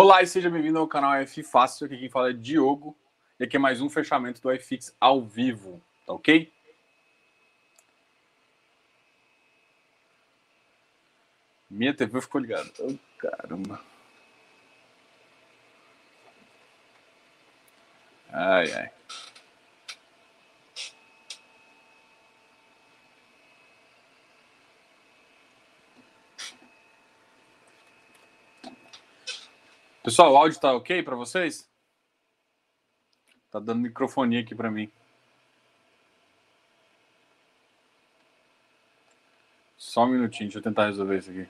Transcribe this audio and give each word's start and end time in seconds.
Olá 0.00 0.22
e 0.22 0.28
seja 0.28 0.48
bem-vindo 0.48 0.78
ao 0.78 0.86
canal 0.86 1.12
F 1.14 1.42
Fácil. 1.42 1.86
Aqui 1.86 1.98
quem 1.98 2.08
fala 2.08 2.30
é 2.30 2.32
Diogo. 2.32 2.96
E 3.36 3.42
aqui 3.42 3.56
é 3.56 3.58
mais 3.58 3.80
um 3.80 3.90
fechamento 3.90 4.40
do 4.40 4.52
iFix 4.52 4.94
ao 5.00 5.20
vivo, 5.20 5.82
tá 6.06 6.12
ok? 6.12 6.52
Minha 11.68 11.92
TV 11.92 12.20
ficou 12.20 12.40
ligada. 12.40 12.70
Oh, 12.78 12.94
caramba. 13.18 13.80
Ai, 18.30 18.70
ai. 18.70 18.90
Pessoal, 30.08 30.32
o 30.32 30.36
áudio 30.38 30.58
tá 30.58 30.72
ok 30.72 31.02
para 31.02 31.14
vocês? 31.14 31.70
Tá 33.50 33.60
dando 33.60 33.82
microfonia 33.82 34.40
aqui 34.40 34.54
para 34.54 34.70
mim. 34.70 34.90
Só 39.76 40.04
um 40.04 40.08
minutinho, 40.08 40.48
deixa 40.48 40.60
eu 40.60 40.62
tentar 40.62 40.86
resolver 40.86 41.18
isso 41.18 41.30
aqui. 41.30 41.46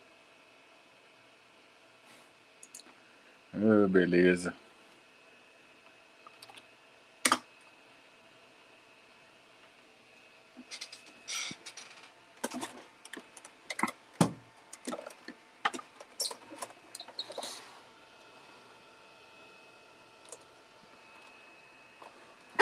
Oh, 3.55 3.87
beleza. 3.87 4.53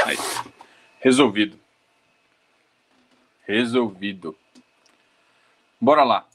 Aí. 0.07 0.17
Resolvido. 1.17 1.59
Resolvido. 3.47 4.36
Bora 5.81 6.05
lá. 6.05 6.28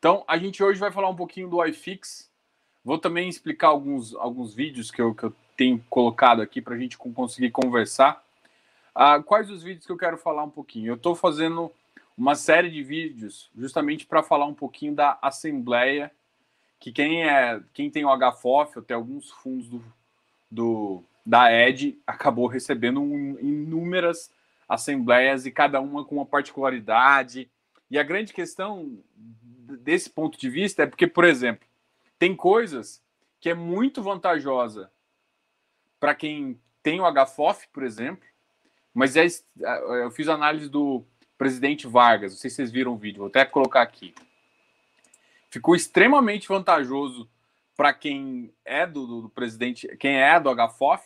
Então, 0.00 0.24
a 0.26 0.36
gente 0.36 0.60
hoje 0.60 0.80
vai 0.80 0.90
falar 0.90 1.08
um 1.08 1.14
pouquinho 1.14 1.48
do 1.48 1.64
iFix. 1.66 2.28
Vou 2.84 2.98
também 2.98 3.28
explicar 3.28 3.68
alguns, 3.68 4.16
alguns 4.16 4.52
vídeos 4.52 4.90
que 4.90 5.00
eu, 5.00 5.14
que 5.14 5.22
eu 5.22 5.32
tenho 5.56 5.78
colocado 5.88 6.42
aqui 6.42 6.60
para 6.60 6.74
a 6.74 6.76
gente 6.76 6.98
conseguir 6.98 7.52
conversar. 7.52 8.24
Ah, 8.92 9.22
quais 9.22 9.48
os 9.48 9.62
vídeos 9.62 9.86
que 9.86 9.92
eu 9.92 9.96
quero 9.96 10.18
falar 10.18 10.42
um 10.42 10.50
pouquinho? 10.50 10.88
Eu 10.88 10.96
estou 10.96 11.14
fazendo 11.14 11.70
uma 12.18 12.34
série 12.34 12.68
de 12.68 12.82
vídeos 12.82 13.48
justamente 13.56 14.04
para 14.06 14.24
falar 14.24 14.46
um 14.46 14.54
pouquinho 14.54 14.92
da 14.92 15.20
Assembleia, 15.22 16.10
que 16.80 16.90
quem 16.90 17.22
é 17.22 17.62
quem 17.72 17.88
tem 17.88 18.04
o 18.04 18.10
HFOF, 18.12 18.80
até 18.80 18.94
alguns 18.94 19.30
fundos 19.30 19.68
do, 19.68 19.84
do, 20.50 21.04
da 21.24 21.52
ED, 21.52 21.98
acabou 22.06 22.46
recebendo 22.46 23.00
um, 23.00 23.38
inúmeras 23.38 24.30
assembleias 24.68 25.46
e 25.46 25.50
cada 25.50 25.80
uma 25.80 26.04
com 26.04 26.16
uma 26.16 26.26
particularidade. 26.26 27.50
E 27.90 27.98
a 27.98 28.02
grande 28.02 28.32
questão 28.32 28.98
desse 29.80 30.10
ponto 30.10 30.38
de 30.38 30.48
vista 30.48 30.82
é 30.82 30.86
porque, 30.86 31.06
por 31.06 31.24
exemplo, 31.24 31.66
tem 32.18 32.34
coisas 32.34 33.02
que 33.40 33.48
é 33.48 33.54
muito 33.54 34.02
vantajosa 34.02 34.90
para 35.98 36.14
quem 36.14 36.60
tem 36.82 37.00
o 37.00 37.04
HFOF, 37.04 37.68
por 37.72 37.82
exemplo, 37.82 38.24
mas 38.92 39.16
é, 39.16 39.26
eu 40.02 40.10
fiz 40.10 40.28
análise 40.28 40.68
do 40.68 41.04
presidente 41.38 41.86
Vargas, 41.86 42.32
não 42.32 42.38
sei 42.38 42.50
se 42.50 42.56
vocês 42.56 42.70
viram 42.70 42.92
o 42.92 42.96
vídeo, 42.96 43.20
vou 43.20 43.28
até 43.28 43.44
colocar 43.44 43.82
aqui. 43.82 44.14
Ficou 45.50 45.74
extremamente 45.74 46.48
vantajoso 46.48 47.28
para 47.76 47.92
quem 47.92 48.52
é 48.64 48.86
do, 48.86 49.22
do, 49.22 49.28
presidente, 49.28 49.88
quem 49.96 50.16
é 50.16 50.38
do 50.38 50.50
HFOF, 50.54 51.02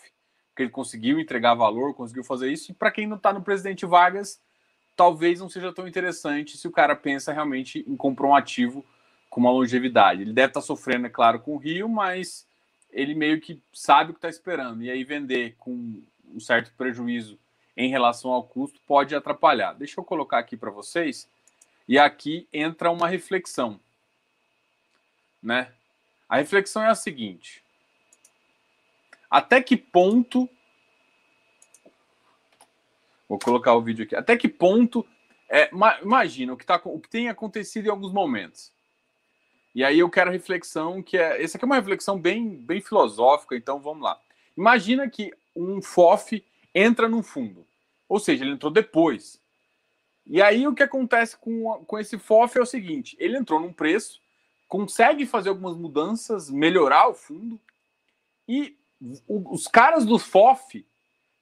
que 0.54 0.62
ele 0.62 0.70
conseguiu 0.70 1.20
entregar 1.20 1.54
valor, 1.54 1.94
conseguiu 1.94 2.24
fazer 2.24 2.50
isso, 2.50 2.72
e 2.72 2.74
para 2.74 2.90
quem 2.90 3.06
não 3.06 3.16
está 3.16 3.32
no 3.32 3.42
presidente 3.42 3.86
Vargas, 3.86 4.40
talvez 4.96 5.40
não 5.40 5.48
seja 5.48 5.72
tão 5.72 5.86
interessante 5.86 6.56
se 6.56 6.66
o 6.66 6.72
cara 6.72 6.96
pensa 6.96 7.32
realmente 7.32 7.84
em 7.86 7.96
comprar 7.96 8.26
um 8.26 8.34
ativo 8.34 8.84
com 9.28 9.40
uma 9.40 9.50
longevidade. 9.50 10.22
Ele 10.22 10.32
deve 10.32 10.48
estar 10.48 10.60
tá 10.60 10.66
sofrendo, 10.66 11.06
é 11.06 11.10
claro, 11.10 11.40
com 11.40 11.54
o 11.54 11.58
Rio, 11.58 11.88
mas 11.88 12.46
ele 12.90 13.14
meio 13.14 13.40
que 13.40 13.62
sabe 13.72 14.10
o 14.10 14.14
que 14.14 14.18
está 14.18 14.30
esperando. 14.30 14.82
E 14.82 14.90
aí 14.90 15.04
vender 15.04 15.54
com 15.58 16.02
um 16.24 16.40
certo 16.40 16.72
prejuízo 16.76 17.38
em 17.76 17.90
relação 17.90 18.32
ao 18.32 18.42
custo 18.42 18.80
pode 18.86 19.14
atrapalhar. 19.14 19.74
Deixa 19.74 20.00
eu 20.00 20.04
colocar 20.04 20.38
aqui 20.38 20.56
para 20.56 20.70
vocês. 20.70 21.28
E 21.86 21.98
aqui 21.98 22.48
entra 22.52 22.90
uma 22.90 23.06
reflexão, 23.06 23.78
né? 25.42 25.70
A 26.28 26.36
reflexão 26.36 26.82
é 26.82 26.88
a 26.88 26.94
seguinte: 26.94 27.62
até 29.30 29.62
que 29.62 29.76
ponto 29.76 30.48
Vou 33.28 33.38
colocar 33.38 33.74
o 33.74 33.82
vídeo 33.82 34.04
aqui. 34.04 34.14
Até 34.14 34.36
que 34.36 34.48
ponto. 34.48 35.06
É, 35.48 35.70
imagina 36.02 36.52
o 36.52 36.56
que, 36.56 36.66
tá, 36.66 36.80
o 36.84 36.98
que 36.98 37.08
tem 37.08 37.28
acontecido 37.28 37.86
em 37.86 37.90
alguns 37.90 38.12
momentos. 38.12 38.72
E 39.74 39.84
aí 39.84 39.98
eu 39.98 40.10
quero 40.10 40.30
a 40.30 40.32
reflexão 40.32 41.02
que 41.02 41.16
é. 41.16 41.42
Essa 41.42 41.56
aqui 41.56 41.64
é 41.64 41.66
uma 41.66 41.76
reflexão 41.76 42.18
bem, 42.18 42.48
bem 42.48 42.80
filosófica, 42.80 43.56
então 43.56 43.80
vamos 43.80 44.02
lá. 44.02 44.20
Imagina 44.56 45.08
que 45.08 45.32
um 45.54 45.82
FOF 45.82 46.44
entra 46.74 47.08
num 47.08 47.22
fundo. 47.22 47.66
Ou 48.08 48.18
seja, 48.18 48.44
ele 48.44 48.52
entrou 48.52 48.72
depois. 48.72 49.40
E 50.24 50.40
aí 50.40 50.66
o 50.66 50.74
que 50.74 50.82
acontece 50.82 51.36
com, 51.36 51.84
com 51.84 51.98
esse 51.98 52.18
FOF 52.18 52.58
é 52.58 52.62
o 52.62 52.66
seguinte: 52.66 53.16
ele 53.18 53.36
entrou 53.36 53.60
num 53.60 53.72
preço, 53.72 54.20
consegue 54.68 55.26
fazer 55.26 55.48
algumas 55.48 55.76
mudanças, 55.76 56.50
melhorar 56.50 57.08
o 57.08 57.14
fundo, 57.14 57.60
e 58.48 58.76
os 59.28 59.66
caras 59.66 60.04
do 60.04 60.18
FOF 60.18 60.86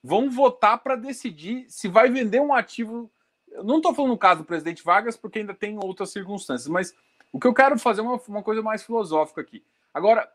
vão 0.02 0.30
votar 0.30 0.78
para 0.78 0.96
decidir 0.96 1.66
se 1.68 1.88
vai 1.88 2.10
vender 2.10 2.40
um 2.40 2.52
ativo. 2.52 3.10
Eu 3.50 3.64
não 3.64 3.76
estou 3.76 3.94
falando 3.94 4.12
no 4.12 4.18
caso 4.18 4.42
do 4.42 4.46
presidente 4.46 4.82
Vargas, 4.82 5.16
porque 5.16 5.38
ainda 5.38 5.54
tem 5.54 5.78
outras 5.82 6.10
circunstâncias, 6.10 6.68
mas 6.68 6.94
o 7.32 7.40
que 7.40 7.46
eu 7.46 7.54
quero 7.54 7.78
fazer 7.78 8.00
é 8.00 8.04
uma, 8.04 8.20
uma 8.28 8.42
coisa 8.42 8.62
mais 8.62 8.82
filosófica 8.82 9.40
aqui. 9.40 9.64
Agora, 9.92 10.30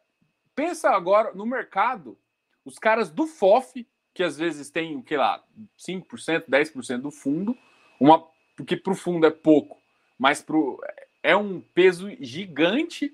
pensa 0.56 0.90
agora 0.90 1.34
no 1.34 1.46
mercado, 1.46 2.18
os 2.66 2.80
caras 2.80 3.10
do 3.10 3.28
FOF, 3.28 3.88
que 4.14 4.24
às 4.24 4.38
vezes 4.38 4.70
tem, 4.70 4.96
o 4.98 5.04
que 5.04 5.16
lá, 5.16 5.44
5%, 5.78 6.46
10% 6.50 7.02
do 7.02 7.12
fundo, 7.12 7.58
uma, 8.00 8.26
porque 8.56 8.76
para 8.76 8.94
o 8.94 8.96
fundo 8.96 9.26
é 9.26 9.32
pouco, 9.32 9.78
mas 10.18 10.42
pro, 10.42 10.82
é 11.22 11.35
um 11.35 11.62
peso 11.62 12.09
gigante, 12.19 13.13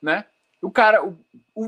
né? 0.00 0.24
O 0.62 0.70
cara, 0.70 1.04
o, 1.04 1.18
o, 1.54 1.64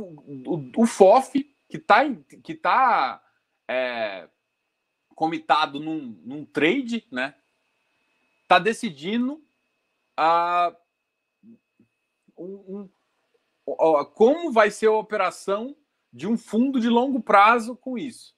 o, 0.55 0.73
o 0.77 0.87
FOF, 0.87 1.45
que 1.69 1.77
está 1.77 2.05
que 2.43 2.55
tá 2.55 3.23
é, 3.67 4.29
comitado 5.15 5.81
num, 5.81 6.19
num 6.25 6.45
trade, 6.45 7.07
né? 7.11 7.35
Tá 8.47 8.59
decidindo 8.59 9.43
a, 10.17 10.75
um, 12.37 12.89
um, 13.67 14.05
como 14.15 14.53
vai 14.53 14.71
ser 14.71 14.87
a 14.87 14.93
operação 14.93 15.75
de 16.13 16.27
um 16.27 16.37
fundo 16.37 16.79
de 16.79 16.89
longo 16.89 17.23
prazo 17.23 17.75
com 17.77 17.97
isso. 17.97 18.35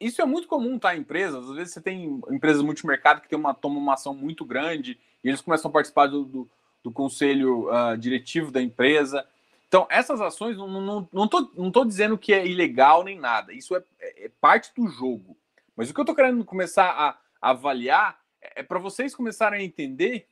Isso 0.00 0.22
é 0.22 0.24
muito 0.24 0.48
comum, 0.48 0.78
tá? 0.78 0.96
Em 0.96 1.00
empresas, 1.00 1.48
às 1.48 1.56
vezes 1.56 1.74
você 1.74 1.80
tem 1.80 2.20
empresas 2.30 2.62
multimercado 2.62 3.20
que 3.20 3.28
tem 3.28 3.38
uma, 3.38 3.52
toma 3.52 3.78
uma 3.78 3.94
ação 3.94 4.14
muito 4.14 4.44
grande 4.44 4.98
e 5.22 5.28
eles 5.28 5.40
começam 5.42 5.68
a 5.68 5.72
participar 5.72 6.06
do, 6.06 6.24
do, 6.24 6.50
do 6.82 6.90
conselho 6.90 7.68
uh, 7.68 7.96
diretivo 7.96 8.50
da 8.50 8.60
empresa. 8.60 9.26
Então, 9.68 9.86
essas 9.90 10.20
ações, 10.20 10.56
não, 10.56 10.68
não, 10.68 11.08
não, 11.12 11.28
tô, 11.28 11.50
não 11.56 11.70
tô 11.70 11.84
dizendo 11.84 12.18
que 12.18 12.32
é 12.32 12.46
ilegal 12.46 13.04
nem 13.04 13.18
nada. 13.18 13.52
Isso 13.52 13.74
é, 13.76 13.82
é, 14.00 14.30
parte 14.40 14.72
do 14.74 14.88
jogo. 14.88 15.36
Mas 15.74 15.88
o 15.88 15.94
que 15.94 16.00
eu 16.00 16.04
tô 16.04 16.14
querendo 16.14 16.44
começar 16.44 16.90
a, 16.90 17.18
a 17.40 17.50
avaliar 17.50 18.20
é, 18.40 18.60
é 18.60 18.62
para 18.62 18.78
vocês 18.78 19.14
começarem 19.14 19.60
a 19.60 19.64
entender 19.64 20.26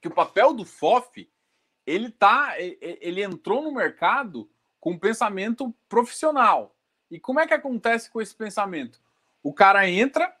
que 0.00 0.08
o 0.08 0.14
papel 0.14 0.54
do 0.54 0.64
FOF, 0.64 1.30
ele 1.86 2.10
tá, 2.10 2.54
ele 2.58 3.22
entrou 3.22 3.62
no 3.62 3.72
mercado 3.72 4.48
com 4.80 4.92
um 4.92 4.98
pensamento 4.98 5.74
profissional. 5.88 6.74
E 7.10 7.18
como 7.18 7.40
é 7.40 7.46
que 7.46 7.54
acontece 7.54 8.10
com 8.10 8.20
esse 8.20 8.34
pensamento? 8.34 9.00
O 9.42 9.52
cara 9.52 9.88
entra, 9.88 10.34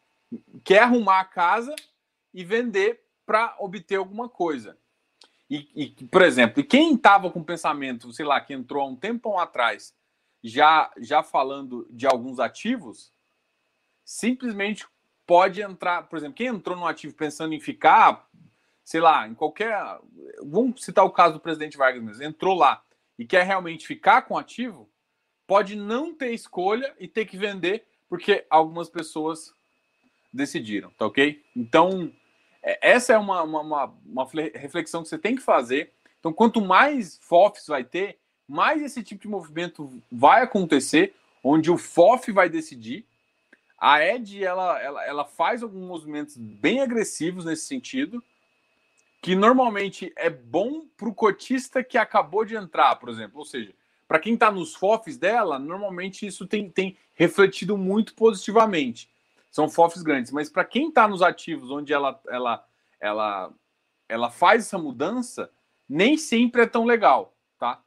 quer 0.62 0.80
arrumar 0.80 1.20
a 1.20 1.24
casa 1.24 1.74
e 2.32 2.44
vender 2.44 3.04
para 3.24 3.56
obter 3.58 3.96
alguma 3.96 4.28
coisa. 4.28 4.78
E, 5.54 5.68
e, 6.00 6.04
por 6.06 6.22
exemplo, 6.22 6.64
quem 6.64 6.94
estava 6.94 7.30
com 7.30 7.44
pensamento, 7.44 8.12
sei 8.12 8.24
lá, 8.24 8.40
que 8.40 8.52
entrou 8.52 8.82
há 8.82 8.86
um 8.86 8.96
tempão 8.96 9.38
atrás, 9.38 9.94
já, 10.42 10.90
já 10.98 11.22
falando 11.22 11.86
de 11.90 12.08
alguns 12.08 12.40
ativos, 12.40 13.12
simplesmente 14.04 14.84
pode 15.24 15.62
entrar, 15.62 16.08
por 16.08 16.16
exemplo, 16.16 16.34
quem 16.34 16.48
entrou 16.48 16.76
no 16.76 16.86
ativo 16.86 17.14
pensando 17.14 17.54
em 17.54 17.60
ficar, 17.60 18.28
sei 18.84 19.00
lá, 19.00 19.28
em 19.28 19.34
qualquer. 19.34 19.72
Vamos 20.42 20.84
citar 20.84 21.04
o 21.04 21.10
caso 21.10 21.34
do 21.34 21.40
presidente 21.40 21.76
Vargas 21.76 22.02
mesmo, 22.02 22.24
entrou 22.24 22.56
lá 22.56 22.82
e 23.16 23.24
quer 23.24 23.44
realmente 23.44 23.86
ficar 23.86 24.22
com 24.22 24.34
o 24.34 24.38
ativo, 24.38 24.90
pode 25.46 25.76
não 25.76 26.12
ter 26.12 26.32
escolha 26.32 26.92
e 26.98 27.06
ter 27.06 27.26
que 27.26 27.36
vender, 27.36 27.86
porque 28.08 28.44
algumas 28.50 28.88
pessoas 28.88 29.54
decidiram, 30.32 30.90
tá 30.98 31.06
ok? 31.06 31.40
Então 31.54 32.12
essa 32.64 33.12
é 33.12 33.18
uma, 33.18 33.42
uma, 33.42 33.60
uma, 33.60 33.94
uma, 34.06 34.28
reflexão 34.54 35.02
que 35.02 35.08
você 35.08 35.18
tem 35.18 35.36
que 35.36 35.42
fazer. 35.42 35.92
Então, 36.18 36.32
quanto 36.32 36.60
mais 36.60 37.18
FOFs 37.22 37.66
vai 37.66 37.84
ter, 37.84 38.18
mais 38.48 38.82
esse 38.82 39.02
tipo 39.02 39.22
de 39.22 39.28
movimento 39.28 40.02
vai 40.10 40.42
acontecer, 40.42 41.14
onde 41.42 41.70
o 41.70 41.76
FOF 41.76 42.32
vai 42.32 42.48
decidir. 42.48 43.06
A 43.78 44.02
Ed 44.02 44.42
ela, 44.42 44.80
ela, 44.80 45.04
ela 45.04 45.24
faz 45.26 45.62
alguns 45.62 45.86
movimentos 45.86 46.36
bem 46.38 46.80
agressivos 46.80 47.44
nesse 47.44 47.66
sentido, 47.66 48.22
que 49.20 49.34
normalmente 49.34 50.12
é 50.16 50.30
bom 50.30 50.86
para 50.96 51.08
o 51.08 51.14
cotista 51.14 51.84
que 51.84 51.98
acabou 51.98 52.44
de 52.44 52.56
entrar, 52.56 52.96
por 52.96 53.10
exemplo. 53.10 53.38
Ou 53.38 53.44
seja, 53.44 53.74
para 54.08 54.18
quem 54.18 54.34
está 54.34 54.50
nos 54.50 54.74
FOFs 54.74 55.18
dela, 55.18 55.58
normalmente 55.58 56.26
isso 56.26 56.46
tem, 56.46 56.70
tem 56.70 56.96
refletido 57.14 57.76
muito 57.76 58.14
positivamente. 58.14 59.10
São 59.54 59.68
FOFs 59.68 60.02
grandes, 60.02 60.32
mas 60.32 60.50
para 60.50 60.64
quem 60.64 60.88
está 60.88 61.06
nos 61.06 61.22
ativos, 61.22 61.70
onde 61.70 61.92
ela, 61.92 62.20
ela, 62.26 62.66
ela, 62.98 63.54
ela 64.08 64.28
faz 64.28 64.64
essa 64.64 64.76
mudança, 64.76 65.48
nem 65.88 66.16
sempre 66.16 66.62
é 66.62 66.66
tão 66.66 66.84
legal, 66.84 67.36
tá? 67.56 67.80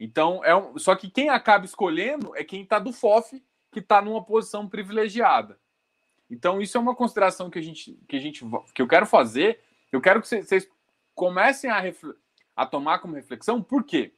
Então, 0.00 0.44
é 0.44 0.52
um, 0.56 0.76
só 0.76 0.96
que 0.96 1.08
quem 1.08 1.28
acaba 1.28 1.64
escolhendo 1.64 2.36
é 2.36 2.42
quem 2.42 2.62
está 2.62 2.80
do 2.80 2.92
FOF, 2.92 3.40
que 3.70 3.78
está 3.78 4.02
numa 4.02 4.24
posição 4.24 4.68
privilegiada. 4.68 5.60
Então, 6.28 6.60
isso 6.60 6.76
é 6.76 6.80
uma 6.80 6.96
consideração 6.96 7.48
que 7.48 7.58
a 7.60 7.62
gente 7.62 7.96
que 8.08 8.16
a 8.16 8.20
gente 8.20 8.44
que 8.74 8.82
eu 8.82 8.88
quero 8.88 9.06
fazer. 9.06 9.60
Eu 9.92 10.00
quero 10.00 10.20
que 10.20 10.26
vocês 10.26 10.68
comecem 11.14 11.70
a, 11.70 11.80
a 12.56 12.66
tomar 12.66 12.98
como 12.98 13.14
reflexão, 13.14 13.62
por 13.62 13.84
quê? 13.84 14.12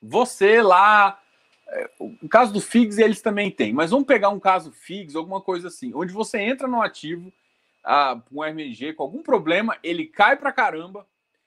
Você 0.00 0.62
lá, 0.62 1.20
o 1.98 2.28
caso 2.28 2.52
do 2.52 2.60
FIGS 2.60 2.98
eles 2.98 3.22
também 3.22 3.50
têm, 3.50 3.72
mas 3.72 3.90
vamos 3.90 4.06
pegar 4.06 4.28
um 4.28 4.40
caso 4.40 4.72
FIGS, 4.72 5.16
alguma 5.16 5.40
coisa 5.40 5.68
assim, 5.68 5.92
onde 5.94 6.12
você 6.12 6.38
entra 6.38 6.68
no 6.68 6.82
ativo, 6.82 7.32
ah, 7.84 8.20
um 8.30 8.42
RMG 8.42 8.92
com 8.94 9.02
algum 9.02 9.22
problema, 9.22 9.78
ele 9.82 10.06
cai 10.06 10.36
para 10.36 10.52
caramba, 10.52 11.06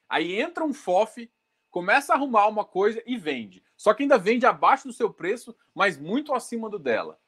aí 0.10 0.40
entra 0.40 0.64
um 0.64 0.74
FOF, 0.74 1.30
começa 1.70 2.14
a 2.14 2.16
arrumar 2.16 2.48
uma 2.48 2.66
coisa 2.66 3.02
e 3.06 3.18
vende. 3.18 3.64
Só 3.78 3.94
que 3.94 4.04
ainda 4.04 4.18
vende 4.18 4.46
abaixo 4.46 4.88
do 4.88 4.94
seu 4.94 5.12
preço, 5.12 5.56
mas 5.74 5.98
muito 5.98 6.34
acima 6.34 6.70
do 6.70 6.80
dela. 6.80 7.20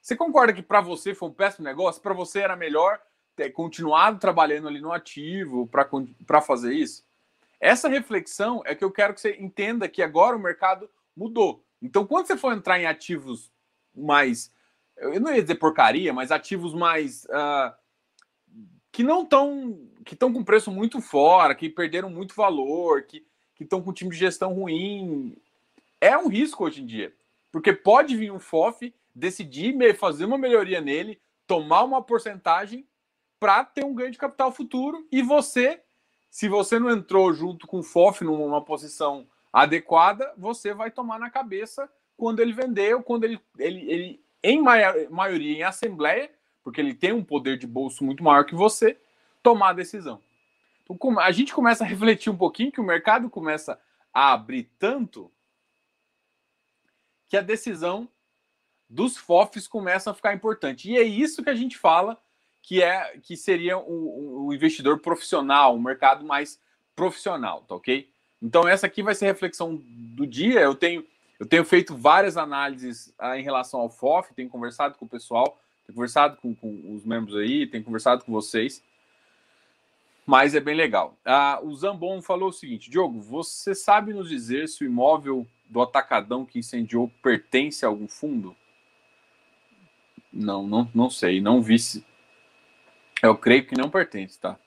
Você 0.00 0.14
concorda 0.14 0.52
que 0.52 0.62
para 0.62 0.80
você 0.80 1.14
foi 1.14 1.28
um 1.28 1.32
péssimo 1.32 1.64
negócio? 1.64 2.00
Para 2.00 2.14
você 2.14 2.40
era 2.40 2.54
melhor 2.54 3.00
ter 3.34 3.50
continuado 3.50 4.18
trabalhando 4.18 4.68
ali 4.68 4.80
no 4.80 4.92
ativo 4.92 5.68
para 6.26 6.40
fazer 6.40 6.74
isso? 6.74 7.04
Essa 7.58 7.88
reflexão 7.88 8.62
é 8.66 8.74
que 8.74 8.84
eu 8.84 8.90
quero 8.90 9.14
que 9.14 9.20
você 9.20 9.36
entenda 9.40 9.88
que 9.88 10.02
agora 10.02 10.36
o 10.36 10.38
mercado 10.38 10.88
mudou. 11.16 11.64
Então, 11.84 12.06
quando 12.06 12.26
você 12.26 12.36
for 12.36 12.54
entrar 12.54 12.80
em 12.80 12.86
ativos 12.86 13.52
mais. 13.94 14.50
Eu 14.96 15.20
não 15.20 15.32
ia 15.32 15.42
dizer 15.42 15.56
porcaria, 15.56 16.12
mas 16.12 16.32
ativos 16.32 16.72
mais. 16.72 17.24
Uh, 17.26 17.74
que 18.90 19.02
não 19.02 19.22
estão. 19.22 19.78
que 20.04 20.14
estão 20.14 20.32
com 20.32 20.42
preço 20.42 20.70
muito 20.70 21.00
fora, 21.00 21.54
que 21.54 21.68
perderam 21.68 22.08
muito 22.08 22.34
valor, 22.34 23.02
que 23.02 23.24
estão 23.60 23.82
com 23.82 23.92
time 23.92 24.10
de 24.10 24.16
gestão 24.16 24.54
ruim. 24.54 25.36
É 26.00 26.16
um 26.16 26.28
risco 26.28 26.64
hoje 26.64 26.82
em 26.82 26.86
dia. 26.86 27.14
Porque 27.52 27.72
pode 27.72 28.16
vir 28.16 28.32
um 28.32 28.40
FOF, 28.40 28.92
decidir 29.14 29.76
fazer 29.94 30.24
uma 30.24 30.38
melhoria 30.38 30.80
nele, 30.80 31.20
tomar 31.46 31.84
uma 31.84 32.02
porcentagem 32.02 32.86
para 33.38 33.62
ter 33.62 33.84
um 33.84 33.94
ganho 33.94 34.10
de 34.10 34.18
capital 34.18 34.50
futuro 34.50 35.06
e 35.12 35.22
você, 35.22 35.82
se 36.30 36.48
você 36.48 36.78
não 36.78 36.90
entrou 36.90 37.32
junto 37.32 37.66
com 37.66 37.78
o 37.78 37.82
FOF 37.82 38.24
numa 38.24 38.64
posição 38.64 39.26
adequada, 39.54 40.34
você 40.36 40.74
vai 40.74 40.90
tomar 40.90 41.16
na 41.16 41.30
cabeça 41.30 41.88
quando 42.16 42.40
ele 42.40 42.52
vender 42.52 42.96
ou 42.96 43.02
quando 43.04 43.22
ele, 43.22 43.40
ele, 43.56 43.90
ele 43.90 44.24
em 44.42 44.60
maioria 44.60 45.58
em 45.58 45.62
assembleia, 45.62 46.28
porque 46.62 46.80
ele 46.80 46.92
tem 46.92 47.12
um 47.12 47.22
poder 47.22 47.56
de 47.56 47.66
bolso 47.66 48.04
muito 48.04 48.22
maior 48.24 48.44
que 48.44 48.54
você, 48.54 48.98
tomar 49.42 49.70
a 49.70 49.74
decisão. 49.74 50.20
Então, 50.82 51.20
a 51.20 51.30
gente 51.30 51.54
começa 51.54 51.84
a 51.84 51.86
refletir 51.86 52.30
um 52.30 52.36
pouquinho 52.36 52.72
que 52.72 52.80
o 52.80 52.84
mercado 52.84 53.30
começa 53.30 53.80
a 54.12 54.32
abrir 54.32 54.64
tanto 54.76 55.30
que 57.28 57.36
a 57.36 57.40
decisão 57.40 58.08
dos 58.88 59.16
FOFs 59.16 59.68
começa 59.68 60.10
a 60.10 60.14
ficar 60.14 60.34
importante. 60.34 60.90
E 60.90 60.98
é 60.98 61.02
isso 61.02 61.42
que 61.42 61.50
a 61.50 61.54
gente 61.54 61.78
fala 61.78 62.20
que 62.60 62.82
é 62.82 63.18
que 63.18 63.36
seria 63.36 63.78
o, 63.78 64.46
o 64.46 64.52
investidor 64.52 64.98
profissional, 64.98 65.76
um 65.76 65.80
mercado 65.80 66.24
mais 66.24 66.60
profissional, 66.96 67.62
tá 67.62 67.74
ok? 67.76 68.12
Então 68.44 68.68
essa 68.68 68.86
aqui 68.86 69.02
vai 69.02 69.14
ser 69.14 69.26
reflexão 69.26 69.80
do 69.84 70.26
dia. 70.26 70.60
Eu 70.60 70.74
tenho 70.74 71.04
eu 71.40 71.46
tenho 71.46 71.64
feito 71.64 71.96
várias 71.96 72.36
análises 72.36 73.12
ah, 73.18 73.36
em 73.36 73.42
relação 73.42 73.80
ao 73.80 73.90
FOF, 73.90 74.32
tenho 74.34 74.48
conversado 74.48 74.96
com 74.96 75.04
o 75.04 75.08
pessoal, 75.08 75.58
tenho 75.84 75.96
conversado 75.96 76.36
com, 76.36 76.54
com 76.54 76.94
os 76.94 77.04
membros 77.04 77.36
aí, 77.36 77.66
tenho 77.66 77.82
conversado 77.82 78.24
com 78.24 78.30
vocês 78.30 78.82
mas 80.26 80.54
é 80.54 80.60
bem 80.60 80.74
legal. 80.74 81.16
Ah, 81.24 81.60
o 81.62 81.74
Zambon 81.74 82.22
falou 82.22 82.48
o 82.48 82.52
seguinte: 82.52 82.90
Diogo, 82.90 83.20
você 83.20 83.74
sabe 83.74 84.12
nos 84.12 84.28
dizer 84.28 84.68
se 84.68 84.84
o 84.84 84.86
imóvel 84.86 85.46
do 85.68 85.82
atacadão 85.82 86.44
que 86.44 86.58
incendiou 86.58 87.10
pertence 87.22 87.84
a 87.84 87.88
algum 87.88 88.08
fundo? 88.08 88.56
Não, 90.32 90.66
não, 90.66 90.90
não 90.94 91.10
sei, 91.10 91.40
não 91.40 91.62
vi 91.62 91.78
se. 91.78 92.04
Eu 93.22 93.36
creio 93.36 93.66
que 93.66 93.76
não 93.76 93.90
pertence, 93.90 94.38
tá? 94.38 94.58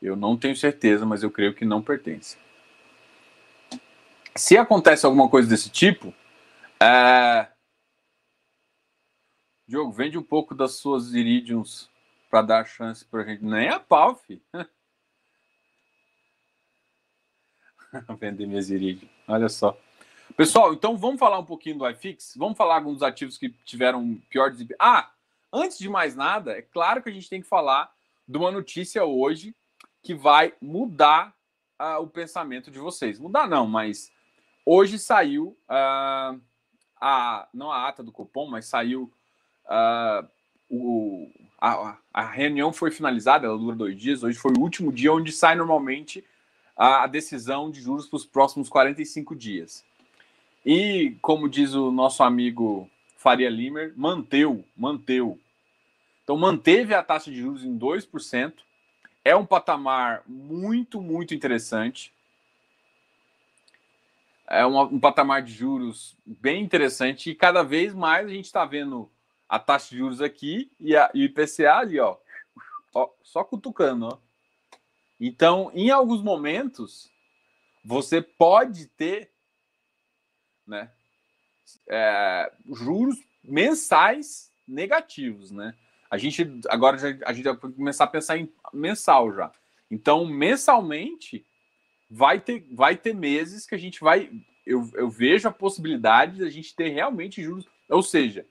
Eu 0.00 0.16
não 0.16 0.36
tenho 0.36 0.56
certeza, 0.56 1.06
mas 1.06 1.22
eu 1.22 1.30
creio 1.30 1.54
que 1.54 1.64
não 1.64 1.82
pertence. 1.82 2.36
Se 4.34 4.58
acontece 4.58 5.06
alguma 5.06 5.28
coisa 5.28 5.48
desse 5.48 5.70
tipo, 5.70 6.12
é... 6.80 7.48
Diogo, 9.66 9.90
vende 9.90 10.18
um 10.18 10.22
pouco 10.22 10.54
das 10.54 10.72
suas 10.72 11.14
iridiums 11.14 11.90
para 12.30 12.42
dar 12.42 12.66
chance 12.66 13.04
para 13.04 13.24
gente. 13.24 13.44
Nem 13.44 13.68
a 13.68 13.80
pau, 13.80 14.14
filho. 14.14 14.42
Vender 18.20 18.46
minhas 18.46 18.70
irídios. 18.70 19.10
Olha 19.26 19.48
só. 19.48 19.76
Pessoal, 20.36 20.74
então 20.74 20.96
vamos 20.96 21.18
falar 21.18 21.38
um 21.38 21.44
pouquinho 21.44 21.78
do 21.78 21.88
iFix? 21.88 22.34
Vamos 22.36 22.58
falar 22.58 22.76
alguns 22.76 23.02
ativos 23.02 23.38
que 23.38 23.48
tiveram 23.64 24.20
pior 24.28 24.50
desempenho. 24.50 24.78
Ah, 24.80 25.10
antes 25.52 25.78
de 25.78 25.88
mais 25.88 26.14
nada, 26.14 26.52
é 26.52 26.62
claro 26.62 27.02
que 27.02 27.08
a 27.08 27.12
gente 27.12 27.30
tem 27.30 27.40
que 27.40 27.48
falar 27.48 27.90
de 28.28 28.36
uma 28.36 28.50
notícia 28.50 29.04
hoje 29.04 29.54
que 30.02 30.14
vai 30.14 30.52
mudar 30.60 31.34
uh, 31.80 32.00
o 32.00 32.06
pensamento 32.06 32.70
de 32.70 32.78
vocês. 32.78 33.18
Mudar 33.18 33.48
não, 33.48 33.66
mas 33.66 34.12
hoje 34.64 34.98
saiu 34.98 35.56
uh, 35.68 36.40
a 37.00 37.48
não 37.52 37.70
a 37.70 37.88
ata 37.88 38.02
do 38.02 38.12
cupom, 38.12 38.48
mas 38.48 38.66
saiu 38.66 39.12
uh, 39.66 40.28
o, 40.70 41.30
a, 41.60 41.96
a 42.12 42.22
reunião 42.22 42.72
foi 42.72 42.90
finalizada, 42.90 43.46
ela 43.46 43.58
dura 43.58 43.76
dois 43.76 43.96
dias. 43.96 44.22
Hoje 44.22 44.38
foi 44.38 44.52
o 44.52 44.60
último 44.60 44.92
dia 44.92 45.12
onde 45.12 45.32
sai 45.32 45.54
normalmente 45.54 46.24
a, 46.76 47.06
decisão 47.06 47.70
de 47.70 47.80
juros 47.80 48.06
para 48.06 48.16
os 48.16 48.26
próximos 48.26 48.68
45 48.68 49.34
dias. 49.34 49.84
E, 50.64 51.16
como 51.22 51.48
diz 51.48 51.74
o 51.74 51.90
nosso 51.90 52.22
amigo 52.22 52.90
Faria 53.16 53.48
Limer, 53.48 53.92
manteu, 53.96 54.64
manteu. 54.76 55.38
Então, 56.22 56.36
manteve 56.36 56.92
a 56.92 57.02
taxa 57.02 57.30
de 57.30 57.38
juros 57.40 57.64
em 57.64 57.78
2%. 57.78 58.52
É 59.26 59.34
um 59.34 59.44
patamar 59.44 60.22
muito, 60.24 61.02
muito 61.02 61.34
interessante. 61.34 62.14
É 64.46 64.64
um, 64.64 65.00
patamar 65.00 65.42
de 65.42 65.52
juros 65.52 66.16
bem 66.24 66.62
interessante 66.62 67.30
e 67.30 67.34
cada 67.34 67.64
vez 67.64 67.92
mais 67.92 68.24
a 68.24 68.30
gente 68.30 68.44
está 68.44 68.64
vendo 68.64 69.10
a 69.48 69.58
taxa 69.58 69.90
de 69.90 69.96
juros 69.96 70.20
aqui 70.20 70.70
e, 70.78 70.94
a, 70.94 71.10
e 71.12 71.22
o 71.22 71.24
IPCA 71.24 71.74
ali, 71.74 71.98
ó, 71.98 72.16
ó, 72.94 73.10
só 73.20 73.42
cutucando, 73.42 74.06
ó. 74.06 74.18
Então, 75.18 75.72
em 75.74 75.90
alguns 75.90 76.22
momentos, 76.22 77.10
você 77.84 78.22
pode 78.22 78.86
ter, 78.86 79.32
né, 80.64 80.88
é, 81.88 82.52
juros 82.68 83.16
mensais 83.42 84.52
negativos, 84.68 85.50
né? 85.50 85.74
A 86.10 86.18
gente 86.18 86.60
agora 86.68 86.98
já, 86.98 87.08
a 87.24 87.32
gente 87.32 87.44
vai 87.44 87.56
começar 87.56 88.04
a 88.04 88.08
pensar 88.08 88.38
em 88.38 88.52
mensal 88.72 89.32
já. 89.34 89.52
Então, 89.90 90.26
mensalmente 90.26 91.46
vai 92.10 92.40
ter, 92.40 92.66
vai 92.72 92.96
ter 92.96 93.14
meses 93.14 93.66
que 93.66 93.74
a 93.74 93.78
gente 93.78 94.00
vai. 94.00 94.30
Eu, 94.64 94.90
eu 94.94 95.08
vejo 95.08 95.48
a 95.48 95.52
possibilidade 95.52 96.36
de 96.36 96.44
a 96.44 96.50
gente 96.50 96.74
ter 96.74 96.88
realmente 96.88 97.42
juros. 97.42 97.66
Ou 97.88 98.02
seja, 98.02 98.46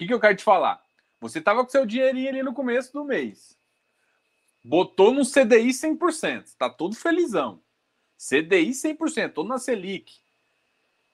que, 0.00 0.06
que 0.06 0.14
eu 0.14 0.20
quero 0.20 0.36
te 0.36 0.42
falar? 0.42 0.82
Você 1.20 1.40
estava 1.40 1.62
com 1.62 1.70
seu 1.70 1.84
dinheirinho 1.84 2.30
ali 2.30 2.42
no 2.42 2.54
começo 2.54 2.90
do 2.90 3.04
mês. 3.04 3.54
Botou 4.64 5.12
no 5.12 5.26
CDI 5.26 5.68
100%. 5.68 6.44
Está 6.44 6.70
todo 6.70 6.96
felizão. 6.96 7.62
CDI 8.16 8.70
100%. 8.70 9.34
Todo 9.34 9.48
na 9.48 9.58
Selic. 9.58 10.14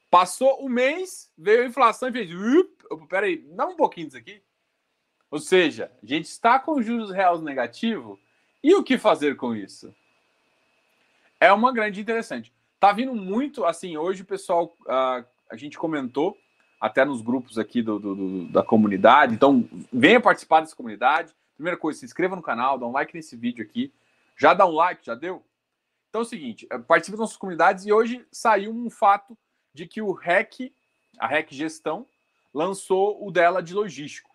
Passou 0.09 0.65
o 0.65 0.69
mês, 0.69 1.33
veio 1.37 1.65
a 1.65 1.67
inflação 1.67 2.09
e 2.09 2.13
fez. 2.13 2.31
Peraí, 3.09 3.39
dá 3.39 3.67
um 3.67 3.75
pouquinho 3.75 4.07
disso 4.07 4.19
aqui. 4.19 4.41
Ou 5.31 5.39
seja, 5.39 5.91
a 6.03 6.07
gente 6.07 6.27
está 6.27 6.59
com 6.59 6.81
juros 6.81 7.11
reais 7.11 7.41
negativos. 7.43 8.19
E 8.63 8.75
o 8.75 8.83
que 8.83 8.99
fazer 8.99 9.37
com 9.37 9.55
isso? 9.55 9.95
É 11.41 11.53
uma 11.53 11.73
grande 11.73 12.01
interessante. 12.01 12.53
Tá 12.79 12.93
vindo 12.93 13.15
muito, 13.15 13.65
assim, 13.65 13.97
hoje 13.97 14.23
o 14.23 14.27
pessoal, 14.27 14.77
uh, 14.83 15.25
a 15.51 15.57
gente 15.57 15.79
comentou 15.79 16.37
até 16.81 17.05
nos 17.05 17.21
grupos 17.21 17.59
aqui 17.59 17.83
do, 17.83 17.99
do, 17.99 18.15
do, 18.15 18.45
da 18.49 18.63
comunidade. 18.63 19.35
Então, 19.35 19.69
venha 19.93 20.21
participar 20.21 20.61
dessa 20.61 20.77
comunidade. 20.77 21.35
Primeira 21.55 21.79
coisa, 21.79 21.99
se 21.99 22.05
inscreva 22.05 22.37
no 22.37 22.43
canal, 22.43 22.79
dá 22.79 22.87
um 22.87 22.93
like 22.93 23.15
nesse 23.15 23.37
vídeo 23.37 23.65
aqui. 23.65 23.93
Já 24.37 24.53
dá 24.53 24.67
um 24.67 24.73
like, 24.73 25.05
já 25.05 25.15
deu? 25.15 25.43
Então 26.17 26.23
é 26.23 26.25
o 26.25 26.29
seguinte, 26.29 26.67
eh, 26.71 26.79
participe 26.79 27.13
das 27.13 27.21
nossas 27.21 27.37
comunidades 27.37 27.85
e 27.85 27.93
hoje 27.93 28.27
saiu 28.33 28.71
um 28.71 28.89
fato 28.89 29.37
de 29.75 29.87
que 29.87 30.01
o 30.01 30.13
REC, 30.13 30.73
a 31.19 31.27
REC 31.27 31.53
Gestão, 31.53 32.07
lançou 32.55 33.23
o 33.23 33.31
dela 33.31 33.63
de 33.63 33.75
logístico. 33.75 34.26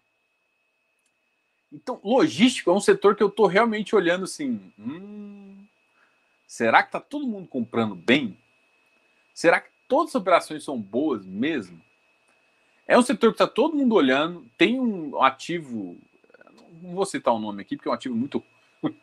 Então, 1.71 1.99
logístico 2.03 2.69
é 2.69 2.73
um 2.73 2.81
setor 2.81 3.15
que 3.15 3.23
eu 3.23 3.27
estou 3.27 3.47
realmente 3.47 3.95
olhando 3.95 4.25
assim. 4.25 4.59
Hum, 4.77 5.63
será 6.45 6.83
que 6.83 6.89
está 6.89 6.99
todo 6.99 7.25
mundo 7.25 7.47
comprando 7.47 7.95
bem? 7.95 8.37
Será 9.33 9.61
que 9.61 9.69
todas 9.87 10.09
as 10.09 10.21
operações 10.21 10.63
são 10.63 10.79
boas 10.79 11.25
mesmo? 11.25 11.81
É 12.85 12.97
um 12.97 13.01
setor 13.01 13.29
que 13.29 13.35
está 13.35 13.47
todo 13.47 13.77
mundo 13.77 13.95
olhando, 13.95 14.45
tem 14.57 14.77
um 14.79 15.21
ativo. 15.23 15.97
Não 16.81 16.93
vou 16.93 17.05
citar 17.05 17.33
o 17.33 17.39
nome 17.39 17.61
aqui, 17.61 17.77
porque 17.77 17.87
é 17.87 17.91
um 17.91 17.95
ativo 17.95 18.15
muito. 18.15 18.43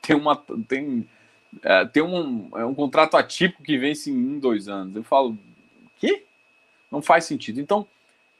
tem 0.00 0.14
uma. 0.14 0.36
Tem, 0.68 1.08
é, 1.62 1.84
tem 1.86 2.02
um, 2.04 2.50
é 2.56 2.64
um 2.64 2.74
contrato 2.74 3.16
atípico 3.16 3.64
que 3.64 3.76
vence 3.76 4.10
em 4.10 4.16
um, 4.16 4.38
dois 4.38 4.68
anos. 4.68 4.94
Eu 4.94 5.02
falo, 5.02 5.36
que? 5.96 6.24
Não 6.88 7.02
faz 7.02 7.24
sentido. 7.24 7.60
Então, 7.60 7.84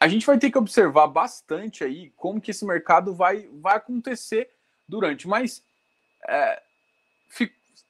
a 0.04 0.08
gente 0.08 0.26
vai 0.26 0.36
ter 0.36 0.50
que 0.50 0.58
observar 0.58 1.06
bastante 1.06 1.82
aí 1.82 2.12
como 2.14 2.38
que 2.38 2.50
esse 2.50 2.62
mercado 2.66 3.14
vai, 3.14 3.48
vai 3.54 3.78
acontecer 3.78 4.50
durante. 4.86 5.26
Mas 5.26 5.64
é, 6.28 6.62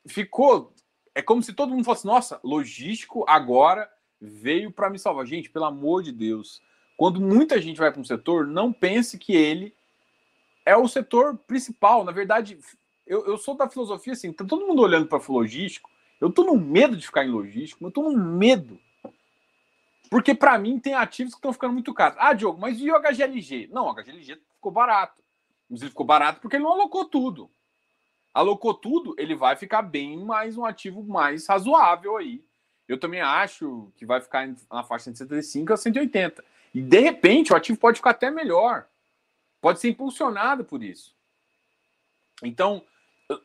ficou. 0.06 0.72
É 1.12 1.20
como 1.20 1.42
se 1.42 1.52
todo 1.52 1.70
mundo 1.70 1.84
fosse, 1.84 2.06
nossa, 2.06 2.38
logístico 2.44 3.24
agora 3.26 3.90
veio 4.20 4.70
para 4.70 4.88
me 4.88 4.96
salvar. 4.96 5.26
Gente, 5.26 5.50
pelo 5.50 5.64
amor 5.64 6.04
de 6.04 6.12
Deus, 6.12 6.62
quando 6.96 7.20
muita 7.20 7.60
gente 7.60 7.78
vai 7.78 7.90
para 7.90 8.00
um 8.00 8.04
setor, 8.04 8.46
não 8.46 8.72
pense 8.72 9.18
que 9.18 9.34
ele 9.34 9.74
é 10.64 10.76
o 10.76 10.86
setor 10.86 11.36
principal. 11.36 12.04
Na 12.04 12.12
verdade, 12.12 12.56
eu, 13.04 13.26
eu 13.26 13.36
sou 13.36 13.56
da 13.56 13.68
filosofia 13.68 14.12
assim, 14.12 14.32
tá 14.32 14.44
todo 14.44 14.64
mundo 14.64 14.82
olhando 14.82 15.08
para 15.08 15.18
o 15.20 15.32
logístico. 15.32 15.90
Eu 16.20 16.30
tô 16.30 16.44
no 16.44 16.56
medo 16.56 16.96
de 16.96 17.06
ficar 17.06 17.24
em 17.24 17.30
logístico, 17.30 17.84
eu 17.84 17.90
tô 17.90 18.08
no 18.08 18.16
medo. 18.16 18.78
Porque 20.10 20.34
para 20.34 20.58
mim 20.58 20.78
tem 20.78 20.94
ativos 20.94 21.34
que 21.34 21.38
estão 21.38 21.52
ficando 21.52 21.72
muito 21.72 21.92
caros. 21.94 22.16
Ah, 22.20 22.32
Diogo, 22.32 22.60
mas 22.60 22.78
e 22.78 22.90
o 22.90 23.00
HGLG? 23.00 23.68
Não, 23.72 23.86
o 23.86 23.94
HGLG 23.94 24.38
ficou 24.54 24.70
barato. 24.70 25.22
Mas 25.68 25.80
ele 25.80 25.90
ficou 25.90 26.06
barato 26.06 26.40
porque 26.40 26.56
ele 26.56 26.64
não 26.64 26.72
alocou 26.72 27.04
tudo. 27.04 27.50
Alocou 28.32 28.74
tudo, 28.74 29.14
ele 29.16 29.34
vai 29.34 29.56
ficar 29.56 29.82
bem 29.82 30.22
mais 30.24 30.56
um 30.56 30.64
ativo 30.64 31.02
mais 31.02 31.46
razoável 31.46 32.16
aí. 32.16 32.44
Eu 32.86 32.98
também 32.98 33.20
acho 33.20 33.90
que 33.96 34.04
vai 34.04 34.20
ficar 34.20 34.46
na 34.70 34.82
faixa 34.82 35.10
de 35.10 35.18
175 35.18 35.72
a 35.72 35.76
180. 35.76 36.44
E 36.74 36.82
de 36.82 37.00
repente 37.00 37.52
o 37.52 37.56
ativo 37.56 37.78
pode 37.78 37.98
ficar 37.98 38.10
até 38.10 38.30
melhor. 38.30 38.86
Pode 39.60 39.80
ser 39.80 39.88
impulsionado 39.88 40.64
por 40.64 40.82
isso. 40.82 41.14
Então, 42.42 42.82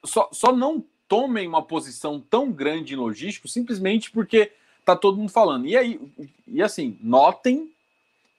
só, 0.03 0.29
só 0.33 0.51
não 0.51 0.83
tomem 1.07 1.47
uma 1.47 1.63
posição 1.63 2.19
tão 2.19 2.51
grande 2.51 2.93
em 2.93 2.97
logístico 2.97 3.47
simplesmente 3.47 4.11
porque 4.11 4.51
tá 4.95 5.01
todo 5.01 5.17
mundo 5.17 5.31
falando. 5.31 5.65
E 5.65 5.75
aí, 5.75 5.99
e 6.47 6.61
assim, 6.61 6.97
notem 7.01 7.71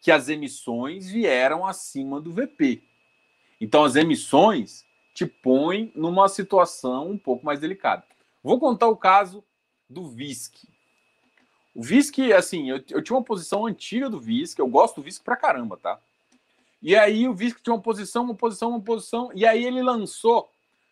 que 0.00 0.10
as 0.10 0.28
emissões 0.28 1.10
vieram 1.10 1.66
acima 1.66 2.20
do 2.20 2.32
VP. 2.32 2.82
Então, 3.60 3.84
as 3.84 3.96
emissões 3.96 4.84
te 5.14 5.26
põem 5.26 5.92
numa 5.94 6.28
situação 6.28 7.10
um 7.10 7.18
pouco 7.18 7.44
mais 7.44 7.60
delicada. 7.60 8.04
Vou 8.42 8.58
contar 8.58 8.88
o 8.88 8.96
caso 8.96 9.44
do 9.88 10.08
VISC. 10.08 10.68
O 11.74 11.82
VISC, 11.82 12.32
assim, 12.32 12.70
eu, 12.70 12.82
eu 12.90 13.02
tinha 13.02 13.16
uma 13.16 13.24
posição 13.24 13.66
antiga 13.66 14.08
do 14.08 14.18
VISC, 14.18 14.58
eu 14.58 14.66
gosto 14.66 14.96
do 14.96 15.02
VISC 15.02 15.22
pra 15.22 15.36
caramba, 15.36 15.76
tá? 15.76 15.98
E 16.82 16.96
aí 16.96 17.28
o 17.28 17.34
VISC 17.34 17.60
tinha 17.62 17.74
uma 17.74 17.82
posição, 17.82 18.24
uma 18.24 18.34
posição, 18.34 18.70
uma 18.70 18.80
posição, 18.80 19.30
e 19.34 19.44
aí 19.44 19.64
ele 19.64 19.82
lançou 19.82 20.50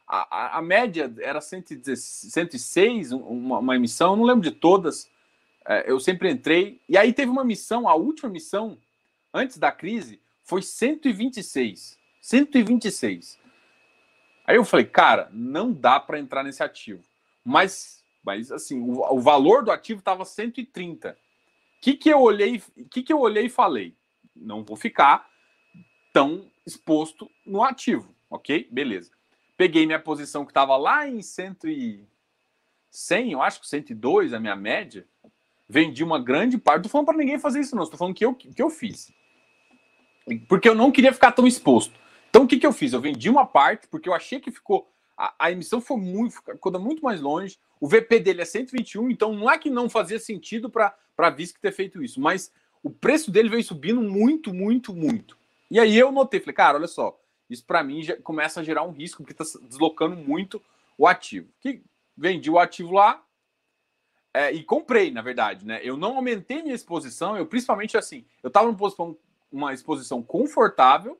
a, 0.08 0.36
a, 0.36 0.58
a 0.58 0.62
média 0.62 1.12
era 1.20 1.40
106, 1.40 3.12
uma, 3.12 3.58
uma, 3.58 3.76
emissão, 3.76 4.12
eu 4.12 4.16
não 4.16 4.24
lembro 4.24 4.42
de 4.42 4.50
todas. 4.50 5.10
É, 5.68 5.84
eu 5.86 6.00
sempre 6.00 6.30
entrei. 6.30 6.80
E 6.88 6.96
aí 6.96 7.12
teve 7.12 7.30
uma 7.30 7.44
missão, 7.44 7.86
a 7.86 7.94
última 7.94 8.30
missão, 8.30 8.78
antes 9.34 9.58
da 9.58 9.70
crise, 9.70 10.18
foi 10.42 10.62
126. 10.62 11.98
126. 12.22 13.38
Aí 14.46 14.56
eu 14.56 14.64
falei, 14.64 14.86
cara, 14.86 15.28
não 15.30 15.70
dá 15.70 16.00
para 16.00 16.18
entrar 16.18 16.42
nesse 16.42 16.62
ativo. 16.62 17.04
Mas, 17.44 18.02
mas 18.24 18.50
assim, 18.50 18.80
o, 18.80 19.02
o 19.14 19.20
valor 19.20 19.62
do 19.62 19.70
ativo 19.70 19.98
estava 19.98 20.24
130. 20.24 21.10
O 21.10 21.80
que, 21.82 21.94
que 21.94 22.08
eu 22.08 22.22
olhei? 22.22 22.62
que, 22.90 23.02
que 23.02 23.12
eu 23.12 23.20
olhei 23.20 23.46
e 23.46 23.50
falei? 23.50 23.94
Não 24.34 24.64
vou 24.64 24.76
ficar 24.76 25.28
tão 26.14 26.50
exposto 26.66 27.30
no 27.44 27.62
ativo, 27.62 28.14
ok? 28.30 28.66
Beleza. 28.70 29.10
Peguei 29.56 29.84
minha 29.84 30.00
posição 30.00 30.44
que 30.46 30.50
estava 30.50 30.76
lá 30.76 31.06
em 31.06 31.20
100, 31.20 31.56
e 31.64 32.04
100, 32.90 33.32
eu 33.32 33.42
acho 33.42 33.60
que 33.60 33.68
102, 33.68 34.32
a 34.32 34.40
minha 34.40 34.56
média. 34.56 35.06
Vendi 35.68 36.02
uma 36.02 36.18
grande 36.18 36.56
parte. 36.56 36.84
Tô 36.84 36.88
falando 36.88 37.06
para 37.06 37.18
ninguém 37.18 37.38
fazer 37.38 37.60
isso, 37.60 37.76
não. 37.76 37.82
Estou 37.82 37.98
falando 37.98 38.14
que 38.14 38.24
eu, 38.24 38.34
que 38.34 38.62
eu 38.62 38.70
fiz. 38.70 39.12
Porque 40.48 40.68
eu 40.68 40.74
não 40.74 40.90
queria 40.90 41.12
ficar 41.12 41.32
tão 41.32 41.46
exposto. 41.46 41.94
Então, 42.30 42.44
o 42.44 42.46
que, 42.46 42.58
que 42.58 42.66
eu 42.66 42.72
fiz? 42.72 42.92
Eu 42.92 43.00
vendi 43.00 43.28
uma 43.28 43.46
parte, 43.46 43.86
porque 43.88 44.08
eu 44.08 44.14
achei 44.14 44.40
que 44.40 44.50
ficou. 44.50 44.90
A, 45.16 45.34
a 45.38 45.52
emissão 45.52 45.80
foi 45.80 45.96
muito, 45.98 46.34
ficou 46.34 46.78
muito 46.78 47.02
mais 47.02 47.20
longe. 47.20 47.58
O 47.80 47.88
VP 47.88 48.20
dele 48.20 48.42
é 48.42 48.44
121, 48.44 49.10
então 49.10 49.34
não 49.34 49.50
é 49.50 49.58
que 49.58 49.70
não 49.70 49.88
fazia 49.90 50.18
sentido 50.18 50.70
para 50.70 50.94
a 51.16 51.30
Visc 51.30 51.58
ter 51.60 51.72
feito 51.72 52.02
isso. 52.02 52.20
Mas 52.20 52.52
o 52.82 52.90
preço 52.90 53.30
dele 53.30 53.48
veio 53.48 53.62
subindo 53.64 54.00
muito, 54.00 54.54
muito, 54.54 54.94
muito. 54.94 55.36
E 55.70 55.78
aí 55.78 55.96
eu 55.96 56.10
notei, 56.10 56.40
falei, 56.40 56.54
cara, 56.54 56.78
olha 56.78 56.86
só, 56.86 57.18
isso 57.48 57.64
para 57.64 57.82
mim 57.82 58.02
já 58.02 58.16
começa 58.16 58.60
a 58.60 58.64
gerar 58.64 58.84
um 58.84 58.92
risco, 58.92 59.22
porque 59.22 59.40
está 59.40 59.58
deslocando 59.66 60.16
muito 60.16 60.62
o 60.96 61.06
ativo. 61.06 61.48
Que 61.60 61.82
vendi 62.16 62.50
o 62.50 62.58
ativo 62.58 62.92
lá 62.92 63.22
é, 64.38 64.52
e 64.52 64.62
comprei, 64.62 65.10
na 65.10 65.22
verdade, 65.22 65.66
né? 65.66 65.80
Eu 65.82 65.96
não 65.96 66.16
aumentei 66.16 66.62
minha 66.62 66.74
exposição, 66.74 67.36
eu 67.36 67.46
principalmente 67.46 67.96
assim, 67.96 68.24
eu 68.42 68.48
estava 68.48 68.70
numa 68.70 69.16
uma 69.50 69.72
exposição 69.72 70.22
confortável 70.22 71.18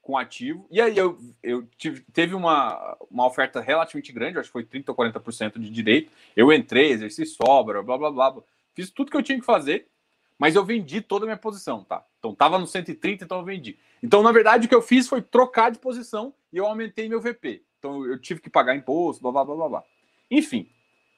com 0.00 0.16
ativo, 0.16 0.66
e 0.70 0.80
aí 0.80 0.96
eu, 0.96 1.18
eu 1.42 1.66
tive, 1.76 2.02
teve 2.12 2.34
uma, 2.34 2.96
uma 3.10 3.26
oferta 3.26 3.60
relativamente 3.60 4.12
grande, 4.12 4.38
acho 4.38 4.48
que 4.48 4.52
foi 4.52 4.64
30% 4.64 4.88
ou 4.88 4.94
40% 4.94 5.58
de 5.58 5.70
direito. 5.70 6.12
Eu 6.36 6.52
entrei, 6.52 6.92
exerci 6.92 7.24
sobra, 7.26 7.82
blá 7.82 7.96
blá 7.98 8.10
blá, 8.10 8.30
blá. 8.30 8.42
Fiz 8.74 8.90
tudo 8.90 9.10
que 9.10 9.16
eu 9.16 9.22
tinha 9.22 9.38
que 9.38 9.46
fazer 9.46 9.88
mas 10.38 10.54
eu 10.54 10.64
vendi 10.64 11.00
toda 11.00 11.24
a 11.24 11.26
minha 11.26 11.36
posição, 11.36 11.84
tá? 11.84 12.04
Então 12.18 12.34
tava 12.34 12.58
no 12.58 12.66
130, 12.66 13.24
então 13.24 13.38
eu 13.38 13.44
vendi. 13.44 13.78
Então, 14.02 14.22
na 14.22 14.32
verdade, 14.32 14.66
o 14.66 14.68
que 14.68 14.74
eu 14.74 14.82
fiz 14.82 15.08
foi 15.08 15.22
trocar 15.22 15.70
de 15.70 15.78
posição 15.78 16.34
e 16.52 16.56
eu 16.56 16.66
aumentei 16.66 17.08
meu 17.08 17.20
VP. 17.20 17.62
Então 17.78 18.04
eu 18.04 18.18
tive 18.18 18.40
que 18.40 18.50
pagar 18.50 18.74
imposto, 18.74 19.22
blá 19.22 19.30
blá 19.30 19.44
blá 19.44 19.54
blá. 19.54 19.68
blá. 19.68 19.84
Enfim, 20.30 20.68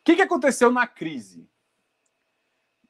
que, 0.07 0.15
que 0.15 0.23
aconteceu 0.23 0.71
na 0.71 0.87
crise? 0.87 1.51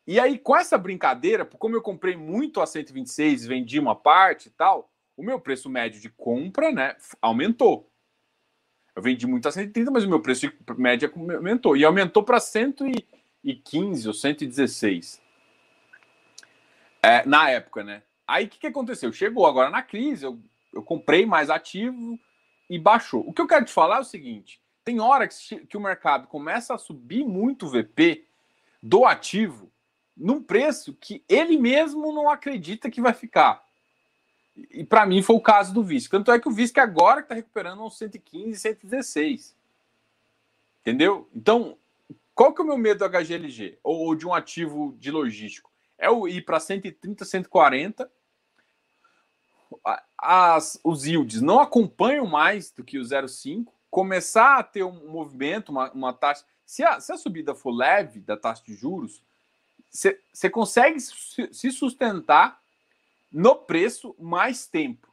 E 0.06 0.20
aí, 0.20 0.38
com 0.38 0.54
essa 0.54 0.76
brincadeira, 0.76 1.46
como 1.46 1.74
eu 1.74 1.80
comprei 1.80 2.14
muito 2.14 2.60
a 2.60 2.66
126, 2.66 3.46
vendi 3.46 3.80
uma 3.80 3.96
parte 3.96 4.48
e 4.48 4.50
tal, 4.50 4.92
o 5.16 5.22
meu 5.22 5.40
preço 5.40 5.70
médio 5.70 5.98
de 5.98 6.10
compra, 6.10 6.70
né, 6.70 6.94
aumentou. 7.22 7.90
Eu 8.94 9.02
vendi 9.02 9.26
muito 9.26 9.48
a 9.48 9.52
130, 9.52 9.90
mas 9.90 10.04
o 10.04 10.08
meu 10.08 10.20
preço 10.20 10.46
de 10.46 10.54
média 10.76 11.10
aumentou. 11.14 11.74
E 11.74 11.84
aumentou 11.86 12.22
para 12.22 12.38
115 12.38 14.06
ou 14.06 14.14
116 14.14 15.20
é, 17.02 17.24
na 17.26 17.48
época, 17.50 17.82
né? 17.82 18.02
Aí 18.26 18.44
o 18.44 18.48
que, 18.48 18.58
que 18.58 18.66
aconteceu? 18.66 19.10
Chegou 19.12 19.46
agora 19.46 19.70
na 19.70 19.82
crise, 19.82 20.24
eu, 20.24 20.38
eu 20.72 20.82
comprei 20.82 21.24
mais 21.24 21.48
ativo 21.48 22.18
e 22.68 22.78
baixou. 22.78 23.26
O 23.26 23.32
que 23.32 23.40
eu 23.40 23.46
quero 23.46 23.64
te 23.64 23.72
falar 23.72 23.98
é 23.98 24.00
o 24.00 24.04
seguinte: 24.04 24.60
tem 24.86 25.00
hora 25.00 25.28
que, 25.28 25.66
que 25.66 25.76
o 25.76 25.80
mercado 25.80 26.26
começa 26.26 26.74
a 26.74 26.78
subir 26.78 27.24
muito 27.24 27.66
o 27.66 27.68
VP 27.68 28.24
do 28.82 29.04
ativo 29.04 29.70
num 30.16 30.42
preço 30.42 30.94
que 30.94 31.22
ele 31.28 31.58
mesmo 31.58 32.12
não 32.12 32.30
acredita 32.30 32.90
que 32.90 33.02
vai 33.02 33.12
ficar. 33.12 33.62
E, 34.56 34.82
para 34.82 35.04
mim 35.04 35.20
foi 35.20 35.36
o 35.36 35.40
caso 35.40 35.74
do 35.74 35.82
VISC. 35.82 36.10
Tanto 36.10 36.32
é 36.32 36.40
que 36.40 36.48
o 36.48 36.52
VISC 36.52 36.78
agora 36.78 37.20
está 37.20 37.34
recuperando 37.34 37.82
uns 37.82 37.98
115, 37.98 38.58
116. 38.58 39.54
Entendeu? 40.80 41.28
Então, 41.34 41.76
qual 42.34 42.54
que 42.54 42.62
é 42.62 42.64
o 42.64 42.66
meu 42.66 42.78
medo 42.78 43.00
do 43.00 43.10
HGLG? 43.10 43.78
Ou, 43.82 44.06
ou 44.06 44.14
de 44.14 44.26
um 44.26 44.32
ativo 44.32 44.96
de 44.98 45.10
logístico? 45.10 45.70
é 45.98 46.10
o 46.10 46.28
ir 46.28 46.42
para 46.42 46.60
130, 46.60 47.24
140. 47.24 48.10
As, 50.18 50.78
os 50.84 51.04
yields 51.04 51.40
não 51.40 51.60
acompanham 51.60 52.26
mais 52.26 52.70
do 52.70 52.84
que 52.84 52.98
o 52.98 53.02
0,5. 53.02 53.66
Começar 53.96 54.58
a 54.58 54.62
ter 54.62 54.82
um 54.82 55.08
movimento, 55.10 55.70
uma, 55.70 55.90
uma 55.90 56.12
taxa. 56.12 56.44
Se 56.66 56.84
a, 56.84 57.00
se 57.00 57.10
a 57.14 57.16
subida 57.16 57.54
for 57.54 57.70
leve 57.70 58.20
da 58.20 58.36
taxa 58.36 58.62
de 58.62 58.74
juros, 58.74 59.22
você 59.90 60.50
consegue 60.50 61.00
se 61.00 61.72
sustentar 61.72 62.60
no 63.32 63.56
preço 63.56 64.14
mais 64.18 64.66
tempo. 64.66 65.10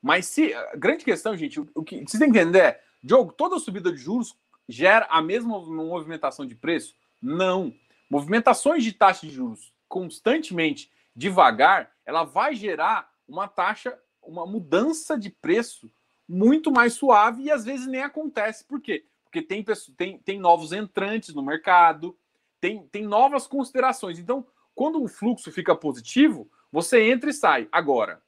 Mas 0.00 0.26
se. 0.26 0.54
A 0.54 0.76
grande 0.76 1.04
questão, 1.04 1.36
gente, 1.36 1.58
o, 1.58 1.68
o 1.74 1.82
que 1.82 2.00
você 2.06 2.16
tem 2.16 2.30
que 2.30 2.38
entender 2.38 2.60
é: 2.60 2.84
Diogo, 3.02 3.32
toda 3.32 3.58
subida 3.58 3.90
de 3.90 3.98
juros 3.98 4.36
gera 4.68 5.04
a 5.10 5.20
mesma 5.20 5.58
movimentação 5.58 6.46
de 6.46 6.54
preço? 6.54 6.94
Não. 7.20 7.74
Movimentações 8.08 8.84
de 8.84 8.92
taxa 8.92 9.26
de 9.26 9.32
juros 9.32 9.74
constantemente 9.88 10.92
devagar, 11.12 11.90
ela 12.06 12.22
vai 12.22 12.54
gerar 12.54 13.12
uma 13.26 13.48
taxa, 13.48 13.98
uma 14.22 14.46
mudança 14.46 15.18
de 15.18 15.28
preço 15.28 15.90
muito 16.32 16.70
mais 16.70 16.94
suave 16.94 17.44
e 17.44 17.50
às 17.50 17.64
vezes 17.64 17.86
nem 17.86 18.02
acontece. 18.02 18.64
Por 18.64 18.80
quê? 18.80 19.04
porque 19.32 19.40
tem, 19.40 19.64
tem, 19.96 20.18
tem 20.18 20.38
novos 20.38 20.72
entrantes 20.72 21.34
no 21.34 21.42
mercado, 21.42 22.14
tem, 22.60 22.86
tem 22.88 23.02
novas 23.02 23.46
considerações. 23.46 24.18
Então, 24.18 24.46
quando 24.74 25.02
o 25.02 25.08
fluxo 25.08 25.50
fica 25.50 25.74
positivo, 25.74 26.50
você 26.70 27.10
entra 27.10 27.30
e 27.30 27.32
sai. 27.32 27.66
Agora, 27.72 28.22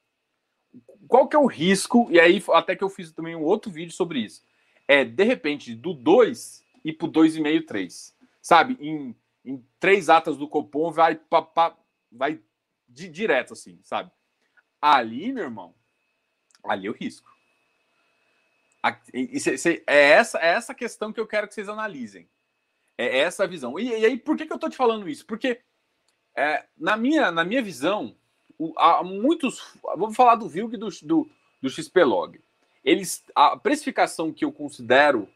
qual 1.07 1.27
que 1.27 1.35
é 1.35 1.39
o 1.39 1.45
risco? 1.45 2.07
E 2.09 2.19
aí, 2.19 2.43
até 2.51 2.75
que 2.75 2.83
eu 2.83 2.89
fiz 2.89 3.11
também 3.11 3.35
um 3.35 3.43
outro 3.43 3.71
vídeo 3.71 3.93
sobre 3.93 4.19
isso. 4.19 4.43
É, 4.87 5.05
de 5.05 5.23
repente, 5.23 5.75
do 5.75 5.93
2 5.93 6.63
e 6.83 6.91
pro 6.91 7.07
2,5, 7.07 7.67
3. 7.67 8.15
Sabe? 8.41 8.75
Em, 8.79 9.15
em 9.45 9.63
três 9.79 10.09
atas 10.09 10.37
do 10.37 10.47
Copom 10.47 10.91
vai, 10.91 11.15
pa, 11.15 11.77
vai 12.11 12.41
de, 12.89 13.07
direto, 13.09 13.53
assim, 13.53 13.79
sabe? 13.83 14.11
Ali, 14.81 15.31
meu 15.31 15.43
irmão, 15.43 15.75
ali 16.63 16.87
é 16.87 16.89
o 16.89 16.93
risco. 16.93 17.34
É 19.87 20.09
essa, 20.11 20.37
é 20.39 20.47
essa 20.49 20.73
questão 20.75 21.11
que 21.11 21.19
eu 21.19 21.27
quero 21.27 21.47
que 21.47 21.53
vocês 21.53 21.69
analisem. 21.69 22.27
É 22.97 23.19
essa 23.19 23.47
visão. 23.47 23.79
E, 23.79 23.87
e 23.87 24.05
aí, 24.05 24.17
por 24.17 24.37
que, 24.37 24.45
que 24.45 24.53
eu 24.53 24.59
tô 24.59 24.69
te 24.69 24.77
falando 24.77 25.09
isso? 25.09 25.25
Porque, 25.25 25.59
é, 26.35 26.65
na, 26.77 26.95
minha, 26.95 27.31
na 27.31 27.43
minha 27.43 27.61
visão, 27.61 28.15
o, 28.57 28.73
há 28.77 29.03
muitos. 29.03 29.73
Vamos 29.97 30.15
falar 30.15 30.35
do 30.35 30.47
VILG 30.47 30.75
e 30.75 30.77
do, 30.77 30.89
do, 31.03 31.29
do 31.61 31.69
XPlog. 31.69 32.39
Eles, 32.83 33.23
a 33.33 33.57
precificação 33.57 34.31
que 34.31 34.45
eu 34.45 34.51
considero 34.51 35.27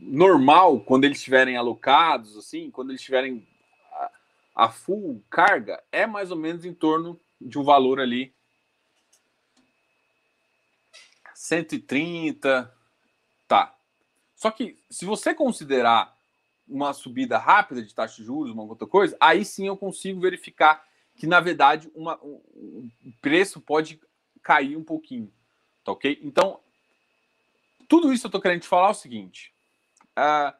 normal 0.00 0.80
quando 0.80 1.04
eles 1.04 1.18
estiverem 1.18 1.56
alocados, 1.56 2.36
assim, 2.36 2.70
quando 2.70 2.90
eles 2.90 3.00
estiverem 3.00 3.46
a, 3.92 4.10
a 4.54 4.68
full 4.68 5.22
carga, 5.28 5.82
é 5.90 6.06
mais 6.06 6.30
ou 6.30 6.36
menos 6.36 6.64
em 6.64 6.72
torno 6.72 7.20
de 7.40 7.58
um 7.58 7.64
valor 7.64 8.00
ali 8.00 8.32
130, 11.40 12.70
tá. 13.48 13.74
Só 14.36 14.50
que 14.50 14.78
se 14.90 15.06
você 15.06 15.34
considerar 15.34 16.14
uma 16.68 16.92
subida 16.92 17.38
rápida 17.38 17.82
de 17.82 17.94
taxa 17.94 18.16
de 18.16 18.24
juros, 18.24 18.52
uma 18.52 18.62
outra 18.62 18.86
coisa, 18.86 19.16
aí 19.18 19.42
sim 19.42 19.66
eu 19.66 19.74
consigo 19.74 20.20
verificar 20.20 20.84
que, 21.16 21.26
na 21.26 21.40
verdade, 21.40 21.90
uma, 21.94 22.22
um, 22.22 22.90
o 23.06 23.12
preço 23.22 23.58
pode 23.58 23.98
cair 24.42 24.76
um 24.76 24.84
pouquinho. 24.84 25.32
Tá 25.82 25.92
ok? 25.92 26.20
Então, 26.22 26.60
tudo 27.88 28.12
isso 28.12 28.26
eu 28.26 28.28
estou 28.28 28.40
querendo 28.40 28.60
te 28.60 28.68
falar 28.68 28.88
é 28.88 28.90
o 28.90 28.94
seguinte: 28.94 29.50
uh, 30.10 30.54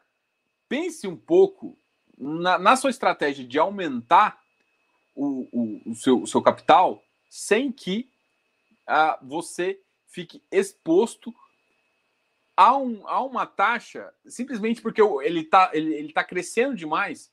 pense 0.67 1.07
um 1.07 1.17
pouco 1.17 1.77
na, 2.17 2.59
na, 2.59 2.75
sua 2.75 2.89
estratégia 2.89 3.47
de 3.47 3.59
aumentar 3.59 4.43
o, 5.15 5.47
o, 5.53 5.91
o, 5.91 5.95
seu, 5.95 6.23
o 6.23 6.27
seu, 6.27 6.41
capital 6.41 7.05
sem 7.29 7.71
que 7.71 8.11
uh, 8.89 9.27
você 9.27 9.79
fique 10.11 10.43
exposto 10.51 11.35
a, 12.57 12.77
um, 12.77 13.07
a 13.09 13.25
uma 13.25 13.47
taxa 13.47 14.13
simplesmente 14.27 14.83
porque 14.83 15.01
ele 15.01 15.41
está 15.41 15.71
ele, 15.73 15.95
ele 15.95 16.13
tá 16.13 16.23
crescendo 16.23 16.77
demais 16.77 17.33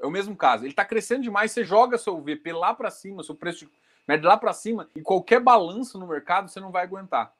é 0.00 0.06
o 0.06 0.10
mesmo 0.10 0.36
caso. 0.36 0.64
Ele 0.64 0.72
está 0.72 0.84
crescendo 0.84 1.22
demais, 1.22 1.50
você 1.50 1.64
joga 1.64 1.98
seu 1.98 2.20
VP 2.20 2.52
lá 2.52 2.72
para 2.72 2.90
cima, 2.90 3.22
seu 3.22 3.34
preço 3.34 3.68
médio 4.06 4.28
lá 4.28 4.36
para 4.36 4.52
cima, 4.52 4.88
e 4.94 5.02
qualquer 5.02 5.40
balanço 5.40 5.98
no 5.98 6.06
mercado 6.06 6.48
você 6.48 6.60
não 6.60 6.70
vai 6.70 6.84
aguentar. 6.84 7.34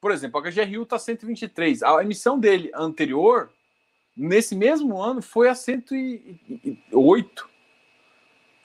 Por 0.00 0.10
exemplo, 0.10 0.40
a 0.40 0.42
HGRU 0.42 0.84
está 0.84 0.98
123. 0.98 1.82
A 1.82 2.02
emissão 2.02 2.38
dele 2.38 2.70
anterior, 2.74 3.50
nesse 4.16 4.54
mesmo 4.54 5.00
ano, 5.00 5.20
foi 5.20 5.48
a 5.48 5.54
108. 5.54 7.50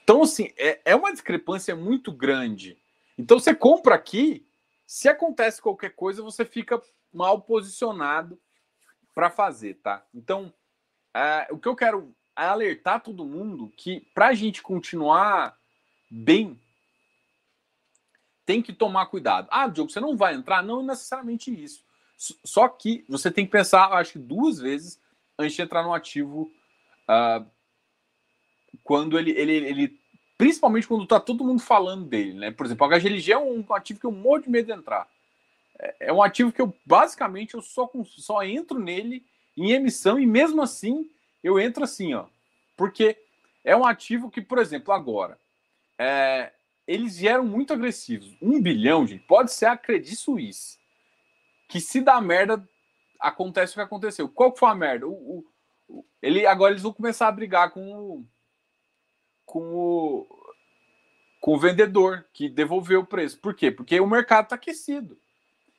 Então, 0.04 0.22
assim, 0.22 0.50
é, 0.56 0.80
é 0.84 0.96
uma 0.96 1.12
discrepância 1.12 1.74
muito 1.74 2.12
grande. 2.12 2.78
Então, 3.18 3.38
você 3.38 3.54
compra 3.54 3.94
aqui, 3.94 4.46
se 4.86 5.08
acontece 5.08 5.60
qualquer 5.60 5.94
coisa, 5.94 6.22
você 6.22 6.44
fica 6.44 6.80
mal 7.12 7.40
posicionado 7.40 8.40
para 9.14 9.30
fazer, 9.30 9.74
tá? 9.74 10.04
Então, 10.14 10.52
é, 11.14 11.48
o 11.50 11.58
que 11.58 11.68
eu 11.68 11.76
quero 11.76 12.14
a 12.34 12.50
alertar 12.50 13.02
todo 13.02 13.24
mundo 13.24 13.72
que 13.76 14.00
para 14.14 14.28
a 14.28 14.34
gente 14.34 14.62
continuar 14.62 15.56
bem, 16.10 16.58
tem 18.44 18.62
que 18.62 18.72
tomar 18.72 19.06
cuidado. 19.06 19.48
Ah, 19.50 19.68
Diogo, 19.68 19.90
você 19.90 20.00
não 20.00 20.16
vai 20.16 20.34
entrar? 20.34 20.62
Não 20.62 20.82
necessariamente 20.82 21.50
isso. 21.52 21.84
Só 22.44 22.68
que 22.68 23.04
você 23.08 23.30
tem 23.30 23.44
que 23.44 23.52
pensar, 23.52 23.92
acho 23.92 24.12
que 24.12 24.18
duas 24.18 24.58
vezes 24.58 25.00
antes 25.38 25.54
de 25.54 25.62
entrar 25.62 25.82
no 25.82 25.94
ativo 25.94 26.50
uh, 27.08 27.44
quando 28.82 29.18
ele, 29.18 29.32
ele, 29.32 29.52
ele. 29.52 30.01
Principalmente 30.42 30.88
quando 30.88 31.04
está 31.04 31.20
todo 31.20 31.44
mundo 31.44 31.62
falando 31.62 32.04
dele, 32.04 32.32
né? 32.32 32.50
Por 32.50 32.66
exemplo, 32.66 32.84
a 32.84 32.98
HGLG 32.98 33.30
é 33.30 33.38
um 33.38 33.64
ativo 33.70 34.00
que 34.00 34.06
eu 34.06 34.10
morro 34.10 34.40
de 34.40 34.50
medo 34.50 34.66
de 34.66 34.72
entrar. 34.72 35.06
É, 35.78 36.08
é 36.08 36.12
um 36.12 36.20
ativo 36.20 36.50
que 36.50 36.60
eu 36.60 36.74
basicamente 36.84 37.54
eu 37.54 37.62
só, 37.62 37.88
só 38.04 38.42
entro 38.42 38.80
nele 38.80 39.24
em 39.56 39.70
emissão 39.70 40.18
e 40.18 40.26
mesmo 40.26 40.60
assim 40.60 41.08
eu 41.44 41.60
entro 41.60 41.84
assim, 41.84 42.14
ó, 42.14 42.24
porque 42.76 43.16
é 43.62 43.76
um 43.76 43.86
ativo 43.86 44.32
que, 44.32 44.42
por 44.42 44.58
exemplo, 44.58 44.92
agora, 44.92 45.38
é, 45.96 46.50
eles 46.88 47.18
vieram 47.18 47.44
muito 47.44 47.72
agressivos. 47.72 48.36
Um 48.42 48.60
bilhão, 48.60 49.06
gente, 49.06 49.22
pode 49.22 49.52
ser 49.52 49.66
a 49.66 49.76
Credit 49.76 50.16
Suisse. 50.16 50.76
Que 51.68 51.80
se 51.80 52.00
dá 52.00 52.20
merda, 52.20 52.68
acontece 53.20 53.74
o 53.74 53.76
que 53.76 53.80
aconteceu. 53.80 54.28
Qual 54.28 54.50
que 54.50 54.58
foi 54.58 54.70
a 54.70 54.74
merda? 54.74 55.06
O, 55.06 55.12
o, 55.12 55.44
o, 55.88 56.04
ele, 56.20 56.44
agora 56.48 56.72
eles 56.72 56.82
vão 56.82 56.92
começar 56.92 57.28
a 57.28 57.32
brigar 57.32 57.70
com 57.70 57.92
o, 57.92 58.26
com 59.44 59.74
o, 59.74 60.26
com 61.40 61.54
o 61.54 61.58
vendedor 61.58 62.24
que 62.32 62.48
devolveu 62.48 63.00
o 63.00 63.06
preço. 63.06 63.38
Por 63.38 63.54
quê? 63.54 63.70
Porque 63.70 63.98
o 64.00 64.06
mercado 64.06 64.44
está 64.44 64.56
aquecido. 64.56 65.18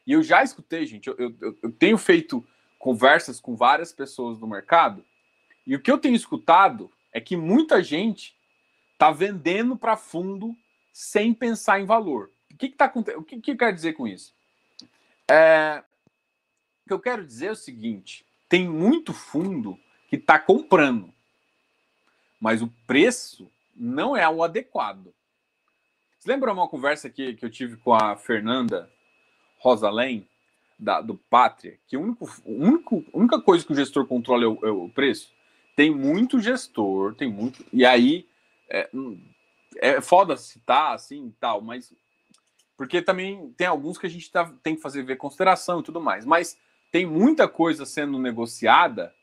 E 0.05 0.11
eu 0.11 0.21
já 0.21 0.43
escutei, 0.43 0.85
gente, 0.85 1.07
eu, 1.07 1.15
eu, 1.17 1.57
eu 1.63 1.71
tenho 1.71 1.97
feito 1.97 2.45
conversas 2.77 3.39
com 3.39 3.55
várias 3.55 3.93
pessoas 3.93 4.37
do 4.37 4.47
mercado 4.47 5.05
e 5.65 5.75
o 5.75 5.81
que 5.81 5.91
eu 5.91 5.97
tenho 5.97 6.15
escutado 6.15 6.91
é 7.11 7.21
que 7.21 7.37
muita 7.37 7.81
gente 7.81 8.35
está 8.93 9.11
vendendo 9.11 9.77
para 9.77 9.95
fundo 9.95 10.55
sem 10.91 11.33
pensar 11.33 11.79
em 11.79 11.85
valor. 11.85 12.29
O 12.51 12.57
que, 12.57 12.69
que, 12.69 12.75
tá, 12.75 12.91
o 13.17 13.23
que, 13.23 13.39
que 13.39 13.51
eu 13.51 13.57
quero 13.57 13.75
dizer 13.75 13.93
com 13.93 14.07
isso? 14.07 14.35
É, 15.29 15.83
o 16.85 16.87
que 16.87 16.93
eu 16.93 16.99
quero 16.99 17.25
dizer 17.25 17.47
é 17.47 17.51
o 17.51 17.55
seguinte: 17.55 18.25
tem 18.49 18.67
muito 18.67 19.13
fundo 19.13 19.79
que 20.07 20.17
está 20.17 20.37
comprando, 20.37 21.13
mas 22.43 22.61
o 22.61 22.67
preço 22.85 23.49
não 23.73 24.15
é 24.15 24.27
o 24.27 24.43
adequado. 24.43 25.13
Você 26.19 26.29
lembra 26.29 26.51
uma 26.51 26.67
conversa 26.67 27.09
que, 27.09 27.33
que 27.33 27.45
eu 27.45 27.49
tive 27.49 27.77
com 27.77 27.93
a 27.93 28.15
Fernanda 28.17 28.91
Rosalém, 29.59 30.27
da, 30.77 30.99
do 30.99 31.15
Pátria, 31.15 31.79
que 31.87 31.95
a 31.95 31.99
única 31.99 33.41
coisa 33.41 33.65
que 33.65 33.71
o 33.71 33.75
gestor 33.75 34.05
controla 34.05 34.43
é 34.43 34.47
o, 34.47 34.59
é 34.63 34.69
o 34.69 34.89
preço? 34.89 35.33
tem 35.75 35.93
muito 35.93 36.39
gestor, 36.39 37.15
tem 37.15 37.31
muito. 37.31 37.65
E 37.71 37.85
aí 37.85 38.27
é, 38.69 38.89
é 39.77 40.01
foda 40.01 40.37
citar 40.37 40.93
assim 40.93 41.33
tal, 41.39 41.61
mas. 41.61 41.93
Porque 42.75 43.01
também 43.01 43.53
tem 43.55 43.67
alguns 43.67 43.97
que 43.97 44.07
a 44.07 44.09
gente 44.09 44.31
tá, 44.31 44.51
tem 44.63 44.75
que 44.75 44.81
fazer 44.81 45.03
ver 45.03 45.15
consideração 45.15 45.79
e 45.79 45.83
tudo 45.83 46.01
mais. 46.01 46.25
Mas 46.25 46.57
tem 46.91 47.05
muita 47.05 47.47
coisa 47.47 47.85
sendo 47.85 48.17
negociada. 48.17 49.13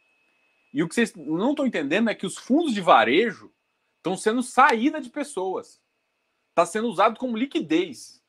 E 0.73 0.83
o 0.83 0.89
que 0.89 0.95
vocês 0.95 1.15
não 1.15 1.51
estão 1.51 1.67
entendendo 1.67 2.11
é 2.11 2.15
que 2.15 2.27
os 2.27 2.39
fundos 2.39 2.73
de 2.73 2.81
varejo 2.81 3.53
estão 3.97 4.17
sendo 4.17 4.43
saída 4.43 5.01
de 5.01 5.11
pessoas. 5.11 5.81
Está 6.51 6.65
sendo 6.65 6.89
usado 6.89 7.19
como 7.19 7.37
liquidez. 7.37 8.23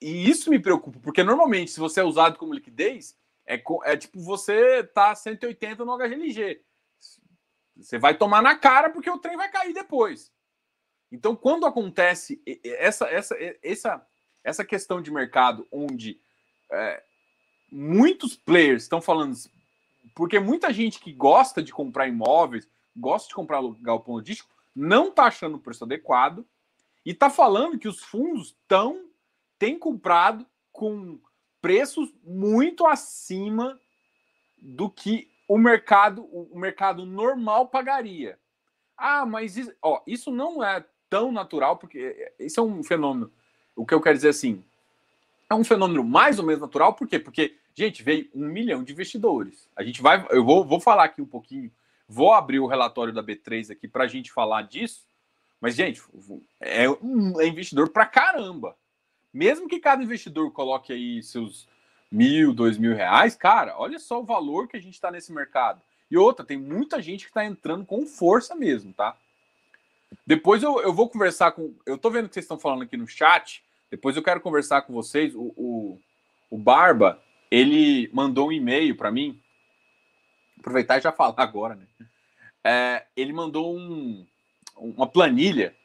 E 0.00 0.28
isso 0.28 0.50
me 0.50 0.58
preocupa, 0.58 0.98
porque 1.00 1.22
normalmente, 1.22 1.70
se 1.70 1.78
você 1.78 2.00
é 2.00 2.04
usado 2.04 2.36
como 2.36 2.52
liquidez, 2.52 3.16
é, 3.46 3.62
é 3.84 3.96
tipo 3.96 4.20
você 4.20 4.82
tá 4.82 5.14
180 5.14 5.84
no 5.84 5.96
HGLG. 5.96 6.62
Você 7.76 7.98
vai 7.98 8.16
tomar 8.16 8.42
na 8.42 8.56
cara 8.56 8.90
porque 8.90 9.08
o 9.08 9.18
trem 9.18 9.36
vai 9.36 9.50
cair 9.50 9.72
depois. 9.72 10.32
Então, 11.10 11.36
quando 11.36 11.66
acontece 11.66 12.42
essa, 12.64 13.06
essa, 13.06 13.36
essa, 13.62 14.06
essa 14.42 14.64
questão 14.64 15.00
de 15.00 15.10
mercado 15.10 15.68
onde 15.70 16.20
é, 16.70 17.02
muitos 17.70 18.34
players 18.34 18.82
estão 18.82 19.00
falando, 19.00 19.36
porque 20.14 20.38
muita 20.38 20.72
gente 20.72 21.00
que 21.00 21.12
gosta 21.12 21.62
de 21.62 21.72
comprar 21.72 22.08
imóveis, 22.08 22.68
gosta 22.96 23.28
de 23.28 23.34
comprar 23.34 23.62
galpão 23.80 24.14
logístico, 24.14 24.50
não 24.74 25.08
está 25.08 25.24
achando 25.24 25.56
o 25.56 25.60
preço 25.60 25.84
adequado 25.84 26.46
e 27.04 27.10
está 27.10 27.28
falando 27.28 27.78
que 27.78 27.88
os 27.88 28.00
fundos 28.00 28.48
estão 28.48 29.06
têm 29.58 29.78
comprado 29.78 30.46
com 30.72 31.20
preços 31.60 32.12
muito 32.24 32.86
acima 32.86 33.80
do 34.58 34.90
que 34.90 35.30
o 35.46 35.58
mercado, 35.58 36.24
o 36.24 36.58
mercado 36.58 37.04
normal 37.04 37.68
pagaria. 37.68 38.38
Ah, 38.96 39.26
mas 39.26 39.56
isso, 39.56 39.72
ó, 39.82 40.00
isso 40.06 40.30
não 40.30 40.62
é 40.62 40.84
tão 41.08 41.30
natural, 41.30 41.76
porque 41.76 42.32
isso 42.38 42.58
é 42.58 42.62
um 42.62 42.82
fenômeno. 42.82 43.30
O 43.76 43.84
que 43.84 43.94
eu 43.94 44.00
quero 44.00 44.16
dizer 44.16 44.30
assim, 44.30 44.64
é 45.50 45.54
um 45.54 45.64
fenômeno 45.64 46.02
mais 46.02 46.38
ou 46.38 46.44
menos 46.44 46.60
natural, 46.60 46.94
por 46.94 47.06
quê? 47.06 47.18
Porque, 47.18 47.56
gente, 47.74 48.02
veio 48.02 48.28
um 48.34 48.46
milhão 48.46 48.82
de 48.82 48.92
investidores. 48.92 49.68
A 49.76 49.82
gente 49.82 50.02
vai, 50.02 50.26
eu 50.30 50.44
vou, 50.44 50.64
vou 50.64 50.80
falar 50.80 51.04
aqui 51.04 51.20
um 51.22 51.26
pouquinho, 51.26 51.70
vou 52.08 52.32
abrir 52.32 52.60
o 52.60 52.66
relatório 52.66 53.12
da 53.12 53.22
B3 53.22 53.70
aqui 53.70 53.88
para 53.88 54.04
a 54.04 54.08
gente 54.08 54.32
falar 54.32 54.62
disso, 54.62 55.06
mas, 55.60 55.76
gente, 55.76 56.02
é, 56.60 56.84
é 56.86 57.46
investidor 57.46 57.90
para 57.90 58.04
caramba. 58.04 58.76
Mesmo 59.32 59.68
que 59.68 59.78
cada 59.78 60.02
investidor 60.02 60.50
coloque 60.50 60.92
aí 60.92 61.22
seus 61.22 61.68
mil, 62.10 62.52
dois 62.52 62.76
mil 62.76 62.94
reais, 62.94 63.36
cara, 63.36 63.78
olha 63.78 63.98
só 63.98 64.20
o 64.20 64.24
valor 64.24 64.66
que 64.66 64.76
a 64.76 64.80
gente 64.80 64.94
está 64.94 65.10
nesse 65.10 65.32
mercado. 65.32 65.80
E 66.10 66.18
outra, 66.18 66.44
tem 66.44 66.58
muita 66.58 67.00
gente 67.00 67.24
que 67.24 67.30
está 67.30 67.44
entrando 67.44 67.86
com 67.86 68.04
força 68.06 68.54
mesmo, 68.54 68.92
tá? 68.92 69.16
Depois 70.26 70.62
eu, 70.62 70.80
eu 70.82 70.92
vou 70.92 71.08
conversar 71.08 71.52
com. 71.52 71.74
Eu 71.86 71.96
tô 71.96 72.10
vendo 72.10 72.28
que 72.28 72.34
vocês 72.34 72.44
estão 72.44 72.58
falando 72.58 72.82
aqui 72.82 72.96
no 72.96 73.06
chat. 73.06 73.64
Depois 73.90 74.16
eu 74.16 74.22
quero 74.22 74.40
conversar 74.40 74.82
com 74.82 74.92
vocês. 74.92 75.34
O, 75.34 75.54
o, 75.56 75.98
o 76.50 76.58
Barba, 76.58 77.22
ele 77.52 78.08
mandou 78.14 78.48
um 78.48 78.52
e-mail 78.52 78.96
para 78.96 79.12
mim. 79.12 79.38
Aproveitar 80.58 80.96
e 80.96 81.02
já 81.02 81.12
falar 81.12 81.34
agora, 81.36 81.74
né? 81.74 81.86
É, 82.64 83.06
ele 83.14 83.30
mandou 83.30 83.76
um, 83.76 84.26
uma 84.74 85.06
planilha 85.06 85.76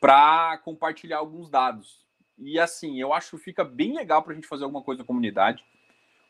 para 0.00 0.56
compartilhar 0.64 1.18
alguns 1.18 1.50
dados. 1.50 2.00
E 2.38 2.58
assim, 2.58 2.98
eu 2.98 3.12
acho 3.12 3.36
que 3.36 3.44
fica 3.44 3.62
bem 3.62 3.94
legal 3.94 4.22
para 4.22 4.32
a 4.32 4.34
gente 4.34 4.46
fazer 4.46 4.64
alguma 4.64 4.82
coisa 4.82 5.02
na 5.02 5.06
comunidade. 5.06 5.62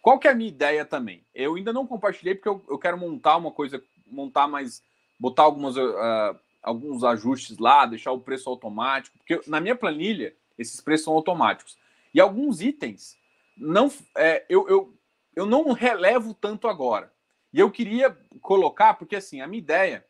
Qual 0.02 0.18
que 0.18 0.26
é 0.26 0.32
a 0.32 0.34
minha 0.34 0.48
ideia 0.48 0.84
também? 0.84 1.24
Eu 1.32 1.54
ainda 1.54 1.72
não 1.72 1.86
compartilhei 1.86 2.34
porque 2.34 2.48
eu, 2.48 2.60
eu 2.68 2.76
quero 2.76 2.98
montar 2.98 3.36
uma 3.36 3.52
coisa, 3.52 3.80
montar 4.04 4.48
mais, 4.48 4.82
botar 5.20 5.44
algumas, 5.44 5.76
uh, 5.76 6.36
alguns 6.60 7.04
ajustes 7.04 7.58
lá, 7.58 7.86
deixar 7.86 8.10
o 8.10 8.20
preço 8.20 8.50
automático, 8.50 9.16
porque 9.18 9.40
na 9.48 9.60
minha 9.60 9.76
planilha 9.76 10.34
esses 10.58 10.80
preços 10.80 11.04
são 11.04 11.14
automáticos. 11.14 11.78
E 12.12 12.20
alguns 12.20 12.60
itens 12.60 13.16
não 13.56 13.90
é, 14.16 14.44
eu, 14.48 14.68
eu, 14.68 14.98
eu 15.34 15.46
não 15.46 15.72
relevo 15.72 16.34
tanto 16.34 16.68
agora. 16.68 17.12
E 17.52 17.60
eu 17.60 17.70
queria 17.70 18.16
colocar, 18.40 18.94
porque 18.94 19.16
assim, 19.16 19.40
a 19.40 19.46
minha 19.46 19.60
ideia 19.60 20.04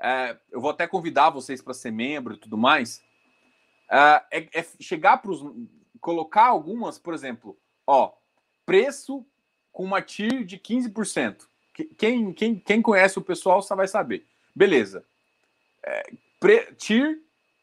é, 0.00 0.36
eu 0.50 0.60
vou 0.60 0.70
até 0.70 0.86
convidar 0.86 1.30
vocês 1.30 1.62
para 1.62 1.74
ser 1.74 1.90
membro 1.90 2.34
e 2.34 2.36
tudo 2.36 2.58
mais, 2.58 3.02
é, 3.90 4.38
é, 4.38 4.48
é 4.52 4.66
chegar 4.80 5.18
para 5.18 5.30
os. 5.30 5.42
colocar 6.00 6.46
algumas, 6.46 6.98
por 6.98 7.14
exemplo, 7.14 7.58
ó, 7.86 8.12
preço 8.66 9.24
com 9.72 9.84
uma 9.84 10.02
TIR 10.02 10.44
de 10.44 10.58
15%. 10.58 11.46
Quem, 11.96 12.32
quem, 12.32 12.58
quem 12.58 12.82
conhece 12.82 13.18
o 13.18 13.22
pessoal 13.22 13.60
só 13.62 13.74
vai 13.74 13.88
saber. 13.88 14.26
Beleza. 14.54 15.04
É, 15.84 16.12
pre, 16.38 16.72
TIR 16.74 17.20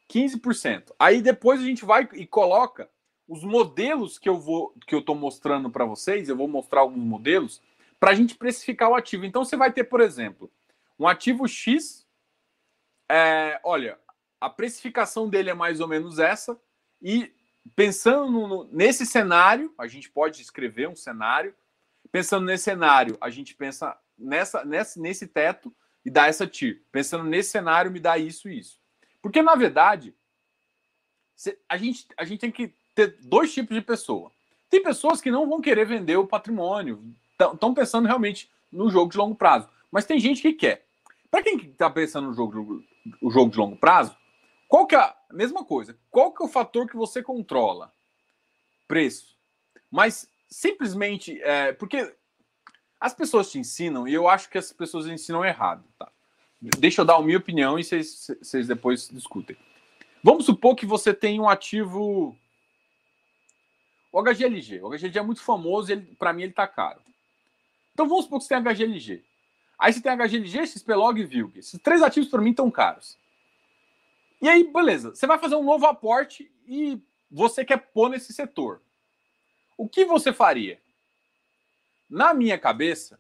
15%. 0.10 0.92
Aí 1.00 1.22
depois 1.22 1.62
a 1.62 1.64
gente 1.64 1.86
vai 1.86 2.08
e 2.14 2.26
coloca 2.26 2.90
os 3.32 3.46
modelos 3.46 4.20
que 4.20 4.28
eu 4.28 4.38
vou 4.38 4.76
que 4.86 4.94
eu 4.94 5.00
estou 5.00 5.16
mostrando 5.16 5.70
para 5.70 5.86
vocês, 5.86 6.28
eu 6.28 6.36
vou 6.36 6.50
mostrar 6.50 6.82
alguns 6.82 7.04
modelos 7.04 7.62
para 7.98 8.12
a 8.12 8.14
gente 8.14 8.36
precificar 8.36 8.90
o 8.90 8.96
ativo. 8.96 9.24
Então 9.24 9.46
você 9.46 9.56
vai 9.56 9.72
ter, 9.72 9.86
por 9.86 10.02
exemplo, 10.02 10.52
um 11.00 11.08
ativo 11.08 11.48
X 11.48 12.06
é, 13.10 13.60
olha, 13.64 13.98
a 14.40 14.50
precificação 14.50 15.30
dele 15.30 15.50
é 15.50 15.54
mais 15.54 15.80
ou 15.80 15.88
menos 15.88 16.20
essa. 16.20 16.60
E 17.02 17.34
pensando 17.74 18.48
no, 18.48 18.64
nesse 18.66 19.06
cenário, 19.06 19.74
a 19.78 19.88
gente 19.88 20.10
pode 20.10 20.42
escrever 20.42 20.90
um 20.90 20.96
cenário. 20.96 21.56
Pensando 22.12 22.46
nesse 22.46 22.66
cenário, 22.66 23.18
a 23.22 23.30
gente 23.30 23.56
pensa 23.56 23.98
nessa, 24.18 24.66
nesse, 24.66 25.00
nesse 25.00 25.28
teto 25.28 25.74
e 26.04 26.10
dá 26.10 26.28
essa 26.28 26.46
TIR. 26.46 26.84
Pensando 26.92 27.24
nesse 27.24 27.52
cenário, 27.52 27.92
me 27.92 28.00
dá 28.00 28.18
isso 28.18 28.50
e 28.50 28.60
isso. 28.60 28.78
Porque, 29.22 29.42
na 29.42 29.56
verdade, 29.56 30.14
a 31.70 31.78
gente, 31.78 32.08
a 32.18 32.26
gente 32.26 32.40
tem 32.40 32.52
que 32.52 32.74
ter 32.94 33.18
dois 33.22 33.54
tipos 33.54 33.76
de 33.76 33.82
pessoa. 33.82 34.32
Tem 34.70 34.82
pessoas 34.82 35.20
que 35.22 35.32
não 35.32 35.48
vão 35.50 35.62
querer 35.62 35.86
vender 35.86 36.18
o 36.18 36.28
patrimônio, 36.28 37.04
estão 37.40 37.74
pensando 37.74 38.08
realmente 38.08 38.50
no 38.72 38.90
jogo 38.90 39.12
de 39.12 39.18
longo 39.18 39.36
prazo. 39.36 39.68
Mas 39.92 40.06
tem 40.06 40.20
gente 40.20 40.42
que 40.42 40.54
quer. 40.54 40.86
Para 41.30 41.44
quem 41.44 41.58
está 41.58 41.90
pensando 41.90 42.28
no 42.28 42.34
jogo 42.34 42.84
o 43.22 43.32
jogo 43.32 43.52
de 43.52 43.58
longo 43.58 43.76
prazo, 43.76 44.16
qual 44.68 44.86
que 44.86 44.96
é 44.96 45.00
a 45.00 45.16
mesma 45.32 45.66
coisa? 45.66 45.98
Qual 46.10 46.32
que 46.32 46.42
é 46.42 46.46
o 46.46 46.50
fator 46.50 46.88
que 46.88 46.96
você 46.96 47.22
controla? 47.22 47.92
Preço. 48.88 49.36
Mas 49.90 50.30
simplesmente 50.50 51.42
é, 51.42 51.74
porque 51.74 52.16
as 53.00 53.14
pessoas 53.14 53.52
te 53.52 53.58
ensinam 53.58 54.08
e 54.08 54.14
eu 54.14 54.28
acho 54.28 54.50
que 54.50 54.58
as 54.58 54.72
pessoas 54.72 55.08
ensinam 55.08 55.44
errado. 55.44 55.84
Tá? 55.98 56.12
Deixa 56.62 57.02
eu 57.02 57.06
dar 57.06 57.16
a 57.16 57.22
minha 57.22 57.38
opinião 57.38 57.80
e 57.80 57.84
vocês, 57.84 58.68
depois 58.68 59.10
discutem. 59.10 59.58
Vamos 60.24 60.46
supor 60.46 60.76
que 60.76 60.86
você 60.86 61.14
tem 61.14 61.40
um 61.40 61.50
ativo. 61.50 62.38
O 64.12 64.22
HGLG. 64.22 64.82
O 64.82 64.90
HGLG 64.90 65.20
é 65.20 65.22
muito 65.22 65.42
famoso 65.42 65.94
e 65.94 65.98
para 66.16 66.34
mim 66.34 66.44
ele 66.44 66.52
está 66.52 66.68
caro. 66.68 67.02
Então 67.94 68.08
vamos 68.08 68.26
supor 68.26 68.40
que 68.40 68.46
você 68.46 68.56
tem 68.56 68.64
HGLG. 68.64 69.24
Aí 69.80 69.94
você 69.94 70.02
tem 70.02 70.12
HGLG, 70.16 70.68
XPlog 70.68 71.20
e 71.20 71.26
VILG. 71.26 71.60
Esses 71.60 71.80
três 71.82 72.02
ativos 72.02 72.30
para 72.30 72.42
mim 72.42 72.52
estão 72.52 72.70
caros. 72.70 73.18
E 74.42 74.50
aí, 74.50 74.64
beleza, 74.64 75.16
você 75.16 75.26
vai 75.26 75.38
fazer 75.38 75.56
um 75.56 75.64
novo 75.64 75.86
aporte 75.86 76.52
e 76.68 77.02
você 77.30 77.64
quer 77.64 77.78
pôr 77.78 78.10
nesse 78.10 78.34
setor. 78.34 78.82
O 79.78 79.88
que 79.88 80.06
você 80.06 80.34
faria? 80.34 80.80
Na 82.10 82.34
minha 82.34 82.58
cabeça, 82.58 83.20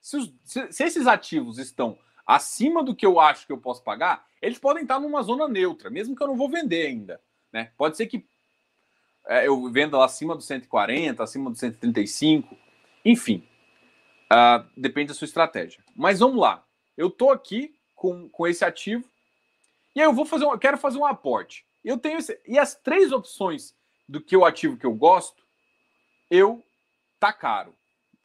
se, 0.00 0.16
os, 0.16 0.32
se, 0.44 0.72
se 0.72 0.84
esses 0.84 1.06
ativos 1.06 1.58
estão 1.58 1.98
acima 2.26 2.82
do 2.82 2.94
que 2.94 3.04
eu 3.04 3.20
acho 3.20 3.46
que 3.46 3.52
eu 3.52 3.58
posso 3.58 3.82
pagar, 3.82 4.26
eles 4.40 4.58
podem 4.58 4.82
estar 4.82 4.98
numa 4.98 5.22
zona 5.22 5.46
neutra, 5.46 5.90
mesmo 5.90 6.16
que 6.16 6.22
eu 6.22 6.28
não 6.28 6.36
vou 6.36 6.48
vender 6.48 6.86
ainda. 6.86 7.20
Né? 7.52 7.72
Pode 7.76 7.96
ser 7.96 8.06
que 8.06 8.24
é, 9.26 9.46
eu 9.46 9.70
venda 9.70 10.02
acima 10.04 10.34
do 10.34 10.42
140, 10.42 11.22
acima 11.22 11.50
do 11.50 11.56
135, 11.56 12.56
enfim. 13.04 13.46
Uh, 14.32 14.64
depende 14.76 15.08
da 15.08 15.14
sua 15.14 15.24
estratégia. 15.24 15.82
Mas 15.96 16.20
vamos 16.20 16.40
lá. 16.40 16.64
Eu 16.96 17.08
estou 17.08 17.32
aqui 17.32 17.74
com, 17.94 18.28
com 18.28 18.46
esse 18.46 18.64
ativo 18.64 19.04
e 19.94 20.00
aí 20.00 20.06
eu 20.06 20.12
vou 20.12 20.24
fazer 20.24 20.44
um, 20.44 20.52
eu 20.52 20.58
quero 20.58 20.78
fazer 20.78 20.98
um 20.98 21.06
aporte. 21.06 21.66
Eu 21.84 21.98
tenho 21.98 22.18
esse, 22.18 22.40
e 22.46 22.58
as 22.58 22.74
três 22.74 23.12
opções 23.12 23.74
do 24.08 24.20
que 24.20 24.36
o 24.36 24.44
ativo 24.44 24.76
que 24.76 24.86
eu 24.86 24.94
gosto, 24.94 25.42
eu 26.30 26.64
tá 27.18 27.32
caro. 27.32 27.74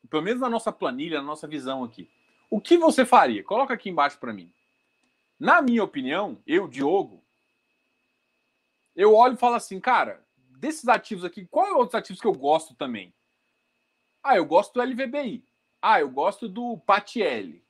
Pelo 0.10 0.24
menos 0.24 0.42
na 0.42 0.50
nossa 0.50 0.72
planilha, 0.72 1.20
na 1.20 1.28
nossa 1.28 1.48
visão 1.48 1.84
aqui. 1.84 2.10
O 2.50 2.62
que 2.62 2.78
você 2.78 3.06
faria? 3.06 3.44
Coloca 3.44 3.74
aqui 3.74 3.90
embaixo 3.90 4.18
para 4.20 4.34
mim. 4.34 4.52
Na 5.40 5.62
minha 5.62 5.84
opinião, 5.84 6.42
eu, 6.46 6.68
Diogo, 6.68 7.24
eu 8.96 9.14
olho 9.14 9.34
e 9.34 9.38
falo 9.38 9.56
assim, 9.56 9.80
cara, 9.80 10.25
desses 10.58 10.88
ativos 10.88 11.24
aqui, 11.24 11.46
qual 11.46 11.68
é 11.68 11.74
outros 11.74 11.96
ativos 11.96 12.22
que 12.22 12.28
eu 12.28 12.34
gosto 12.34 12.74
também? 12.76 13.14
Ah, 14.24 14.36
eu 14.36 14.46
gosto 14.46 14.74
do 14.74 14.82
LVBI. 14.82 15.44
Ah, 15.82 16.00
eu 16.00 16.10
gosto 16.10 16.50
do 16.50 16.78
Patielli. 16.80 17.64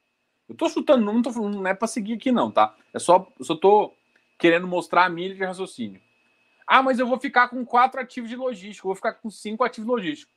Eu 0.48 0.56
tô 0.56 0.70
chutando, 0.70 1.04
não, 1.04 1.22
tô, 1.22 1.32
não 1.50 1.68
é 1.68 1.74
para 1.74 1.88
seguir 1.88 2.14
aqui, 2.14 2.32
não, 2.32 2.52
tá? 2.52 2.76
É 2.94 3.00
só, 3.00 3.28
eu 3.38 3.44
só 3.46 3.56
tô 3.56 3.94
querendo 4.38 4.68
mostrar 4.68 5.06
a 5.06 5.10
milha 5.10 5.36
de 5.36 5.44
raciocínio. 5.44 6.02
Ah, 6.68 6.82
mas 6.82 7.00
eu 7.00 7.08
vou 7.08 7.20
ficar 7.20 7.50
com 7.50 7.66
quatro 7.66 8.00
ativos 8.00 8.30
de 8.30 8.36
logística, 8.36 8.88
vou 8.88 8.96
ficar 8.96 9.14
com 9.14 9.30
cinco 9.30 9.64
ativos 9.64 9.88
logísticos. 9.88 10.34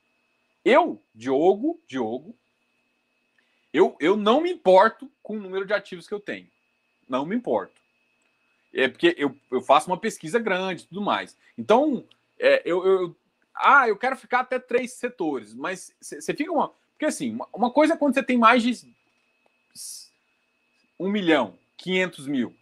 Eu, 0.64 1.02
Diogo, 1.14 1.80
Diogo, 1.86 2.36
eu, 3.72 3.96
eu 4.00 4.16
não 4.16 4.40
me 4.40 4.50
importo 4.50 5.10
com 5.22 5.36
o 5.36 5.40
número 5.40 5.66
de 5.66 5.72
ativos 5.72 6.08
que 6.08 6.14
eu 6.14 6.20
tenho. 6.20 6.48
Não 7.08 7.24
me 7.24 7.36
importo. 7.36 7.80
É 8.74 8.88
porque 8.88 9.14
eu, 9.16 9.34
eu 9.50 9.60
faço 9.60 9.88
uma 9.88 9.98
pesquisa 9.98 10.38
grande 10.38 10.82
e 10.82 10.86
tudo 10.86 11.00
mais. 11.00 11.36
Então, 11.56 12.04
é, 12.38 12.62
eu, 12.64 12.86
eu, 12.86 13.16
Ah, 13.54 13.88
eu 13.88 13.96
quero 13.96 14.16
ficar 14.16 14.40
até 14.40 14.58
três 14.58 14.92
setores, 14.92 15.54
mas 15.54 15.94
você 16.00 16.34
fica 16.34 16.52
uma. 16.52 16.72
Porque 16.92 17.06
assim, 17.06 17.38
uma 17.52 17.70
coisa 17.70 17.94
é 17.94 17.96
quando 17.96 18.14
você 18.14 18.22
tem 18.22 18.36
mais 18.36 18.62
de 18.62 18.92
1 20.98 21.08
milhão, 21.08 21.56
500 21.76 22.26
mil. 22.26 22.54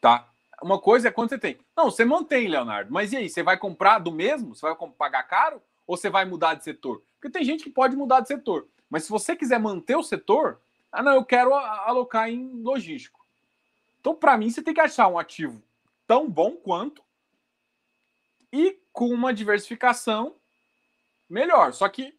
Tá? 0.00 0.28
Uma 0.62 0.78
coisa 0.78 1.08
é 1.08 1.10
quando 1.10 1.30
você 1.30 1.38
tem. 1.38 1.58
Não, 1.76 1.90
você 1.90 2.04
mantém, 2.04 2.48
Leonardo. 2.48 2.92
Mas 2.92 3.12
e 3.12 3.16
aí, 3.16 3.28
você 3.28 3.42
vai 3.42 3.58
comprar 3.58 3.98
do 3.98 4.12
mesmo? 4.12 4.54
Você 4.54 4.62
vai 4.62 4.76
pagar 4.96 5.24
caro? 5.24 5.60
Ou 5.86 5.96
você 5.96 6.08
vai 6.08 6.24
mudar 6.24 6.54
de 6.54 6.62
setor? 6.64 7.02
Porque 7.14 7.30
tem 7.30 7.44
gente 7.44 7.64
que 7.64 7.70
pode 7.70 7.96
mudar 7.96 8.20
de 8.20 8.28
setor. 8.28 8.68
Mas 8.88 9.04
se 9.04 9.10
você 9.10 9.34
quiser 9.34 9.58
manter 9.58 9.96
o 9.96 10.02
setor, 10.02 10.60
ah, 10.92 11.02
não, 11.02 11.14
eu 11.14 11.24
quero 11.24 11.54
alocar 11.54 12.28
em 12.28 12.62
logístico. 12.62 13.20
Então, 14.00 14.14
para 14.14 14.36
mim, 14.36 14.50
você 14.50 14.62
tem 14.62 14.74
que 14.74 14.80
achar 14.80 15.08
um 15.08 15.18
ativo 15.18 15.62
tão 16.10 16.28
bom 16.28 16.56
quanto 16.56 17.04
e 18.52 18.76
com 18.92 19.10
uma 19.10 19.32
diversificação 19.32 20.34
melhor, 21.28 21.72
só 21.72 21.88
que 21.88 22.18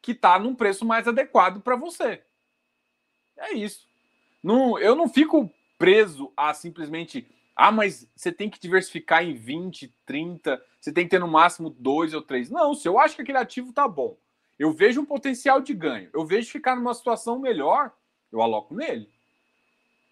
que 0.00 0.12
está 0.12 0.38
num 0.38 0.54
preço 0.54 0.86
mais 0.86 1.06
adequado 1.06 1.60
para 1.60 1.76
você. 1.76 2.22
É 3.36 3.52
isso. 3.52 3.86
Não, 4.42 4.78
eu 4.78 4.96
não 4.96 5.06
fico 5.06 5.52
preso 5.76 6.32
a 6.34 6.54
simplesmente, 6.54 7.30
ah, 7.54 7.70
mas 7.70 8.10
você 8.16 8.32
tem 8.32 8.48
que 8.48 8.58
diversificar 8.58 9.22
em 9.22 9.34
20, 9.34 9.94
30, 10.06 10.64
você 10.80 10.90
tem 10.90 11.04
que 11.04 11.10
ter 11.10 11.20
no 11.20 11.28
máximo 11.28 11.68
dois 11.68 12.14
ou 12.14 12.22
três. 12.22 12.48
Não, 12.48 12.72
se 12.72 12.88
eu 12.88 12.98
acho 12.98 13.16
que 13.16 13.20
aquele 13.20 13.36
ativo 13.36 13.70
tá 13.70 13.86
bom, 13.86 14.16
eu 14.58 14.72
vejo 14.72 14.98
um 14.98 15.04
potencial 15.04 15.60
de 15.60 15.74
ganho, 15.74 16.08
eu 16.14 16.24
vejo 16.24 16.50
ficar 16.50 16.74
numa 16.74 16.94
situação 16.94 17.38
melhor, 17.38 17.92
eu 18.32 18.40
aloco 18.40 18.74
nele. 18.74 19.12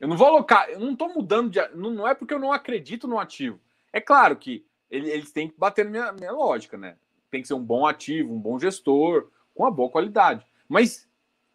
Eu 0.00 0.08
não 0.08 0.16
vou 0.16 0.28
alocar, 0.28 0.68
eu 0.70 0.78
não 0.78 0.92
estou 0.92 1.12
mudando 1.12 1.50
de. 1.50 1.60
Não, 1.74 1.90
não 1.90 2.08
é 2.08 2.14
porque 2.14 2.32
eu 2.32 2.38
não 2.38 2.52
acredito 2.52 3.08
no 3.08 3.18
ativo. 3.18 3.60
É 3.92 4.00
claro 4.00 4.36
que 4.36 4.64
eles 4.90 5.32
têm 5.32 5.48
que 5.48 5.58
bater 5.58 5.84
na 5.84 5.90
minha, 5.90 6.12
minha 6.12 6.32
lógica, 6.32 6.78
né? 6.78 6.96
tem 7.30 7.42
que 7.42 7.48
ser 7.48 7.54
um 7.54 7.64
bom 7.64 7.86
ativo, 7.86 8.32
um 8.32 8.40
bom 8.40 8.58
gestor, 8.58 9.30
com 9.54 9.62
uma 9.62 9.70
boa 9.70 9.90
qualidade. 9.90 10.44
Mas 10.68 11.08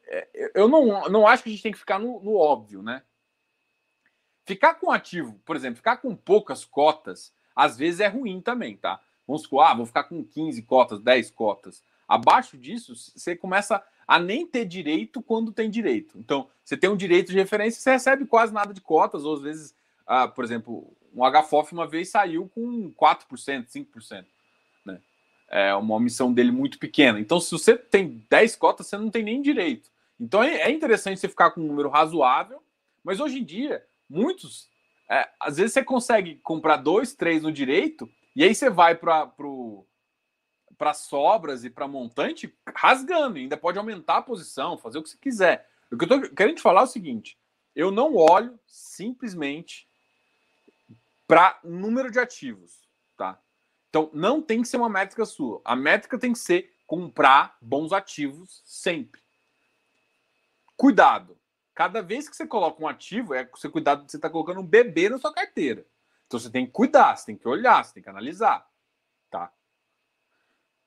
é, 0.06 0.52
eu 0.56 0.68
não, 0.68 1.10
não 1.10 1.28
acho 1.28 1.44
que 1.44 1.50
a 1.50 1.52
gente 1.52 1.64
tem 1.64 1.72
que 1.72 1.78
ficar 1.78 2.00
no, 2.00 2.22
no 2.22 2.36
óbvio, 2.36 2.82
né? 2.82 3.04
Ficar 4.46 4.76
com 4.76 4.92
ativo, 4.92 5.40
por 5.46 5.56
exemplo, 5.56 5.78
ficar 5.78 5.98
com 5.98 6.16
poucas 6.16 6.66
cotas, 6.66 7.34
às 7.56 7.78
vezes 7.78 8.02
é 8.02 8.08
ruim 8.08 8.42
também, 8.42 8.76
tá? 8.76 9.02
Vamos 9.26 9.44
supor, 9.44 9.64
ah, 9.64 9.74
vou 9.74 9.86
ficar 9.86 10.04
com 10.04 10.24
15 10.24 10.62
cotas, 10.64 11.00
10 11.00 11.32
cotas. 11.32 11.82
Abaixo 12.08 12.58
disso, 12.58 12.94
você 12.96 13.36
começa 13.36 13.84
a 14.08 14.20
nem 14.20 14.46
ter 14.46 14.66
direito 14.66 15.22
quando 15.22 15.52
tem 15.52 15.70
direito. 15.70 16.18
Então, 16.18 16.48
você 16.64 16.78
tem 16.78 16.90
um 16.90 16.98
direito 16.98 17.32
de 17.32 17.38
referência, 17.38 17.82
você 17.82 17.92
recebe 17.92 18.26
quase 18.26 18.54
nada 18.54 18.74
de 18.74 18.82
cotas, 18.82 19.26
ou 19.26 19.36
às 19.36 19.42
vezes, 19.42 19.76
ah, 20.06 20.28
por 20.28 20.44
exemplo, 20.44 20.92
um 21.16 21.22
HFOF 21.30 21.74
uma 21.74 21.88
vez 21.88 22.10
saiu 22.10 22.50
com 22.54 22.92
4%, 22.92 23.68
5%. 23.68 24.26
Né? 24.86 25.00
É 25.50 25.74
uma 25.76 25.96
omissão 25.96 26.34
dele 26.34 26.52
muito 26.52 26.80
pequena. 26.80 27.20
Então, 27.20 27.40
se 27.40 27.52
você 27.52 27.78
tem 27.78 28.26
10 28.30 28.56
cotas, 28.56 28.88
você 28.88 28.98
não 28.98 29.10
tem 29.10 29.24
nem 29.24 29.42
direito. 29.42 29.90
Então, 30.20 30.44
é, 30.44 30.62
é 30.62 30.72
interessante 30.72 31.20
você 31.20 31.28
ficar 31.28 31.52
com 31.52 31.62
um 31.62 31.68
número 31.68 31.90
razoável, 31.90 32.62
mas 33.04 33.20
hoje 33.20 33.40
em 33.40 33.44
dia, 33.44 33.84
muitos, 34.10 34.68
é, 35.10 35.28
às 35.40 35.58
vezes 35.58 35.74
você 35.74 35.84
consegue 35.84 36.36
comprar 36.44 36.78
dois, 36.78 37.14
três 37.14 37.44
no 37.44 37.52
direito, 37.52 38.10
e 38.36 38.44
aí 38.44 38.56
você 38.56 38.70
vai 38.70 38.96
para 38.96 39.28
pro 39.28 39.86
para 40.78 40.94
sobras 40.94 41.64
e 41.64 41.70
para 41.70 41.88
montante 41.88 42.54
rasgando, 42.76 43.38
ainda 43.38 43.58
pode 43.58 43.78
aumentar 43.78 44.18
a 44.18 44.22
posição, 44.22 44.78
fazer 44.78 44.98
o 44.98 45.04
que 45.04 45.10
você 45.10 45.18
quiser. 45.18 45.70
O 45.92 45.98
que 45.98 46.06
eu 46.06 46.18
estou 46.18 46.36
querendo 46.36 46.56
te 46.56 46.62
falar 46.62 46.82
é 46.82 46.86
o 46.86 46.88
seguinte: 46.88 47.38
eu 47.76 47.92
não 47.92 48.16
olho 48.16 48.60
simplesmente 48.66 49.88
para 51.28 51.60
número 51.64 52.12
de 52.12 52.20
ativos, 52.20 52.88
tá? 53.16 53.40
Então 53.90 54.10
não 54.14 54.42
tem 54.42 54.62
que 54.62 54.68
ser 54.68 54.78
uma 54.78 54.90
métrica 54.90 55.26
sua. 55.26 55.62
A 55.64 55.76
métrica 55.76 56.18
tem 56.18 56.34
que 56.34 56.40
ser 56.40 56.74
comprar 56.86 57.58
bons 57.62 57.94
ativos 57.94 58.62
sempre. 58.66 59.22
Cuidado. 60.76 61.38
Cada 61.74 62.02
vez 62.02 62.30
que 62.30 62.36
você 62.36 62.46
coloca 62.46 62.84
um 62.84 62.88
ativo, 62.88 63.34
é 63.34 63.46
você 63.46 63.68
cuidado, 63.68 64.10
você 64.10 64.18
está 64.18 64.30
colocando 64.30 64.60
um 64.60 64.66
bebê 64.66 65.10
na 65.10 65.18
sua 65.18 65.34
carteira. 65.34 65.86
Então 66.28 66.40
você 66.40 66.50
tem 66.50 66.66
que 66.66 66.72
cuidar, 66.72 67.16
você 67.16 67.28
tem 67.28 67.38
que 67.38 67.48
olhar, 67.48 67.84
você 67.84 67.94
tem 67.94 68.04
que 68.04 68.10
analisar, 68.10 68.68
tá? 69.30 69.52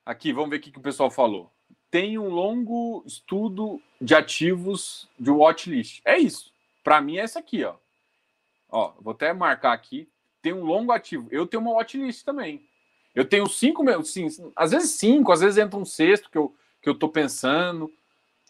Aqui, 0.07 0.33
vamos 0.33 0.51
ver 0.51 0.59
o 0.59 0.61
que, 0.61 0.79
o 0.79 0.81
pessoal 0.81 1.11
falou. 1.11 1.51
Tem 1.90 2.16
um 2.16 2.29
longo 2.29 3.03
estudo 3.05 3.83
de 4.01 4.14
ativos 4.14 5.11
de 5.19 5.31
watchlist. 5.31 6.01
É 6.05 6.16
isso. 6.16 6.53
Para 6.85 7.01
mim 7.01 7.16
é 7.16 7.23
essa 7.23 7.40
aqui, 7.40 7.64
ó. 7.64 7.75
Ó, 8.71 8.92
vou 9.01 9.12
até 9.12 9.33
marcar 9.33 9.73
aqui. 9.73 10.09
Tem 10.40 10.53
um 10.53 10.62
longo 10.62 10.92
ativo. 10.92 11.27
Eu 11.33 11.45
tenho 11.45 11.61
uma 11.61 11.73
watchlist 11.73 12.25
também. 12.25 12.64
Eu 13.16 13.25
tenho 13.25 13.49
cinco, 13.49 13.83
sim, 14.05 14.29
às 14.55 14.71
vezes 14.71 14.90
cinco, 14.92 15.33
às 15.33 15.40
vezes 15.40 15.59
entra 15.59 15.77
um 15.77 15.85
sexto 15.85 16.31
que 16.31 16.38
eu, 16.38 16.55
que 16.81 16.88
eu 16.88 16.95
tô 16.95 17.09
pensando. 17.09 17.90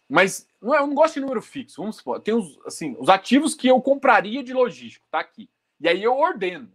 Mas 0.06 0.46
não 0.60 0.74
é, 0.74 0.78
eu 0.78 0.86
não 0.86 0.94
gosto 0.94 1.14
de 1.14 1.20
número 1.20 1.40
fixo. 1.40 1.80
Vamos 1.80 1.96
supor, 1.96 2.20
tem 2.20 2.34
os, 2.34 2.58
assim, 2.66 2.94
os 2.98 3.08
ativos 3.08 3.54
que 3.54 3.66
eu 3.66 3.80
compraria 3.80 4.44
de 4.44 4.52
logístico, 4.52 5.06
tá 5.10 5.20
aqui. 5.20 5.48
E 5.80 5.88
aí 5.88 6.02
eu 6.02 6.18
ordeno. 6.18 6.70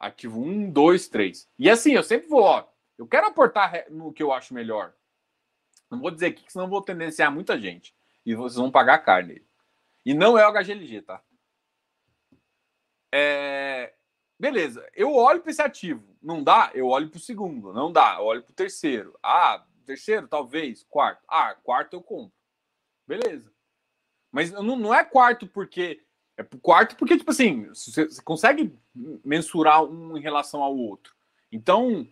Ativo 0.00 0.40
um, 0.40 0.70
dois, 0.70 1.06
três. 1.06 1.46
E 1.58 1.68
assim, 1.68 1.92
eu 1.92 2.02
sempre 2.02 2.28
vou, 2.28 2.42
ó, 2.42 2.64
eu 2.98 3.06
quero 3.06 3.26
aportar 3.26 3.90
no 3.90 4.12
que 4.12 4.22
eu 4.22 4.32
acho 4.32 4.54
melhor. 4.54 4.94
Não 5.90 6.00
vou 6.00 6.10
dizer 6.10 6.26
aqui, 6.26 6.44
senão 6.50 6.68
vou 6.68 6.82
tendenciar 6.82 7.30
muita 7.30 7.60
gente. 7.60 7.94
E 8.24 8.34
vocês 8.34 8.56
vão 8.56 8.70
pagar 8.70 8.98
carne. 8.98 9.44
E 10.04 10.14
não 10.14 10.38
é 10.38 10.46
o 10.46 10.52
HGLG, 10.52 11.02
tá? 11.02 11.22
É... 13.12 13.94
Beleza, 14.38 14.88
eu 14.94 15.14
olho 15.14 15.40
para 15.40 15.50
esse 15.50 15.62
ativo. 15.62 16.16
Não 16.22 16.42
dá? 16.42 16.70
Eu 16.74 16.88
olho 16.88 17.08
para 17.08 17.18
o 17.18 17.20
segundo. 17.20 17.72
Não 17.72 17.92
dá, 17.92 18.16
eu 18.18 18.24
olho 18.24 18.42
para 18.42 18.50
o 18.50 18.54
terceiro. 18.54 19.16
Ah, 19.22 19.64
terceiro, 19.84 20.26
talvez. 20.26 20.84
Quarto. 20.84 21.22
Ah, 21.28 21.54
quarto 21.54 21.94
eu 21.94 22.02
compro. 22.02 22.34
Beleza. 23.06 23.52
Mas 24.32 24.50
não, 24.50 24.76
não 24.76 24.94
é 24.94 25.04
quarto 25.04 25.46
porque. 25.46 26.02
É 26.36 26.42
quarto 26.60 26.96
porque, 26.96 27.16
tipo 27.16 27.30
assim, 27.30 27.66
você 27.66 28.08
consegue 28.22 28.76
mensurar 29.24 29.84
um 29.84 30.16
em 30.16 30.20
relação 30.20 30.64
ao 30.64 30.76
outro. 30.76 31.14
Então, 31.52 32.08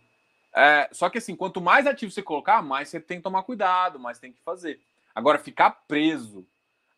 é, 0.55 0.87
só 0.91 1.09
que 1.09 1.17
assim, 1.17 1.35
quanto 1.35 1.59
mais 1.59 1.87
ativo 1.87 2.11
você 2.11 2.21
colocar, 2.21 2.61
mais 2.61 2.89
você 2.89 2.99
tem 2.99 3.17
que 3.17 3.23
tomar 3.23 3.43
cuidado, 3.43 3.99
mais 3.99 4.19
tem 4.19 4.31
que 4.31 4.41
fazer. 4.41 4.79
Agora, 5.15 5.39
ficar 5.39 5.71
preso 5.87 6.45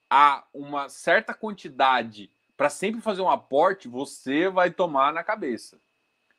a 0.10 0.44
uma 0.54 0.89
certa 0.89 1.34
quantidade 1.34 2.30
para 2.58 2.70
sempre 2.70 3.02
fazer 3.02 3.22
um 3.22 3.30
aporte, 3.30 3.88
você 3.88 4.50
vai 4.50 4.72
tomar 4.72 5.13
na 5.13 5.24
cabeça. 5.24 5.80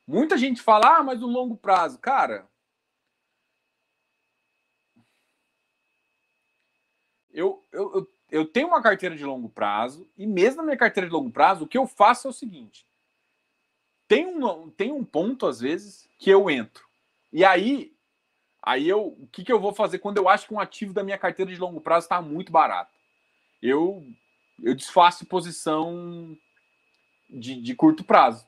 Muita 0.07 0.37
gente 0.39 0.63
fala, 0.63 0.99
ah, 0.99 1.03
mas 1.03 1.21
no 1.21 1.27
longo 1.27 1.57
prazo. 1.57 1.99
Cara, 1.99 2.47
eu, 7.33 7.63
eu, 7.73 7.95
eu, 7.95 8.11
eu 8.31 8.47
tenho 8.47 8.69
uma 8.69 8.83
carteira 8.83 9.17
de 9.17 9.25
longo 9.25 9.49
prazo, 9.49 10.09
e 10.17 10.27
mesmo 10.27 10.59
na 10.59 10.65
minha 10.65 10.77
carteira 10.77 11.07
de 11.09 11.13
longo 11.13 11.31
prazo, 11.31 11.65
o 11.65 11.69
que 11.69 11.77
eu 11.77 11.87
faço 11.87 12.29
é 12.29 12.31
o 12.31 12.35
seguinte: 12.35 12.87
tem 14.09 14.27
um, 14.27 14.71
tem 14.71 14.93
um 14.93 15.05
ponto, 15.05 15.47
às 15.47 15.61
vezes, 15.61 16.09
que 16.19 16.31
eu 16.31 16.49
entro. 16.49 16.86
E 17.37 17.45
aí, 17.45 17.93
aí 18.63 18.89
eu, 18.89 19.09
o 19.09 19.29
que, 19.31 19.45
que 19.45 19.53
eu 19.53 19.61
vou 19.61 19.75
fazer 19.75 19.99
quando 19.99 20.17
eu 20.17 20.27
acho 20.27 20.49
que 20.49 20.55
um 20.55 20.59
ativo 20.59 20.95
da 20.95 21.05
minha 21.05 21.19
carteira 21.19 21.53
de 21.53 21.61
longo 21.61 21.83
prazo 21.83 22.07
está 22.07 22.23
muito 22.23 22.51
barato? 22.51 22.91
Eu, 23.61 24.03
eu 24.65 24.75
desfaço 24.75 25.27
posição 25.27 26.35
de, 27.29 27.61
de 27.61 27.75
curto 27.75 28.03
prazo, 28.03 28.47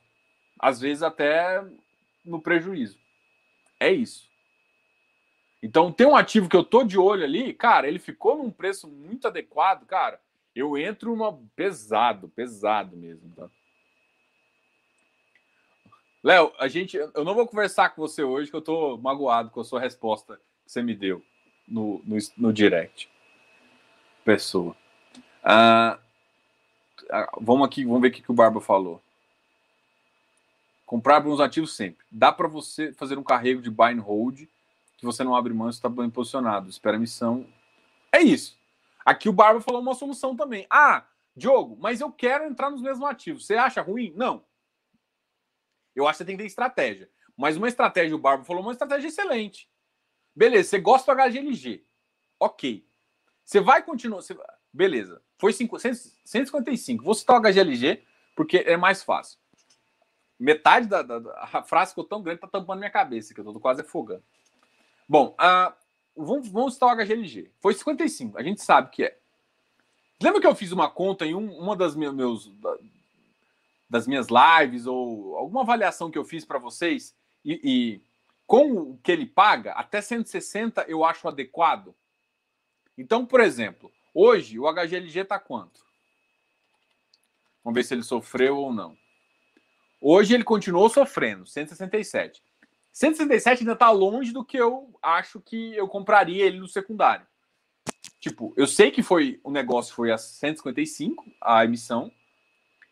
às 0.59 0.79
vezes 0.79 1.03
até 1.03 1.63
no 2.25 2.41
prejuízo. 2.41 2.97
É 3.79 3.91
isso. 3.91 4.27
Então, 5.61 5.91
tem 5.91 6.07
um 6.07 6.15
ativo 6.15 6.49
que 6.49 6.55
eu 6.55 6.63
tô 6.63 6.83
de 6.83 6.97
olho 6.97 7.23
ali, 7.23 7.53
cara, 7.53 7.87
ele 7.87 7.99
ficou 7.99 8.39
num 8.39 8.49
preço 8.49 8.87
muito 8.87 9.27
adequado, 9.27 9.85
cara. 9.85 10.19
Eu 10.55 10.75
entro 10.75 11.13
uma 11.13 11.39
pesado, 11.55 12.27
pesado 12.27 12.97
mesmo, 12.97 13.29
tá? 13.35 13.47
Léo, 16.23 16.51
a 16.59 16.67
gente, 16.67 16.97
eu 16.97 17.23
não 17.23 17.33
vou 17.33 17.47
conversar 17.47 17.89
com 17.89 18.01
você 18.01 18.23
hoje, 18.23 18.49
que 18.49 18.55
eu 18.55 18.61
tô 18.61 18.97
magoado 18.97 19.49
com 19.49 19.61
a 19.61 19.63
sua 19.63 19.79
resposta 19.79 20.35
que 20.65 20.71
você 20.71 20.81
me 20.81 20.93
deu 20.93 21.23
no, 21.67 22.01
no, 22.05 22.17
no 22.37 22.53
direct. 22.53 23.09
Pessoa. 24.25 24.75
Ah, 25.43 25.97
ah, 27.09 27.31
vamos 27.39 27.65
aqui, 27.65 27.85
vamos 27.85 28.01
ver 28.01 28.09
o 28.09 28.11
que, 28.11 28.21
que 28.21 28.31
o 28.31 28.35
Barba 28.35 28.59
falou. 28.59 29.01
Comprar 30.85 31.21
bons 31.21 31.39
ativos 31.39 31.75
sempre. 31.75 32.05
Dá 32.11 32.31
para 32.31 32.47
você 32.47 32.91
fazer 32.93 33.17
um 33.17 33.23
carrego 33.23 33.61
de 33.61 33.69
buy 33.69 33.93
and 33.93 34.01
hold 34.01 34.41
que 34.97 35.05
você 35.05 35.23
não 35.23 35.33
abre 35.33 35.53
mão 35.53 35.69
está 35.69 35.87
bem 35.87 36.09
posicionado. 36.09 36.69
Espera 36.69 36.97
a 36.97 36.99
missão. 36.99 37.47
É 38.11 38.19
isso. 38.19 38.57
Aqui 39.05 39.29
o 39.29 39.33
Barba 39.33 39.61
falou 39.61 39.81
uma 39.81 39.95
solução 39.95 40.35
também. 40.35 40.67
Ah, 40.69 41.05
Diogo, 41.35 41.77
mas 41.79 42.01
eu 42.01 42.11
quero 42.11 42.43
entrar 42.45 42.69
nos 42.69 42.81
mesmos 42.81 43.07
ativos. 43.07 43.45
Você 43.45 43.55
acha 43.55 43.81
ruim? 43.81 44.11
Não. 44.15 44.43
Eu 45.95 46.07
acho 46.07 46.17
que 46.17 46.23
você 46.23 46.25
tem 46.25 46.37
que 46.37 46.43
ter 46.43 46.47
estratégia. 46.47 47.09
Mas 47.37 47.57
uma 47.57 47.67
estratégia, 47.67 48.15
o 48.15 48.19
Barbo 48.19 48.43
falou, 48.43 48.61
uma 48.61 48.71
estratégia 48.71 49.07
excelente. 49.07 49.69
Beleza, 50.35 50.69
você 50.69 50.79
gosta 50.79 51.13
do 51.13 51.21
HGLG. 51.21 51.85
Ok. 52.39 52.85
Você 53.45 53.59
vai 53.59 53.81
continuar. 53.83 54.21
Você... 54.21 54.37
Beleza. 54.71 55.21
Foi 55.37 55.53
5, 55.53 55.77
155. 56.25 57.03
Vou 57.03 57.13
citar 57.13 57.37
o 57.37 57.41
HGLG 57.41 58.03
porque 58.35 58.57
é 58.57 58.77
mais 58.77 59.03
fácil. 59.03 59.37
Metade 60.39 60.87
da, 60.87 61.01
da, 61.01 61.19
da 61.19 61.63
frase 61.63 61.91
ficou 61.91 62.05
tão 62.05 62.21
grande, 62.21 62.39
tá 62.39 62.47
tampando 62.47 62.79
minha 62.79 62.89
cabeça, 62.89 63.33
que 63.33 63.41
eu 63.41 63.43
tô 63.43 63.59
quase 63.59 63.81
afogando. 63.81 64.23
Bom, 65.07 65.35
uh, 65.35 65.73
vamos, 66.15 66.47
vamos 66.47 66.75
citar 66.75 66.89
o 66.89 66.95
HGLG. 66.95 67.51
Foi 67.59 67.73
55, 67.73 68.37
a 68.37 68.43
gente 68.43 68.61
sabe 68.61 68.91
que 68.91 69.03
é. 69.03 69.17
Lembra 70.21 70.39
que 70.39 70.47
eu 70.47 70.55
fiz 70.55 70.71
uma 70.71 70.89
conta 70.89 71.25
em 71.25 71.35
um, 71.35 71.51
uma 71.57 71.75
das 71.75 71.95
meus, 71.95 72.49
das 73.89 74.07
minhas 74.07 74.27
lives 74.29 74.85
ou 74.85 75.35
alguma 75.35 75.61
avaliação 75.61 76.11
que 76.11 76.17
eu 76.17 76.23
fiz 76.23 76.45
para 76.45 76.59
vocês 76.59 77.15
e, 77.43 77.59
e, 77.63 78.01
com 78.45 78.71
o 78.73 78.97
que 78.97 79.11
ele 79.11 79.25
paga, 79.25 79.71
até 79.73 80.01
160 80.01 80.83
eu 80.87 81.03
acho 81.03 81.27
adequado. 81.27 81.95
Então, 82.97 83.25
por 83.25 83.39
exemplo, 83.39 83.91
hoje 84.13 84.59
o 84.59 84.71
HGLG 84.71 85.21
está 85.21 85.39
quanto? 85.39 85.85
Vamos 87.63 87.75
ver 87.75 87.83
se 87.83 87.93
ele 87.93 88.03
sofreu 88.03 88.57
ou 88.57 88.73
não. 88.73 88.97
Hoje 90.01 90.33
ele 90.33 90.43
continuou 90.43 90.89
sofrendo, 90.89 91.45
167. 91.45 92.41
167 92.91 93.61
ainda 93.61 93.73
está 93.73 93.91
longe 93.91 94.31
do 94.31 94.43
que 94.43 94.57
eu 94.57 94.97
acho 95.01 95.39
que 95.41 95.75
eu 95.75 95.87
compraria 95.87 96.45
ele 96.45 96.59
no 96.59 96.67
secundário. 96.67 97.25
Tipo, 98.19 98.53
eu 98.57 98.67
sei 98.67 98.91
que 98.91 99.01
foi 99.01 99.39
o 99.43 99.51
negócio 99.51 99.93
foi 99.93 100.11
a 100.11 100.17
155 100.17 101.23
a 101.41 101.63
emissão, 101.63 102.11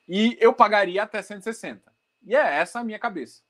e 0.07 0.37
eu 0.39 0.53
pagaria 0.53 1.03
até 1.03 1.21
160. 1.21 1.93
E 2.23 2.35
é 2.35 2.55
essa 2.55 2.79
a 2.79 2.83
minha 2.83 2.99
cabeça. 2.99 3.41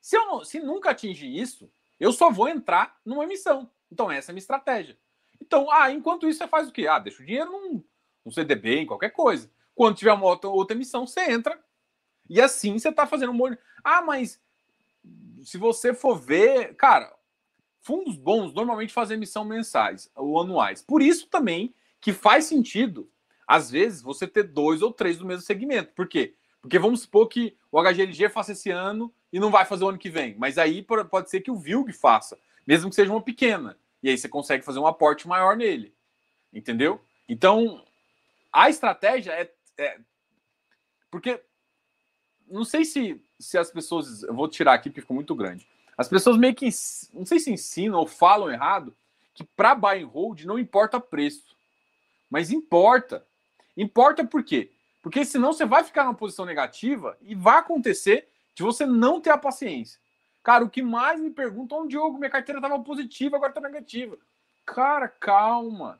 Se, 0.00 0.16
eu 0.16 0.26
não, 0.26 0.44
se 0.44 0.60
nunca 0.60 0.90
atingir 0.90 1.34
isso, 1.34 1.70
eu 1.98 2.12
só 2.12 2.30
vou 2.30 2.48
entrar 2.48 3.00
numa 3.04 3.24
emissão. 3.24 3.70
Então, 3.90 4.10
essa 4.10 4.30
é 4.30 4.32
a 4.32 4.34
minha 4.34 4.40
estratégia. 4.40 4.98
Então, 5.40 5.70
ah, 5.70 5.90
enquanto 5.90 6.28
isso, 6.28 6.38
você 6.38 6.48
faz 6.48 6.68
o 6.68 6.72
quê? 6.72 6.86
Ah, 6.86 6.98
deixa 6.98 7.22
o 7.22 7.26
dinheiro 7.26 7.50
num, 7.50 7.84
num 8.24 8.32
CDB, 8.32 8.80
em 8.80 8.86
qualquer 8.86 9.10
coisa. 9.10 9.50
Quando 9.74 9.96
tiver 9.96 10.12
uma 10.12 10.26
outra, 10.26 10.48
outra 10.48 10.76
emissão, 10.76 11.06
você 11.06 11.30
entra. 11.30 11.58
E 12.28 12.40
assim 12.40 12.78
você 12.78 12.88
está 12.88 13.06
fazendo 13.06 13.30
um 13.30 13.34
molho. 13.34 13.58
Ah, 13.82 14.02
mas 14.02 14.40
se 15.42 15.58
você 15.58 15.92
for 15.92 16.16
ver, 16.16 16.74
cara, 16.76 17.14
fundos 17.80 18.16
bons 18.16 18.52
normalmente 18.54 18.92
fazem 18.92 19.16
emissão 19.16 19.44
mensais 19.44 20.10
ou 20.14 20.40
anuais. 20.40 20.82
Por 20.82 21.02
isso 21.02 21.28
também 21.28 21.74
que 22.00 22.12
faz 22.12 22.46
sentido 22.46 23.10
às 23.46 23.70
vezes, 23.70 24.02
você 24.02 24.26
ter 24.26 24.44
dois 24.44 24.82
ou 24.82 24.92
três 24.92 25.18
do 25.18 25.26
mesmo 25.26 25.42
segmento. 25.42 25.92
Por 25.94 26.08
quê? 26.08 26.34
Porque 26.60 26.78
vamos 26.78 27.02
supor 27.02 27.28
que 27.28 27.56
o 27.70 27.80
HGLG 27.80 28.30
faça 28.30 28.52
esse 28.52 28.70
ano 28.70 29.12
e 29.30 29.38
não 29.38 29.50
vai 29.50 29.66
fazer 29.66 29.84
o 29.84 29.88
ano 29.88 29.98
que 29.98 30.08
vem. 30.08 30.34
Mas 30.38 30.56
aí 30.56 30.82
pode 30.82 31.28
ser 31.28 31.40
que 31.40 31.50
o 31.50 31.58
VILG 31.58 31.92
faça, 31.92 32.38
mesmo 32.66 32.88
que 32.88 32.96
seja 32.96 33.10
uma 33.10 33.20
pequena. 33.20 33.76
E 34.02 34.08
aí 34.08 34.16
você 34.16 34.28
consegue 34.28 34.64
fazer 34.64 34.78
um 34.78 34.86
aporte 34.86 35.28
maior 35.28 35.56
nele. 35.56 35.94
Entendeu? 36.52 37.00
Então, 37.28 37.84
a 38.52 38.70
estratégia 38.70 39.32
é. 39.32 39.50
é 39.78 39.98
porque. 41.10 41.40
Não 42.46 42.64
sei 42.64 42.84
se, 42.84 43.20
se 43.38 43.58
as 43.58 43.70
pessoas. 43.70 44.22
Eu 44.22 44.34
vou 44.34 44.48
tirar 44.48 44.74
aqui 44.74 44.88
porque 44.88 45.00
ficou 45.00 45.14
muito 45.14 45.34
grande. 45.34 45.66
As 45.98 46.08
pessoas 46.08 46.36
meio 46.36 46.54
que. 46.54 46.68
Não 47.12 47.26
sei 47.26 47.40
se 47.40 47.50
ensinam 47.50 47.98
ou 47.98 48.06
falam 48.06 48.50
errado 48.50 48.94
que 49.34 49.42
para 49.42 49.74
buy 49.74 50.02
and 50.02 50.06
hold 50.06 50.44
não 50.44 50.58
importa 50.58 51.00
preço. 51.00 51.56
Mas 52.30 52.50
importa. 52.50 53.26
Importa 53.76 54.24
por 54.24 54.42
quê? 54.44 54.70
Porque 55.02 55.24
senão 55.24 55.52
você 55.52 55.64
vai 55.64 55.84
ficar 55.84 56.04
numa 56.04 56.14
posição 56.14 56.44
negativa 56.44 57.16
e 57.20 57.34
vai 57.34 57.58
acontecer 57.58 58.28
de 58.54 58.62
você 58.62 58.86
não 58.86 59.20
ter 59.20 59.30
a 59.30 59.38
paciência. 59.38 60.00
Cara, 60.42 60.64
o 60.64 60.70
que 60.70 60.82
mais 60.82 61.20
me 61.20 61.30
perguntam, 61.30 61.80
onde 61.80 61.90
Diogo, 61.90 62.18
minha 62.18 62.30
carteira 62.30 62.58
estava 62.58 62.78
positiva, 62.82 63.36
agora 63.36 63.50
está 63.50 63.60
negativa. 63.60 64.16
Cara, 64.64 65.08
calma. 65.08 65.98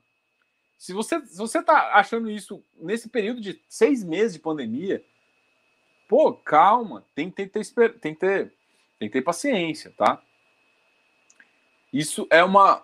Se 0.79 0.93
você, 0.93 1.21
se 1.27 1.39
você 1.39 1.63
tá 1.63 1.95
achando 1.95 2.31
isso 2.31 2.63
nesse 2.77 3.09
período 3.09 3.41
de 3.41 3.61
seis 3.69 4.05
meses 4.05 4.35
de 4.35 4.39
pandemia, 4.39 5.05
pô, 6.09 6.33
calma, 6.33 7.05
tem, 7.15 7.31
tem, 7.31 7.49
tem, 7.49 7.63
tem, 7.63 8.15
que 8.15 8.21
ter, 8.21 8.53
tem 8.99 9.09
que 9.09 9.13
ter 9.13 9.23
paciência, 9.23 9.93
tá? 9.97 10.23
Isso 11.93 12.27
é 12.31 12.43
uma. 12.45 12.83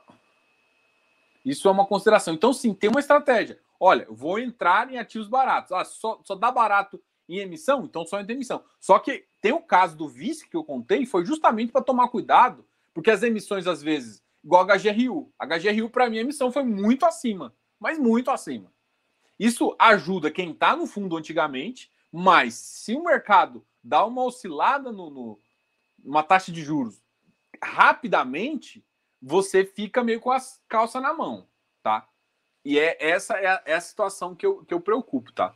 Isso 1.45 1.69
é 1.69 1.71
uma 1.71 1.87
consideração. 1.87 2.33
Então, 2.33 2.53
sim, 2.53 2.73
tem 2.73 2.89
uma 2.89 3.01
estratégia. 3.01 3.59
Olha, 3.83 4.07
vou 4.11 4.39
entrar 4.39 4.93
em 4.93 4.99
ativos 4.99 5.27
baratos. 5.27 5.73
Ah, 5.73 5.85
só, 5.85 6.21
só 6.23 6.35
dá 6.35 6.53
barato 6.53 7.03
em 7.27 7.39
emissão? 7.39 7.85
Então 7.85 8.05
só 8.05 8.21
entra 8.21 8.33
em 8.33 8.37
emissão. 8.37 8.63
Só 8.79 8.99
que 8.99 9.25
tem 9.41 9.53
o 9.53 9.63
caso 9.63 9.97
do 9.97 10.07
vice 10.07 10.47
que 10.47 10.57
eu 10.57 10.63
contei, 10.63 11.07
foi 11.07 11.25
justamente 11.25 11.73
para 11.73 11.83
tomar 11.83 12.09
cuidado, 12.09 12.67
porque 12.93 13.11
as 13.11 13.23
emissões, 13.23 13.67
às 13.67 13.83
vezes, 13.83 14.23
igual 14.45 14.69
a 14.71 14.77
HGRU. 14.77 15.33
A 15.39 15.47
HGRU, 15.47 15.89
para 15.89 16.11
mim, 16.11 16.19
a 16.19 16.21
emissão 16.21 16.53
foi 16.53 16.63
muito 16.63 17.07
acima, 17.07 17.55
mas 17.79 17.99
muito 17.99 18.31
acima. 18.31 18.71
Isso 19.39 19.75
ajuda 19.79 20.31
quem 20.31 20.51
está 20.51 20.77
no 20.77 20.87
fundo 20.87 21.17
antigamente, 21.17 21.91
mas 22.13 22.55
se 22.55 22.95
o 22.95 23.03
mercado 23.03 23.65
dá 23.83 24.05
uma 24.05 24.23
oscilada 24.23 24.93
no, 24.93 25.09
no, 25.09 25.39
numa 26.05 26.23
taxa 26.23 26.53
de 26.53 26.63
juros 26.63 27.01
rapidamente, 27.63 28.85
você 29.23 29.65
fica 29.65 30.05
meio 30.05 30.21
com 30.21 30.31
as 30.31 30.61
calças 30.69 31.01
na 31.03 31.15
mão, 31.15 31.47
tá? 31.83 32.07
E 32.65 32.79
é 32.79 32.97
essa 33.01 33.35
é 33.35 33.47
a, 33.47 33.63
é 33.65 33.75
a 33.75 33.81
situação 33.81 34.35
que 34.35 34.45
eu, 34.45 34.65
que 34.65 34.75
eu 34.75 34.81
preocupo, 34.81 35.33
tá? 35.33 35.55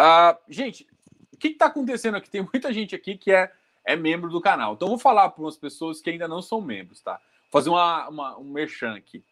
Uh, 0.00 0.38
gente, 0.48 0.86
o 1.32 1.36
que 1.36 1.48
está 1.48 1.66
acontecendo 1.66 2.16
aqui? 2.16 2.30
Tem 2.30 2.42
muita 2.42 2.72
gente 2.72 2.94
aqui 2.94 3.16
que 3.16 3.32
é, 3.32 3.52
é 3.84 3.96
membro 3.96 4.30
do 4.30 4.40
canal. 4.40 4.74
Então, 4.74 4.88
vou 4.88 4.98
falar 4.98 5.30
para 5.30 5.42
umas 5.42 5.56
pessoas 5.56 6.00
que 6.00 6.10
ainda 6.10 6.28
não 6.28 6.40
são 6.40 6.60
membros, 6.60 7.00
tá? 7.00 7.20
Vou 7.50 7.60
fazer 7.60 7.70
uma, 7.70 8.08
uma, 8.08 8.38
um 8.38 8.44
merchan 8.44 8.94
aqui. 8.94 9.24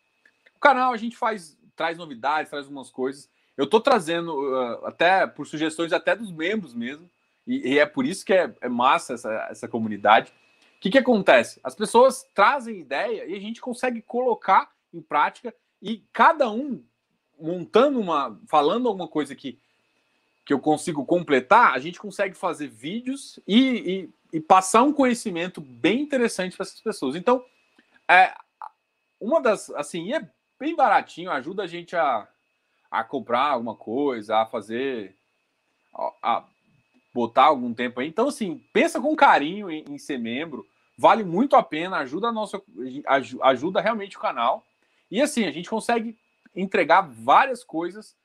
O 0.56 0.60
canal 0.60 0.92
a 0.92 0.96
gente 0.96 1.16
faz, 1.16 1.56
traz 1.76 1.96
novidades, 1.96 2.50
traz 2.50 2.64
algumas 2.64 2.90
coisas. 2.90 3.30
Eu 3.56 3.64
estou 3.64 3.80
trazendo, 3.80 4.32
uh, 4.32 4.86
até 4.86 5.26
por 5.26 5.46
sugestões 5.46 5.92
até 5.92 6.16
dos 6.16 6.30
membros 6.30 6.74
mesmo, 6.74 7.08
e, 7.46 7.74
e 7.74 7.78
é 7.78 7.86
por 7.86 8.06
isso 8.06 8.24
que 8.24 8.32
é, 8.32 8.52
é 8.60 8.68
massa 8.68 9.14
essa, 9.14 9.48
essa 9.50 9.68
comunidade. 9.68 10.32
O 10.76 10.80
que, 10.80 10.90
que 10.90 10.98
acontece? 10.98 11.60
As 11.62 11.74
pessoas 11.74 12.24
trazem 12.34 12.80
ideia 12.80 13.24
e 13.26 13.34
a 13.36 13.40
gente 13.40 13.60
consegue 13.60 14.02
colocar 14.02 14.71
em 14.92 15.00
prática 15.00 15.54
e 15.80 16.04
cada 16.12 16.50
um 16.50 16.84
montando 17.40 17.98
uma, 17.98 18.40
falando 18.46 18.88
alguma 18.88 19.08
coisa 19.08 19.34
que 19.34 19.58
que 20.44 20.52
eu 20.52 20.58
consigo 20.58 21.04
completar, 21.04 21.72
a 21.72 21.78
gente 21.78 21.98
consegue 21.98 22.34
fazer 22.34 22.68
vídeos 22.68 23.38
e, 23.46 24.10
e, 24.32 24.36
e 24.38 24.40
passar 24.40 24.82
um 24.82 24.92
conhecimento 24.92 25.60
bem 25.60 26.00
interessante 26.00 26.56
para 26.56 26.64
essas 26.64 26.80
pessoas. 26.80 27.14
Então, 27.14 27.44
é, 28.08 28.34
uma 29.20 29.40
das, 29.40 29.70
assim, 29.70 30.12
é 30.12 30.28
bem 30.58 30.74
baratinho, 30.74 31.30
ajuda 31.30 31.62
a 31.62 31.66
gente 31.66 31.94
a, 31.94 32.26
a 32.90 33.04
comprar 33.04 33.50
alguma 33.50 33.76
coisa, 33.76 34.38
a 34.38 34.46
fazer, 34.46 35.14
a, 35.94 36.12
a 36.22 36.44
botar 37.14 37.44
algum 37.44 37.72
tempo 37.72 38.00
aí. 38.00 38.08
Então, 38.08 38.28
assim, 38.28 38.58
pensa 38.72 39.00
com 39.00 39.14
carinho 39.14 39.70
em, 39.70 39.84
em 39.88 39.98
ser 39.98 40.18
membro, 40.18 40.66
vale 40.98 41.22
muito 41.22 41.54
a 41.54 41.62
pena, 41.62 41.98
ajuda 41.98 42.28
a 42.28 42.32
nossa, 42.32 42.60
ajuda 43.42 43.80
realmente 43.80 44.16
o 44.16 44.20
canal. 44.20 44.66
E 45.12 45.20
assim, 45.20 45.44
a 45.44 45.50
gente 45.50 45.68
consegue 45.68 46.16
entregar 46.56 47.02
várias 47.02 47.62
coisas 47.62 48.16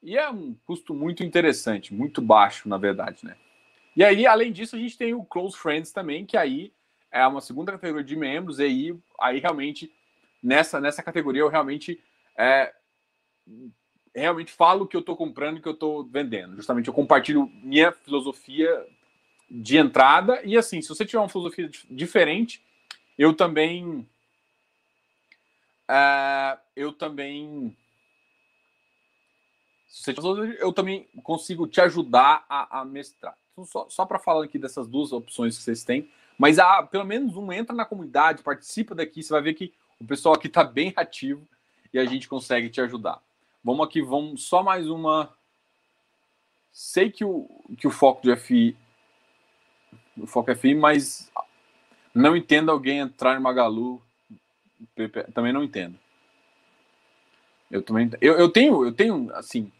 e 0.00 0.16
é 0.16 0.30
um 0.30 0.54
custo 0.64 0.94
muito 0.94 1.24
interessante, 1.24 1.92
muito 1.92 2.22
baixo, 2.22 2.68
na 2.68 2.78
verdade, 2.78 3.24
né? 3.24 3.36
E 3.96 4.04
aí, 4.04 4.24
além 4.24 4.52
disso, 4.52 4.76
a 4.76 4.78
gente 4.78 4.96
tem 4.96 5.12
o 5.12 5.24
Close 5.24 5.58
Friends 5.58 5.90
também, 5.90 6.24
que 6.24 6.36
aí 6.36 6.72
é 7.10 7.26
uma 7.26 7.40
segunda 7.40 7.72
categoria 7.72 8.04
de 8.04 8.14
membros, 8.14 8.60
e 8.60 8.62
aí, 8.62 8.96
aí 9.20 9.40
realmente, 9.40 9.92
nessa, 10.40 10.80
nessa 10.80 11.02
categoria, 11.02 11.42
eu 11.42 11.48
realmente 11.48 12.00
é, 12.38 12.72
realmente 14.14 14.52
falo 14.52 14.84
o 14.84 14.86
que 14.86 14.96
eu 14.96 15.00
estou 15.00 15.16
comprando 15.16 15.58
e 15.58 15.60
que 15.60 15.68
eu 15.68 15.72
estou 15.72 16.04
vendendo. 16.04 16.54
Justamente 16.54 16.86
eu 16.86 16.94
compartilho 16.94 17.50
minha 17.60 17.90
filosofia 17.90 18.86
de 19.50 19.76
entrada, 19.76 20.40
e 20.44 20.56
assim, 20.56 20.80
se 20.80 20.88
você 20.88 21.04
tiver 21.04 21.18
uma 21.18 21.28
filosofia 21.28 21.68
diferente, 21.90 22.64
eu 23.18 23.34
também. 23.34 24.08
É, 25.92 26.56
eu 26.76 26.92
também 26.92 27.76
eu 30.60 30.72
também 30.72 31.08
consigo 31.24 31.66
te 31.66 31.80
ajudar 31.80 32.44
a, 32.48 32.80
a 32.80 32.84
mestrar. 32.84 33.36
Então, 33.52 33.64
só, 33.64 33.88
só 33.90 34.06
para 34.06 34.20
falar 34.20 34.44
aqui 34.44 34.56
dessas 34.56 34.86
duas 34.86 35.12
opções 35.12 35.56
que 35.56 35.64
vocês 35.64 35.82
têm, 35.82 36.08
mas 36.38 36.60
a, 36.60 36.84
pelo 36.84 37.04
menos 37.04 37.36
um 37.36 37.52
entra 37.52 37.74
na 37.74 37.84
comunidade, 37.84 38.44
participa 38.44 38.94
daqui, 38.94 39.20
você 39.20 39.32
vai 39.32 39.42
ver 39.42 39.54
que 39.54 39.74
o 39.98 40.04
pessoal 40.04 40.36
aqui 40.36 40.46
está 40.46 40.62
bem 40.62 40.92
ativo 40.94 41.44
e 41.92 41.98
a 41.98 42.04
gente 42.04 42.28
consegue 42.28 42.70
te 42.70 42.80
ajudar. 42.80 43.20
Vamos 43.62 43.84
aqui, 43.84 44.00
vamos 44.00 44.44
só 44.44 44.62
mais 44.62 44.88
uma. 44.88 45.34
Sei 46.72 47.10
que 47.10 47.24
o, 47.24 47.48
que 47.76 47.88
o 47.88 47.90
foco 47.90 48.22
do 48.22 48.36
FI. 48.36 48.76
O 50.16 50.26
foco 50.26 50.52
é 50.52 50.54
FI, 50.54 50.74
mas 50.74 51.32
não 52.14 52.36
entendo 52.36 52.70
alguém 52.70 52.98
entrar 52.98 53.36
em 53.36 53.42
Magalu. 53.42 54.00
Também 55.34 55.52
não 55.52 55.64
entendo. 55.64 55.98
Eu 57.70 57.82
também. 57.82 58.10
Eu, 58.20 58.38
eu 58.38 58.48
tenho, 58.48 58.84
eu 58.84 58.92
tenho, 58.92 59.30
assim, 59.34 59.70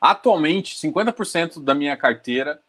Atualmente, 0.00 0.76
50% 0.76 1.62
da 1.62 1.74
minha 1.74 1.94
carteira 1.94 2.62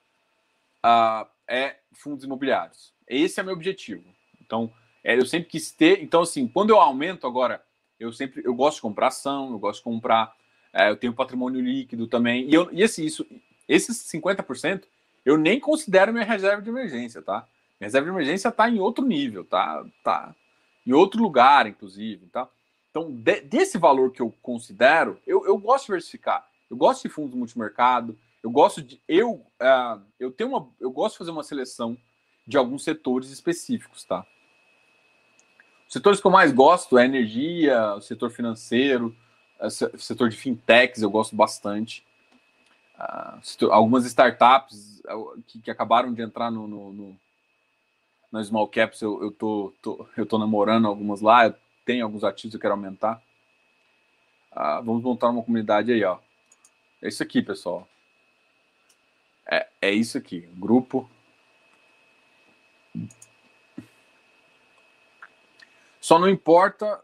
uh, 0.86 1.26
é 1.47 1.78
fundos 1.93 2.26
imobiliários. 2.26 2.93
Esse 3.08 3.39
é 3.39 3.43
meu 3.43 3.54
objetivo. 3.54 4.04
Então, 4.41 4.71
é, 5.02 5.17
eu 5.17 5.26
sempre 5.26 5.47
quis 5.47 5.71
ter. 5.71 6.04
Então, 6.04 6.24
assim, 6.24 6.45
quando 6.45 6.71
eu 6.71 6.80
aumento 6.80 7.26
agora, 7.26 7.63
eu 7.97 8.12
sempre 8.12 8.41
eu 8.43 8.54
gosto 8.54 8.78
de 8.78 8.82
comprar 8.82 9.08
ação, 9.08 9.52
eu 9.52 9.60
gosto 9.60 9.78
de 9.78 9.86
comprar. 9.86 10.36
É, 10.74 10.89
eu 10.89 10.97
tenho 10.97 11.13
patrimônio 11.13 11.62
líquido 11.62 12.06
também. 12.06 12.50
E, 12.50 12.54
eu, 12.54 12.69
e 12.71 12.82
esse, 12.82 13.06
isso, 13.06 13.26
esses 13.67 13.97
50% 14.12 14.84
eu 15.24 15.38
nem 15.38 15.60
considero 15.60 16.12
minha 16.12 16.26
reserva 16.26 16.62
de 16.62 16.69
emergência, 16.69 17.21
tá? 17.21 17.47
Minha 17.80 17.88
reserva 17.88 18.10
de 18.10 18.13
emergência 18.13 18.50
está 18.50 18.69
em 18.69 18.80
outro 18.80 19.06
nível, 19.06 19.45
tá? 19.45 19.86
Tá 20.04 20.36
em 20.91 20.93
outro 20.93 21.21
lugar, 21.21 21.67
inclusive, 21.67 22.27
tá? 22.27 22.49
Então, 22.89 23.10
de, 23.10 23.41
desse 23.41 23.77
valor 23.77 24.12
que 24.12 24.21
eu 24.21 24.34
considero, 24.41 25.17
eu, 25.25 25.45
eu 25.45 25.58
gosto 25.58 25.84
de 25.84 25.88
diversificar. 25.88 26.45
Eu 26.69 26.75
gosto 26.75 27.04
de 27.04 27.10
fundos 27.10 27.34
multimercado. 27.34 28.17
Eu 28.43 28.51
gosto 28.51 28.82
de. 28.82 29.01
Eu, 29.08 29.36
uh, 29.36 30.01
eu 30.19 30.32
tenho 30.32 30.49
uma. 30.49 30.67
Eu 30.80 30.91
gosto 30.91 31.13
de 31.13 31.17
fazer 31.19 31.32
uma 31.32 31.43
seleção 31.43 31.97
de 32.45 32.58
alguns 32.58 32.84
setores 32.84 33.30
específicos, 33.30 34.04
tá? 34.04 34.25
Os 35.88 35.93
setores 35.93 36.19
que 36.19 36.27
eu 36.27 36.32
mais 36.32 36.51
gosto 36.51 36.97
é 36.97 37.06
energia, 37.06 37.95
o 37.95 38.01
setor 38.01 38.30
financeiro, 38.30 39.15
o 39.60 39.65
é, 39.65 39.69
setor 39.69 40.30
de 40.30 40.36
fintechs, 40.36 41.01
eu 41.01 41.10
gosto 41.10 41.36
bastante. 41.36 42.06
Uh, 42.97 43.71
algumas 43.71 44.06
startups 44.06 45.01
que, 45.47 45.61
que, 45.61 45.72
acabaram 45.72 46.13
de 46.13 46.22
entrar 46.22 46.51
no, 46.51 46.68
no, 46.68 46.93
no, 46.93 47.20
no 48.32 48.43
small 48.43 48.67
caps, 48.67 49.01
eu, 49.01 49.21
eu, 49.21 49.32
tô, 49.32 49.73
tô, 49.82 50.07
eu 50.15 50.25
tô 50.25 50.38
namorando 50.38 50.88
algumas 50.88 51.21
lá, 51.21 51.47
eu 51.47 51.55
tenho 51.86 52.05
alguns 52.05 52.23
ativos 52.23 52.51
que 52.51 52.57
eu 52.57 52.61
quero 52.61 52.73
aumentar. 52.73 53.21
Uh, 54.53 54.84
vamos 54.84 55.03
montar 55.03 55.29
uma 55.29 55.43
comunidade 55.43 55.91
aí, 55.91 56.03
ó. 56.03 56.17
É 57.01 57.07
isso 57.07 57.21
aqui, 57.23 57.41
pessoal. 57.41 57.88
É, 59.49 59.67
é 59.82 59.91
isso 59.91 60.17
aqui. 60.17 60.41
Grupo. 60.55 61.09
Só 65.99 66.19
não 66.19 66.29
importa. 66.29 67.01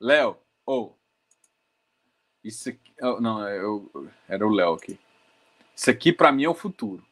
Léo, 0.00 0.38
ou 0.64 0.96
oh, 0.96 1.68
Isso 2.42 2.70
aqui, 2.70 2.92
não, 3.20 3.46
eu, 3.46 4.10
era 4.26 4.46
o 4.46 4.50
Léo 4.50 4.72
aqui. 4.72 4.98
Isso 5.76 5.90
aqui 5.90 6.12
para 6.12 6.32
mim 6.32 6.44
é 6.44 6.48
o 6.48 6.54
futuro. 6.54 7.06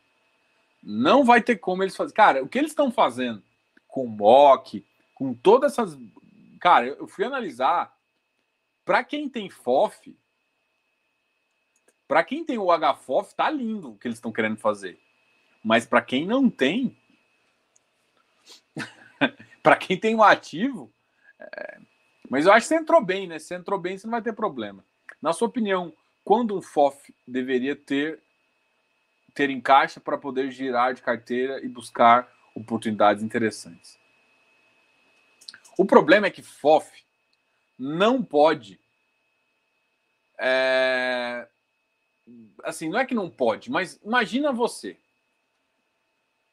Não 0.83 1.25
vai 1.25 1.43
ter 1.43 1.57
como 1.57 1.83
eles 1.83 1.95
fazerem. 1.95 2.17
Cara, 2.17 2.43
o 2.43 2.49
que 2.49 2.59
eles 2.59 2.71
estão 2.71 2.91
fazendo 2.91 3.43
com 3.87 4.05
o 4.05 4.09
mock, 4.09 4.85
com 5.15 5.35
todas 5.35 5.73
essas. 5.73 5.99
Cara, 6.61 6.87
eu 6.87 7.07
fui 7.07 7.25
analisar. 7.25 7.97
Para 8.85 9.05
quem 9.05 9.29
tem 9.29 9.51
FOF, 9.51 10.17
para 12.07 12.25
quem 12.25 12.43
tem 12.43 12.57
o 12.57 12.69
HFOF, 12.73 13.35
tá 13.35 13.51
lindo 13.51 13.91
o 13.91 13.99
que 13.99 14.09
eles 14.09 14.17
estão 14.17 14.33
querendo 14.33 14.57
fazer. 14.57 14.99
Mas 15.63 15.85
para 15.85 16.01
quem 16.01 16.27
não 16.27 16.49
tem, 16.49 16.97
para 19.63 19.77
quem 19.77 19.99
tem 19.99 20.15
o 20.15 20.23
ativo, 20.23 20.91
é... 21.39 21.81
mas 22.29 22.47
eu 22.47 22.53
acho 22.53 22.65
que 22.67 22.75
você 22.75 22.81
entrou 22.81 23.03
bem, 23.03 23.27
né? 23.27 23.39
Se 23.39 23.55
entrou 23.55 23.79
bem, 23.79 23.97
você 23.97 24.07
não 24.07 24.13
vai 24.13 24.23
ter 24.23 24.33
problema. 24.33 24.85
Na 25.21 25.33
sua 25.33 25.49
opinião, 25.49 25.93
quando 26.25 26.57
um 26.57 26.63
FOF 26.63 27.15
deveria 27.27 27.75
ter 27.75 28.21
ter 29.35 29.51
em 29.51 29.61
caixa 29.61 30.01
para 30.01 30.19
poder 30.19 30.51
girar 30.51 30.93
de 30.93 31.01
carteira 31.01 31.65
e 31.65 31.69
buscar 31.69 32.29
oportunidades 32.55 33.23
interessantes? 33.23 33.99
O 35.79 35.85
problema 35.85 36.27
é 36.27 36.31
que 36.31 36.43
FOF 36.43 37.05
não 37.79 38.23
pode. 38.23 38.81
É, 40.37 41.47
assim, 42.65 42.89
não 42.89 42.99
é 42.99 43.07
que 43.07 43.15
não 43.15 43.31
pode, 43.31 43.71
mas 43.71 44.01
imagina 44.05 44.53
você. 44.53 44.97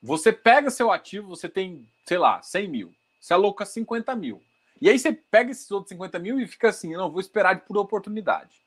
Você 0.02 0.32
pega 0.32 0.70
seu 0.70 0.92
ativo, 0.92 1.28
você 1.28 1.50
tem, 1.50 1.90
sei 2.06 2.20
lá, 2.20 2.42
100 2.42 2.68
mil. 2.68 2.96
Você 3.20 3.34
aloca 3.34 3.66
50 3.66 4.16
mil. 4.16 4.44
E 4.82 4.90
aí 4.90 5.00
você 5.00 5.12
pega 5.12 5.52
esses 5.52 5.70
outros 5.72 5.90
50 5.90 6.20
mil 6.20 6.40
e 6.40 6.48
fica 6.48 6.70
assim, 6.70 6.94
não, 6.94 7.10
vou 7.10 7.22
esperar 7.22 7.60
por 7.62 7.78
oportunidade. 7.78 8.62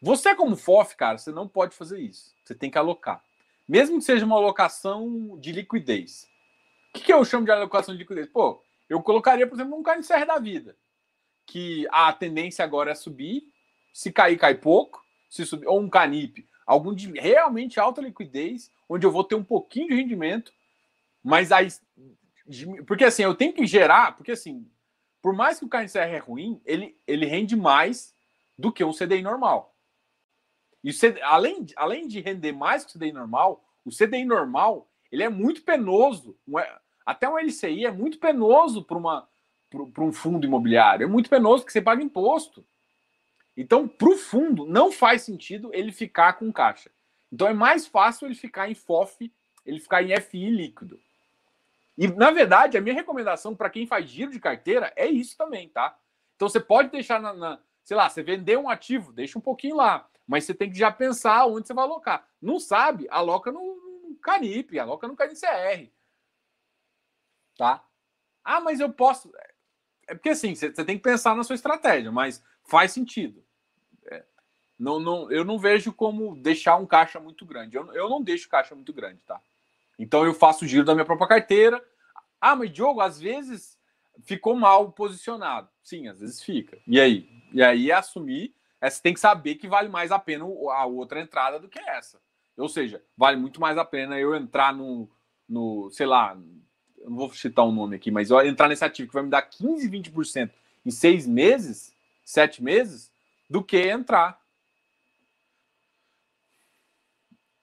Você, 0.00 0.34
como 0.34 0.56
FOF, 0.56 0.96
cara, 0.96 1.16
você 1.16 1.30
não 1.30 1.46
pode 1.46 1.76
fazer 1.76 2.00
isso. 2.00 2.34
Você 2.44 2.56
tem 2.56 2.70
que 2.70 2.76
alocar. 2.76 3.22
Mesmo 3.68 3.98
que 3.98 4.04
seja 4.04 4.26
uma 4.26 4.36
alocação 4.36 5.38
de 5.38 5.52
liquidez. 5.52 6.28
O 6.90 6.98
que, 6.98 7.04
que 7.04 7.12
eu 7.12 7.24
chamo 7.24 7.44
de 7.44 7.52
alocação 7.52 7.94
de 7.94 8.00
liquidez? 8.00 8.28
Pô, 8.28 8.60
eu 8.88 9.00
colocaria, 9.00 9.46
por 9.46 9.54
exemplo, 9.54 9.78
um 9.78 9.82
carne 9.82 10.04
da 10.26 10.38
vida. 10.38 10.76
Que 11.46 11.86
a 11.90 12.12
tendência 12.12 12.64
agora 12.64 12.90
é 12.90 12.94
subir. 12.94 13.44
Se 13.92 14.10
cair, 14.10 14.36
cai 14.36 14.56
pouco. 14.56 15.02
Se 15.30 15.46
subir, 15.46 15.68
ou 15.68 15.80
um 15.80 15.88
canip. 15.88 16.46
Algum 16.66 16.92
de 16.92 17.10
realmente 17.12 17.78
alta 17.78 18.02
liquidez, 18.02 18.70
onde 18.88 19.06
eu 19.06 19.12
vou 19.12 19.24
ter 19.24 19.36
um 19.36 19.44
pouquinho 19.44 19.88
de 19.88 19.94
rendimento. 19.94 20.52
Mas 21.22 21.52
aí. 21.52 21.68
Porque 22.86 23.04
assim, 23.04 23.22
eu 23.22 23.34
tenho 23.34 23.52
que 23.52 23.66
gerar. 23.66 24.16
Porque 24.16 24.32
assim, 24.32 24.68
por 25.22 25.32
mais 25.32 25.60
que 25.60 25.64
o 25.64 25.68
carne 25.68 25.88
é 25.94 26.18
ruim, 26.18 26.60
ele, 26.66 26.98
ele 27.06 27.24
rende 27.24 27.54
mais 27.54 28.12
do 28.58 28.72
que 28.72 28.84
um 28.84 28.92
CDI 28.92 29.22
normal. 29.22 29.74
E 30.82 30.90
além, 31.22 31.64
além 31.76 32.08
de 32.08 32.20
render 32.20 32.52
mais 32.52 32.84
que 32.84 32.90
o 32.90 32.98
CDI 32.98 33.12
normal, 33.12 33.64
o 33.84 33.90
CDI 33.90 34.24
normal 34.24 34.90
ele 35.12 35.22
é 35.22 35.28
muito 35.28 35.62
penoso. 35.62 36.36
Até 37.06 37.28
um 37.28 37.38
LCI 37.38 37.84
é 37.84 37.90
muito 37.90 38.18
penoso 38.18 38.82
para 38.82 40.04
um 40.04 40.12
fundo 40.12 40.46
imobiliário. 40.46 41.04
É 41.04 41.06
muito 41.06 41.30
penoso 41.30 41.62
porque 41.62 41.72
você 41.72 41.82
paga 41.82 42.02
imposto. 42.02 42.66
Então, 43.54 43.86
para 43.86 44.08
o 44.08 44.16
fundo, 44.16 44.66
não 44.66 44.90
faz 44.90 45.22
sentido 45.22 45.70
ele 45.74 45.92
ficar 45.92 46.32
com 46.34 46.50
caixa. 46.50 46.90
Então, 47.30 47.46
é 47.46 47.52
mais 47.52 47.86
fácil 47.86 48.26
ele 48.26 48.34
ficar 48.34 48.70
em 48.70 48.74
FOF, 48.74 49.30
ele 49.66 49.78
ficar 49.78 50.02
em 50.02 50.18
FI 50.18 50.48
líquido. 50.48 50.98
E, 51.96 52.08
na 52.08 52.30
verdade, 52.30 52.76
a 52.76 52.80
minha 52.80 52.94
recomendação 52.94 53.54
para 53.54 53.70
quem 53.70 53.86
faz 53.86 54.08
giro 54.08 54.30
de 54.30 54.40
carteira 54.40 54.92
é 54.96 55.06
isso 55.06 55.36
também, 55.36 55.68
tá? 55.68 55.96
Então, 56.36 56.48
você 56.48 56.60
pode 56.60 56.90
deixar 56.90 57.20
na, 57.20 57.32
na 57.32 57.58
sei 57.84 57.96
lá, 57.96 58.08
você 58.08 58.22
vender 58.22 58.56
um 58.58 58.68
ativo, 58.68 59.12
deixa 59.12 59.38
um 59.38 59.42
pouquinho 59.42 59.76
lá. 59.76 60.08
Mas 60.26 60.44
você 60.44 60.54
tem 60.54 60.70
que 60.70 60.78
já 60.78 60.90
pensar 60.90 61.46
onde 61.46 61.66
você 61.66 61.74
vai 61.74 61.84
alocar. 61.84 62.26
Não 62.40 62.58
sabe? 62.58 63.06
Aloca 63.10 63.50
no, 63.50 63.60
no 63.60 64.16
Canip, 64.16 64.78
aloca 64.78 65.06
no 65.08 65.16
CR. 65.16 65.90
Tá? 67.56 67.84
Ah, 68.44 68.60
mas 68.60 68.80
eu 68.80 68.92
posso. 68.92 69.32
É 70.06 70.14
porque 70.14 70.30
assim, 70.30 70.54
você, 70.54 70.70
você 70.70 70.84
tem 70.84 70.96
que 70.96 71.02
pensar 71.02 71.36
na 71.36 71.44
sua 71.44 71.54
estratégia, 71.54 72.10
mas 72.10 72.42
faz 72.64 72.92
sentido. 72.92 73.44
É, 74.06 74.24
não, 74.78 74.98
não, 74.98 75.30
eu 75.30 75.44
não 75.44 75.58
vejo 75.58 75.92
como 75.92 76.36
deixar 76.36 76.76
um 76.76 76.86
caixa 76.86 77.20
muito 77.20 77.44
grande. 77.44 77.76
Eu, 77.76 77.92
eu 77.92 78.08
não 78.08 78.22
deixo 78.22 78.48
caixa 78.48 78.74
muito 78.74 78.92
grande, 78.92 79.22
tá? 79.24 79.40
Então 80.02 80.24
eu 80.24 80.34
faço 80.34 80.64
o 80.64 80.68
giro 80.68 80.84
da 80.84 80.94
minha 80.94 81.04
própria 81.04 81.28
carteira. 81.28 81.82
Ah, 82.40 82.56
mas 82.56 82.72
Diogo, 82.72 83.00
às 83.00 83.20
vezes 83.20 83.78
ficou 84.24 84.56
mal 84.56 84.90
posicionado. 84.90 85.68
Sim, 85.82 86.08
às 86.08 86.18
vezes 86.18 86.42
fica. 86.42 86.76
E 86.86 87.00
aí? 87.00 87.28
E 87.52 87.62
aí 87.62 87.90
é 87.90 87.94
assumir 87.94 88.52
é, 88.82 88.90
você 88.90 89.00
tem 89.00 89.14
que 89.14 89.20
saber 89.20 89.54
que 89.54 89.68
vale 89.68 89.88
mais 89.88 90.10
a 90.10 90.18
pena 90.18 90.44
a 90.44 90.86
outra 90.86 91.20
entrada 91.20 91.60
do 91.60 91.68
que 91.68 91.78
essa. 91.78 92.20
Ou 92.56 92.68
seja, 92.68 93.00
vale 93.16 93.36
muito 93.36 93.60
mais 93.60 93.78
a 93.78 93.84
pena 93.84 94.18
eu 94.18 94.34
entrar 94.34 94.74
no, 94.74 95.08
no 95.48 95.88
sei 95.92 96.04
lá, 96.04 96.36
não 97.04 97.16
vou 97.16 97.32
citar 97.32 97.64
um 97.64 97.70
nome 97.70 97.94
aqui, 97.94 98.10
mas 98.10 98.28
eu 98.28 98.44
entrar 98.44 98.68
nesse 98.68 98.84
ativo 98.84 99.06
que 99.08 99.14
vai 99.14 99.22
me 99.22 99.30
dar 99.30 99.42
15, 99.42 99.88
20% 99.88 100.50
em 100.84 100.90
seis 100.90 101.28
meses, 101.28 101.94
sete 102.24 102.60
meses, 102.60 103.12
do 103.48 103.62
que 103.62 103.78
entrar. 103.88 104.41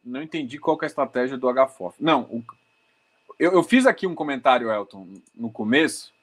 Não 0.10 0.22
entendi 0.22 0.58
qual 0.58 0.78
é 0.82 0.86
a 0.86 0.88
estratégia 0.88 1.38
do 1.38 1.48
HFOF. 1.54 1.96
Não, 2.00 2.24
o, 2.24 2.44
eu, 3.40 3.54
eu 3.54 3.64
fiz 3.64 3.86
aqui 3.86 4.06
um 4.06 4.16
comentário, 4.16 4.72
Elton, 4.72 5.08
no 5.36 5.52
começo. 5.52 6.14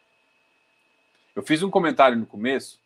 Eu 1.34 1.42
fiz 1.42 1.62
um 1.62 1.70
comentário 1.70 2.18
no 2.18 2.26
começo 2.26 2.80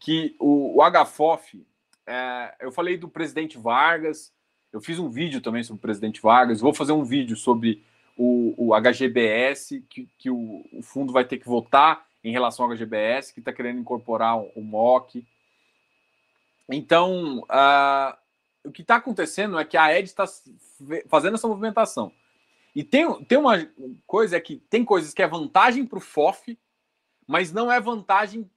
que 0.00 0.34
o, 0.38 0.78
o 0.78 1.04
HFOF, 1.04 1.66
é, 2.06 2.54
eu 2.60 2.72
falei 2.72 2.96
do 2.96 3.08
presidente 3.08 3.58
Vargas, 3.58 4.32
eu 4.72 4.80
fiz 4.80 4.98
um 4.98 5.08
vídeo 5.08 5.40
também 5.40 5.62
sobre 5.62 5.78
o 5.78 5.82
presidente 5.82 6.20
Vargas, 6.20 6.60
vou 6.60 6.72
fazer 6.72 6.92
um 6.92 7.04
vídeo 7.04 7.36
sobre 7.36 7.82
o, 8.16 8.54
o 8.56 8.74
HGBS, 8.74 9.84
que, 9.88 10.08
que 10.18 10.30
o, 10.30 10.64
o, 10.72 10.82
fundo 10.82 11.12
vai 11.12 11.24
ter 11.24 11.38
que 11.38 11.46
votar 11.46 12.06
em 12.22 12.32
relação 12.32 12.64
ao 12.64 12.72
HGBS, 12.72 13.32
que 13.32 13.40
está 13.40 13.52
querendo 13.52 13.80
incorporar 13.80 14.38
o, 14.38 14.50
o 14.54 14.62
MOC. 14.62 15.24
Então, 16.68 17.40
uh, 17.40 18.16
o 18.64 18.72
que 18.72 18.82
está 18.82 18.96
acontecendo 18.96 19.58
é 19.58 19.64
que 19.64 19.76
a 19.76 19.96
Ed 19.96 20.08
está 20.08 20.24
fazendo 21.08 21.34
essa 21.34 21.48
movimentação. 21.48 22.12
E 22.74 22.82
tem, 22.82 23.24
tem 23.24 23.38
uma 23.38 23.66
coisa 24.06 24.36
é 24.36 24.40
que 24.40 24.56
tem 24.68 24.84
coisas 24.84 25.14
que 25.14 25.22
é 25.22 25.28
vantagem 25.28 25.86
para 25.86 25.98
o 25.98 26.00
FOF, 26.00 26.58
mas 27.26 27.52
não 27.52 27.70
é 27.70 27.80
vantagem 27.80 28.50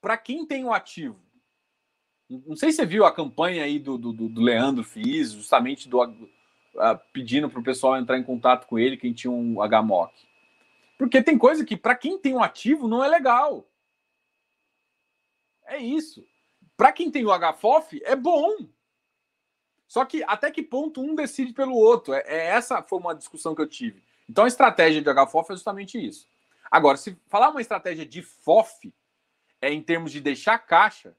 para 0.00 0.16
quem 0.16 0.46
tem 0.46 0.64
o 0.64 0.72
ativo, 0.72 1.18
não 2.28 2.56
sei 2.56 2.70
se 2.70 2.76
você 2.76 2.86
viu 2.86 3.06
a 3.06 3.14
campanha 3.14 3.64
aí 3.64 3.78
do, 3.78 3.96
do, 3.96 4.12
do 4.12 4.40
Leandro 4.40 4.84
Fiz, 4.84 5.32
justamente 5.32 5.88
do, 5.88 6.02
uh, 6.02 6.28
pedindo 7.12 7.48
para 7.48 7.60
o 7.60 7.64
pessoal 7.64 7.96
entrar 7.96 8.18
em 8.18 8.22
contato 8.24 8.66
com 8.66 8.78
ele, 8.78 8.98
quem 8.98 9.14
tinha 9.14 9.30
um 9.30 9.56
HMOC. 9.66 10.12
Porque 10.98 11.22
tem 11.22 11.38
coisa 11.38 11.64
que, 11.64 11.76
para 11.76 11.94
quem 11.94 12.18
tem 12.18 12.34
um 12.34 12.42
ativo, 12.42 12.86
não 12.86 13.02
é 13.02 13.08
legal. 13.08 13.66
É 15.64 15.78
isso. 15.78 16.26
Para 16.76 16.92
quem 16.92 17.10
tem 17.10 17.24
o 17.24 17.30
HFOF, 17.30 18.00
é 18.04 18.14
bom. 18.14 18.68
Só 19.88 20.04
que 20.04 20.22
até 20.24 20.50
que 20.50 20.62
ponto 20.62 21.00
um 21.00 21.14
decide 21.14 21.54
pelo 21.54 21.74
outro? 21.74 22.12
É, 22.12 22.22
é, 22.26 22.46
essa 22.48 22.82
foi 22.82 22.98
uma 22.98 23.14
discussão 23.14 23.54
que 23.54 23.62
eu 23.62 23.66
tive. 23.66 24.02
Então 24.28 24.44
a 24.44 24.48
estratégia 24.48 25.00
de 25.00 25.10
HFOF 25.10 25.50
é 25.50 25.54
justamente 25.54 25.98
isso. 25.98 26.28
Agora, 26.70 26.98
se 26.98 27.16
falar 27.28 27.48
uma 27.48 27.62
estratégia 27.62 28.04
de 28.04 28.20
FOF, 28.20 28.92
é 29.60 29.72
em 29.72 29.82
termos 29.82 30.12
de 30.12 30.20
deixar 30.20 30.58
caixa, 30.58 31.16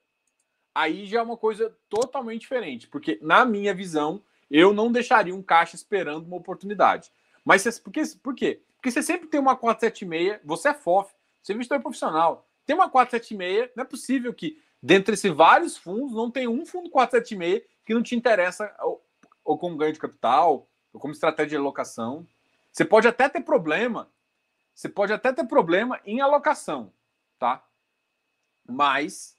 aí 0.72 1.04
já 1.06 1.18
é 1.18 1.22
uma 1.22 1.36
coisa 1.36 1.76
totalmente 1.88 2.42
diferente, 2.42 2.86
porque 2.86 3.18
na 3.20 3.44
minha 3.44 3.74
visão, 3.74 4.22
eu 4.48 4.72
não 4.72 4.92
deixaria 4.92 5.34
um 5.34 5.42
caixa 5.42 5.74
esperando 5.74 6.26
uma 6.26 6.36
oportunidade. 6.36 7.10
Mas 7.44 7.80
por, 7.80 7.92
quê? 7.92 8.02
por 8.22 8.34
quê? 8.34 8.62
Porque 8.76 8.92
você 8.92 9.02
sempre 9.02 9.28
tem 9.28 9.40
uma 9.40 9.56
476, 9.56 10.40
você 10.44 10.68
é 10.68 10.74
FOF, 10.74 11.12
você 11.42 11.52
é 11.52 11.54
investidor 11.54 11.80
profissional, 11.80 12.48
tem 12.64 12.76
uma 12.76 12.88
476, 12.88 13.70
não 13.74 13.82
é 13.82 13.86
possível 13.86 14.32
que 14.32 14.62
dentre 14.80 15.14
esses 15.14 15.32
vários 15.32 15.76
fundos 15.76 16.14
não 16.14 16.30
tem 16.30 16.46
um 16.46 16.64
fundo 16.64 16.88
476 16.88 17.62
que 17.90 17.94
não 17.94 18.04
te 18.04 18.14
interessa 18.14 18.72
ou, 18.78 19.04
ou 19.44 19.58
como 19.58 19.76
ganho 19.76 19.92
de 19.92 19.98
capital, 19.98 20.68
ou 20.92 21.00
como 21.00 21.12
estratégia 21.12 21.50
de 21.50 21.56
alocação. 21.56 22.24
Você 22.70 22.84
pode 22.84 23.08
até 23.08 23.28
ter 23.28 23.40
problema, 23.40 24.08
você 24.72 24.88
pode 24.88 25.12
até 25.12 25.32
ter 25.32 25.42
problema 25.48 26.00
em 26.04 26.20
alocação, 26.20 26.92
tá? 27.36 27.64
mas 28.64 29.36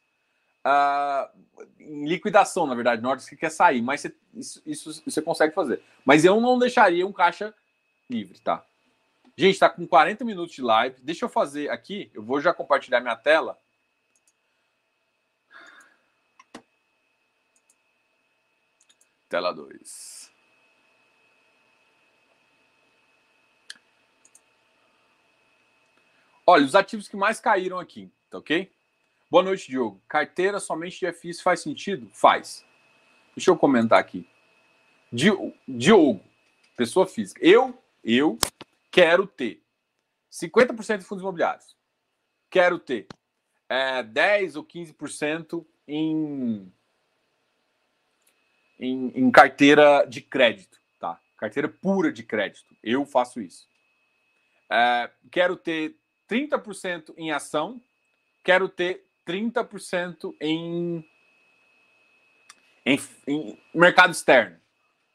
uh, 0.67 1.29
em 1.79 2.05
liquidação, 2.05 2.67
na 2.67 2.75
verdade, 2.75 3.01
na 3.01 3.11
hora 3.11 3.19
que 3.21 3.37
quer 3.37 3.49
sair, 3.49 3.81
mas 3.81 4.01
você, 4.01 4.15
isso, 4.33 4.61
isso 4.65 5.01
você 5.05 5.21
consegue 5.21 5.55
fazer. 5.55 5.81
Mas 6.03 6.25
eu 6.25 6.41
não 6.41 6.59
deixaria 6.59 7.07
um 7.07 7.13
caixa 7.13 7.55
livre, 8.09 8.37
tá? 8.41 8.65
Gente, 9.37 9.57
tá 9.57 9.69
com 9.69 9.87
40 9.87 10.25
minutos 10.25 10.53
de 10.53 10.61
live. 10.61 11.01
Deixa 11.01 11.23
eu 11.23 11.29
fazer 11.29 11.69
aqui, 11.69 12.11
eu 12.13 12.21
vou 12.21 12.41
já 12.41 12.53
compartilhar 12.53 12.99
minha 12.99 13.15
tela. 13.15 13.57
Tela 19.31 19.53
2. 19.53 20.29
Olha, 26.45 26.65
os 26.65 26.75
ativos 26.75 27.07
que 27.07 27.15
mais 27.15 27.39
caíram 27.39 27.79
aqui, 27.79 28.11
tá 28.29 28.39
ok? 28.39 28.69
Boa 29.29 29.41
noite, 29.41 29.69
Diogo. 29.69 30.01
Carteira 30.05 30.59
somente 30.59 30.99
de 30.99 31.13
FIs 31.13 31.39
faz 31.39 31.61
sentido? 31.61 32.09
Faz. 32.11 32.65
Deixa 33.33 33.49
eu 33.49 33.57
comentar 33.57 33.99
aqui. 33.99 34.27
Diogo, 35.13 36.21
pessoa 36.75 37.07
física. 37.07 37.39
Eu, 37.41 37.81
eu 38.03 38.37
quero 38.91 39.25
ter 39.25 39.63
50% 40.29 40.97
de 40.97 41.05
fundos 41.05 41.21
imobiliários. 41.21 41.77
Quero 42.49 42.77
ter 42.77 43.07
é, 43.69 44.03
10 44.03 44.57
ou 44.57 44.65
15% 44.65 45.65
em, 45.87 46.69
em, 48.81 49.11
em 49.13 49.29
carteira 49.29 50.03
de 50.05 50.19
crédito, 50.19 50.79
tá? 50.99 51.19
Carteira 51.37 51.69
pura 51.69 52.11
de 52.11 52.23
crédito. 52.23 52.75
Eu 52.81 53.05
faço 53.05 53.39
isso. 53.39 53.69
É, 54.67 55.11
quero 55.29 55.55
ter 55.55 55.95
30% 56.27 57.13
em 57.15 57.31
ação, 57.31 57.79
quero 58.43 58.67
ter 58.67 59.05
30% 59.27 60.35
em, 60.41 61.05
em, 62.83 62.99
em 63.27 63.59
mercado 63.73 64.11
externo. 64.11 64.59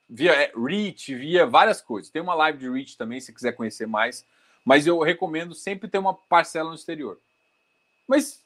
Via 0.08 0.32
é, 0.32 0.52
REIT, 0.56 1.16
via 1.16 1.44
várias 1.44 1.82
coisas. 1.82 2.12
Tem 2.12 2.22
uma 2.22 2.34
live 2.34 2.58
de 2.58 2.70
REIT 2.70 2.96
também, 2.96 3.20
se 3.20 3.32
quiser 3.32 3.52
conhecer 3.52 3.88
mais. 3.88 4.24
Mas 4.64 4.86
eu 4.86 5.00
recomendo 5.00 5.54
sempre 5.54 5.88
ter 5.88 5.98
uma 5.98 6.14
parcela 6.14 6.68
no 6.68 6.76
exterior. 6.76 7.20
Mas, 8.06 8.40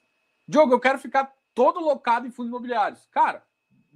Diogo, 0.49 0.73
eu 0.73 0.81
quero 0.81 0.99
ficar 0.99 1.35
todo 1.55 1.79
locado 1.79 2.27
em 2.27 2.31
fundos 2.31 2.49
imobiliários. 2.49 3.07
Cara, 3.11 3.45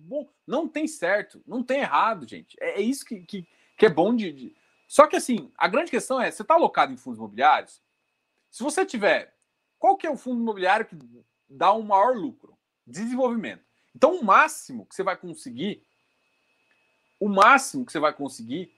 bom, 0.04 0.28
não 0.46 0.68
tem 0.68 0.86
certo, 0.86 1.42
não 1.46 1.62
tem 1.62 1.80
errado, 1.80 2.28
gente. 2.28 2.56
É, 2.60 2.80
é 2.80 2.80
isso 2.80 3.04
que, 3.04 3.20
que, 3.20 3.46
que, 3.76 3.86
é 3.86 3.88
bom 3.88 4.14
de, 4.14 4.32
de, 4.32 4.56
Só 4.86 5.06
que 5.06 5.16
assim, 5.16 5.50
a 5.56 5.66
grande 5.66 5.90
questão 5.90 6.20
é: 6.20 6.30
você 6.30 6.42
está 6.42 6.54
alocado 6.54 6.92
em 6.92 6.96
fundos 6.96 7.18
imobiliários? 7.18 7.82
Se 8.50 8.62
você 8.62 8.84
tiver. 8.84 9.34
Qual 9.78 9.98
que 9.98 10.06
é 10.06 10.10
o 10.10 10.16
fundo 10.16 10.40
imobiliário 10.40 10.86
que 10.86 10.96
dá 11.46 11.74
um 11.74 11.82
maior 11.82 12.16
lucro? 12.16 12.56
Desenvolvimento. 12.86 13.62
Então, 13.94 14.18
o 14.18 14.24
máximo 14.24 14.86
que 14.86 14.94
você 14.94 15.02
vai 15.02 15.14
conseguir, 15.14 15.82
o 17.20 17.28
máximo 17.28 17.84
que 17.84 17.92
você 17.92 17.98
vai 17.98 18.12
conseguir 18.12 18.72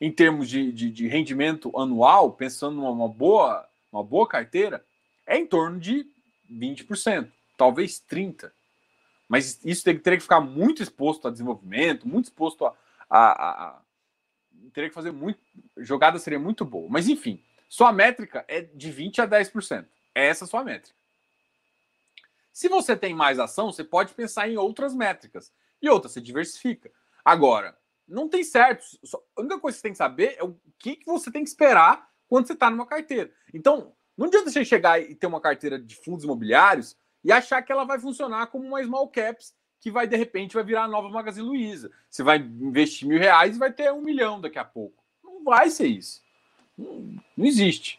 em 0.00 0.10
termos 0.10 0.48
de, 0.48 0.72
de, 0.72 0.90
de 0.90 1.06
rendimento 1.06 1.70
anual, 1.78 2.32
pensando 2.32 2.76
numa 2.76 3.08
boa, 3.08 3.68
uma 3.92 4.02
boa 4.02 4.26
carteira, 4.26 4.84
é 5.26 5.36
em 5.36 5.46
torno 5.46 5.78
de 5.78 6.06
20%, 6.50 7.30
talvez 7.56 8.02
30%. 8.10 8.50
Mas 9.30 9.64
isso 9.64 9.84
teria 9.84 10.18
que 10.18 10.24
ficar 10.24 10.40
muito 10.40 10.82
exposto 10.82 11.28
a 11.28 11.30
desenvolvimento, 11.30 12.08
muito 12.08 12.24
exposto 12.24 12.66
a. 12.66 12.74
a, 13.08 13.64
a, 13.64 13.82
teria 14.72 14.88
que 14.88 14.94
fazer 14.94 15.12
muito. 15.12 15.38
Jogada 15.76 16.18
seria 16.18 16.40
muito 16.40 16.64
boa. 16.64 16.88
Mas 16.90 17.08
enfim, 17.08 17.40
sua 17.68 17.92
métrica 17.92 18.44
é 18.48 18.60
de 18.60 18.92
20% 18.92 19.20
a 19.20 19.28
10%. 19.28 19.86
É 20.16 20.26
essa 20.26 20.46
sua 20.46 20.64
métrica. 20.64 20.98
Se 22.52 22.68
você 22.68 22.96
tem 22.96 23.14
mais 23.14 23.38
ação, 23.38 23.70
você 23.70 23.84
pode 23.84 24.14
pensar 24.14 24.48
em 24.48 24.56
outras 24.56 24.92
métricas. 24.92 25.52
E 25.80 25.88
outras, 25.88 26.12
você 26.12 26.20
diversifica. 26.20 26.90
Agora, 27.24 27.78
não 28.08 28.28
tem 28.28 28.42
certo. 28.42 28.84
A 29.36 29.40
única 29.40 29.60
coisa 29.60 29.76
que 29.76 29.80
você 29.80 29.82
tem 29.82 29.92
que 29.92 29.98
saber 29.98 30.34
é 30.38 30.42
o 30.42 30.58
que, 30.76 30.96
que 30.96 31.06
você 31.06 31.30
tem 31.30 31.44
que 31.44 31.50
esperar 31.50 32.10
quando 32.26 32.48
você 32.48 32.54
está 32.54 32.68
numa 32.68 32.84
carteira. 32.84 33.30
Então, 33.54 33.94
não 34.18 34.26
adianta 34.26 34.50
você 34.50 34.64
chegar 34.64 35.00
e 35.00 35.14
ter 35.14 35.28
uma 35.28 35.40
carteira 35.40 35.78
de 35.78 35.94
fundos 35.94 36.24
imobiliários 36.24 36.96
e 37.24 37.32
achar 37.32 37.62
que 37.62 37.70
ela 37.70 37.84
vai 37.84 37.98
funcionar 37.98 38.46
como 38.46 38.66
uma 38.66 38.82
small 38.82 39.08
caps 39.08 39.54
que 39.80 39.90
vai, 39.90 40.06
de 40.06 40.16
repente, 40.16 40.54
vai 40.54 40.64
virar 40.64 40.84
a 40.84 40.88
nova 40.88 41.08
Magazine 41.08 41.46
Luiza. 41.46 41.90
Você 42.08 42.22
vai 42.22 42.38
investir 42.38 43.08
mil 43.08 43.18
reais 43.18 43.56
e 43.56 43.58
vai 43.58 43.72
ter 43.72 43.92
um 43.92 44.02
milhão 44.02 44.40
daqui 44.40 44.58
a 44.58 44.64
pouco. 44.64 45.02
Não 45.24 45.42
vai 45.42 45.70
ser 45.70 45.86
isso. 45.86 46.22
Não, 46.76 47.16
não 47.36 47.46
existe. 47.46 47.98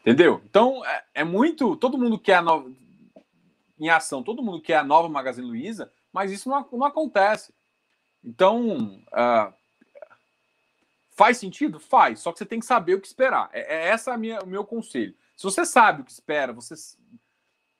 Entendeu? 0.00 0.40
Então, 0.48 0.84
é, 0.84 1.04
é, 1.14 1.24
muito. 1.24 1.76
Todo 1.76 1.98
mundo 1.98 2.18
quer 2.18 2.36
a 2.36 2.42
nova. 2.42 2.70
Em 3.78 3.88
ação, 3.88 4.22
todo 4.22 4.42
mundo 4.42 4.60
quer 4.60 4.76
a 4.76 4.84
nova 4.84 5.08
Magazine 5.08 5.46
Luiza, 5.46 5.90
mas 6.12 6.30
isso 6.30 6.48
não, 6.48 6.66
não 6.70 6.84
acontece. 6.84 7.52
Então, 8.22 9.02
uh, 9.08 9.54
faz 11.12 11.38
sentido? 11.38 11.80
Faz, 11.80 12.20
só 12.20 12.30
que 12.30 12.38
você 12.38 12.46
tem 12.46 12.60
que 12.60 12.66
saber 12.66 12.94
o 12.94 13.00
que 13.00 13.06
esperar. 13.06 13.48
É, 13.52 13.76
é 13.76 13.88
essa 13.88 14.16
minha, 14.18 14.40
o 14.40 14.46
meu 14.46 14.64
conselho. 14.64 15.14
Se 15.34 15.44
você 15.44 15.64
sabe 15.64 16.02
o 16.02 16.04
que 16.04 16.12
espera, 16.12 16.52
você 16.52 16.74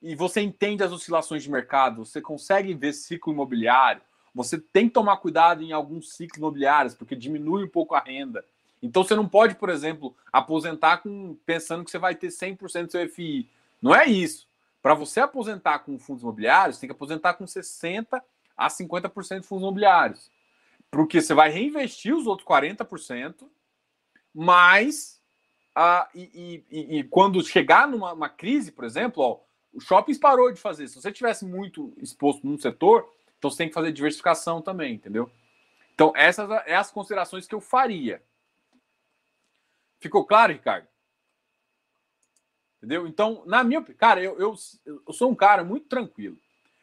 e 0.03 0.15
você 0.15 0.41
entende 0.41 0.83
as 0.83 0.93
oscilações 0.93 1.43
de 1.43 1.51
mercado, 1.51 2.05
você 2.05 2.21
consegue 2.21 2.73
ver 2.75 2.93
ciclo 2.93 3.33
imobiliário, 3.33 4.03
você 4.35 4.59
tem 4.59 4.89
que 4.89 4.95
tomar 4.95 5.17
cuidado 5.19 5.63
em 5.63 5.73
alguns 5.73 6.13
ciclos 6.13 6.39
imobiliários, 6.39 6.95
porque 6.95 7.17
diminui 7.17 7.65
um 7.65 7.69
pouco 7.69 7.95
a 7.95 8.01
renda. 8.01 8.45
Então 8.83 9.05
você 9.05 9.15
não 9.15 9.29
pode, 9.29 9.57
por 9.57 9.69
exemplo, 9.69 10.17
aposentar 10.33 10.99
com 10.99 11.37
pensando 11.45 11.85
que 11.85 11.91
você 11.91 11.99
vai 11.99 12.15
ter 12.15 12.29
100% 12.29 12.87
do 12.87 12.93
seu 12.93 13.09
FI. 13.09 13.49
Não 13.83 13.95
é 13.95 14.07
isso. 14.07 14.47
Para 14.83 14.95
você 14.95 15.21
aposentar 15.21 15.81
com 15.81 15.99
fundos 15.99 16.23
imobiliários, 16.23 16.79
tem 16.79 16.89
que 16.89 16.95
aposentar 16.95 17.35
com 17.35 17.47
60 17.47 18.23
a 18.57 18.69
50% 18.69 19.41
de 19.41 19.47
fundos 19.47 19.63
imobiliários. 19.63 20.31
Porque 20.91 21.21
você 21.21 21.35
vai 21.35 21.51
reinvestir 21.51 22.17
os 22.17 22.27
outros 22.27 22.49
40%, 22.49 23.47
mas 24.35 25.21
ah, 25.75 26.09
e, 26.15 26.65
e, 26.71 26.99
e, 26.99 27.05
quando 27.05 27.45
chegar 27.45 27.87
numa 27.87 28.29
crise, 28.29 28.73
por 28.73 28.85
exemplo, 28.85 29.23
ó, 29.23 29.39
o 29.73 29.81
shopping 29.81 30.19
parou 30.19 30.53
de 30.53 30.61
fazer. 30.61 30.89
Se 30.89 31.01
você 31.01 31.13
tivesse 31.13 31.45
muito 31.45 31.93
exposto 31.99 32.47
num 32.47 32.59
setor, 32.59 33.09
então 33.39 33.51
você 33.51 33.59
tem 33.59 33.69
que 33.69 33.75
fazer 33.75 33.93
diversificação 33.93 34.61
também, 34.61 34.95
entendeu? 34.95 35.31
Então, 35.95 36.13
essas 36.17 36.47
são 36.47 36.57
é 36.59 36.75
as 36.75 36.91
considerações 36.91 37.47
que 37.47 37.55
eu 37.55 37.61
faria. 37.61 38.23
Ficou 39.99 40.25
claro, 40.25 40.53
Ricardo? 40.53 40.89
Entendeu? 42.79 43.07
Então, 43.07 43.43
na 43.47 43.63
minha 43.63 43.83
cara, 43.83 44.23
eu, 44.23 44.39
eu, 44.39 44.55
eu 44.87 45.13
sou 45.13 45.31
um 45.31 45.35
cara 45.35 45.63
muito 45.63 45.87
tranquilo. 45.87 46.39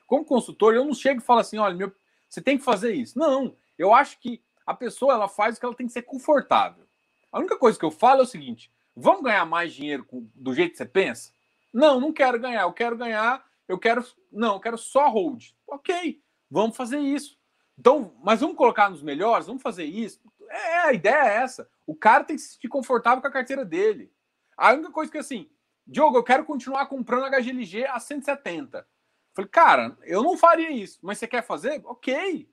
Como 0.06 0.24
consultor, 0.24 0.76
eu 0.76 0.86
não 0.86 0.94
chego 0.94 1.20
e 1.20 1.24
falo 1.24 1.40
assim: 1.40 1.58
olha, 1.58 1.76
meu, 1.76 1.92
você 2.30 2.42
tem 2.42 2.58
que 2.58 2.64
fazer 2.64 2.94
isso. 2.94 3.18
Não, 3.18 3.56
eu 3.78 3.94
acho 3.94 4.20
que 4.20 4.42
a 4.66 4.74
pessoa 4.74 5.14
ela 5.14 5.28
faz 5.28 5.58
o 5.58 5.60
que 5.60 5.66
ela 5.66 5.76
tem 5.76 5.88
que 5.88 5.94
ser 5.94 6.04
confortável. 6.04 6.86
A 7.32 7.40
única 7.40 7.58
coisa 7.58 7.78
que 7.78 7.86
eu 7.86 7.92
falo 7.92 8.22
é 8.22 8.24
o 8.24 8.28
seguinte: 8.28 8.72
vamos 8.96 9.24
ganhar 9.24 9.46
mais 9.46 9.74
dinheiro 9.74 10.06
do 10.36 10.54
jeito 10.54 10.72
que 10.72 10.78
você 10.78 10.86
pensa? 10.86 11.32
Não, 11.78 11.99
não 11.99 12.11
quero 12.11 12.39
ganhar. 12.39 12.63
Eu 12.63 12.73
quero 12.73 12.97
ganhar, 12.97 13.45
eu 13.67 13.78
quero. 13.78 14.03
Não, 14.32 14.55
eu 14.55 14.59
quero 14.59 14.80
só 14.80 15.07
hold. 15.09 15.51
Ok, 15.67 16.19
vamos 16.49 16.75
fazer 16.75 16.97
isso. 16.97 17.38
Então, 17.78 18.15
mas 18.23 18.39
vamos 18.39 18.57
colocar 18.57 18.89
nos 18.89 19.03
melhores, 19.03 19.45
vamos 19.45 19.61
fazer 19.61 19.84
isso. 19.84 20.19
É, 20.49 20.78
a 20.80 20.93
ideia 20.93 21.23
é 21.23 21.36
essa. 21.36 21.69
O 21.86 21.95
cara 21.95 22.23
tem 22.23 22.36
que 22.36 22.41
se 22.41 22.53
sentir 22.53 22.67
confortável 22.67 23.21
com 23.21 23.28
a 23.28 23.32
carteira 23.32 23.63
dele. 23.63 24.11
A 24.57 24.73
única 24.73 24.89
coisa 24.89 25.11
que 25.11 25.19
assim, 25.19 25.51
Diogo, 25.86 26.17
eu 26.17 26.23
quero 26.23 26.45
continuar 26.45 26.88
comprando 26.88 27.30
HGLG 27.30 27.86
a 27.86 27.99
170. 27.99 28.88
Falei, 29.36 29.51
cara, 29.51 29.95
eu 30.01 30.23
não 30.23 30.36
faria 30.36 30.71
isso, 30.71 30.97
mas 31.03 31.19
você 31.19 31.28
quer 31.28 31.43
fazer? 31.43 31.80
Ok. 31.86 32.49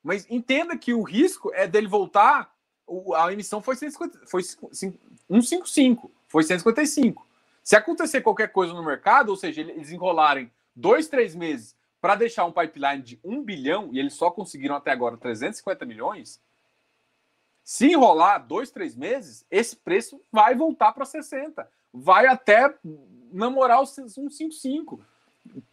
Mas 0.00 0.30
entenda 0.30 0.78
que 0.78 0.94
o 0.94 1.02
risco 1.02 1.50
é 1.54 1.66
dele 1.66 1.88
voltar. 1.88 2.54
A 3.16 3.32
emissão 3.32 3.60
foi, 3.60 3.74
150, 3.74 4.28
foi 4.28 4.44
155, 4.44 6.14
foi 6.28 6.44
155. 6.44 7.23
Se 7.64 7.74
acontecer 7.74 8.20
qualquer 8.20 8.52
coisa 8.52 8.74
no 8.74 8.84
mercado, 8.84 9.30
ou 9.30 9.36
seja, 9.36 9.62
eles 9.62 9.90
enrolarem 9.90 10.52
dois, 10.76 11.08
três 11.08 11.34
meses 11.34 11.74
para 11.98 12.14
deixar 12.14 12.44
um 12.44 12.52
pipeline 12.52 13.02
de 13.02 13.18
um 13.24 13.42
bilhão 13.42 13.88
e 13.90 13.98
eles 13.98 14.12
só 14.12 14.30
conseguiram 14.30 14.76
até 14.76 14.90
agora 14.90 15.16
350 15.16 15.86
milhões, 15.86 16.38
se 17.64 17.86
enrolar 17.86 18.46
dois, 18.46 18.70
três 18.70 18.94
meses, 18.94 19.46
esse 19.50 19.74
preço 19.74 20.20
vai 20.30 20.54
voltar 20.54 20.92
para 20.92 21.06
60. 21.06 21.66
Vai 21.90 22.26
até 22.26 22.76
namorar 23.32 23.80
os 23.80 23.94
155. 23.94 25.00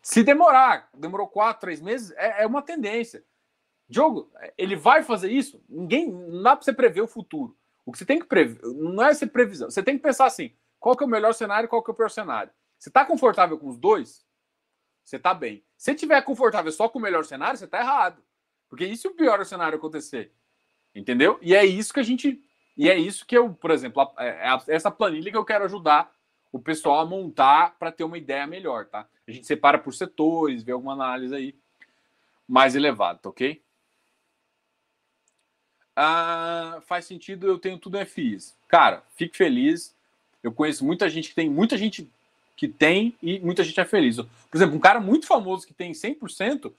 Se 0.02 0.24
demorar, 0.24 0.88
demorou 0.94 1.28
quatro, 1.28 1.62
três 1.62 1.82
meses, 1.82 2.12
é, 2.12 2.44
é 2.44 2.48
uma 2.48 2.62
tendência. 2.62 3.26
Diogo, 3.90 4.32
ele 4.58 4.78
vai 4.78 5.04
fazer 5.04 5.30
isso? 5.30 5.62
Ninguém, 5.68 6.10
não 6.10 6.42
dá 6.42 6.56
para 6.56 6.64
você 6.64 6.72
prever 6.72 7.02
o 7.02 7.08
futuro. 7.08 7.58
O 7.86 7.92
que 7.92 7.98
você 7.98 8.06
tem 8.06 8.20
que 8.20 8.26
prever, 8.26 8.62
não 8.64 9.04
é 9.04 9.14
ser 9.14 9.28
previsão, 9.28 9.70
você 9.70 9.84
tem 9.84 9.98
que 9.98 10.04
pensar 10.04 10.28
assim: 10.28 10.54
qual 10.82 10.98
que 10.98 11.04
é 11.04 11.08
o 11.08 11.10
melhor 11.10 11.34
cenário, 11.34 11.70
qual 11.70 11.84
que 11.84 11.92
é 11.92 11.94
o 11.94 11.96
pior 11.96 12.10
cenário? 12.10 12.52
Você 12.78 12.90
está 12.90 13.06
confortável 13.06 13.58
com 13.60 13.70
os 13.70 13.78
dois? 13.78 14.26
Você 15.04 15.18
está 15.18 15.32
bem. 15.32 15.64
Se 15.78 15.94
tiver 15.94 16.20
confortável 16.24 16.72
só 16.72 16.90
com 16.90 16.98
o 16.98 17.02
melhor 17.02 17.24
cenário, 17.24 17.58
você 17.58 17.66
está 17.66 17.80
errado. 17.80 18.22
Porque 18.68 18.86
e 18.86 18.98
se 18.98 19.08
o 19.08 19.14
pior 19.14 19.46
cenário 19.46 19.78
acontecer? 19.78 20.34
Entendeu? 20.94 21.38
E 21.40 21.54
é 21.54 21.64
isso 21.64 21.94
que 21.94 22.00
a 22.00 22.04
gente. 22.04 22.44
E 22.76 22.90
é 22.90 22.98
isso 22.98 23.28
que 23.28 23.38
eu, 23.38 23.54
por 23.54 23.70
exemplo, 23.70 24.12
é, 24.18 24.48
é 24.48 24.60
essa 24.68 24.90
planilha 24.90 25.30
que 25.30 25.38
eu 25.38 25.46
quero 25.46 25.66
ajudar 25.66 26.12
o 26.52 26.60
pessoal 26.60 27.00
a 27.00 27.06
montar 27.06 27.78
para 27.78 27.92
ter 27.92 28.04
uma 28.04 28.18
ideia 28.18 28.48
melhor, 28.48 28.88
tá? 28.88 29.08
A 29.28 29.32
gente 29.32 29.46
separa 29.46 29.78
por 29.78 29.94
setores, 29.94 30.64
vê 30.64 30.72
alguma 30.72 30.94
análise 30.94 31.36
aí 31.36 31.56
mais 32.48 32.76
elevada, 32.76 33.20
tá 33.20 33.30
ok? 33.30 33.64
Ah, 35.96 36.82
faz 36.88 37.06
sentido, 37.06 37.46
eu 37.46 37.60
tenho 37.60 37.78
tudo 37.78 37.98
em 37.98 38.06
FIs. 38.06 38.58
Cara, 38.68 39.04
fique 39.16 39.38
feliz. 39.38 39.96
Eu 40.44 40.52
conheço 40.52 40.86
muita 40.86 41.10
gente 41.10 41.30
que 41.30 41.36
tem, 41.36 41.50
muita 41.50 41.78
gente 41.78 42.10
que 42.56 42.68
tem 42.68 43.16
e 43.22 43.40
muita 43.40 43.64
gente 43.64 43.80
é 43.80 43.86
feliz. 43.86 44.18
Por 44.18 44.56
exemplo, 44.58 44.76
um 44.76 44.80
cara 44.80 45.00
muito 45.00 45.26
famoso 45.26 45.66
que 45.66 45.74
tem 45.74 45.92
100%, 45.92 46.72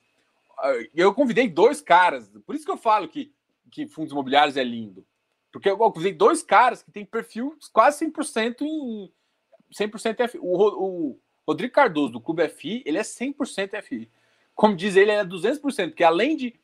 ah, 0.59 0.73
eu 0.95 1.13
convidei 1.13 1.49
dois 1.49 1.81
caras, 1.81 2.31
por 2.47 2.55
isso 2.55 2.65
que 2.65 2.71
eu 2.71 2.77
falo 2.77 3.09
que, 3.09 3.33
que 3.71 3.87
fundos 3.89 4.13
imobiliários 4.13 4.57
é 4.57 4.63
lindo. 4.63 5.05
Porque 5.53 5.69
eu 5.69 5.77
convidei 5.77 6.13
dois 6.13 6.43
caras 6.43 6.83
que 6.83 6.91
têm 6.91 7.05
perfil 7.05 7.57
quase 7.73 8.07
100% 8.07 8.63
em 8.63 9.13
100% 9.73 10.21
F. 10.21 10.39
O, 10.41 11.11
o 11.11 11.19
Rodrigo 11.47 11.75
Cardoso, 11.75 12.13
do 12.13 12.21
Clube 12.21 12.49
FI, 12.49 12.83
ele 12.87 12.99
é 12.99 13.03
100% 13.03 13.83
FI. 13.83 14.09
Como 14.55 14.77
diz 14.77 14.97
ele, 14.97 15.11
ele 15.11 15.21
é 15.21 15.25
200%, 15.25 15.89
porque 15.89 16.05
além 16.05 16.37
de, 16.37 16.55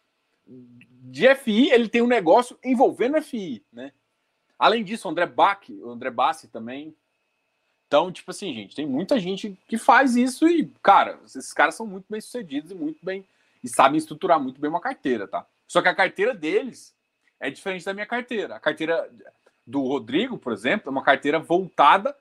de 0.46 1.34
FI, 1.34 1.70
ele 1.70 1.88
tem 1.88 2.02
um 2.02 2.06
negócio 2.06 2.58
envolvendo 2.64 3.20
FI, 3.20 3.62
né? 3.72 3.92
Além 4.58 4.82
disso, 4.82 5.06
o 5.06 5.10
André 5.10 5.26
Bach, 5.26 5.68
o 5.68 5.90
André 5.90 6.10
Bassi 6.10 6.48
também. 6.48 6.96
Então, 7.86 8.10
tipo 8.12 8.30
assim, 8.30 8.52
gente, 8.52 8.74
tem 8.74 8.86
muita 8.86 9.18
gente 9.18 9.58
que 9.66 9.78
faz 9.78 10.16
isso 10.16 10.46
e, 10.48 10.66
cara, 10.82 11.18
esses 11.24 11.52
caras 11.52 11.74
são 11.74 11.86
muito 11.86 12.06
bem 12.08 12.20
sucedidos 12.20 12.70
e 12.70 12.74
muito 12.74 13.04
bem 13.04 13.24
e 13.62 13.68
sabem 13.68 13.98
estruturar 13.98 14.38
muito 14.38 14.60
bem 14.60 14.68
uma 14.68 14.80
carteira, 14.80 15.26
tá? 15.26 15.46
Só 15.66 15.80
que 15.80 15.88
a 15.88 15.94
carteira 15.94 16.34
deles 16.34 16.94
é 17.40 17.50
diferente 17.50 17.84
da 17.84 17.94
minha 17.94 18.06
carteira. 18.06 18.56
A 18.56 18.60
carteira 18.60 19.10
do 19.66 19.82
Rodrigo, 19.82 20.38
por 20.38 20.52
exemplo, 20.52 20.88
é 20.88 20.90
uma 20.90 21.02
carteira 21.02 21.38
voltada 21.38 22.16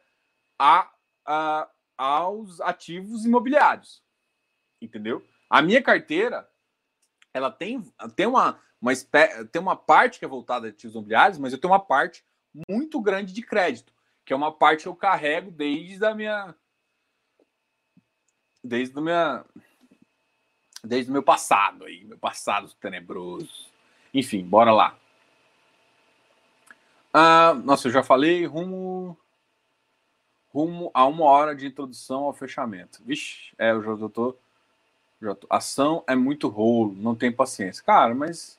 a, 0.58 0.90
a 1.26 1.70
aos 1.98 2.62
ativos 2.62 3.26
imobiliários. 3.26 4.04
Entendeu? 4.80 5.26
A 5.50 5.62
minha 5.62 5.82
carteira, 5.82 6.48
ela 7.34 7.50
tem, 7.50 7.82
tem, 8.16 8.28
uma, 8.28 8.60
uma, 8.82 8.94
tem 9.52 9.62
uma 9.62 9.76
parte 9.76 10.20
que 10.20 10.26
é 10.26 10.28
voltada 10.28 10.68
a 10.68 10.70
ativos 10.70 10.96
imobiliários, 10.96 11.40
mas 11.40 11.52
eu 11.52 11.60
tenho 11.60 11.74
uma 11.74 11.80
parte 11.80 12.24
muito 12.70 13.00
grande 13.02 13.34
de 13.34 13.42
crédito, 13.42 13.94
que 14.26 14.34
é 14.34 14.36
uma 14.36 14.52
parte 14.52 14.84
que 14.84 14.88
eu 14.88 14.96
carrego 14.96 15.52
desde 15.52 16.06
a 16.06 16.14
minha. 16.14 16.56
Desde 18.64 18.98
o 18.98 19.02
minha. 19.02 19.46
Desde 20.84 21.10
o 21.10 21.14
meu 21.14 21.24
passado 21.24 21.86
aí, 21.86 22.06
meu 22.06 22.18
passado 22.18 22.72
tenebroso. 22.80 23.68
Enfim, 24.14 24.44
bora 24.44 24.72
lá. 24.72 24.98
Ah, 27.14 27.54
nossa, 27.54 27.88
eu 27.88 27.92
já 27.92 28.04
falei, 28.04 28.46
rumo 28.46 29.18
rumo 30.58 30.90
a 30.94 31.06
uma 31.06 31.26
hora 31.26 31.56
de 31.56 31.68
introdução 31.68 32.24
ao 32.24 32.34
fechamento. 32.34 33.04
Vixe, 33.04 33.54
é, 33.58 33.72
eu 33.72 33.84
já 33.84 34.10
tô, 34.10 34.36
já 35.22 35.36
tô. 35.36 35.46
Ação 35.50 36.04
é 36.08 36.16
muito 36.16 36.48
rolo, 36.48 36.96
não 36.96 37.16
tem 37.16 37.32
paciência. 37.32 37.84
Cara, 37.84 38.16
mas 38.16 38.58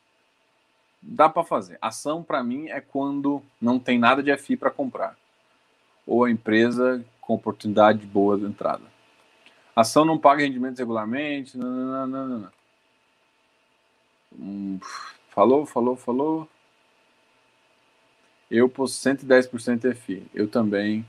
dá 1.01 1.28
para 1.28 1.44
fazer. 1.44 1.78
Ação 1.80 2.22
para 2.22 2.42
mim 2.42 2.68
é 2.68 2.80
quando 2.80 3.42
não 3.61 3.78
tem 3.78 3.99
nada 3.99 4.22
de 4.22 4.36
FI 4.36 4.57
para 4.57 4.70
comprar 4.70 5.16
ou 6.09 6.24
a 6.24 6.30
empresa 6.30 7.05
com 7.20 7.34
oportunidade 7.34 8.07
boa 8.07 8.38
de 8.38 8.46
entrada. 8.46 8.82
Ação 9.76 10.05
não 10.05 10.18
paga 10.18 10.42
rendimentos 10.42 10.78
regularmente. 10.78 11.57
Não, 11.57 12.07
não, 12.07 12.26
não. 12.26 12.51
Hum, 14.36 14.80
falou, 15.28 15.66
falou, 15.66 15.94
falou. 15.94 16.49
Eu 18.51 18.68
posso 18.68 18.94
110% 19.07 19.94
FI. 19.94 20.26
Eu 20.34 20.49
também 20.49 21.07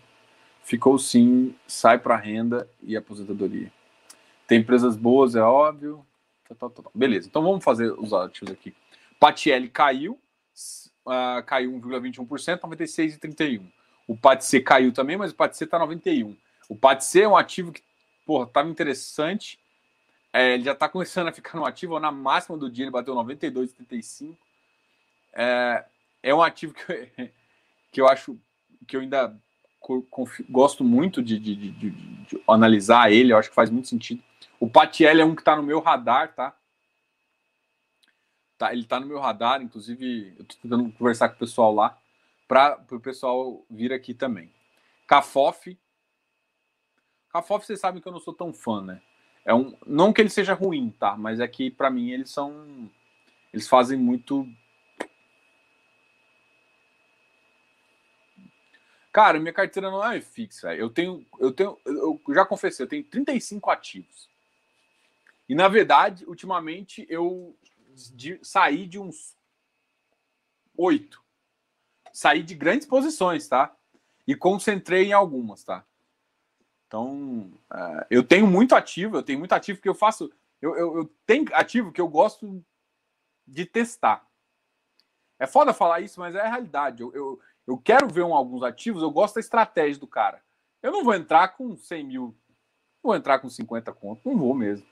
ficou 0.62 1.00
sim, 1.00 1.56
sai 1.66 1.98
para 1.98 2.18
renda 2.18 2.70
e 2.84 2.98
aposentadoria. 2.98 3.72
Tem 4.46 4.60
empresas 4.60 4.98
boas, 4.98 5.36
é 5.36 5.42
óbvio. 5.42 6.06
Tá, 6.48 6.56
tá, 6.56 6.70
tá, 6.70 6.90
Beleza, 6.94 7.28
então 7.28 7.42
vamos 7.42 7.64
fazer 7.64 7.92
os 7.94 8.12
ativos 8.12 8.52
aqui. 8.52 8.76
Patiel 9.20 9.70
caiu, 9.70 10.20
uh, 11.06 11.44
caiu 11.46 11.72
1,21%, 11.74 12.62
96,31. 12.62 13.70
O 14.08 14.18
PATC 14.18 14.62
caiu 14.62 14.92
também, 14.92 15.18
mas 15.18 15.32
o 15.32 15.36
PATC 15.36 15.66
está 15.66 15.78
91. 15.78 16.36
O 16.68 16.76
PATC 16.76 17.22
é 17.22 17.28
um 17.28 17.38
ativo 17.38 17.72
que, 17.72 17.84
porra, 18.26 18.46
estava 18.46 18.70
interessante. 18.70 19.60
É, 20.32 20.54
ele 20.54 20.64
já 20.64 20.74
está 20.74 20.88
começando 20.88 21.28
a 21.28 21.32
ficar 21.32 21.58
no 21.58 21.66
ativo, 21.66 22.00
na 22.00 22.12
máxima 22.12 22.58
do 22.58 22.70
dia 22.70 22.86
ele 22.86 22.92
bateu 22.92 23.14
92,35. 23.16 24.36
É, 25.34 25.86
é 26.24 26.34
um 26.34 26.42
ativo 26.42 26.74
que, 26.74 27.12
que 27.92 28.02
eu 28.02 28.08
acho 28.08 28.38
que 28.88 28.96
eu 28.96 29.02
ainda 29.02 29.36
gosto 30.50 30.84
muito 30.84 31.22
de, 31.22 31.40
de, 31.40 31.56
de, 31.56 31.72
de, 31.72 32.44
analisar 32.48 33.12
ele, 33.12 33.32
eu 33.34 33.38
acho 33.38 33.50
que 33.50 33.56
faz 33.56 33.70
muito 33.70 33.88
sentido. 33.88 34.22
O 34.60 34.70
Patiel 34.70 35.20
é 35.20 35.26
um 35.26 35.34
que 35.34 35.42
está 35.42 35.56
no 35.56 35.64
meu 35.64 35.80
radar, 35.80 36.34
tá? 36.34 36.54
Tá? 38.60 38.74
Ele 38.74 38.82
está 38.82 39.00
no 39.00 39.08
meu 39.08 39.20
radar, 39.20 39.62
inclusive 39.62 40.36
eu 40.38 40.44
estou 40.44 40.60
tentando 40.62 40.92
conversar 40.92 41.30
com 41.30 41.36
o 41.36 41.40
pessoal 41.40 41.74
lá, 41.74 41.98
para 42.48 42.80
o 42.92 43.00
pessoal 43.00 43.66
vir 43.70 43.94
aqui 43.94 44.14
também. 44.14 44.52
Cafof. 45.08 45.78
Cafof, 47.32 47.66
vocês 47.66 47.80
sabem 47.80 48.02
que 48.02 48.08
eu 48.08 48.12
não 48.12 48.20
sou 48.20 48.34
tão 48.34 48.54
fã, 48.54 48.82
né? 48.82 49.02
É 49.46 49.54
um, 49.54 49.76
não 49.88 50.12
que 50.12 50.22
ele 50.22 50.30
seja 50.30 50.54
ruim, 50.54 50.92
tá? 51.00 51.16
Mas 51.16 51.40
é 51.40 51.48
que 51.48 51.72
para 51.72 51.90
mim 51.90 52.12
eles 52.12 52.30
são. 52.30 52.92
Eles 53.52 53.68
fazem 53.68 53.98
muito 53.98 54.46
Cara, 59.12 59.40
minha 59.40 59.54
carteira 59.54 59.90
não 59.90 60.06
é 60.06 60.22
fixa. 60.22 60.76
Eu 60.76 60.90
tenho, 60.90 61.26
eu 61.40 61.52
tenho, 61.52 61.78
eu 61.86 62.22
já 62.30 62.46
confessei, 62.46 62.86
eu 62.86 62.90
tenho 62.90 63.04
35 63.04 63.70
ativos. 63.72 64.30
E 65.48 65.56
na 65.56 65.68
verdade, 65.68 66.26
ultimamente 66.26 67.08
eu 67.10 67.56
de, 68.08 68.40
saí 68.44 68.86
de 68.86 69.00
uns 69.00 69.36
oito. 70.78 71.22
Saí 72.14 72.42
de 72.42 72.56
grandes 72.56 72.88
posições, 72.88 73.48
tá? 73.48 73.76
E 74.26 74.36
concentrei 74.36 75.08
em 75.08 75.14
algumas, 75.14 75.64
tá? 75.64 75.86
Então, 76.88 77.52
uh, 77.72 78.06
eu 78.10 78.24
tenho 78.24 78.48
muito 78.48 78.76
ativo, 78.76 79.18
eu 79.18 79.24
tenho 79.24 79.40
muito 79.40 79.54
ativo 79.54 79.82
que 79.82 79.90
eu 79.90 79.94
faço. 79.94 80.32
Eu, 80.62 80.76
eu, 80.76 80.98
eu 80.98 81.16
tenho 81.26 81.46
ativo 81.54 81.92
que 81.92 82.02
eu 82.02 82.08
gosto 82.08 82.64
de 83.46 83.66
testar. 83.66 84.26
É 85.38 85.48
foda 85.48 85.74
falar 85.74 86.02
isso, 86.02 86.20
mas 86.20 86.36
é 86.36 86.42
a 86.42 86.50
realidade. 86.50 87.02
Eu, 87.02 87.14
eu, 87.14 87.40
eu 87.68 87.78
quero 87.78 88.08
ver 88.08 88.24
um, 88.24 88.34
alguns 88.34 88.64
ativos, 88.64 89.02
eu 89.02 89.12
gosto 89.12 89.36
da 89.36 89.40
estratégia 89.40 90.00
do 90.00 90.08
cara. 90.08 90.42
Eu 90.82 90.92
não 90.92 91.04
vou 91.04 91.14
entrar 91.14 91.50
com 91.50 91.78
100 91.78 92.04
mil, 92.04 92.36
vou 93.04 93.16
entrar 93.16 93.40
com 93.40 93.50
50 93.50 93.94
conto, 93.94 94.22
não 94.28 94.38
vou 94.38 94.54
mesmo. 94.54 94.86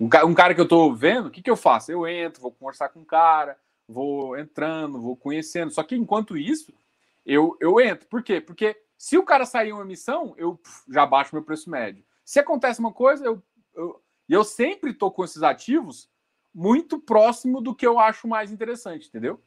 Um, 0.00 0.34
cara 0.34 0.54
que 0.54 0.60
eu 0.60 0.64
estou 0.64 0.94
vendo, 0.94 1.26
o 1.26 1.30
que, 1.30 1.42
que 1.42 1.50
eu 1.50 1.56
faço? 1.56 1.90
Eu 1.90 2.06
entro, 2.06 2.40
vou 2.40 2.52
conversar 2.52 2.88
com 2.90 3.00
o 3.00 3.04
cara, 3.04 3.58
vou 3.88 4.38
entrando, 4.38 5.00
vou 5.00 5.16
conhecendo. 5.16 5.72
Só 5.72 5.82
que 5.82 5.96
enquanto 5.96 6.36
isso, 6.36 6.72
eu, 7.26 7.56
eu 7.60 7.80
entro. 7.80 8.06
Por 8.08 8.22
quê? 8.22 8.40
Porque 8.40 8.80
se 8.96 9.18
o 9.18 9.24
cara 9.24 9.44
sair 9.44 9.72
uma 9.72 9.82
emissão, 9.82 10.34
eu 10.36 10.60
já 10.88 11.04
baixo 11.04 11.34
meu 11.34 11.42
preço 11.42 11.68
médio. 11.68 12.04
Se 12.24 12.38
acontece 12.38 12.78
uma 12.78 12.92
coisa, 12.92 13.24
eu, 13.24 13.42
eu, 13.74 14.02
eu 14.28 14.44
sempre 14.44 14.90
estou 14.90 15.10
com 15.10 15.24
esses 15.24 15.42
ativos 15.42 16.08
muito 16.54 16.98
próximo 16.98 17.60
do 17.60 17.74
que 17.74 17.86
eu 17.86 17.98
acho 17.98 18.26
mais 18.28 18.52
interessante, 18.52 19.08
entendeu? 19.08 19.40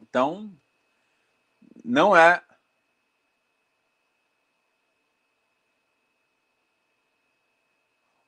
Então, 0.00 0.50
não 1.84 2.16
é. 2.16 2.42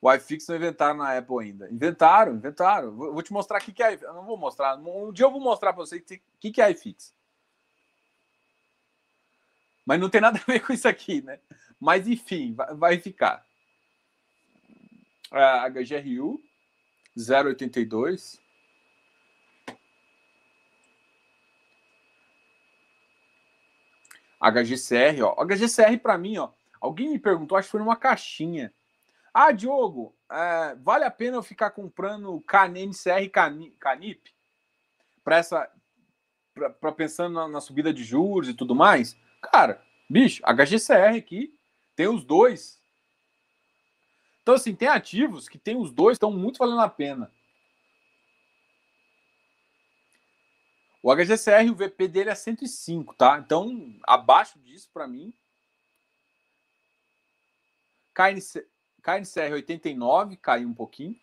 O 0.03 0.13
iFix 0.15 0.47
não 0.49 0.57
inventaram 0.57 0.97
na 0.97 1.17
Apple 1.17 1.41
ainda. 1.41 1.71
Inventaram, 1.71 2.35
inventaram. 2.35 2.93
Vou 2.93 3.23
te 3.23 3.33
mostrar 3.33 3.59
o 3.59 3.61
que, 3.61 3.83
é. 3.83 3.95
Eu 3.95 4.15
não 4.15 4.25
vou 4.25 4.37
mostrar. 4.37 4.77
Um 4.77 5.13
dia 5.13 5.27
eu 5.27 5.31
vou 5.31 5.41
mostrar 5.41 5.73
para 5.73 5.85
você 5.85 5.99
o 5.99 6.03
que, 6.41 6.51
que 6.51 6.63
é 6.63 6.71
iFix. 6.71 7.15
Mas 9.85 10.01
não 10.01 10.09
tem 10.09 10.21
nada 10.21 10.39
a 10.39 10.45
ver 10.51 10.61
com 10.61 10.73
isso 10.73 10.89
aqui, 10.89 11.21
né? 11.21 11.39
Mas 11.79 12.09
enfim, 12.09 12.55
vai, 12.55 12.75
vai 12.75 12.99
ficar. 12.99 13.45
A 15.31 15.69
HGRU 15.69 16.41
082 17.17 18.41
HGCR, 24.41 25.23
ó. 25.23 25.45
HGCR 25.45 25.99
para 25.99 26.17
mim, 26.17 26.39
ó. 26.39 26.51
Alguém 26.81 27.11
me 27.11 27.19
perguntou, 27.19 27.59
acho 27.59 27.69
que 27.69 27.73
foi 27.73 27.81
numa 27.81 27.97
caixinha. 27.97 28.73
Ah, 29.33 29.53
Diogo, 29.53 30.15
é, 30.31 30.75
vale 30.77 31.05
a 31.05 31.11
pena 31.11 31.37
eu 31.37 31.43
ficar 31.43 31.71
comprando 31.71 32.43
CNCR 32.49 33.23
e 33.23 33.29
Canip 33.79 34.35
para 35.23 35.37
essa 35.37 35.71
para 36.81 36.93
pensando 36.93 37.35
na, 37.35 37.49
na, 37.49 37.61
subida 37.61 37.95
de 37.95 38.03
juros 38.03 38.49
e 38.49 38.55
tudo 38.55 38.75
mais? 38.75 39.17
Cara, 39.41 39.83
bicho, 40.09 40.43
HGCR 40.45 41.17
aqui 41.17 41.57
tem 41.95 42.09
os 42.09 42.25
dois. 42.25 42.81
Então 44.43 44.55
assim, 44.55 44.75
tem 44.75 44.89
ativos 44.89 45.49
que 45.49 45.59
tem 45.59 45.77
os 45.77 45.93
dois 45.93 46.17
estão 46.17 46.33
muito 46.33 46.59
valendo 46.59 46.81
a 46.81 46.89
pena. 46.89 47.31
O 51.03 51.15
HGCR, 51.15 51.71
o 51.71 51.75
VP 51.75 52.09
dele 52.09 52.31
é 52.31 52.35
105, 52.35 53.15
tá? 53.15 53.39
Então, 53.39 53.99
abaixo 54.03 54.59
disso, 54.59 54.91
para 54.93 55.09
mim. 55.09 55.33
KNC, 58.13 58.67
KNCR 59.01 59.55
89, 59.55 60.37
caiu 60.37 60.69
um 60.69 60.75
pouquinho. 60.75 61.17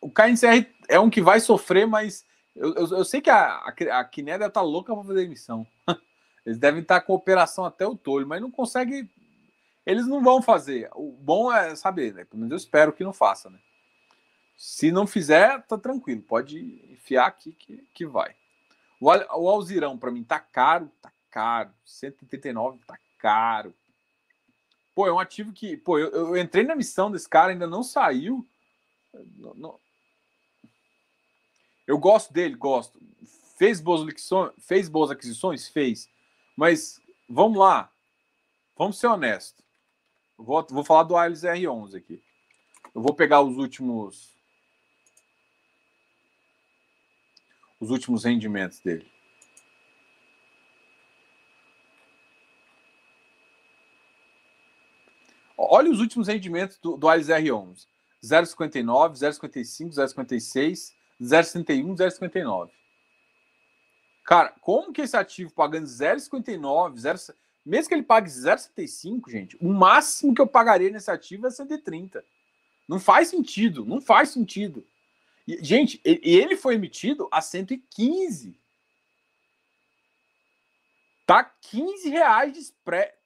O 0.00 0.10
KNCR 0.10 0.66
é 0.88 0.98
um 0.98 1.10
que 1.10 1.20
vai 1.20 1.40
sofrer, 1.40 1.86
mas 1.86 2.24
eu, 2.54 2.74
eu, 2.74 2.88
eu 2.88 3.04
sei 3.04 3.20
que 3.20 3.30
a, 3.30 3.56
a, 3.56 4.00
a 4.00 4.04
Kiné 4.04 4.32
deve 4.32 4.46
estar 4.46 4.60
tá 4.60 4.66
louca 4.66 4.94
para 4.94 5.04
fazer 5.04 5.24
emissão. 5.24 5.66
Eles 6.44 6.58
devem 6.58 6.82
estar 6.82 7.00
tá 7.00 7.06
com 7.06 7.14
operação 7.14 7.64
até 7.64 7.86
o 7.86 7.96
tolho, 7.96 8.26
mas 8.26 8.40
não 8.40 8.50
consegue. 8.50 9.08
Eles 9.84 10.06
não 10.06 10.22
vão 10.22 10.42
fazer. 10.42 10.88
O 10.94 11.12
bom 11.12 11.52
é 11.52 11.74
saber, 11.76 12.14
né? 12.14 12.24
Pelo 12.24 12.40
menos 12.40 12.52
eu 12.52 12.56
espero 12.56 12.92
que 12.92 13.04
não 13.04 13.12
faça, 13.12 13.50
né? 13.50 13.58
Se 14.56 14.92
não 14.92 15.06
fizer, 15.06 15.62
tá 15.62 15.78
tranquilo, 15.78 16.20
pode 16.20 16.58
enfiar 16.92 17.26
aqui 17.26 17.52
que, 17.52 17.78
que 17.94 18.06
vai. 18.06 18.34
O, 19.00 19.06
o 19.08 19.48
Alzirão, 19.48 19.96
para 19.96 20.10
mim, 20.10 20.22
tá 20.22 20.38
caro, 20.38 20.90
tá 21.00 21.10
caro. 21.30 21.70
139 21.84 22.78
tá 22.86 22.98
caro. 23.18 23.74
Pô, 24.94 25.06
é 25.06 25.12
um 25.12 25.18
ativo 25.18 25.52
que. 25.52 25.76
Pô, 25.76 25.98
eu, 25.98 26.10
eu 26.10 26.36
entrei 26.36 26.64
na 26.64 26.74
missão 26.74 27.10
desse 27.10 27.28
cara, 27.28 27.52
ainda 27.52 27.66
não 27.66 27.82
saiu. 27.82 28.46
Não, 29.36 29.54
não... 29.54 29.80
Eu 31.86 31.98
gosto 31.98 32.32
dele, 32.32 32.54
gosto. 32.54 33.00
Fez 33.56 33.80
boas, 33.80 34.06
fez 34.58 34.88
boas 34.88 35.10
aquisições? 35.10 35.68
Fez. 35.68 36.08
Mas 36.56 37.00
vamos 37.28 37.58
lá. 37.58 37.90
Vamos 38.76 38.98
ser 38.98 39.08
honestos. 39.08 39.64
Vou, 40.36 40.66
vou 40.70 40.84
falar 40.84 41.02
do 41.02 41.16
Ailes 41.16 41.42
R11 41.42 41.96
aqui. 41.96 42.22
Eu 42.94 43.02
vou 43.02 43.14
pegar 43.14 43.42
os 43.42 43.56
últimos. 43.56 44.34
Os 47.78 47.90
últimos 47.90 48.24
rendimentos 48.24 48.80
dele. 48.80 49.10
Olha 55.62 55.90
os 55.90 56.00
últimos 56.00 56.26
rendimentos 56.26 56.78
do, 56.78 56.96
do 56.96 57.06
Ailes 57.06 57.28
R11. 57.28 57.86
0,59, 58.24 59.12
0,55, 59.12 59.90
0,56, 59.90 60.92
0,61, 61.20 61.94
0,59. 61.94 62.70
Cara, 64.24 64.54
como 64.60 64.92
que 64.92 65.02
esse 65.02 65.16
ativo 65.16 65.52
pagando 65.52 65.86
0,59, 65.86 66.98
0, 66.98 67.18
mesmo 67.64 67.88
que 67.88 67.94
ele 67.94 68.02
pague 68.02 68.30
0,75, 68.30 69.30
gente, 69.30 69.56
o 69.60 69.68
máximo 69.68 70.34
que 70.34 70.40
eu 70.40 70.46
pagaria 70.46 70.90
nesse 70.90 71.10
ativo 71.10 71.46
é 71.46 71.50
130. 71.50 72.24
Não 72.88 72.98
faz 72.98 73.28
sentido, 73.28 73.84
não 73.84 74.00
faz 74.00 74.30
sentido. 74.30 74.84
E, 75.46 75.62
gente, 75.62 76.00
ele 76.04 76.56
foi 76.56 76.74
emitido 76.74 77.28
a 77.30 77.40
115. 77.40 78.58
Tá 81.26 81.44
15 81.44 82.08
reais 82.08 82.52
de 82.52 82.60
spread. 82.60 83.19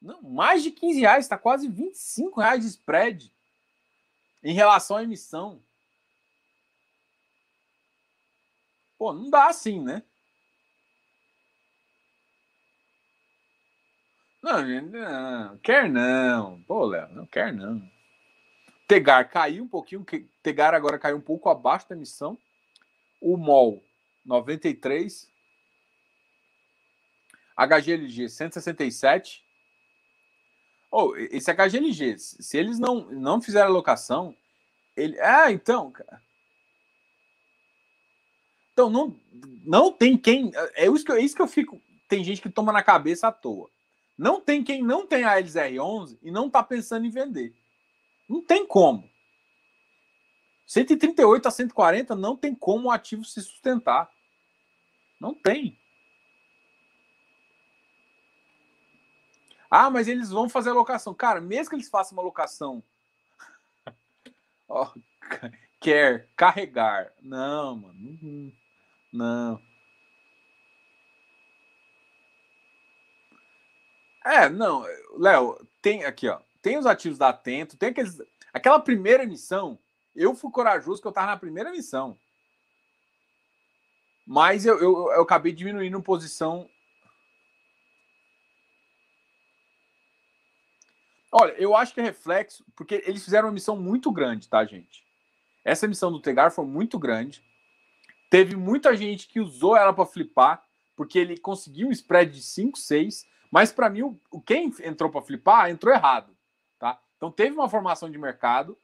Não, 0.00 0.22
mais 0.22 0.62
de 0.62 0.70
15 0.70 1.00
reais, 1.00 1.24
está 1.24 1.36
quase 1.36 1.68
25 1.68 2.40
reais 2.40 2.62
de 2.62 2.68
spread 2.68 3.32
em 4.42 4.54
relação 4.54 4.96
à 4.96 5.02
emissão. 5.02 5.60
Pô, 8.96 9.12
não 9.12 9.30
dá 9.30 9.46
assim, 9.46 9.80
né? 9.80 10.02
Não, 14.42 14.62
não, 14.82 15.58
quer 15.58 15.88
não. 15.88 16.62
Pô, 16.62 16.84
Léo, 16.84 17.08
não 17.10 17.26
quer 17.26 17.52
não. 17.52 17.82
Tegar 18.86 19.28
caiu 19.28 19.64
um 19.64 19.68
pouquinho, 19.68 20.06
Tegar 20.42 20.74
agora 20.74 20.98
caiu 20.98 21.16
um 21.16 21.20
pouco 21.20 21.48
abaixo 21.48 21.88
da 21.88 21.96
emissão. 21.96 22.38
O 23.20 23.36
MOL 23.36 23.82
93. 24.24 25.28
HGLG 27.56 28.28
167. 28.28 29.44
Oh, 30.90 31.14
esse 31.16 31.52
HGLG, 31.52 32.18
se 32.18 32.56
eles 32.56 32.78
não, 32.78 33.10
não 33.10 33.42
fizerem 33.42 33.68
alocação, 33.68 34.34
ele. 34.96 35.20
Ah, 35.20 35.52
então, 35.52 35.90
cara. 35.90 36.22
Então, 38.72 38.88
não, 38.88 39.20
não 39.64 39.92
tem 39.92 40.16
quem. 40.16 40.50
É 40.74 40.86
isso, 40.86 41.04
que, 41.04 41.12
é 41.12 41.20
isso 41.20 41.34
que 41.34 41.42
eu 41.42 41.48
fico. 41.48 41.80
Tem 42.08 42.24
gente 42.24 42.40
que 42.40 42.48
toma 42.48 42.72
na 42.72 42.82
cabeça 42.82 43.28
à 43.28 43.32
toa. 43.32 43.68
Não 44.16 44.40
tem 44.40 44.64
quem 44.64 44.82
não 44.82 45.06
tem 45.06 45.24
a 45.24 45.36
LZR11 45.40 46.18
e 46.22 46.30
não 46.30 46.46
está 46.46 46.62
pensando 46.62 47.06
em 47.06 47.10
vender. 47.10 47.54
Não 48.28 48.42
tem 48.42 48.66
como. 48.66 49.08
138 50.66 51.46
a 51.48 51.50
140 51.50 52.16
não 52.16 52.36
tem 52.36 52.54
como 52.54 52.88
o 52.88 52.90
ativo 52.90 53.24
se 53.24 53.40
sustentar. 53.42 54.10
Não 55.20 55.34
tem. 55.34 55.78
Ah, 59.70 59.90
mas 59.90 60.08
eles 60.08 60.30
vão 60.30 60.48
fazer 60.48 60.70
alocação. 60.70 61.14
Cara, 61.14 61.40
mesmo 61.40 61.70
que 61.70 61.76
eles 61.76 61.88
façam 61.88 62.16
uma 62.16 62.22
alocação. 62.22 62.82
oh, 64.68 64.88
quer 65.80 66.28
carregar. 66.36 67.12
Não, 67.20 67.76
mano. 67.76 68.52
Não. 69.12 69.62
É, 74.24 74.48
não. 74.48 74.84
Léo, 75.16 75.66
tem 75.80 76.04
aqui, 76.04 76.28
ó. 76.28 76.40
Tem 76.60 76.76
os 76.76 76.86
ativos 76.86 77.18
da 77.18 77.28
Atento, 77.28 77.76
tem 77.76 77.90
aqueles. 77.90 78.20
Aquela 78.52 78.80
primeira 78.80 79.22
emissão, 79.22 79.78
eu 80.14 80.34
fui 80.34 80.50
corajoso 80.50 81.00
que 81.00 81.06
eu 81.06 81.12
tava 81.12 81.28
na 81.28 81.36
primeira 81.36 81.70
emissão. 81.70 82.18
Mas 84.26 84.66
eu, 84.66 84.78
eu, 84.78 85.12
eu 85.12 85.22
acabei 85.22 85.52
diminuindo 85.52 86.02
posição 86.02 86.68
Olha, 91.40 91.52
eu 91.52 91.76
acho 91.76 91.94
que 91.94 92.00
é 92.00 92.02
reflexo, 92.02 92.64
porque 92.74 93.02
eles 93.06 93.24
fizeram 93.24 93.46
uma 93.46 93.54
missão 93.54 93.76
muito 93.76 94.10
grande, 94.10 94.48
tá, 94.48 94.64
gente? 94.64 95.04
Essa 95.64 95.86
missão 95.86 96.10
do 96.10 96.20
Tegar 96.20 96.50
foi 96.50 96.64
muito 96.64 96.98
grande. 96.98 97.42
Teve 98.28 98.56
muita 98.56 98.96
gente 98.96 99.28
que 99.28 99.38
usou 99.38 99.76
ela 99.76 99.92
para 99.92 100.04
flipar, 100.04 100.62
porque 100.96 101.18
ele 101.18 101.36
conseguiu 101.38 101.88
um 101.88 101.92
spread 101.92 102.32
de 102.32 102.42
5, 102.42 102.76
6, 102.76 103.26
mas 103.52 103.70
para 103.70 103.88
mim, 103.88 104.02
o, 104.02 104.40
quem 104.40 104.72
entrou 104.82 105.10
para 105.10 105.22
flipar 105.22 105.70
entrou 105.70 105.94
errado, 105.94 106.36
tá? 106.78 107.00
Então 107.16 107.30
teve 107.30 107.54
uma 107.54 107.68
formação 107.68 108.10
de 108.10 108.18
mercado, 108.18 108.76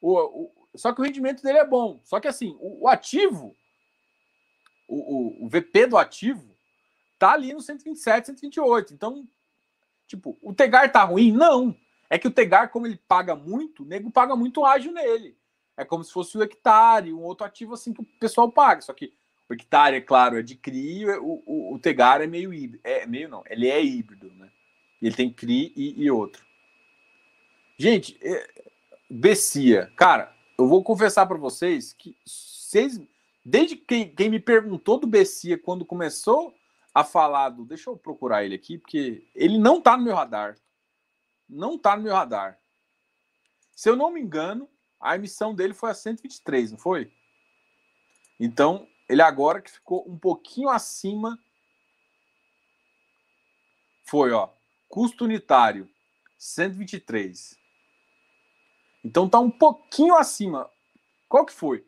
o, 0.00 0.12
o, 0.18 0.68
só 0.74 0.92
que 0.92 1.00
o 1.00 1.04
rendimento 1.04 1.42
dele 1.42 1.58
é 1.58 1.66
bom. 1.66 2.00
Só 2.04 2.20
que 2.20 2.28
assim, 2.28 2.56
o, 2.60 2.84
o 2.84 2.88
ativo, 2.88 3.56
o, 4.86 5.48
VP 5.48 5.86
do 5.86 5.96
ativo, 5.96 6.54
tá 7.18 7.32
ali 7.32 7.54
no 7.54 7.60
127, 7.62 8.26
128. 8.26 8.92
Então 8.92 9.26
Tipo, 10.06 10.38
o 10.40 10.54
Tegar 10.54 10.90
tá 10.90 11.02
ruim? 11.04 11.32
Não. 11.32 11.74
É 12.08 12.18
que 12.18 12.28
o 12.28 12.30
Tegar, 12.30 12.70
como 12.70 12.86
ele 12.86 13.00
paga 13.08 13.34
muito, 13.34 13.82
o 13.82 13.86
nego 13.86 14.10
paga 14.10 14.36
muito 14.36 14.64
ágil 14.64 14.92
nele. 14.92 15.36
É 15.76 15.84
como 15.84 16.02
se 16.02 16.12
fosse 16.12 16.38
o 16.38 16.42
hectare, 16.42 17.12
um 17.12 17.22
outro 17.22 17.46
ativo 17.46 17.74
assim 17.74 17.92
que 17.92 18.00
o 18.00 18.06
pessoal 18.18 18.50
paga. 18.50 18.80
Só 18.80 18.92
que 18.92 19.12
o 19.48 19.54
hectare, 19.54 19.96
é 19.96 20.00
claro, 20.00 20.38
é 20.38 20.42
de 20.42 20.56
CRI, 20.56 21.06
o, 21.18 21.42
o, 21.44 21.74
o 21.74 21.78
Tegar 21.78 22.20
é 22.20 22.26
meio 22.26 22.52
híbrido. 22.52 22.80
É 22.84 23.06
meio 23.06 23.28
não, 23.28 23.42
ele 23.48 23.68
é 23.68 23.82
híbrido, 23.82 24.32
né? 24.34 24.50
Ele 25.00 25.14
tem 25.14 25.32
CRI 25.32 25.72
e, 25.76 26.02
e 26.02 26.10
outro. 26.10 26.44
Gente, 27.78 28.18
é, 28.22 28.48
Bessia, 29.10 29.92
cara, 29.96 30.34
eu 30.58 30.66
vou 30.66 30.82
confessar 30.82 31.26
para 31.26 31.36
vocês 31.36 31.92
que 31.92 32.16
vocês, 32.24 33.00
desde 33.44 33.76
que 33.76 34.06
quem 34.06 34.30
me 34.30 34.40
perguntou 34.40 34.98
do 34.98 35.06
Bessia 35.06 35.58
quando 35.58 35.84
começou 35.84 36.54
a 36.94 37.04
falar 37.04 37.50
do. 37.50 37.64
Deixa 37.64 37.90
eu 37.90 37.96
procurar 37.96 38.44
ele 38.44 38.54
aqui, 38.54 38.78
porque 38.78 39.22
ele 39.34 39.58
não 39.58 39.80
tá 39.80 39.96
no 39.96 40.04
meu 40.04 40.14
radar. 40.14 40.56
Não 41.48 41.78
tá 41.78 41.96
no 41.96 42.02
meu 42.02 42.14
radar. 42.14 42.58
Se 43.74 43.88
eu 43.88 43.96
não 43.96 44.10
me 44.10 44.20
engano, 44.20 44.68
a 45.00 45.14
emissão 45.14 45.54
dele 45.54 45.74
foi 45.74 45.90
a 45.90 45.94
123, 45.94 46.72
não 46.72 46.78
foi? 46.78 47.12
Então, 48.40 48.88
ele 49.08 49.22
agora 49.22 49.60
que 49.60 49.70
ficou 49.70 50.08
um 50.08 50.18
pouquinho 50.18 50.68
acima. 50.68 51.38
Foi, 54.04 54.32
ó. 54.32 54.50
Custo 54.88 55.24
unitário, 55.24 55.88
123. 56.38 57.58
Então 59.04 59.28
tá 59.28 59.38
um 59.38 59.50
pouquinho 59.50 60.16
acima. 60.16 60.70
Qual 61.28 61.44
que 61.44 61.52
foi? 61.52 61.86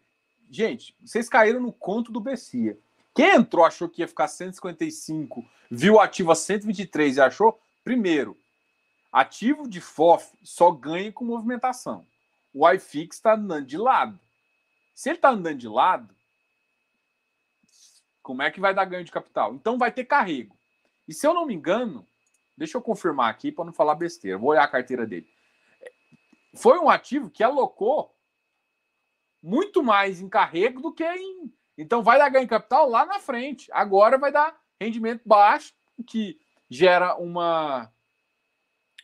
Gente, 0.50 0.96
vocês 1.04 1.28
caíram 1.28 1.60
no 1.60 1.72
conto 1.72 2.12
do 2.12 2.20
Bessia. 2.20 2.78
Quem 3.14 3.34
entrou 3.34 3.64
achou 3.64 3.88
que 3.88 4.02
ia 4.02 4.08
ficar 4.08 4.28
155, 4.28 5.44
viu 5.70 5.94
o 5.94 6.00
ativo 6.00 6.30
a 6.30 6.34
123 6.34 7.16
e 7.16 7.20
achou, 7.20 7.60
primeiro, 7.82 8.36
ativo 9.12 9.68
de 9.68 9.80
FOF 9.80 10.36
só 10.42 10.70
ganha 10.70 11.12
com 11.12 11.24
movimentação. 11.24 12.06
O 12.52 12.68
iFix 12.70 13.16
está 13.16 13.34
andando 13.34 13.66
de 13.66 13.76
lado. 13.76 14.18
Se 14.94 15.08
ele 15.08 15.18
está 15.18 15.30
andando 15.30 15.58
de 15.58 15.68
lado, 15.68 16.14
como 18.22 18.42
é 18.42 18.50
que 18.50 18.60
vai 18.60 18.74
dar 18.74 18.84
ganho 18.84 19.04
de 19.04 19.12
capital? 19.12 19.54
Então 19.54 19.78
vai 19.78 19.92
ter 19.92 20.04
carrego. 20.04 20.56
E 21.06 21.14
se 21.14 21.26
eu 21.26 21.32
não 21.32 21.46
me 21.46 21.54
engano, 21.54 22.06
deixa 22.56 22.76
eu 22.76 22.82
confirmar 22.82 23.30
aqui 23.30 23.52
para 23.52 23.64
não 23.64 23.72
falar 23.72 23.94
besteira, 23.94 24.38
vou 24.38 24.50
olhar 24.50 24.64
a 24.64 24.68
carteira 24.68 25.06
dele. 25.06 25.28
Foi 26.56 26.78
um 26.78 26.90
ativo 26.90 27.30
que 27.30 27.42
alocou 27.42 28.14
muito 29.42 29.82
mais 29.82 30.20
em 30.20 30.28
carrego 30.28 30.80
do 30.80 30.92
que 30.92 31.04
em 31.04 31.52
então 31.78 32.02
vai 32.02 32.18
dar 32.18 32.28
ganho 32.28 32.44
de 32.44 32.50
capital 32.50 32.90
lá 32.90 33.06
na 33.06 33.20
frente. 33.20 33.70
Agora 33.72 34.18
vai 34.18 34.32
dar 34.32 34.58
rendimento 34.80 35.22
baixo, 35.24 35.72
que 36.04 36.36
gera 36.68 37.14
uma. 37.16 37.90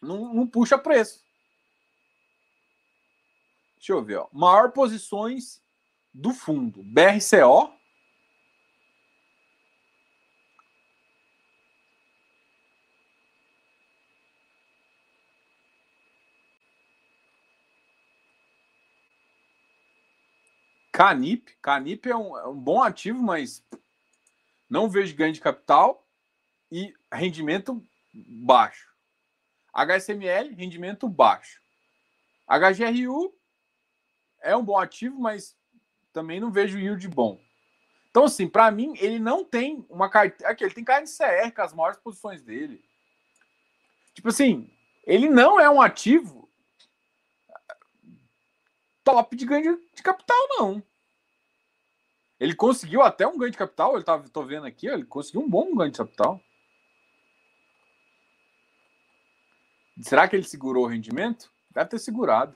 Não, 0.04 0.32
não 0.32 0.46
puxa 0.46 0.78
preço. 0.78 1.24
Deixa 3.76 3.92
eu 3.92 4.02
ver, 4.02 4.16
ó. 4.16 4.28
Maior 4.32 4.72
posições 4.72 5.60
do 6.12 6.32
fundo. 6.32 6.82
BRCO. 6.82 7.72
Canip. 20.92 21.50
Canip 21.60 22.08
é 22.08 22.16
um, 22.16 22.38
é 22.38 22.46
um 22.46 22.54
bom 22.54 22.80
ativo, 22.80 23.20
mas 23.20 23.62
não 24.70 24.88
vejo 24.88 25.16
ganho 25.16 25.32
de 25.32 25.40
capital 25.40 26.06
e 26.70 26.94
rendimento 27.12 27.84
baixo. 28.14 28.93
HSML, 29.74 30.54
rendimento 30.54 31.08
baixo. 31.08 31.60
HGRU 32.46 33.34
é 34.40 34.56
um 34.56 34.64
bom 34.64 34.78
ativo, 34.78 35.18
mas 35.18 35.56
também 36.12 36.38
não 36.38 36.52
vejo 36.52 36.78
yield 36.78 37.08
bom. 37.08 37.40
Então, 38.10 38.24
assim, 38.24 38.48
para 38.48 38.70
mim, 38.70 38.94
ele 38.98 39.18
não 39.18 39.44
tem 39.44 39.84
uma 39.90 40.08
carteira. 40.08 40.52
Aqui, 40.52 40.62
ele 40.62 40.74
tem 40.74 40.84
carne 40.84 41.08
de 41.08 41.16
CR 41.16 41.50
com 41.52 41.62
as 41.62 41.74
maiores 41.74 41.98
posições 41.98 42.40
dele. 42.42 42.84
Tipo 44.14 44.28
assim, 44.28 44.70
ele 45.04 45.28
não 45.28 45.58
é 45.58 45.68
um 45.68 45.82
ativo 45.82 46.48
top 49.02 49.34
de 49.34 49.44
ganho 49.44 49.80
de 49.92 50.02
capital, 50.02 50.38
não. 50.50 50.82
Ele 52.38 52.54
conseguiu 52.54 53.02
até 53.02 53.26
um 53.26 53.36
ganho 53.36 53.50
de 53.50 53.58
capital, 53.58 53.96
ele 53.96 54.04
tô 54.32 54.42
vendo 54.44 54.66
aqui, 54.66 54.86
ele 54.86 55.04
conseguiu 55.04 55.40
um 55.40 55.48
bom 55.48 55.74
ganho 55.74 55.90
de 55.90 55.98
capital. 55.98 56.40
Será 60.02 60.28
que 60.28 60.36
ele 60.36 60.44
segurou 60.44 60.84
o 60.84 60.88
rendimento? 60.88 61.50
Deve 61.72 61.90
ter 61.90 61.98
segurado. 61.98 62.54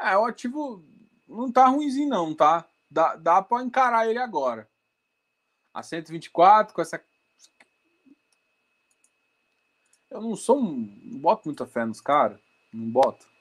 É, 0.00 0.16
o 0.18 0.24
ativo 0.24 0.84
não 1.28 1.50
tá 1.52 1.66
ruimzinho, 1.68 2.08
não, 2.08 2.34
tá? 2.34 2.66
Dá, 2.90 3.14
dá 3.16 3.40
para 3.40 3.64
encarar 3.64 4.08
ele 4.08 4.18
agora. 4.18 4.68
A 5.72 5.82
124 5.82 6.74
com 6.74 6.82
essa. 6.82 7.02
Eu 10.10 10.20
não 10.20 10.36
sou 10.36 10.60
um. 10.60 11.00
Não 11.04 11.18
boto 11.18 11.42
muita 11.46 11.66
fé 11.66 11.84
nos 11.84 12.00
caras. 12.00 12.38
Não 12.72 12.88
boto. 12.90 13.32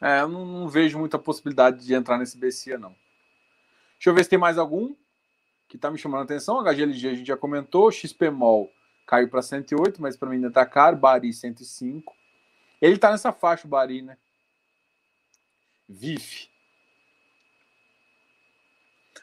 É, 0.00 0.20
eu 0.20 0.28
não, 0.28 0.44
não, 0.44 0.68
vejo 0.68 0.98
muita 0.98 1.18
possibilidade 1.18 1.82
de 1.82 1.94
entrar 1.94 2.18
nesse 2.18 2.36
BCA, 2.36 2.76
não. 2.76 2.94
Deixa 3.94 4.10
eu 4.10 4.14
ver 4.14 4.22
se 4.24 4.28
tem 4.28 4.38
mais 4.38 4.58
algum 4.58 4.94
que 5.66 5.76
está 5.76 5.90
me 5.90 5.96
chamando 5.96 6.20
a 6.20 6.24
atenção. 6.24 6.62
HGLG 6.62 7.08
a 7.08 7.14
gente 7.14 7.26
já 7.26 7.38
comentou, 7.38 7.90
XPMOL 7.90 8.70
caiu 9.06 9.30
para 9.30 9.40
108, 9.40 10.02
mas 10.02 10.14
para 10.14 10.28
mim 10.28 10.36
ainda 10.36 10.48
está 10.48 10.66
caro. 10.66 10.96
Bari 10.96 11.32
105. 11.32 12.14
Ele 12.84 12.96
está 12.96 13.10
nessa 13.10 13.32
faixa, 13.32 13.66
o 13.66 13.70
Bari, 13.70 14.02
né? 14.02 14.18
VIF. 15.88 16.50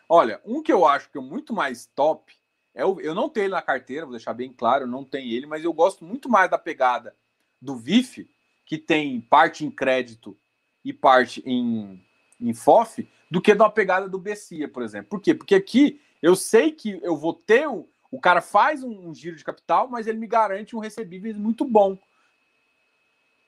Olha, 0.10 0.42
um 0.44 0.64
que 0.64 0.74
eu 0.74 0.84
acho 0.84 1.12
que 1.12 1.20
é 1.20 1.22
muito 1.22 1.54
mais 1.54 1.86
top 1.86 2.34
é 2.74 2.84
o, 2.84 3.00
eu 3.00 3.14
não 3.14 3.30
tenho 3.30 3.46
ele 3.46 3.54
na 3.54 3.62
carteira, 3.62 4.08
vou 4.08 4.16
deixar 4.16 4.34
bem 4.34 4.52
claro, 4.52 4.88
não 4.88 5.04
tenho 5.04 5.32
ele, 5.32 5.46
mas 5.46 5.64
eu 5.64 5.72
gosto 5.72 6.04
muito 6.04 6.28
mais 6.28 6.50
da 6.50 6.58
pegada 6.58 7.16
do 7.62 7.76
VIF, 7.76 8.28
que 8.66 8.80
tem 8.80 9.22
parte 9.22 9.64
em 9.64 9.70
crédito 9.70 10.36
e 10.84 10.92
parte 10.92 11.44
em, 11.46 12.04
em 12.40 12.54
FOF, 12.56 13.08
do 13.30 13.40
que 13.40 13.54
da 13.54 13.70
pegada 13.70 14.10
do 14.10 14.18
BCIA, 14.18 14.68
por 14.70 14.82
exemplo. 14.82 15.12
Por 15.12 15.22
quê? 15.22 15.36
Porque 15.36 15.54
aqui 15.54 16.02
eu 16.20 16.36
sei 16.36 16.72
que 16.72 17.00
eu 17.04 17.16
vou 17.16 17.36
ter. 17.36 17.68
O, 17.68 17.88
o 18.10 18.20
cara 18.20 18.42
faz 18.42 18.84
um, 18.84 19.10
um 19.10 19.14
giro 19.14 19.36
de 19.36 19.44
capital, 19.44 19.88
mas 19.88 20.08
ele 20.08 20.18
me 20.18 20.26
garante 20.26 20.76
um 20.76 20.80
recebível 20.80 21.36
muito 21.36 21.64
bom. 21.64 21.96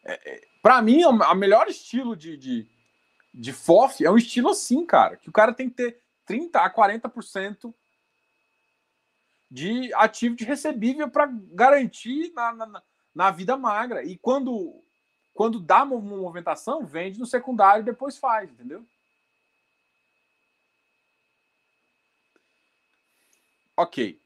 É, 0.06 0.32
é, 0.32 0.47
para 0.62 0.82
mim, 0.82 1.01
a 1.04 1.36
melhor 1.36 1.68
estilo 1.68 2.16
de, 2.16 2.38
de, 2.38 2.68
de 3.34 3.54
FOF 3.54 4.04
é 4.04 4.12
um 4.12 4.18
estilo 4.18 4.49
assim, 4.49 4.86
cara. 4.86 5.18
Que 5.18 5.30
o 5.30 5.34
cara 5.34 5.54
tem 5.54 5.70
que 5.70 5.76
ter 5.76 6.01
30% 6.28 6.56
a 6.56 6.70
40% 6.70 7.74
de 9.49 9.93
ativo 9.93 10.36
de 10.36 10.43
recebível 10.43 11.10
para 11.10 11.28
garantir 11.51 12.32
na, 12.34 12.54
na, 12.54 12.84
na, 13.14 13.32
vida 13.32 13.56
magra. 13.56 14.04
E 14.04 14.18
quando, 14.18 14.82
quando 15.34 15.60
dá 15.60 15.84
uma 15.84 15.99
movimentação, 15.99 16.86
vende 16.86 17.20
no 17.20 17.26
secundário 17.26 17.82
e 17.82 17.86
depois 17.86 18.18
faz, 18.18 18.49
entendeu? 18.49 18.86
Ok. 23.78 24.20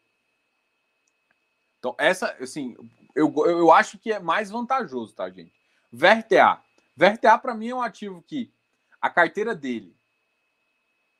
Então, 1.79 1.95
essa, 1.97 2.31
assim, 2.39 2.75
eu, 3.15 3.33
eu 3.45 3.71
acho 3.71 3.97
que 3.97 4.11
é 4.11 4.19
mais 4.19 4.49
vantajoso, 4.49 5.13
tá, 5.13 5.29
gente? 5.29 5.56
VRTA. 5.91 6.61
VRTA, 6.95 7.37
para 7.37 7.55
mim, 7.55 7.69
é 7.69 7.75
um 7.75 7.81
ativo 7.81 8.21
que 8.21 8.51
a 9.01 9.09
carteira 9.09 9.55
dele 9.55 9.95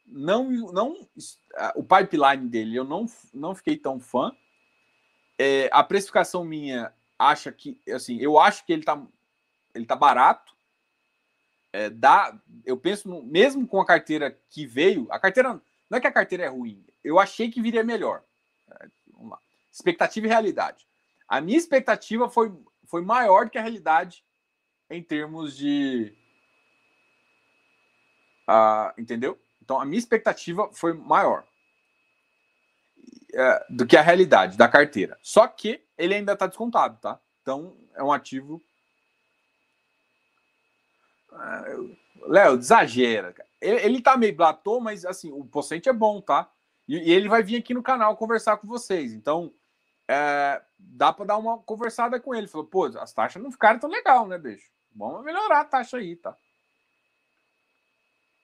não. 0.08 0.50
não 0.72 1.08
o 1.76 1.84
pipeline 1.84 2.48
dele 2.48 2.76
eu 2.76 2.84
não, 2.84 3.06
não 3.34 3.54
fiquei 3.54 3.78
tão 3.78 4.00
fã. 4.00 4.32
É, 5.38 5.70
a 5.72 5.84
precificação 5.84 6.44
minha 6.44 6.94
acha 7.20 7.52
que. 7.52 7.80
Assim, 7.94 8.18
eu 8.20 8.40
acho 8.40 8.66
que 8.66 8.74
ele 8.74 8.84
tá, 8.84 9.02
ele 9.76 9.86
tá 9.86 9.96
barato. 9.96 10.56
É, 11.74 11.90
dá, 11.90 12.40
eu 12.66 12.78
penso, 12.78 13.10
no, 13.10 13.22
mesmo 13.22 13.68
com 13.68 13.80
a 13.80 13.86
carteira 13.86 14.40
que 14.50 14.66
veio, 14.66 15.08
a 15.12 15.20
carteira. 15.20 15.62
Não 15.90 15.98
é 15.98 16.02
que 16.02 16.08
a 16.08 16.12
carteira 16.12 16.46
é 16.46 16.48
ruim, 16.48 16.86
eu 17.04 17.20
achei 17.20 17.50
que 17.50 17.62
viria 17.62 17.84
melhor. 17.84 18.24
Vamos 19.14 19.32
lá. 19.32 19.40
Expectativa 19.72 20.26
e 20.26 20.30
realidade. 20.30 20.88
A 21.28 21.40
minha 21.40 21.58
expectativa 21.58 22.30
foi, 22.30 22.52
foi 22.86 23.02
maior 23.02 23.46
do 23.46 23.52
que 23.52 23.58
a 23.58 23.62
realidade 23.62 24.24
em 24.90 25.02
termos 25.02 25.56
de. 25.58 26.14
Entendeu? 28.98 29.40
Então 29.62 29.80
a 29.80 29.86
minha 29.86 30.00
expectativa 30.00 30.70
foi 30.72 30.94
maior 30.94 31.46
uh, 33.34 33.76
do 33.76 33.86
que 33.86 33.98
a 33.98 34.02
realidade 34.02 34.58
da 34.58 34.68
carteira. 34.68 35.18
Só 35.22 35.48
que 35.48 35.84
ele 35.98 36.14
ainda 36.14 36.34
está 36.34 36.48
descontado, 36.48 36.98
tá? 37.02 37.20
Então 37.42 37.76
é 37.94 38.04
um 38.04 38.12
ativo. 38.12 38.62
Uh, 41.32 41.98
Léo, 42.28 42.58
exagera. 42.58 43.34
Ele, 43.60 43.82
ele 43.82 44.02
tá 44.02 44.16
meio 44.18 44.36
platô, 44.36 44.80
mas 44.80 45.06
assim, 45.06 45.32
o 45.32 45.46
porcento 45.46 45.90
é 45.90 45.94
bom, 45.94 46.22
tá? 46.22 46.50
E, 46.88 46.96
e, 46.98 47.12
ele 47.12 47.28
vai 47.28 47.44
vir 47.44 47.58
aqui 47.58 47.74
no 47.74 47.84
canal 47.84 48.16
conversar 48.16 48.58
com 48.58 48.68
vocês. 48.68 49.14
Então, 49.14 49.54
é, 50.08 50.62
dá 50.78 51.12
para 51.12 51.26
dar 51.26 51.38
uma 51.38 51.58
conversada 51.60 52.20
com 52.20 52.34
ele. 52.34 52.48
Falou, 52.48 52.66
pô, 52.66 52.86
as 52.86 53.14
taxas 53.14 53.42
não 53.42 53.52
ficaram 53.52 53.80
tão 53.80 53.90
legal, 53.90 54.26
né, 54.28 54.38
bicho? 54.38 54.70
Vamos 54.98 55.24
melhorar 55.24 55.62
a 55.62 55.66
taxa 55.66 55.98
aí, 55.98 56.16
tá? 56.16 56.36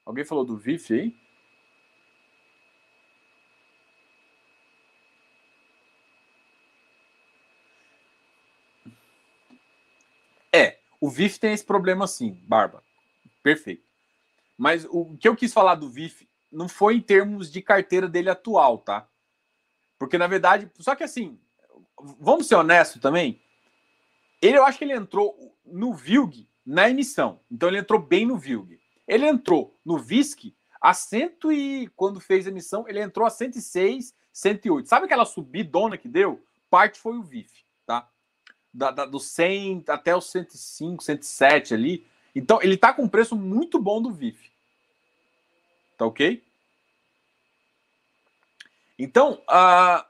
Alguém 0.06 0.24
falou 0.24 0.46
do 0.46 0.56
VIF 0.56 0.94
aí? 0.94 1.16
É, 10.54 10.78
o 11.02 11.10
VIF 11.10 11.40
tem 11.40 11.54
esse 11.54 11.66
problema 11.66 12.06
sim, 12.06 12.40
Barba. 12.48 12.84
Perfeito. 13.42 13.84
Mas 14.56 14.86
o 14.86 15.18
que 15.18 15.28
eu 15.28 15.36
quis 15.36 15.52
falar 15.52 15.74
do 15.74 15.90
VIF 15.90 16.30
não 16.52 16.70
foi 16.70 16.98
em 16.98 17.02
termos 17.02 17.52
de 17.52 17.64
carteira 17.64 18.08
dele 18.08 18.30
atual, 18.30 18.78
tá? 18.78 19.08
Porque 19.98 20.20
na 20.20 20.28
verdade, 20.28 20.70
só 20.78 20.94
que 20.94 21.04
assim, 21.04 21.40
vamos 22.20 22.48
ser 22.48 22.56
honestos 22.56 23.02
também. 23.02 23.42
Ele, 24.44 24.58
eu 24.58 24.66
acho 24.66 24.78
que 24.78 24.84
ele 24.84 24.94
entrou 24.94 25.56
no 25.66 25.94
VILG 25.94 26.46
na 26.66 26.90
emissão. 26.90 27.40
Então 27.50 27.70
ele 27.70 27.78
entrou 27.78 27.98
bem 27.98 28.26
no 28.26 28.38
VILG. 28.38 28.78
Ele 29.08 29.26
entrou 29.26 29.74
no 29.86 29.98
VISC 29.98 30.54
a 30.82 30.94
cento 30.94 31.50
e 31.50 31.88
quando 31.96 32.20
fez 32.20 32.46
a 32.46 32.50
emissão, 32.50 32.86
ele 32.86 33.00
entrou 33.00 33.26
a 33.26 33.30
106, 33.30 34.14
108. 34.34 34.90
Sabe 34.90 35.06
aquela 35.06 35.24
subidona 35.24 35.98
que 35.98 36.10
deu? 36.10 36.44
Parte 36.70 37.00
foi 37.00 37.18
o 37.18 37.24
VIF, 37.24 37.64
tá? 37.86 38.10
Da, 38.74 38.92
da, 38.92 39.06
do 39.06 39.18
100 39.18 39.86
até 39.88 40.14
os 40.14 40.30
105, 40.30 41.02
107 41.02 41.74
ali. 41.74 42.06
Então 42.36 42.62
ele 42.62 42.76
tá 42.76 42.94
com 42.94 43.04
um 43.04 43.10
preço 43.10 43.38
muito 43.38 43.80
bom 43.80 44.02
do 44.02 44.12
VIF. 44.12 44.52
Tá 45.98 46.06
ok? 46.06 46.44
Então, 49.00 49.42
uh, 49.44 50.06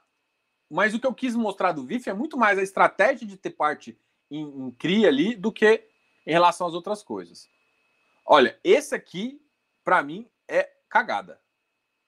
mas 0.68 0.92
o 0.92 0.98
que 0.98 1.06
eu 1.06 1.14
quis 1.14 1.36
mostrar 1.36 1.70
do 1.70 1.84
VIF 1.84 2.10
é 2.10 2.14
muito 2.14 2.36
mais 2.36 2.58
a 2.58 2.62
estratégia 2.64 3.28
de 3.28 3.36
ter 3.36 3.50
parte 3.50 3.96
em, 4.30 4.42
em 4.42 4.70
CRI 4.72 5.06
ali 5.06 5.34
do 5.34 5.52
que 5.52 5.88
em 6.26 6.32
relação 6.32 6.66
às 6.66 6.74
outras 6.74 7.02
coisas. 7.02 7.48
Olha, 8.24 8.58
esse 8.64 8.94
aqui, 8.94 9.40
para 9.82 10.02
mim, 10.02 10.28
é 10.48 10.70
cagada. 10.88 11.40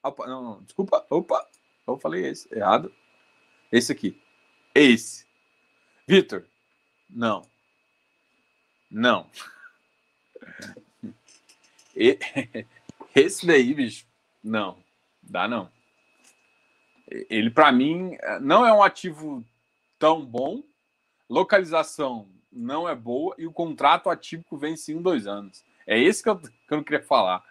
Opa, 0.02 0.26
não, 0.26 0.42
não, 0.42 0.62
desculpa. 0.62 1.06
Opa, 1.10 1.46
eu 1.86 1.98
falei 1.98 2.26
esse, 2.26 2.52
errado. 2.54 2.92
Esse 3.70 3.92
aqui. 3.92 4.22
Esse. 4.74 5.26
Vitor, 6.06 6.46
não. 7.10 7.42
Não. 8.90 9.28
Esse 13.14 13.46
daí, 13.46 13.72
bicho, 13.72 14.06
não. 14.42 14.76
Dá 15.22 15.48
não. 15.48 15.70
Ele, 17.08 17.50
para 17.50 17.72
mim, 17.72 18.16
não 18.40 18.66
é 18.66 18.72
um 18.72 18.82
ativo 18.82 19.44
tão 19.98 20.24
bom. 20.24 20.62
Localização 21.28 22.28
não 22.52 22.88
é 22.88 22.94
boa 22.94 23.34
e 23.38 23.46
o 23.46 23.52
contrato 23.52 24.08
atípico 24.08 24.56
vence 24.56 24.92
em 24.92 24.96
um, 24.96 25.02
dois 25.02 25.26
anos. 25.26 25.64
É 25.86 25.98
esse 25.98 26.22
que 26.22 26.28
eu, 26.28 26.38
que 26.38 26.50
eu 26.70 26.76
não 26.76 26.84
queria 26.84 27.02
falar. 27.02 27.44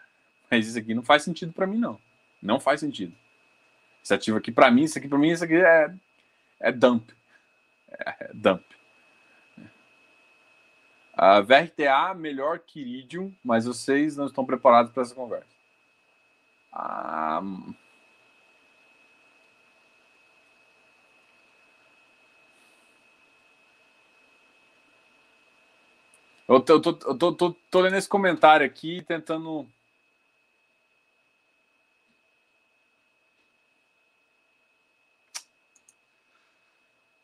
Mas 0.50 0.68
isso 0.68 0.78
aqui 0.78 0.94
não 0.94 1.04
faz 1.04 1.24
sentido 1.24 1.54
para 1.54 1.68
mim, 1.68 1.78
não. 1.78 2.00
Não 2.42 2.60
faz 2.60 2.80
sentido. 2.80 3.16
Esse 4.04 4.14
ativo 4.14 4.38
aqui, 4.38 4.52
para 4.52 4.70
mim, 4.70 4.84
isso 4.84 4.98
aqui, 4.98 5.08
para 5.08 5.18
mim, 5.18 5.30
isso 5.30 5.44
aqui 5.44 5.56
é, 5.56 5.94
é 6.60 6.72
dump. 6.72 7.10
É, 7.90 8.26
é 8.26 8.32
dump. 8.34 8.64
A 11.14 11.40
VRTA 11.40 12.14
melhor 12.14 12.60
que 12.60 12.82
Iridium, 12.82 13.34
mas 13.44 13.66
vocês 13.66 14.18
não 14.18 14.26
estão 14.26 14.46
preparados 14.46 14.92
para 14.92 15.02
essa 15.02 15.16
conversa. 15.16 15.48
Ah, 16.72 17.42
Eu 26.48 26.60
tô, 26.62 26.74
eu 26.74 26.82
tô, 26.82 26.90
eu 27.10 27.18
tô, 27.18 27.34
tô, 27.34 27.52
tô 27.72 27.82
lendo 27.82 27.98
esse 27.98 28.08
comentário 28.10 28.66
aqui 28.66 29.04
tentando. 29.08 29.68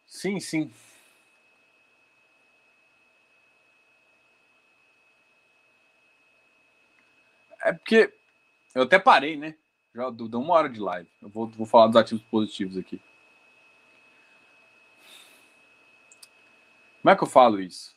Sim, 0.07 0.39
sim. 0.39 0.71
É 7.63 7.73
porque 7.73 8.11
eu 8.75 8.83
até 8.83 8.99
parei, 8.99 9.37
né? 9.37 9.55
Já 9.95 10.09
deu 10.09 10.27
uma 10.39 10.53
hora 10.55 10.69
de 10.69 10.79
live. 10.79 11.09
Eu 11.21 11.29
vou, 11.29 11.47
vou 11.47 11.65
falar 11.65 11.87
dos 11.87 11.95
ativos 11.97 12.23
positivos 12.25 12.77
aqui. 12.77 13.01
Como 17.01 17.11
é 17.11 17.15
que 17.15 17.23
eu 17.23 17.27
falo 17.27 17.59
isso? 17.59 17.95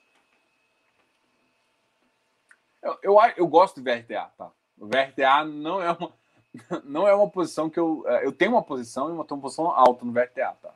Eu, 2.85 2.99
eu, 3.03 3.17
eu 3.39 3.47
gosto 3.49 3.81
do 3.81 3.83
VRTA, 3.83 4.31
tá? 4.37 4.51
O 4.77 4.87
VRTA 4.87 5.45
não 5.45 5.83
é 5.83 5.91
uma, 5.91 6.13
não 6.85 7.09
é 7.09 7.15
uma 7.15 7.31
posição 7.31 7.71
que 7.71 7.81
eu. 7.81 8.05
É, 8.07 8.27
eu 8.27 8.33
tenho 8.33 8.53
uma 8.53 8.63
posição 8.63 9.09
e 9.09 9.13
uma, 9.13 9.25
uma 9.25 9.41
posição 9.41 9.71
alta 9.71 10.05
no 10.05 10.13
VRTA, 10.13 10.55
tá? 10.63 10.75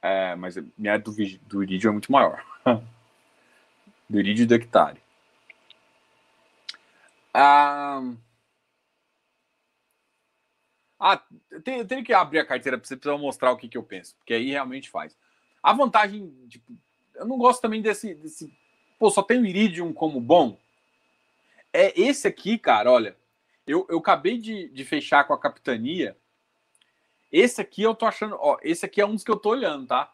É, 0.00 0.36
mas 0.36 0.56
minha 0.78 0.98
do, 0.98 1.12
do 1.42 1.62
Iridio 1.62 1.88
é 1.88 1.92
muito 1.92 2.12
maior. 2.12 2.44
do 4.08 4.18
Iridio 4.20 4.44
e 4.44 4.46
do 4.46 4.54
hectare. 4.54 5.02
Ah, 7.34 8.02
ah 10.98 11.22
tenho, 11.64 11.78
eu 11.78 11.86
tenho 11.86 12.04
que 12.04 12.12
abrir 12.12 12.38
a 12.38 12.46
carteira 12.46 12.78
para 12.78 12.86
você 12.86 12.96
precisar 12.96 13.18
mostrar 13.18 13.52
o 13.52 13.56
que, 13.56 13.68
que 13.68 13.76
eu 13.76 13.82
penso, 13.82 14.14
porque 14.16 14.34
aí 14.34 14.50
realmente 14.50 14.88
faz. 14.88 15.16
A 15.62 15.72
vantagem, 15.72 16.32
tipo, 16.48 16.72
eu 17.16 17.26
não 17.26 17.36
gosto 17.36 17.60
também 17.60 17.82
desse, 17.82 18.14
desse. 18.14 18.52
Pô, 18.98 19.10
só 19.10 19.22
tem 19.22 19.40
o 19.40 19.46
Iridium 19.46 19.92
como 19.92 20.20
bom. 20.20 20.56
É 21.72 21.98
esse 22.00 22.26
aqui, 22.26 22.58
cara, 22.58 22.90
olha. 22.90 23.16
Eu, 23.66 23.86
eu 23.88 23.98
acabei 23.98 24.38
de, 24.38 24.68
de 24.68 24.84
fechar 24.84 25.24
com 25.24 25.32
a 25.32 25.38
capitania. 25.38 26.16
Esse 27.30 27.60
aqui 27.60 27.82
eu 27.82 27.94
tô 27.94 28.06
achando. 28.06 28.36
Ó, 28.40 28.58
esse 28.62 28.84
aqui 28.84 29.00
é 29.00 29.06
um 29.06 29.14
dos 29.14 29.22
que 29.22 29.30
eu 29.30 29.36
tô 29.36 29.50
olhando, 29.50 29.86
tá? 29.86 30.12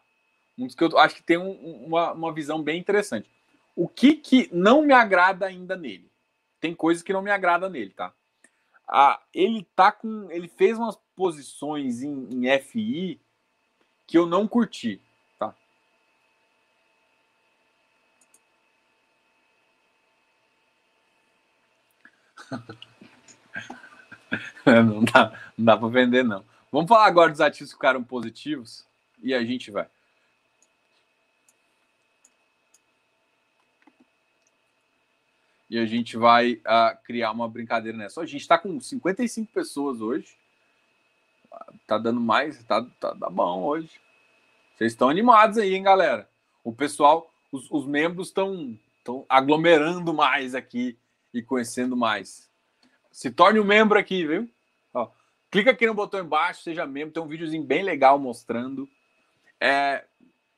Um 0.57 0.67
dos 0.67 0.75
que 0.75 0.83
eu 0.83 0.97
acho 0.99 1.15
que 1.15 1.23
tem 1.23 1.37
um, 1.37 1.85
uma, 1.85 2.11
uma 2.13 2.33
visão 2.33 2.61
bem 2.61 2.79
interessante. 2.79 3.29
O 3.75 3.87
que 3.87 4.15
que 4.15 4.49
não 4.51 4.81
me 4.81 4.93
agrada 4.93 5.45
ainda 5.45 5.75
nele? 5.75 6.11
Tem 6.59 6.75
coisas 6.75 7.03
que 7.03 7.13
não 7.13 7.21
me 7.21 7.31
agrada 7.31 7.69
nele, 7.69 7.91
tá? 7.91 8.13
Ah, 8.87 9.21
ele 9.33 9.67
tá 9.75 9.91
com. 9.91 10.29
Ele 10.31 10.47
fez 10.47 10.77
umas 10.77 10.97
posições 11.15 12.01
em, 12.01 12.29
em 12.31 12.59
FI 12.59 13.19
que 14.05 14.17
eu 14.17 14.25
não 14.25 14.47
curti. 14.47 15.01
não 24.65 25.03
dá, 25.03 25.39
não 25.57 25.65
dá 25.65 25.77
para 25.77 25.87
vender, 25.87 26.23
não. 26.23 26.43
Vamos 26.71 26.89
falar 26.89 27.05
agora 27.05 27.31
dos 27.31 27.41
ativos 27.41 27.71
que 27.71 27.77
ficaram 27.77 28.03
positivos 28.03 28.85
e 29.21 29.33
a 29.33 29.43
gente 29.43 29.71
vai. 29.71 29.87
E 35.69 35.77
a 35.77 35.85
gente 35.85 36.15
vai 36.15 36.53
uh, 36.53 36.97
criar 37.03 37.31
uma 37.31 37.49
brincadeira 37.49 37.97
nessa. 37.97 38.21
A 38.21 38.25
gente 38.25 38.41
está 38.41 38.57
com 38.57 38.79
55 38.79 39.51
pessoas 39.51 39.99
hoje. 39.99 40.37
Tá 41.85 41.97
dando 41.97 42.21
mais, 42.21 42.63
tá, 42.63 42.85
tá, 42.99 43.15
tá 43.15 43.29
bom 43.29 43.63
hoje. 43.63 43.89
Vocês 44.75 44.93
estão 44.93 45.09
animados 45.09 45.57
aí, 45.57 45.73
hein, 45.73 45.83
galera? 45.83 46.29
O 46.63 46.71
pessoal, 46.71 47.29
os, 47.51 47.69
os 47.69 47.85
membros 47.85 48.27
estão 48.27 48.77
aglomerando 49.27 50.13
mais 50.13 50.55
aqui 50.55 50.97
e 51.37 51.43
conhecendo 51.43 51.95
mais. 51.95 52.49
Se 53.11 53.31
torne 53.31 53.59
um 53.59 53.63
membro 53.63 53.97
aqui, 53.97 54.25
viu? 54.25 54.49
Ó, 54.93 55.09
clica 55.51 55.71
aqui 55.71 55.85
no 55.85 55.93
botão 55.93 56.19
embaixo, 56.19 56.63
seja 56.63 56.85
membro, 56.85 57.13
tem 57.13 57.23
um 57.23 57.27
videozinho 57.27 57.63
bem 57.63 57.83
legal 57.83 58.17
mostrando. 58.17 58.89
É, 59.59 60.03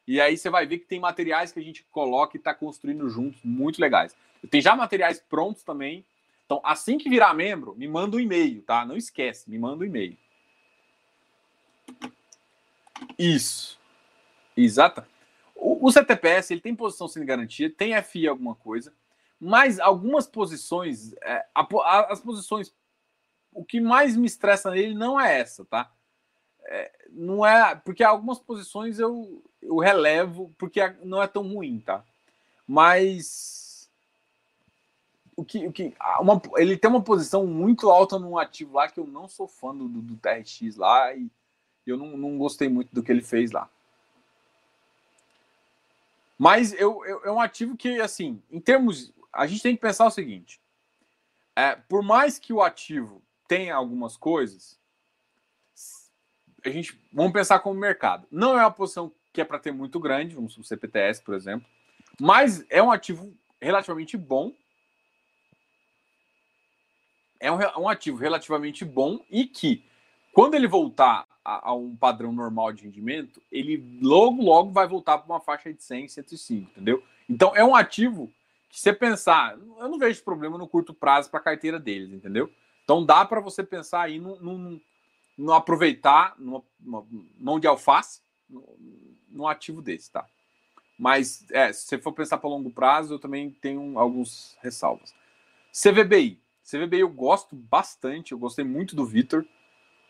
e 0.08 0.20
aí 0.20 0.38
você 0.38 0.50
vai 0.50 0.66
ver 0.66 0.80
que 0.80 0.86
tem 0.86 1.00
materiais 1.00 1.52
que 1.52 1.60
a 1.60 1.64
gente 1.64 1.84
coloca 1.92 2.36
e 2.36 2.40
está 2.40 2.54
construindo 2.54 3.10
juntos, 3.10 3.40
muito 3.44 3.80
legais. 3.80 4.16
Tem 4.50 4.62
já 4.62 4.76
materiais 4.76 5.20
prontos 5.20 5.64
também. 5.64 6.06
Então, 6.46 6.62
assim 6.64 6.98
que 6.98 7.10
virar 7.10 7.34
membro, 7.34 7.76
me 7.76 7.88
manda 7.88 8.18
um 8.18 8.20
e-mail, 8.20 8.62
tá? 8.64 8.86
Não 8.86 8.98
esquece, 8.98 9.50
me 9.50 9.60
manda 9.60 9.84
um 9.84 9.88
e-mail. 9.88 10.18
Isso. 13.18 13.80
Exata. 14.56 15.08
O, 15.56 15.88
o 15.88 15.92
CTPS, 15.92 16.52
ele 16.52 16.62
tem 16.62 16.74
posição 16.74 17.08
sem 17.08 17.24
garantia, 17.26 17.70
tem 17.70 18.02
FI 18.02 18.28
alguma 18.28 18.56
coisa. 18.56 18.94
Mas 19.40 19.80
algumas 19.80 20.28
posições, 20.28 21.14
é, 21.22 21.46
a, 21.56 21.62
a, 21.62 22.12
as 22.12 22.20
posições, 22.20 22.74
o 23.54 23.64
que 23.64 23.80
mais 23.80 24.16
me 24.16 24.28
estressa 24.28 24.72
nele 24.72 24.94
não 24.94 25.20
é 25.20 25.40
essa, 25.40 25.64
tá? 25.66 25.92
É, 26.66 26.92
não 27.12 27.46
é 27.46 27.76
porque 27.76 28.04
algumas 28.04 28.38
posições 28.38 29.00
eu, 29.00 29.42
eu 29.62 29.78
relevo 29.78 30.54
porque 30.58 30.82
não 31.04 31.24
é 31.24 31.28
tão 31.28 31.48
ruim, 31.48 31.80
tá? 31.80 32.04
Mas 32.68 33.90
o 35.36 35.46
que, 35.46 35.66
o 35.66 35.72
que 35.72 35.94
uma, 36.20 36.42
ele 36.58 36.78
tem 36.78 36.90
uma 36.90 37.02
posição 37.02 37.48
muito 37.48 37.90
alta 37.90 38.20
num 38.20 38.38
ativo 38.38 38.76
lá 38.76 38.90
que 38.90 39.00
eu 39.00 39.08
não 39.08 39.28
sou 39.28 39.48
fã 39.48 39.74
do, 39.74 39.88
do, 39.88 40.18
TRX 40.18 40.76
lá 40.76 41.16
e 41.16 41.32
eu 41.88 41.98
não, 41.98 42.18
não 42.18 42.38
gostei 42.38 42.68
muito 42.68 42.94
do 42.94 43.02
que 43.02 43.12
ele 43.12 43.22
fez 43.22 43.52
lá. 43.52 43.70
Mas 46.38 46.74
eu, 46.74 47.04
eu, 47.06 47.22
é 47.26 47.32
um 47.32 47.40
ativo 47.40 47.76
que, 47.76 48.00
assim, 48.00 48.42
em 48.52 48.60
termos 48.60 49.14
a 49.34 49.48
gente 49.48 49.62
tem 49.62 49.76
que 49.76 49.82
pensar 49.82 50.06
o 50.06 50.12
seguinte: 50.12 50.62
é, 51.56 51.76
por 51.76 52.02
mais 52.02 52.40
que 52.40 52.54
o 52.54 52.62
ativo 52.62 53.22
tenha 53.48 53.76
algumas 53.76 54.16
coisas, 54.16 54.80
a 56.64 56.70
gente 56.70 57.00
vamos 57.12 57.34
pensar 57.34 57.60
como 57.60 57.80
mercado. 57.80 58.28
Não 58.32 58.58
é 58.58 58.62
uma 58.62 58.72
posição 58.72 59.12
que 59.32 59.42
é 59.42 59.46
para 59.46 59.60
ter 59.60 59.72
muito 59.72 60.00
grande, 60.00 60.36
vamos 60.36 60.58
o 60.58 60.64
CPTS, 60.64 61.22
por 61.22 61.36
exemplo, 61.36 61.68
mas 62.20 62.66
é 62.70 62.82
um 62.82 62.92
ativo 62.92 63.34
relativamente 63.62 64.18
bom. 64.18 64.54
É 67.40 67.52
um, 67.52 67.58
um 67.82 67.88
ativo 67.88 68.18
relativamente 68.18 68.84
bom 68.84 69.24
e 69.30 69.46
que, 69.46 69.86
quando 70.34 70.56
ele 70.56 70.68
voltar 70.68 71.26
a, 71.44 71.70
a, 71.70 71.74
um 71.74 71.96
padrão 71.96 72.34
normal 72.34 72.74
de 72.74 72.84
rendimento, 72.84 73.42
ele 73.50 74.00
logo, 74.02 74.44
logo 74.44 74.72
vai 74.72 74.88
voltar 74.88 75.18
para 75.18 75.34
uma 75.34 75.40
faixa 75.40 75.74
de 75.74 75.82
100, 75.82 76.10
105, 76.10 76.72
entendeu? 76.72 77.02
Então, 77.30 77.56
é 77.56 77.64
um 77.64 77.76
ativo 77.76 78.30
que 78.70 78.80
você 78.80 78.94
pensar, 78.94 79.58
eu 79.58 79.90
não 79.90 79.98
vejo 79.98 80.24
problema 80.24 80.58
no 80.58 80.68
curto 80.68 80.94
prazo 80.94 81.30
para 81.30 81.40
a 81.40 81.44
carteira 81.44 81.80
deles, 81.80 82.12
entendeu? 82.12 82.52
Então 82.84 83.04
dá 83.04 83.26
para 83.26 83.42
você 83.42 83.64
pensar 83.64 84.04
aí 84.04 84.20
no, 84.20 84.40
no, 84.40 84.82
no 85.38 85.54
aproveitar 85.54 86.36
numa, 86.38 86.64
numa, 86.80 87.06
mão 87.38 87.60
de 87.60 87.68
alface 87.68 88.22
no, 89.28 89.48
ativo 89.48 89.82
desse, 89.82 90.12
tá? 90.12 90.26
Mas 90.98 91.46
é, 91.52 91.72
se 91.74 91.88
você 91.88 91.98
for 91.98 92.14
pensar 92.14 92.38
para 92.38 92.50
longo 92.50 92.70
prazo, 92.70 93.16
eu 93.16 93.20
também 93.20 93.50
tenho 93.50 93.98
alguns 93.98 94.58
ressalvas. 94.62 95.14
CVBI. 95.72 96.40
CVBI 96.64 97.00
eu 97.00 97.10
gosto 97.10 97.56
bastante, 97.56 98.32
eu 98.32 98.38
gostei 98.38 98.66
muito 98.66 98.96
do 98.96 99.06
Vitor, 99.06 99.46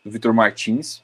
do 0.04 0.10
Vitor 0.10 0.34
Martins. 0.34 0.98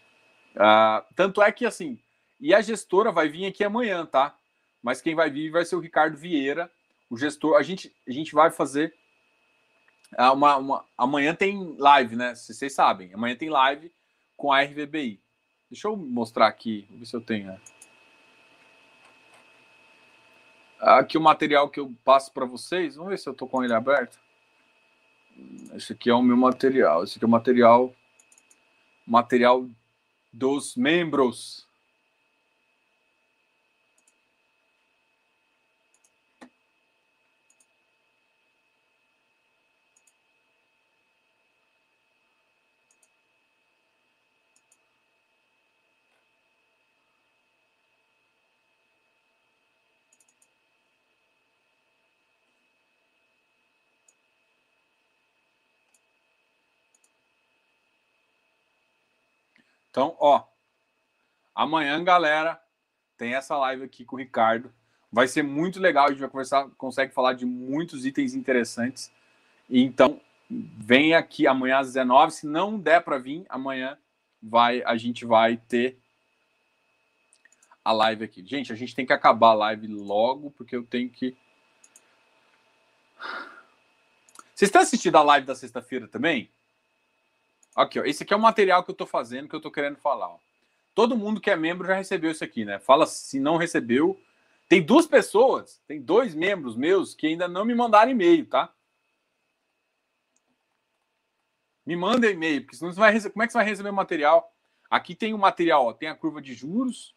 Uh, 0.54 1.04
tanto 1.14 1.40
é 1.40 1.50
que 1.52 1.64
assim, 1.64 1.98
e 2.40 2.54
a 2.54 2.60
gestora 2.60 3.12
vai 3.12 3.28
vir 3.28 3.46
aqui 3.46 3.64
amanhã, 3.64 4.04
tá? 4.04 4.36
Mas 4.82 5.00
quem 5.00 5.14
vai 5.14 5.30
vir 5.30 5.50
vai 5.50 5.64
ser 5.64 5.76
o 5.76 5.80
Ricardo 5.80 6.16
Vieira, 6.16 6.70
o 7.08 7.16
gestor, 7.16 7.56
a 7.56 7.62
gente, 7.62 7.94
a 8.06 8.10
gente 8.10 8.34
vai 8.34 8.50
fazer 8.50 8.94
ah, 10.16 10.32
uma, 10.32 10.56
uma, 10.56 10.84
amanhã 10.96 11.34
tem 11.34 11.76
live, 11.78 12.16
né? 12.16 12.34
Vocês 12.34 12.72
sabem, 12.72 13.12
amanhã 13.12 13.36
tem 13.36 13.48
live 13.48 13.92
com 14.36 14.52
a 14.52 14.62
RVBI. 14.62 15.20
Deixa 15.70 15.88
eu 15.88 15.96
mostrar 15.96 16.46
aqui, 16.46 16.86
ver 16.90 17.06
se 17.06 17.16
eu 17.16 17.20
tenho. 17.20 17.46
Né? 17.46 17.60
Aqui 20.80 21.18
o 21.18 21.20
material 21.20 21.68
que 21.68 21.80
eu 21.80 21.92
passo 22.04 22.32
para 22.32 22.44
vocês, 22.44 22.96
vamos 22.96 23.10
ver 23.10 23.18
se 23.18 23.28
eu 23.28 23.32
estou 23.32 23.48
com 23.48 23.64
ele 23.64 23.72
aberto. 23.72 24.18
Esse 25.74 25.92
aqui 25.92 26.08
é 26.08 26.14
o 26.14 26.22
meu 26.22 26.36
material, 26.36 27.04
esse 27.04 27.16
aqui 27.16 27.24
é 27.24 27.28
o 27.28 27.30
material 27.30 27.94
material 29.06 29.68
dos 30.32 30.76
membros 30.76 31.65
Então, 59.96 60.14
ó, 60.20 60.44
amanhã, 61.54 62.04
galera, 62.04 62.60
tem 63.16 63.32
essa 63.32 63.56
live 63.56 63.82
aqui 63.82 64.04
com 64.04 64.14
o 64.14 64.18
Ricardo. 64.18 64.70
Vai 65.10 65.26
ser 65.26 65.42
muito 65.42 65.80
legal, 65.80 66.04
a 66.04 66.10
gente 66.10 66.20
vai 66.20 66.28
conversar, 66.28 66.68
consegue 66.76 67.14
falar 67.14 67.32
de 67.32 67.46
muitos 67.46 68.04
itens 68.04 68.34
interessantes. 68.34 69.10
Então, 69.70 70.20
vem 70.50 71.14
aqui 71.14 71.46
amanhã 71.46 71.78
às 71.78 71.86
19, 71.86 72.30
se 72.30 72.46
não 72.46 72.78
der 72.78 73.00
para 73.00 73.16
vir, 73.16 73.46
amanhã 73.48 73.96
vai 74.42 74.82
a 74.84 74.98
gente 74.98 75.24
vai 75.24 75.56
ter 75.56 75.98
a 77.82 77.90
live 77.90 78.22
aqui. 78.22 78.44
Gente, 78.44 78.70
a 78.74 78.76
gente 78.76 78.94
tem 78.94 79.06
que 79.06 79.14
acabar 79.14 79.52
a 79.52 79.54
live 79.54 79.86
logo, 79.86 80.50
porque 80.50 80.76
eu 80.76 80.84
tenho 80.84 81.08
que 81.08 81.34
Vocês 84.54 84.68
estão 84.68 84.82
assistindo 84.82 85.16
a 85.16 85.22
live 85.22 85.46
da 85.46 85.54
sexta-feira 85.54 86.06
também? 86.06 86.50
Aqui, 87.76 88.00
ó. 88.00 88.04
Esse 88.04 88.22
aqui 88.22 88.32
é 88.32 88.36
o 88.36 88.40
material 88.40 88.82
que 88.82 88.90
eu 88.90 88.94
estou 88.94 89.06
fazendo, 89.06 89.48
que 89.48 89.54
eu 89.54 89.58
estou 89.58 89.70
querendo 89.70 89.98
falar. 89.98 90.28
Ó. 90.28 90.38
Todo 90.94 91.16
mundo 91.16 91.42
que 91.42 91.50
é 91.50 91.56
membro 91.56 91.86
já 91.86 91.94
recebeu 91.94 92.30
isso 92.30 92.42
aqui, 92.42 92.64
né? 92.64 92.78
Fala 92.78 93.06
se 93.06 93.38
não 93.38 93.58
recebeu. 93.58 94.18
Tem 94.66 94.82
duas 94.82 95.06
pessoas, 95.06 95.80
tem 95.86 96.00
dois 96.00 96.34
membros 96.34 96.74
meus 96.74 97.14
que 97.14 97.26
ainda 97.26 97.46
não 97.46 97.66
me 97.66 97.74
mandaram 97.74 98.10
e-mail, 98.10 98.46
tá? 98.46 98.72
Me 101.84 101.94
manda 101.94 102.28
e-mail, 102.28 102.62
porque 102.62 102.76
senão 102.76 102.92
você 102.92 102.98
vai 102.98 103.12
receber. 103.12 103.34
Como 103.34 103.42
é 103.42 103.46
que 103.46 103.52
você 103.52 103.58
vai 103.58 103.66
receber 103.66 103.90
o 103.90 103.94
material? 103.94 104.52
Aqui 104.90 105.14
tem 105.14 105.34
o 105.34 105.38
material, 105.38 105.86
ó, 105.86 105.92
tem 105.92 106.08
a 106.08 106.14
curva 106.14 106.40
de 106.40 106.54
juros. 106.54 107.14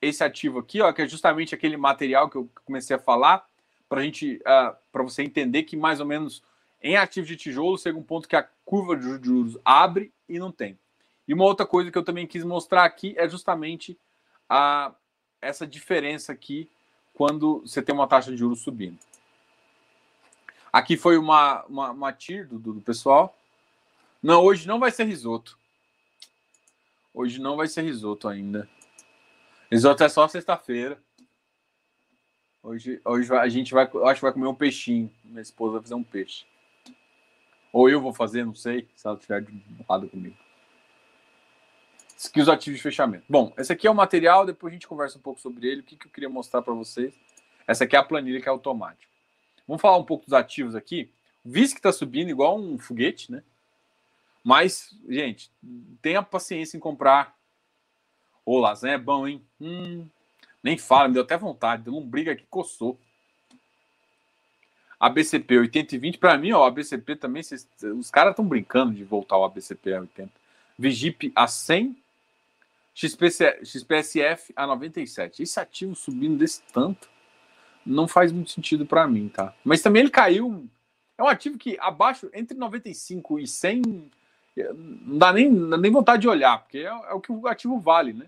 Esse 0.00 0.22
ativo 0.22 0.58
aqui, 0.58 0.80
ó, 0.82 0.92
que 0.92 1.02
é 1.02 1.08
justamente 1.08 1.54
aquele 1.54 1.76
material 1.76 2.28
que 2.28 2.36
eu 2.36 2.48
comecei 2.64 2.94
a 2.94 2.98
falar, 2.98 3.44
para 3.88 4.02
gente, 4.02 4.36
uh, 4.36 4.42
ah, 4.46 4.78
para 4.92 5.02
você 5.02 5.22
entender 5.22 5.62
que 5.62 5.76
mais 5.76 5.98
ou 5.98 6.06
menos 6.06 6.42
em 6.82 6.96
ativo 6.96 7.26
de 7.26 7.36
tijolo 7.36 7.78
chega 7.78 7.98
um 7.98 8.02
ponto 8.02 8.28
que 8.28 8.36
a 8.36 8.48
curva 8.64 8.96
de 8.96 9.04
juros 9.24 9.58
abre 9.64 10.12
e 10.28 10.38
não 10.38 10.50
tem. 10.50 10.78
E 11.26 11.32
uma 11.32 11.44
outra 11.44 11.64
coisa 11.64 11.90
que 11.90 11.96
eu 11.96 12.04
também 12.04 12.26
quis 12.26 12.44
mostrar 12.44 12.84
aqui 12.84 13.14
é 13.16 13.28
justamente 13.28 13.96
a, 14.48 14.92
essa 15.40 15.66
diferença 15.66 16.32
aqui 16.32 16.68
quando 17.14 17.60
você 17.60 17.80
tem 17.80 17.94
uma 17.94 18.08
taxa 18.08 18.30
de 18.30 18.36
juros 18.36 18.60
subindo. 18.60 18.98
Aqui 20.72 20.96
foi 20.96 21.18
uma, 21.18 21.64
uma, 21.64 21.90
uma 21.90 22.12
TIR 22.12 22.48
do, 22.48 22.58
do 22.58 22.80
pessoal. 22.80 23.36
Não, 24.22 24.42
hoje 24.42 24.66
não 24.66 24.80
vai 24.80 24.90
ser 24.90 25.04
risoto. 25.04 25.58
Hoje 27.14 27.40
não 27.40 27.56
vai 27.56 27.68
ser 27.68 27.82
risoto 27.82 28.26
ainda. 28.26 28.68
Risoto 29.70 30.02
é 30.02 30.08
só 30.08 30.26
sexta-feira. 30.26 30.98
Hoje, 32.62 33.00
hoje 33.04 33.34
a 33.34 33.48
gente 33.48 33.74
vai, 33.74 33.84
acho 33.84 34.14
que 34.14 34.22
vai 34.22 34.32
comer 34.32 34.46
um 34.46 34.54
peixinho. 34.54 35.12
Minha 35.22 35.42
esposa 35.42 35.74
vai 35.74 35.82
fazer 35.82 35.94
um 35.94 36.04
peixe. 36.04 36.46
Ou 37.72 37.88
eu 37.88 38.00
vou 38.00 38.12
fazer, 38.12 38.44
não 38.44 38.54
sei, 38.54 38.86
se 38.94 39.06
ela 39.06 39.16
estiver 39.16 39.40
de 39.40 39.62
lado 39.88 40.08
comigo. 40.08 40.36
Skills 42.16 42.48
ativos 42.48 42.78
de 42.78 42.82
fechamento. 42.82 43.24
Bom, 43.28 43.52
esse 43.56 43.72
aqui 43.72 43.86
é 43.86 43.90
o 43.90 43.94
material, 43.94 44.46
depois 44.46 44.70
a 44.70 44.74
gente 44.74 44.86
conversa 44.86 45.18
um 45.18 45.22
pouco 45.22 45.40
sobre 45.40 45.66
ele. 45.66 45.80
O 45.80 45.84
que, 45.84 45.96
que 45.96 46.06
eu 46.06 46.10
queria 46.12 46.28
mostrar 46.28 46.62
para 46.62 46.74
vocês? 46.74 47.14
Essa 47.66 47.84
aqui 47.84 47.96
é 47.96 47.98
a 47.98 48.04
planilha 48.04 48.40
que 48.40 48.48
é 48.48 48.50
automática. 48.50 49.10
Vamos 49.66 49.80
falar 49.80 49.96
um 49.96 50.04
pouco 50.04 50.24
dos 50.24 50.34
ativos 50.34 50.74
aqui. 50.74 51.10
O 51.44 51.50
VISC 51.50 51.78
está 51.78 51.92
subindo 51.92 52.30
igual 52.30 52.58
um 52.58 52.78
foguete, 52.78 53.32
né? 53.32 53.42
Mas, 54.44 54.96
gente, 55.08 55.50
tenha 56.00 56.22
paciência 56.22 56.76
em 56.76 56.80
comprar. 56.80 57.36
Ô, 58.44 58.58
lasanha 58.58 58.94
é 58.94 58.98
bom, 58.98 59.26
hein? 59.26 59.44
Hum, 59.60 60.06
nem 60.62 60.76
fala, 60.76 61.08
me 61.08 61.14
deu 61.14 61.22
até 61.22 61.36
vontade. 61.36 61.84
Deu 61.84 61.96
um 61.96 62.06
briga 62.06 62.34
que 62.34 62.46
coçou. 62.46 63.00
ABCP 65.02 65.58
80 65.58 65.96
e 65.96 65.98
20, 65.98 66.18
para 66.18 66.38
mim, 66.38 66.52
ó, 66.52 66.60
o 66.60 66.64
ABCP 66.64 67.16
também, 67.16 67.42
cês, 67.42 67.68
os 67.98 68.08
caras 68.08 68.30
estão 68.30 68.46
brincando 68.46 68.94
de 68.94 69.02
voltar 69.02 69.34
ao 69.34 69.44
ABCP 69.44 69.94
a 69.94 70.00
80. 70.02 70.30
Vigip 70.78 71.32
a 71.34 71.48
100, 71.48 71.96
XPC, 72.94 73.64
XPSF 73.64 74.52
a 74.54 74.64
97. 74.64 75.42
Esse 75.42 75.58
ativo 75.58 75.96
subindo 75.96 76.38
desse 76.38 76.62
tanto 76.72 77.10
não 77.84 78.06
faz 78.06 78.30
muito 78.30 78.52
sentido 78.52 78.86
para 78.86 79.08
mim, 79.08 79.28
tá? 79.28 79.52
Mas 79.64 79.82
também 79.82 80.02
ele 80.02 80.10
caiu. 80.10 80.68
É 81.18 81.22
um 81.24 81.26
ativo 81.26 81.58
que 81.58 81.76
abaixo, 81.80 82.30
entre 82.32 82.56
95 82.56 83.40
e 83.40 83.46
100, 83.48 83.82
não 85.04 85.18
dá 85.18 85.32
nem, 85.32 85.50
nem 85.50 85.90
vontade 85.90 86.22
de 86.22 86.28
olhar, 86.28 86.62
porque 86.62 86.78
é, 86.78 86.84
é 86.84 87.12
o 87.12 87.20
que 87.20 87.32
o 87.32 87.48
ativo 87.48 87.76
vale, 87.80 88.12
né? 88.12 88.26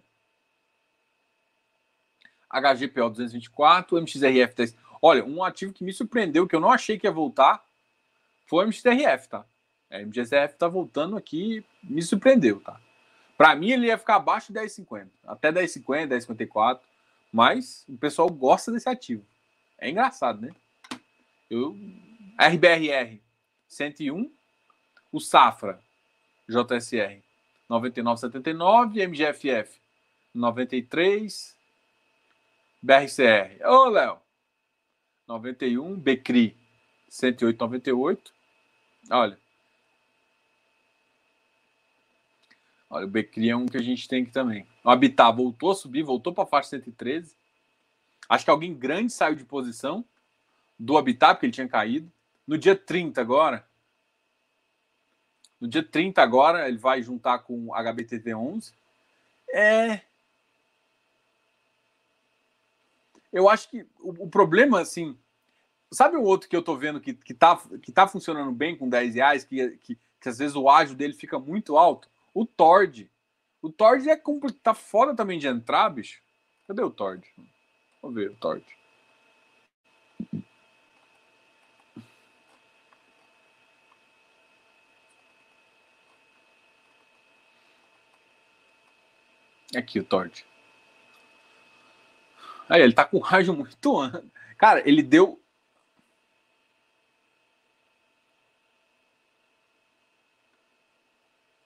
HGPO 2.50 3.10
224, 3.10 3.96
MXRF 3.98 4.56
10. 4.56 4.76
Olha, 5.06 5.22
um 5.22 5.44
ativo 5.44 5.70
que 5.70 5.84
me 5.84 5.92
surpreendeu, 5.92 6.48
que 6.48 6.56
eu 6.56 6.60
não 6.60 6.72
achei 6.72 6.98
que 6.98 7.06
ia 7.06 7.12
voltar, 7.12 7.62
foi 8.46 8.64
o 8.64 8.68
MXRF, 8.68 9.28
tá? 9.28 9.44
É, 9.90 10.02
o 10.02 10.06
MXRF 10.06 10.56
tá 10.56 10.66
voltando 10.66 11.14
aqui, 11.14 11.62
me 11.82 12.00
surpreendeu, 12.00 12.58
tá? 12.62 12.80
Para 13.36 13.54
mim, 13.54 13.70
ele 13.70 13.88
ia 13.88 13.98
ficar 13.98 14.14
abaixo 14.14 14.50
de 14.50 14.58
10,50, 14.58 15.10
até 15.26 15.52
10,50, 15.52 16.08
10,54, 16.08 16.80
mas 17.30 17.84
o 17.86 17.98
pessoal 17.98 18.30
gosta 18.30 18.72
desse 18.72 18.88
ativo. 18.88 19.22
É 19.76 19.90
engraçado, 19.90 20.40
né? 20.40 20.54
Eu, 21.50 21.76
RBRR 22.40 23.20
101, 23.68 24.32
o 25.12 25.20
Safra 25.20 25.82
JSR 26.48 27.20
99,79, 27.68 29.06
MGFF 29.06 29.78
93, 30.34 31.54
BRCR. 32.82 33.66
Ô, 33.66 33.90
Léo, 33.90 34.23
91, 35.26 35.98
Becri 35.98 36.56
108,98. 37.10 38.18
Olha. 39.10 39.38
Olha, 42.90 43.06
o 43.06 43.10
Becri 43.10 43.50
é 43.50 43.56
um 43.56 43.66
que 43.66 43.76
a 43.76 43.82
gente 43.82 44.06
tem 44.06 44.22
aqui 44.22 44.32
também. 44.32 44.66
O 44.84 44.90
Habitat 44.90 45.34
voltou 45.34 45.72
a 45.72 45.74
subir, 45.74 46.02
voltou 46.02 46.32
para 46.32 46.44
a 46.44 46.46
faixa 46.46 46.70
113. 46.70 47.34
Acho 48.28 48.44
que 48.44 48.50
alguém 48.50 48.74
grande 48.74 49.12
saiu 49.12 49.34
de 49.34 49.44
posição 49.44 50.04
do 50.78 50.96
Habitat, 50.96 51.34
porque 51.34 51.46
ele 51.46 51.52
tinha 51.52 51.68
caído. 51.68 52.10
No 52.46 52.58
dia 52.58 52.76
30 52.76 53.20
agora. 53.20 53.66
No 55.60 55.66
dia 55.66 55.82
30 55.82 56.22
agora, 56.22 56.68
ele 56.68 56.78
vai 56.78 57.02
juntar 57.02 57.38
com 57.40 57.68
o 57.68 57.72
HBTT11. 57.72 58.72
É, 59.52 60.00
eu 63.34 63.48
acho 63.48 63.68
que 63.68 63.84
o, 63.98 64.24
o, 64.24 64.30
problema, 64.30 64.80
assim. 64.80 65.18
Sabe 65.92 66.16
o 66.16 66.22
outro 66.22 66.48
que 66.48 66.56
eu 66.56 66.62
tô 66.62 66.76
vendo 66.76 67.00
que, 67.00 67.12
que, 67.12 67.34
tá, 67.34 67.60
que 67.82 67.92
tá 67.92 68.06
funcionando 68.06 68.52
bem 68.52 68.76
com 68.76 68.88
10 68.88 69.16
reais, 69.16 69.44
que, 69.44 69.70
que, 69.78 69.98
que 70.20 70.28
às 70.28 70.38
vezes 70.38 70.56
o 70.56 70.68
ágio 70.68 70.96
dele 70.96 71.12
fica 71.12 71.38
muito 71.38 71.76
alto? 71.76 72.08
O 72.32 72.46
Tord. 72.46 73.10
O 73.60 73.70
Tord 73.70 74.08
é 74.08 74.20
tá 74.62 74.72
foda 74.72 75.14
também 75.14 75.38
de 75.38 75.48
entrar, 75.48 75.88
bicho. 75.90 76.22
Cadê 76.66 76.82
o 76.82 76.90
Tord? 76.90 77.26
Vamos 78.00 78.16
ver 78.16 78.30
o 78.30 78.36
Tord. 78.36 78.64
Aqui 89.76 89.98
o 89.98 90.04
Tord. 90.04 90.46
Aí, 92.68 92.82
ele 92.82 92.92
tá 92.92 93.04
com 93.04 93.18
rádio 93.18 93.54
muito. 93.54 93.76
Cara, 94.56 94.82
ele 94.88 95.02
deu. 95.02 95.40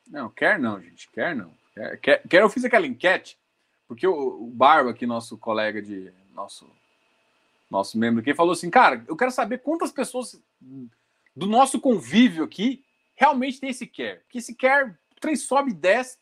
Não, 0.07 0.31
quer 0.31 0.59
não, 0.59 0.81
gente. 0.81 1.09
Quer 1.11 1.35
não. 1.35 1.53
Quer, 1.75 2.01
quer, 2.01 2.23
quer 2.29 2.43
eu 2.43 2.51
fiz 2.51 2.65
aquela 2.65 2.87
enquete, 2.87 3.39
porque 3.87 4.07
o, 4.07 4.43
o 4.43 4.47
Barba, 4.51 4.91
aqui, 4.91 5.07
nosso 5.07 5.37
colega 5.39 5.81
de. 5.81 6.13
Nosso, 6.35 6.71
nosso 7.71 7.99
membro 7.99 8.21
aqui, 8.21 8.35
falou 8.35 8.53
assim: 8.53 8.71
cara, 8.71 9.05
eu 9.09 9.17
quero 9.17 9.31
saber 9.31 9.59
quantas 9.59 9.91
pessoas 9.93 10.41
do 11.35 11.47
nosso 11.47 11.81
convívio 11.81 12.45
aqui 12.45 12.85
realmente 13.15 13.61
tem 13.61 13.71
esse 13.71 13.87
quer. 13.87 14.21
Porque 14.21 14.39
esse 14.39 14.55
quer, 14.55 14.87
o 14.87 15.21
trem 15.21 15.37
sobe 15.37 15.73
e 15.73 15.75
desce 15.75 16.17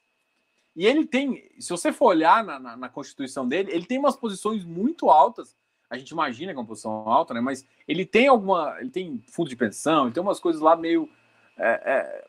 e 0.76 0.86
ele 0.86 1.06
tem, 1.06 1.50
se 1.58 1.70
você 1.70 1.90
for 1.90 2.08
olhar 2.08 2.44
na, 2.44 2.58
na, 2.58 2.76
na, 2.76 2.88
Constituição 2.90 3.48
dele, 3.48 3.72
ele 3.72 3.86
tem 3.86 3.98
umas 3.98 4.14
posições 4.14 4.62
muito 4.62 5.08
altas. 5.08 5.56
A 5.88 5.96
gente 5.96 6.10
imagina 6.10 6.52
que 6.52 6.58
é 6.58 6.60
uma 6.60 6.68
posição 6.68 7.08
alta, 7.08 7.32
né? 7.32 7.40
Mas 7.40 7.66
ele 7.88 8.04
tem 8.04 8.28
alguma. 8.28 8.76
Ele 8.78 8.90
tem 8.90 9.24
fundo 9.26 9.48
de 9.48 9.56
pensão, 9.56 10.04
ele 10.04 10.12
tem 10.12 10.22
umas 10.22 10.38
coisas 10.38 10.60
lá 10.60 10.76
meio. 10.76 11.08
É, 11.56 11.68
é, 11.68 12.28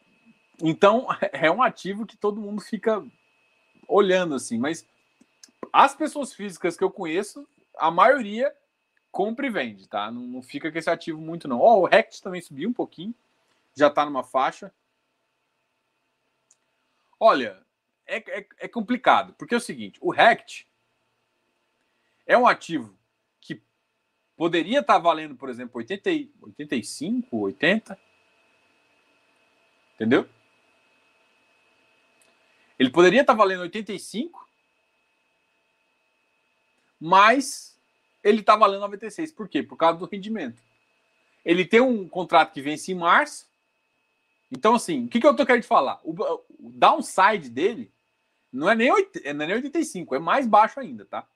então, 0.63 1.07
é 1.33 1.51
um 1.51 1.61
ativo 1.61 2.05
que 2.05 2.15
todo 2.15 2.39
mundo 2.39 2.61
fica 2.61 3.05
olhando 3.85 4.35
assim. 4.35 4.57
Mas 4.57 4.87
as 5.73 5.93
pessoas 5.93 6.33
físicas 6.33 6.77
que 6.77 6.83
eu 6.85 6.89
conheço, 6.89 7.45
a 7.77 7.91
maioria 7.91 8.55
compra 9.11 9.47
e 9.47 9.49
vende, 9.49 9.89
tá? 9.89 10.09
Não, 10.09 10.21
não 10.21 10.41
fica 10.41 10.71
com 10.71 10.77
esse 10.77 10.89
ativo 10.89 11.19
muito, 11.19 11.49
não. 11.49 11.59
Ó, 11.59 11.75
oh, 11.75 11.81
o 11.81 11.85
Rect 11.85 12.21
também 12.21 12.39
subiu 12.39 12.69
um 12.69 12.73
pouquinho, 12.73 13.13
já 13.75 13.89
tá 13.89 14.05
numa 14.05 14.23
faixa. 14.23 14.71
Olha, 17.19 17.66
é, 18.07 18.39
é, 18.39 18.47
é 18.59 18.67
complicado, 18.67 19.33
porque 19.37 19.53
é 19.53 19.57
o 19.57 19.61
seguinte: 19.61 19.99
o 20.01 20.11
RECT 20.11 20.67
é 22.25 22.37
um 22.37 22.47
ativo 22.47 22.97
que 23.39 23.61
poderia 24.35 24.79
estar 24.79 24.97
valendo, 24.97 25.35
por 25.35 25.49
exemplo, 25.49 25.77
80, 25.77 26.09
85, 26.41 27.37
80. 27.37 27.99
Entendeu? 29.95 30.29
Ele 32.77 32.89
poderia 32.91 33.21
estar 33.21 33.33
valendo 33.33 33.61
85, 33.61 34.47
mas 36.99 37.79
ele 38.23 38.41
está 38.41 38.55
valendo 38.55 38.81
96. 38.81 39.31
Por 39.31 39.49
quê? 39.49 39.63
Por 39.63 39.75
causa 39.75 39.97
do 39.97 40.05
rendimento. 40.05 40.61
Ele 41.43 41.65
tem 41.65 41.81
um 41.81 42.07
contrato 42.07 42.53
que 42.53 42.61
vence 42.61 42.91
em 42.91 42.95
março. 42.95 43.47
Então, 44.51 44.75
assim, 44.75 45.05
o 45.05 45.07
que, 45.07 45.19
que 45.19 45.25
eu 45.25 45.35
tô 45.35 45.45
querendo 45.45 45.63
falar? 45.63 45.99
O, 46.03 46.11
o 46.13 46.45
downside 46.59 47.49
dele 47.49 47.91
não 48.51 48.69
é, 48.69 48.75
nem 48.75 48.91
8, 48.91 49.21
não 49.33 49.43
é 49.43 49.47
nem 49.47 49.55
85, 49.55 50.15
é 50.15 50.19
mais 50.19 50.47
baixo 50.47 50.79
ainda, 50.79 51.05
tá? 51.05 51.27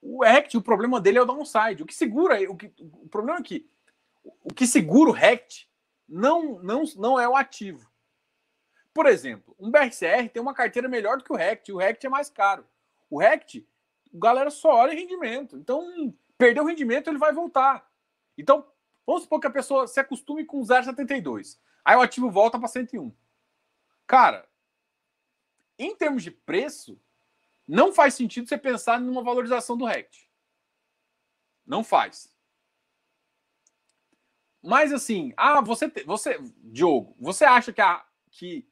O 0.00 0.24
RECT, 0.24 0.56
o 0.56 0.62
problema 0.62 1.00
dele 1.00 1.18
é 1.18 1.22
o 1.22 1.26
downside. 1.26 1.82
O 1.82 1.86
que 1.86 1.94
segura, 1.94 2.38
o, 2.50 2.56
que, 2.56 2.72
o 2.78 3.08
problema 3.08 3.38
é 3.38 3.42
que 3.42 3.70
o 4.42 4.52
que 4.52 4.66
segura 4.66 5.10
o 5.10 5.12
RECT 5.12 5.68
não, 6.08 6.60
não, 6.60 6.82
não 6.96 7.20
é 7.20 7.28
o 7.28 7.36
ativo. 7.36 7.90
Por 8.92 9.06
exemplo, 9.06 9.54
um 9.58 9.70
BRCR 9.70 10.28
tem 10.30 10.42
uma 10.42 10.52
carteira 10.52 10.88
melhor 10.88 11.16
do 11.16 11.24
que 11.24 11.32
o 11.32 11.36
RECT, 11.36 11.72
o 11.72 11.78
RECT 11.78 12.06
é 12.06 12.10
mais 12.10 12.28
caro. 12.28 12.66
O 13.08 13.18
RECT, 13.18 13.66
a 14.12 14.18
galera 14.18 14.50
só 14.50 14.74
olha 14.74 14.92
rendimento. 14.92 15.56
Então, 15.56 16.14
perdeu 16.36 16.64
o 16.64 16.66
rendimento, 16.66 17.08
ele 17.08 17.18
vai 17.18 17.32
voltar. 17.32 17.88
Então, 18.36 18.66
vamos 19.06 19.22
supor 19.22 19.40
que 19.40 19.46
a 19.46 19.50
pessoa 19.50 19.86
se 19.86 19.98
acostume 19.98 20.44
com 20.44 20.60
0,72. 20.60 21.58
Aí 21.84 21.96
o 21.96 22.00
ativo 22.02 22.30
volta 22.30 22.58
para 22.58 22.68
101. 22.68 23.12
Cara, 24.06 24.46
em 25.78 25.94
termos 25.96 26.22
de 26.22 26.30
preço, 26.30 27.00
não 27.66 27.92
faz 27.92 28.14
sentido 28.14 28.48
você 28.48 28.58
pensar 28.58 29.00
numa 29.00 29.22
valorização 29.22 29.76
do 29.76 29.84
RECT. 29.84 30.28
Não 31.66 31.82
faz. 31.82 32.32
Mas 34.62 34.92
assim, 34.92 35.32
ah, 35.36 35.60
você, 35.60 35.88
você, 36.04 36.38
Diogo, 36.58 37.16
você 37.18 37.44
acha 37.44 37.72
que 37.72 37.80
a, 37.80 38.04
que 38.30 38.68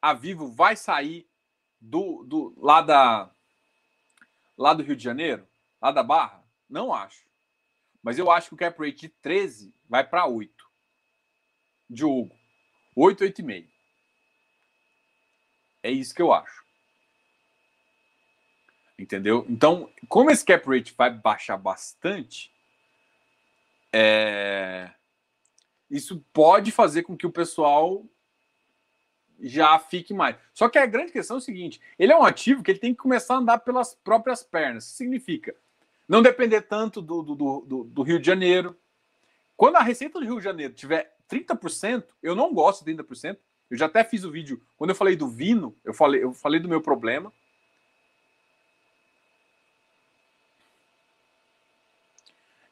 a 0.00 0.12
Vivo 0.12 0.48
vai 0.48 0.76
sair 0.76 1.28
do, 1.80 2.22
do 2.24 2.54
lá 2.56 2.80
da 2.80 3.30
lá 4.56 4.72
do 4.72 4.82
Rio 4.82 4.96
de 4.96 5.02
Janeiro, 5.02 5.46
lá 5.80 5.90
da 5.90 6.02
Barra? 6.02 6.44
Não 6.68 6.92
acho. 6.92 7.26
Mas 8.02 8.18
eu 8.18 8.30
acho 8.30 8.48
que 8.48 8.54
o 8.54 8.58
cap 8.58 8.78
rate 8.78 9.02
de 9.02 9.08
13 9.08 9.74
vai 9.88 10.06
para 10.06 10.26
8. 10.26 10.52
Diogo, 11.90 12.34
8, 12.94 13.24
8,5. 13.24 13.68
É 15.82 15.90
isso 15.90 16.14
que 16.14 16.22
eu 16.22 16.32
acho. 16.32 16.64
Entendeu? 18.98 19.44
Então, 19.48 19.90
como 20.08 20.30
esse 20.30 20.44
cap 20.44 20.66
rate 20.68 20.94
vai 20.96 21.10
baixar 21.10 21.56
bastante, 21.56 22.50
é 23.92 24.90
isso 25.90 26.24
pode 26.32 26.72
fazer 26.72 27.02
com 27.02 27.16
que 27.16 27.26
o 27.26 27.32
pessoal 27.32 28.04
já 29.40 29.78
fique 29.78 30.12
mais. 30.12 30.36
Só 30.52 30.68
que 30.68 30.78
a 30.78 30.86
grande 30.86 31.12
questão 31.12 31.36
é 31.36 31.38
o 31.38 31.42
seguinte: 31.42 31.80
ele 31.98 32.12
é 32.12 32.16
um 32.16 32.24
ativo 32.24 32.62
que 32.62 32.70
ele 32.70 32.78
tem 32.78 32.92
que 32.92 33.00
começar 33.00 33.34
a 33.34 33.38
andar 33.38 33.58
pelas 33.58 33.94
próprias 33.94 34.42
pernas. 34.42 34.84
Isso 34.86 34.96
significa 34.96 35.54
não 36.08 36.22
depender 36.22 36.62
tanto 36.62 37.02
do, 37.02 37.22
do, 37.22 37.34
do, 37.34 37.84
do 37.84 38.02
Rio 38.02 38.18
de 38.18 38.26
Janeiro. 38.26 38.76
Quando 39.56 39.76
a 39.76 39.82
receita 39.82 40.18
do 40.18 40.24
Rio 40.24 40.38
de 40.38 40.44
Janeiro 40.44 40.74
tiver 40.74 41.16
30%, 41.30 42.04
eu 42.22 42.34
não 42.34 42.52
gosto 42.52 42.84
de 42.84 42.94
30%. 42.94 43.38
Eu 43.70 43.76
já 43.76 43.86
até 43.86 44.04
fiz 44.04 44.24
o 44.24 44.30
vídeo. 44.30 44.62
Quando 44.76 44.90
eu 44.90 44.96
falei 44.96 45.16
do 45.16 45.28
Vino, 45.28 45.76
eu 45.84 45.92
falei, 45.92 46.22
eu 46.22 46.32
falei 46.32 46.60
do 46.60 46.68
meu 46.68 46.80
problema. 46.80 47.32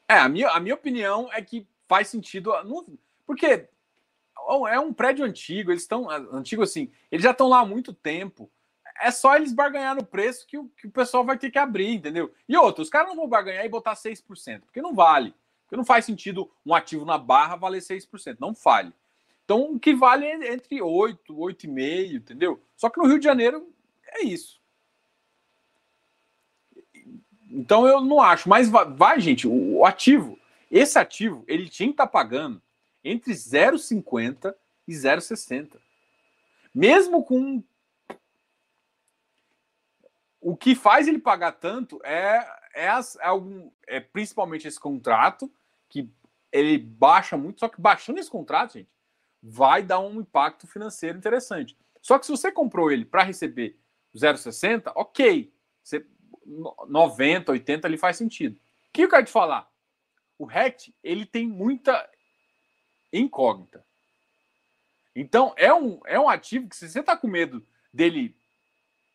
É, 0.09 0.19
a 0.19 0.29
minha, 0.29 0.51
a 0.51 0.61
minha 0.61 0.75
opinião 0.75 1.29
é 1.33 1.43
que 1.43 1.66
faz 1.89 2.09
sentido. 2.09 2.51
Não, 2.65 2.87
porque 3.27 3.69
é 4.69 4.79
um 4.79 4.93
prédio 4.93 5.25
antigo, 5.25 5.71
eles 5.71 5.83
estão. 5.83 6.09
Antigo 6.11 6.62
assim, 6.62 6.91
eles 7.11 7.25
já 7.25 7.33
estão 7.33 7.49
lá 7.49 7.61
há 7.61 7.66
muito 7.66 7.93
tempo. 7.93 8.51
É 9.01 9.11
só 9.11 9.35
eles 9.35 9.53
barganhar 9.53 9.97
no 9.97 10.05
preço 10.05 10.47
que 10.47 10.57
o, 10.57 10.69
que 10.69 10.87
o 10.87 10.91
pessoal 10.91 11.25
vai 11.25 11.37
ter 11.37 11.51
que 11.51 11.59
abrir, 11.59 11.95
entendeu? 11.95 12.33
E 12.49 12.57
outro, 12.57 12.83
os 12.83 12.89
caras 12.89 13.09
não 13.09 13.16
vão 13.16 13.29
barganhar 13.29 13.65
e 13.65 13.69
botar 13.69 13.95
6%, 13.95 14.61
porque 14.61 14.81
não 14.81 14.95
vale. 14.95 15.35
Porque 15.65 15.77
não 15.77 15.85
faz 15.85 16.05
sentido 16.05 16.49
um 16.65 16.73
ativo 16.73 17.05
na 17.05 17.19
barra 17.19 17.57
valer 17.57 17.83
6%, 17.83 18.37
não 18.39 18.53
vale. 18.53 18.93
Então, 19.45 19.73
o 19.73 19.81
que 19.81 19.95
vale 19.95 20.27
é 20.27 20.55
entre 20.55 20.81
8, 20.81 21.35
8,5, 21.35 22.15
entendeu? 22.15 22.61
Só 22.77 22.89
que 22.89 22.99
no 22.99 23.07
Rio 23.07 23.19
de 23.19 23.25
Janeiro 23.25 23.71
é 24.07 24.23
isso. 24.23 24.61
Então 27.51 27.87
eu 27.87 28.01
não 28.01 28.21
acho, 28.21 28.49
mas 28.49 28.69
vai, 28.69 28.85
vai 28.85 29.21
gente, 29.21 29.47
o, 29.47 29.77
o 29.77 29.87
ativo, 29.87 30.37
esse 30.71 30.99
ativo, 30.99 31.45
ele 31.47 31.69
tinha 31.69 31.89
que 31.89 31.93
estar 31.93 32.07
tá 32.07 32.11
pagando 32.11 32.61
entre 33.05 33.33
0,50 33.33 34.55
e 34.89 34.93
0,60. 34.93 35.79
Mesmo 36.75 37.23
com. 37.23 37.62
O 40.41 40.57
que 40.57 40.75
faz 40.75 41.07
ele 41.07 41.19
pagar 41.19 41.53
tanto 41.53 42.01
é, 42.05 42.45
é, 42.75 42.89
as, 42.89 43.16
é, 43.16 43.27
algum, 43.27 43.71
é 43.87 44.01
principalmente 44.01 44.66
esse 44.66 44.81
contrato, 44.81 45.51
que 45.89 46.11
ele 46.51 46.77
baixa 46.77 47.37
muito, 47.37 47.61
só 47.61 47.69
que 47.69 47.81
baixando 47.81 48.19
esse 48.19 48.31
contrato, 48.31 48.75
gente, 48.75 48.89
vai 49.47 49.83
dar 49.83 50.01
um 50.01 50.23
impacto 50.23 50.66
financeiro 50.66 51.19
interessante. 51.19 51.77
Só 52.01 52.19
que 52.19 52.25
se 52.25 52.33
você 52.33 52.51
comprou 52.51 52.91
ele 52.91 53.05
para 53.05 53.23
receber 53.23 53.79
0,60, 54.16 54.91
ok. 54.95 55.53
Você, 55.83 56.07
90, 56.89 57.53
80 57.53 57.87
ali 57.87 57.99
faz 57.99 58.16
sentido. 58.16 58.57
O 58.57 58.93
que 58.93 59.03
eu 59.03 59.09
quero 59.09 59.27
te 59.27 59.33
falar? 59.33 59.71
O 60.39 60.47
RECT, 60.47 60.95
ele 61.03 61.27
tem 61.27 61.47
muita 61.47 62.09
incógnita. 63.12 63.85
Então, 65.15 65.53
é 65.57 65.73
um, 65.73 66.01
é 66.07 66.19
um 66.19 66.29
ativo 66.29 66.69
que, 66.69 66.77
se 66.77 66.89
você 66.89 67.01
está 67.01 67.15
com 67.15 67.29
medo 67.29 67.66
dele 67.93 68.35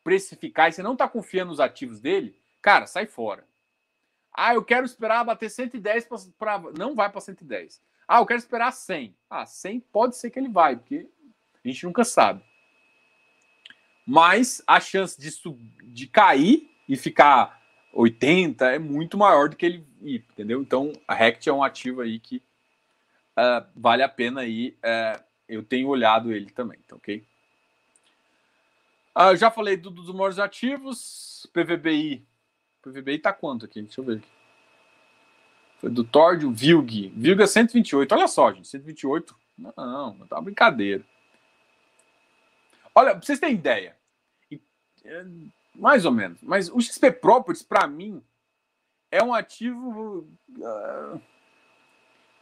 precificar 0.04 0.68
e 0.68 0.72
você 0.72 0.82
não 0.82 0.92
está 0.92 1.08
confiando 1.08 1.50
nos 1.50 1.60
ativos 1.60 2.00
dele, 2.00 2.40
cara, 2.62 2.86
sai 2.86 3.06
fora. 3.06 3.46
Ah, 4.32 4.54
eu 4.54 4.64
quero 4.64 4.86
esperar 4.86 5.24
bater 5.24 5.50
110 5.50 6.08
para. 6.38 6.58
Não 6.76 6.94
vai 6.94 7.10
para 7.10 7.20
110. 7.20 7.82
Ah, 8.12 8.18
eu 8.18 8.26
quero 8.26 8.40
esperar 8.40 8.72
100. 8.72 9.14
Ah, 9.30 9.46
100 9.46 9.78
pode 9.78 10.16
ser 10.16 10.30
que 10.30 10.38
ele 10.40 10.48
vai, 10.48 10.74
porque 10.74 11.06
a 11.64 11.68
gente 11.68 11.84
nunca 11.84 12.02
sabe. 12.02 12.42
Mas 14.04 14.60
a 14.66 14.80
chance 14.80 15.16
de, 15.16 15.30
de 15.92 16.08
cair 16.08 16.68
e 16.88 16.96
ficar 16.96 17.62
80 17.92 18.66
é 18.66 18.80
muito 18.80 19.16
maior 19.16 19.48
do 19.48 19.54
que 19.54 19.64
ele 19.64 19.86
ir, 20.02 20.24
entendeu? 20.32 20.60
Então, 20.60 20.92
a 21.06 21.14
Rect 21.14 21.48
é 21.48 21.52
um 21.52 21.62
ativo 21.62 22.00
aí 22.00 22.18
que 22.18 22.38
uh, 23.38 23.64
vale 23.76 24.02
a 24.02 24.08
pena 24.08 24.40
aí. 24.40 24.76
Uh, 24.78 25.22
eu 25.48 25.62
tenho 25.62 25.86
olhado 25.86 26.32
ele 26.32 26.50
também, 26.50 26.80
tá 26.88 26.96
ok? 26.96 27.24
Uh, 29.16 29.36
já 29.36 29.52
falei 29.52 29.76
do, 29.76 29.88
dos 29.88 30.12
maiores 30.12 30.40
ativos, 30.40 31.48
PVBI. 31.52 32.26
PVBI 32.82 33.20
tá 33.20 33.32
quanto 33.32 33.66
aqui? 33.66 33.80
Deixa 33.82 34.00
eu 34.00 34.04
ver 34.04 34.16
aqui. 34.16 34.39
Foi 35.80 35.90
do 35.90 36.04
Tordio 36.04 36.52
Vilg. 36.52 37.08
Vilg 37.16 37.42
é 37.42 37.46
128. 37.46 38.14
Olha 38.14 38.28
só, 38.28 38.52
gente. 38.52 38.68
128. 38.68 39.34
Não, 39.56 39.72
não, 39.76 40.26
tá 40.26 40.36
uma 40.36 40.42
brincadeira. 40.42 41.02
Olha, 42.94 43.12
pra 43.12 43.22
vocês 43.22 43.40
terem 43.40 43.54
ideia. 43.54 43.96
É, 45.04 45.24
mais 45.74 46.04
ou 46.04 46.12
menos. 46.12 46.38
Mas 46.42 46.68
o 46.68 46.80
XP 46.80 47.10
Properties, 47.12 47.62
para 47.62 47.86
mim, 47.86 48.22
é 49.10 49.22
um 49.22 49.32
ativo 49.32 50.28
uh, 50.58 51.20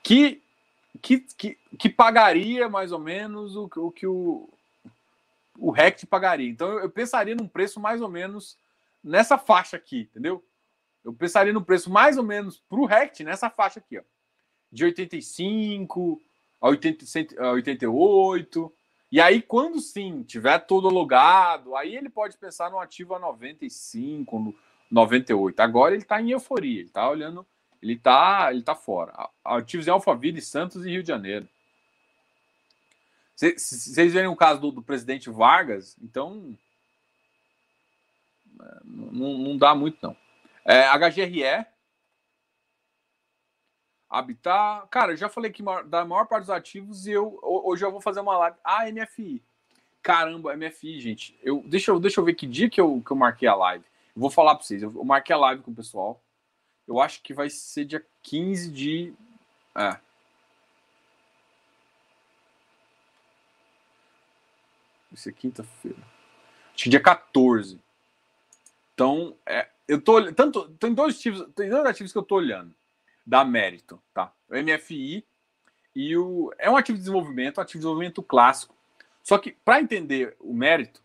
que 0.03 0.43
que, 1.01 1.21
que, 1.21 1.59
que 1.79 1.89
pagaria 1.89 2.69
mais 2.69 2.91
ou 2.91 2.99
menos 2.99 3.55
o, 3.55 3.71
o 3.77 3.91
que 3.93 4.07
o, 4.07 4.49
o 5.57 5.71
RECT 5.71 6.07
pagaria. 6.07 6.51
Então 6.51 6.69
eu, 6.69 6.81
eu 6.81 6.91
pensaria 6.91 7.35
num 7.35 7.47
preço 7.47 7.79
mais 7.79 8.01
ou 8.01 8.09
menos 8.09 8.57
nessa 9.03 9.39
faixa 9.39 9.77
aqui, 9.77 10.09
entendeu? 10.11 10.45
Eu 11.09 11.15
pensaria 11.15 11.53
no 11.53 11.65
preço 11.65 11.91
mais 11.91 12.17
ou 12.17 12.25
menos 12.25 12.63
para 12.69 12.79
o 12.79 12.85
RECT 12.85 13.25
nessa 13.25 13.51
faixa 13.51 13.81
aqui, 13.81 13.99
ó, 13.99 14.03
de 14.71 14.85
85 14.85 16.21
a, 16.61 16.69
80, 16.69 17.05
a 17.43 17.51
88. 17.53 18.73
E 19.11 19.21
aí, 19.21 19.41
quando 19.41 19.81
sim 19.81 20.23
tiver 20.23 20.59
todo 20.61 20.89
logado, 20.89 21.75
aí 21.75 21.97
ele 21.97 22.11
pode 22.11 22.37
pensar 22.37 22.71
no 22.71 22.79
ativo 22.79 23.15
a 23.15 23.19
95, 23.19 24.39
no 24.39 24.55
98. 24.91 25.61
Agora 25.61 25.95
ele 25.95 26.03
está 26.03 26.21
em 26.21 26.31
euforia, 26.31 26.81
ele 26.81 26.89
está 26.89 27.09
olhando 27.09 27.47
ele 27.83 27.97
tá, 27.97 28.49
ele 28.53 28.63
tá 28.63 28.75
fora. 28.75 29.29
Ativos 29.45 29.87
em 29.87 29.91
Alphaville, 29.91 30.43
Santos 30.43 30.85
e 30.85 30.91
Rio 30.91 31.03
de 31.03 31.09
Janeiro. 31.09 31.49
Vocês 33.35 34.13
verem 34.13 34.29
o 34.29 34.37
caso 34.37 34.61
do, 34.61 34.73
do, 34.73 34.83
presidente 34.83 35.31
Vargas, 35.31 35.97
então 36.03 36.59
é, 38.61 38.81
não, 38.85 39.39
não 39.39 39.57
dá 39.57 39.77
muito 39.77 39.97
não. 40.03 40.17
É, 40.71 40.87
HGRE, 40.99 41.67
Habitat, 44.11 44.87
cara, 44.91 45.13
eu 45.13 45.17
já 45.17 45.27
falei 45.27 45.51
que 45.51 45.63
da 45.87 46.05
maior 46.05 46.27
parte 46.27 46.43
dos 46.43 46.51
ativos 46.51 47.07
e 47.07 47.13
eu 47.13 47.39
hoje 47.43 47.87
eu 47.87 47.91
vou 47.91 48.03
fazer 48.03 48.21
uma 48.21 48.37
live. 48.37 48.57
Ah, 48.63 48.85
MFI. 48.91 49.43
Caramba, 50.03 50.55
MFI, 50.55 51.01
gente. 51.01 51.39
Eu 51.43 51.63
deixa 51.67 51.91
eu 51.91 51.99
deixa 51.99 52.21
eu 52.21 52.25
ver 52.25 52.35
que 52.35 52.47
dia 52.47 52.69
que 52.69 52.79
eu, 52.79 53.03
que 53.03 53.11
eu 53.11 53.17
marquei 53.17 53.49
a 53.49 53.55
live. 53.55 53.85
Eu 54.15 54.21
vou 54.21 54.31
falar 54.31 54.55
para 54.57 54.65
vocês. 54.65 54.83
Eu, 54.83 54.93
eu 54.95 55.05
marquei 55.05 55.35
a 55.35 55.39
live 55.39 55.63
com 55.63 55.71
o 55.71 55.75
pessoal. 55.75 56.23
Eu 56.87 57.01
acho 57.01 57.23
que 57.23 57.33
vai 57.33 57.49
ser 57.49 57.87
dia 57.87 58.05
15 58.23 58.71
de. 58.71 59.15
É. 59.75 59.93
Vai 65.11 65.17
ser 65.17 65.33
quinta-feira. 65.33 65.99
Acho 66.75 66.85
que 66.85 66.91
dia 66.91 67.01
14. 67.01 67.81
Então, 68.99 69.37
é, 69.47 69.69
eu 69.87 70.01
tô 70.01 70.33
tanto 70.33 70.71
tem 70.71 70.93
dois 70.93 71.15
ativos, 71.15 71.47
tem 71.55 71.71
dois 71.71 71.87
ativos 71.87 72.11
que 72.11 72.19
eu 72.19 72.23
tô 72.25 72.35
olhando 72.35 72.75
da 73.25 73.45
mérito, 73.45 74.03
tá? 74.13 74.33
O 74.51 74.57
MFI 74.57 75.25
e 75.95 76.17
o 76.17 76.53
é 76.59 76.69
um 76.69 76.77
ativo 76.77 76.99
de 76.99 77.05
desenvolvimento, 77.05 77.59
um 77.59 77.61
ativo 77.61 77.79
de 77.79 77.83
desenvolvimento 77.83 78.21
clássico. 78.25 78.75
Só 79.23 79.39
que 79.39 79.53
para 79.65 79.81
entender 79.81 80.35
o 80.41 80.53
mérito, 80.53 81.01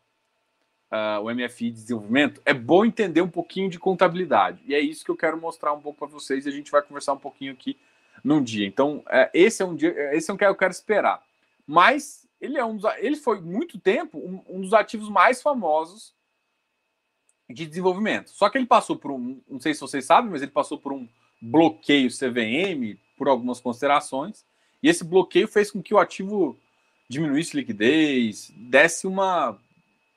uh, 0.92 1.22
o 1.22 1.32
MFI 1.32 1.70
de 1.70 1.82
desenvolvimento, 1.82 2.42
é 2.44 2.52
bom 2.52 2.84
entender 2.84 3.22
um 3.22 3.30
pouquinho 3.30 3.70
de 3.70 3.78
contabilidade. 3.78 4.64
E 4.66 4.74
é 4.74 4.80
isso 4.80 5.06
que 5.06 5.12
eu 5.12 5.16
quero 5.16 5.40
mostrar 5.40 5.72
um 5.72 5.80
pouco 5.80 6.00
para 6.00 6.08
vocês 6.08 6.48
e 6.48 6.50
a 6.50 6.52
gente 6.52 6.72
vai 6.72 6.82
conversar 6.82 7.14
um 7.14 7.20
pouquinho 7.20 7.54
aqui 7.54 7.78
num 8.24 8.42
dia. 8.42 8.66
Então, 8.66 9.04
é, 9.08 9.30
esse 9.36 9.62
é 9.62 9.66
um 9.68 9.76
dia, 9.76 9.94
esse 10.16 10.32
é 10.32 10.34
um 10.34 10.38
que 10.38 10.44
eu 10.44 10.56
quero 10.56 10.72
esperar. 10.72 11.24
Mas 11.68 12.28
ele 12.42 12.58
é 12.58 12.66
um 12.66 12.76
dos, 12.76 12.92
ele 12.98 13.18
foi 13.18 13.40
muito 13.40 13.80
tempo 13.80 14.18
um, 14.18 14.58
um 14.58 14.62
dos 14.62 14.74
ativos 14.74 15.10
mais 15.10 15.44
famosos 15.44 16.16
de 17.50 17.66
desenvolvimento. 17.66 18.30
Só 18.30 18.50
que 18.50 18.58
ele 18.58 18.66
passou 18.66 18.96
por 18.96 19.12
um, 19.12 19.40
não 19.50 19.60
sei 19.60 19.74
se 19.74 19.82
vocês 19.82 20.06
sabem, 20.06 20.32
mas 20.32 20.42
ele 20.42 20.52
passou 20.52 20.78
por 20.78 20.94
um 20.94 21.08
bloqueio 21.42 22.10
CVM 22.10 22.98
por 23.18 23.28
algumas 23.28 23.60
considerações. 23.60 24.46
E 24.82 24.90
esse 24.90 25.04
bloqueio 25.04 25.48
fez 25.48 25.72
com 25.72 25.82
que 25.82 25.94
o 25.94 26.00
ativo 26.00 26.58
diminuísse 27.10 27.56
liquidez, 27.56 28.52
desse 28.56 29.06
uma 29.06 29.60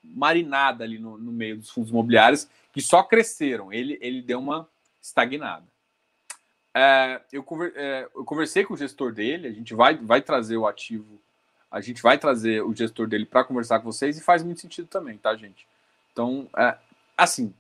marinada 0.03 0.85
ali 0.85 0.99
no, 0.99 1.19
no 1.19 1.33
meio 1.33 1.57
dos 1.57 1.71
fundos 1.71 1.91
imobiliários 1.91 2.49
que 2.73 2.81
só 2.81 3.03
cresceram. 3.03 3.73
Ele, 3.73 3.99
ele 4.01 4.23
deu 4.23 4.39
uma 4.39 4.69
estagnada. 5.03 5.65
É, 6.75 7.21
eu, 7.33 7.43
conver, 7.43 7.73
é, 7.75 8.09
eu, 8.15 8.25
conversei 8.25 8.65
com 8.65 8.75
o 8.75 8.77
gestor 8.77 9.13
dele, 9.13 9.49
a 9.49 9.53
gente 9.53 9.73
vai, 9.75 9.97
vai 9.97 10.21
trazer 10.21 10.59
o 10.59 10.67
ativo, 10.67 11.19
a 11.71 11.81
gente 11.81 12.03
vai 12.03 12.19
trazer 12.19 12.63
o 12.63 12.75
gestor 12.75 13.07
dele 13.07 13.25
para 13.25 13.45
conversar 13.45 13.79
com 13.79 13.91
vocês 13.91 14.19
e 14.19 14.23
faz 14.23 14.43
muito 14.43 14.61
sentido 14.61 14.87
também, 14.87 15.17
tá, 15.17 15.35
gente? 15.35 15.67
Então, 16.13 16.47
é, 16.55 16.77
assim, 17.17 17.55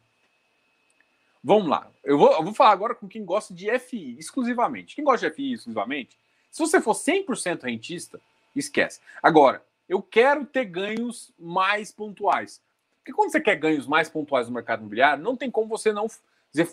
vamos 1.42 1.68
lá. 1.68 1.90
Eu 2.04 2.18
vou, 2.18 2.32
eu 2.32 2.42
vou 2.42 2.54
falar 2.54 2.72
agora 2.72 2.94
com 2.94 3.08
quem 3.08 3.24
gosta 3.24 3.54
de 3.54 3.76
FI 3.78 4.16
exclusivamente. 4.18 4.94
Quem 4.94 5.04
gosta 5.04 5.28
de 5.28 5.34
FI 5.34 5.52
exclusivamente, 5.54 6.18
se 6.50 6.60
você 6.60 6.80
for 6.80 6.94
100% 6.94 7.62
rentista, 7.62 8.20
esquece. 8.54 9.00
Agora, 9.22 9.64
eu 9.88 10.02
quero 10.02 10.44
ter 10.44 10.64
ganhos 10.64 11.32
mais 11.38 11.92
pontuais. 11.92 12.60
Porque 12.98 13.12
quando 13.12 13.30
você 13.30 13.40
quer 13.40 13.56
ganhos 13.56 13.86
mais 13.86 14.08
pontuais 14.08 14.48
no 14.48 14.54
mercado 14.54 14.80
imobiliário, 14.80 15.22
não 15.22 15.36
tem 15.36 15.50
como 15.50 15.68
você 15.68 15.92
não 15.92 16.08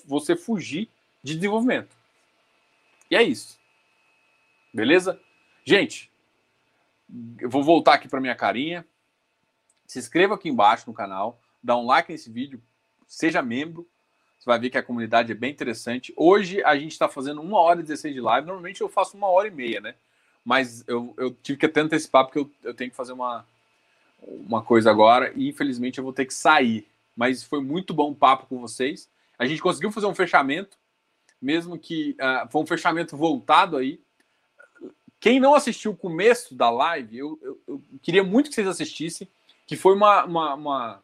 você 0.06 0.36
fugir 0.36 0.90
de 1.22 1.36
desenvolvimento. 1.36 1.96
E 3.12 3.16
é 3.16 3.22
isso. 3.22 3.60
Beleza? 4.74 5.20
Gente, 5.64 6.12
eu 7.40 7.50
vou 7.50 7.64
voltar 7.64 7.94
aqui 7.94 8.08
para 8.08 8.22
minha 8.22 8.36
carinha. 8.36 8.86
Se 9.86 10.00
inscreva 10.00 10.36
aqui 10.36 10.50
embaixo 10.50 10.86
no 10.88 10.94
canal, 10.94 11.40
dá 11.62 11.78
um 11.78 11.86
like 11.86 12.12
nesse 12.12 12.32
vídeo, 12.32 12.62
seja 13.08 13.42
membro. 13.42 13.88
Você 14.40 14.46
vai 14.46 14.60
ver 14.60 14.70
que 14.70 14.78
a 14.78 14.84
comunidade 14.84 15.32
é 15.32 15.36
bem 15.36 15.52
interessante. 15.52 16.14
Hoje 16.18 16.64
a 16.64 16.76
gente 16.78 16.92
está 16.92 17.08
fazendo 17.08 17.42
uma 17.42 17.60
hora 17.60 17.80
e 17.80 17.84
16 17.84 18.14
de 18.14 18.22
live. 18.22 18.48
Normalmente 18.48 18.82
eu 18.82 18.90
faço 18.90 19.16
uma 19.16 19.28
hora 19.28 19.48
e 19.48 19.52
meia, 19.52 19.80
né? 19.80 19.96
mas 20.44 20.84
eu, 20.88 21.14
eu 21.18 21.32
tive 21.42 21.60
que 21.60 21.66
até 21.66 21.82
antecipar 21.82 22.26
porque 22.26 22.40
eu, 22.40 22.52
eu 22.64 22.74
tenho 22.74 22.90
que 22.90 22.96
fazer 22.96 23.14
uma, 23.14 23.46
uma 24.22 24.62
coisa 24.62 24.92
agora 24.92 25.32
e 25.36 25.48
infelizmente 25.48 25.98
eu 25.98 26.04
vou 26.04 26.14
ter 26.14 26.26
que 26.26 26.34
sair. 26.34 26.88
Mas 27.16 27.44
foi 27.44 27.62
muito 27.62 27.94
bom 27.94 28.12
o 28.12 28.16
papo 28.16 28.48
com 28.48 28.60
vocês. 28.60 29.08
A 29.38 29.46
gente 29.46 29.62
conseguiu 29.62 29.92
fazer 29.92 30.08
um 30.08 30.16
fechamento, 30.16 30.78
mesmo 31.42 31.78
que 31.78 32.16
uh, 32.20 32.50
foi 32.50 32.62
um 32.62 32.66
fechamento 32.66 33.16
voltado 33.16 33.78
aí. 33.78 34.00
Quem 35.20 35.40
não 35.40 35.56
assistiu 35.56 35.92
o 35.92 35.98
começo 35.98 36.54
da 36.54 36.70
live, 36.70 37.18
eu, 37.18 37.40
eu, 37.42 37.62
eu 37.68 37.82
queria 38.02 38.24
muito 38.24 38.50
que 38.50 38.56
vocês 38.56 38.68
assistissem, 38.68 39.28
que 39.66 39.78
foi 39.78 39.96
uma, 39.96 40.26
uma, 40.26 40.54
uma 40.56 41.04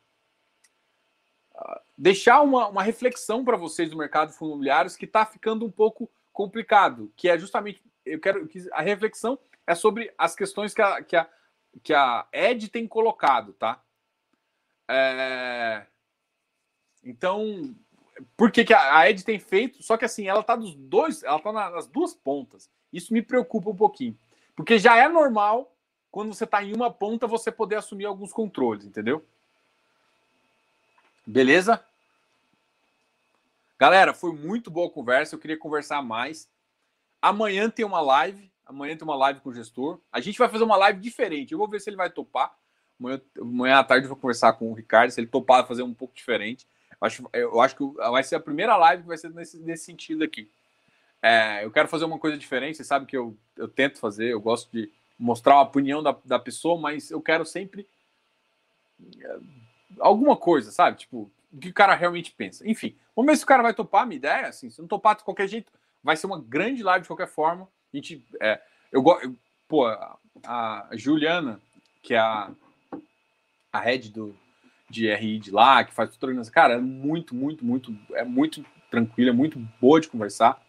deixar 2.00 2.42
uma, 2.42 2.70
uma 2.70 2.82
reflexão 2.82 3.44
para 3.44 3.58
vocês 3.58 3.90
do 3.90 3.98
mercado 3.98 4.30
de 4.30 4.38
fundos 4.38 4.54
imobiliários 4.54 4.96
que 4.96 5.04
está 5.04 5.26
ficando 5.26 5.66
um 5.66 5.72
pouco 5.72 6.10
complicado, 6.32 7.12
que 7.18 7.28
é 7.28 7.38
justamente 7.38 7.84
eu 8.06 8.20
quero 8.22 8.48
que 8.48 8.66
a 8.72 8.82
reflexão 8.82 9.38
é 9.68 9.76
sobre 9.76 10.12
as 10.18 10.34
questões 10.34 10.74
que 10.74 10.82
a, 10.82 11.04
que 11.04 11.16
a, 11.18 11.30
que 11.84 11.94
a 11.94 12.26
Ed 12.32 12.70
tem 12.70 12.88
colocado, 12.88 13.52
tá? 13.52 13.84
É... 14.88 15.86
Então, 17.04 17.76
por 18.38 18.50
que, 18.50 18.64
que 18.64 18.74
a 18.74 19.10
Ed 19.10 19.24
tem 19.26 19.38
feito? 19.38 19.84
Só 19.84 19.98
que 19.98 20.06
assim, 20.06 20.26
ela 20.26 20.42
tá 20.42 20.56
dos 20.56 20.74
dois, 20.76 21.22
ela 21.22 21.40
tá 21.40 21.52
nas 21.52 21.86
duas 21.88 22.14
pontas. 22.14 22.70
Isso 22.94 23.14
me 23.14 23.22
preocupa 23.22 23.70
um 23.70 23.76
pouquinho. 23.76 24.18
Porque 24.56 24.80
já 24.80 24.96
é 24.96 25.10
normal, 25.10 25.76
quando 26.10 26.34
você 26.34 26.48
tá 26.48 26.64
em 26.64 26.74
uma 26.74 26.92
ponta, 26.92 27.28
você 27.28 27.52
poder 27.52 27.76
assumir 27.76 28.06
alguns 28.06 28.32
controles, 28.32 28.86
entendeu? 28.86 29.24
Beleza? 31.28 31.86
Galera, 33.80 34.14
foi 34.14 34.34
muito 34.34 34.70
boa 34.70 34.88
a 34.88 34.92
conversa. 34.92 35.36
Eu 35.36 35.40
queria 35.40 35.58
conversar 35.58 36.02
mais. 36.02 36.50
Amanhã 37.22 37.70
tem 37.70 37.86
uma 37.86 38.02
live. 38.02 38.52
Amanhã 38.66 38.98
tem 38.98 39.08
uma 39.08 39.16
live 39.16 39.40
com 39.40 39.50
o 39.50 39.54
gestor. 39.54 40.02
A 40.12 40.20
gente 40.20 40.38
vai 40.38 40.50
fazer 40.50 40.66
uma 40.66 40.76
live 40.76 41.00
diferente. 41.00 41.54
Eu 41.54 41.58
vou 41.58 41.68
ver 41.68 41.80
se 41.80 41.90
ele 41.90 41.96
vai 41.96 42.10
topar. 42.10 42.54
Amanhã, 43.00 43.22
amanhã 43.40 43.80
à 43.80 43.84
tarde 43.84 44.06
eu 44.06 44.10
vou 44.10 44.18
conversar 44.18 44.52
com 44.54 44.70
o 44.70 44.74
Ricardo. 44.74 45.12
Se 45.12 45.22
ele 45.22 45.28
topar 45.28 45.66
fazer 45.66 45.82
um 45.82 45.94
pouco 45.94 46.14
diferente. 46.14 46.68
Eu 46.92 47.08
acho, 47.08 47.30
eu 47.32 47.62
acho 47.62 47.76
que 47.78 47.86
vai 47.96 48.22
ser 48.22 48.36
a 48.36 48.42
primeira 48.42 48.76
live 48.76 49.04
que 49.04 49.08
vai 49.08 49.18
ser 49.18 49.30
nesse, 49.30 49.58
nesse 49.60 49.86
sentido 49.86 50.26
aqui. 50.26 50.52
É, 51.22 51.64
eu 51.64 51.72
quero 51.72 51.88
fazer 51.88 52.04
uma 52.04 52.20
coisa 52.20 52.38
diferente. 52.38 52.76
Você 52.76 52.84
sabe 52.84 53.06
que 53.06 53.16
eu, 53.16 53.38
eu 53.56 53.70
tento 53.70 53.98
fazer. 53.98 54.34
Eu 54.34 54.42
gosto 54.42 54.70
de 54.74 54.92
mostrar 55.18 55.54
a 55.54 55.62
opinião 55.62 56.04
da, 56.04 56.18
da 56.26 56.38
pessoa, 56.38 56.78
mas 56.78 57.12
eu 57.12 57.22
quero 57.22 57.46
sempre 57.46 57.88
é, 59.22 59.38
alguma 60.00 60.36
coisa, 60.36 60.70
sabe? 60.70 60.98
Tipo, 60.98 61.32
o 61.52 61.58
que 61.58 61.70
o 61.70 61.74
cara 61.74 61.96
realmente 61.96 62.32
pensa. 62.32 62.68
Enfim, 62.70 62.96
vamos 63.16 63.32
ver 63.32 63.38
se 63.38 63.44
o 63.44 63.48
cara 63.48 63.64
vai 63.64 63.74
topar 63.74 64.04
a 64.04 64.06
minha 64.06 64.18
ideia. 64.18 64.48
Assim, 64.48 64.70
se 64.70 64.80
não 64.80 64.88
topar 64.88 65.16
de 65.16 65.24
qualquer 65.24 65.48
jeito, 65.48 65.72
Vai 66.04 66.16
ser 66.16 66.28
uma 66.28 66.42
grande 66.42 66.82
live 66.82 67.04
de 67.04 67.08
qualquer 67.08 67.28
forma. 67.28 67.68
A 67.94 67.98
gente, 67.98 68.24
é, 68.42 68.62
eu 68.92 69.02
gosto, 69.02 69.36
pô, 69.68 69.86
a 70.46 70.90
Juliana, 70.94 71.60
que 72.02 72.14
é 72.14 72.20
a, 72.20 72.52
a 73.72 73.80
head 73.80 74.10
do, 74.12 74.36
de 74.90 75.14
RI 75.14 75.40
de 75.40 75.52
lá, 75.52 75.84
que 75.84 75.94
faz 75.94 76.16
tudo 76.16 76.52
cara, 76.52 76.76
é 76.76 76.78
muito, 76.78 77.36
muito, 77.36 77.66
muito, 77.66 77.96
é 78.14 78.24
muito 78.24 78.66
tranquila, 78.90 79.32
é 79.32 79.34
muito 79.34 79.60
boa 79.82 80.00
de 80.00 80.08
conversar. 80.08 80.62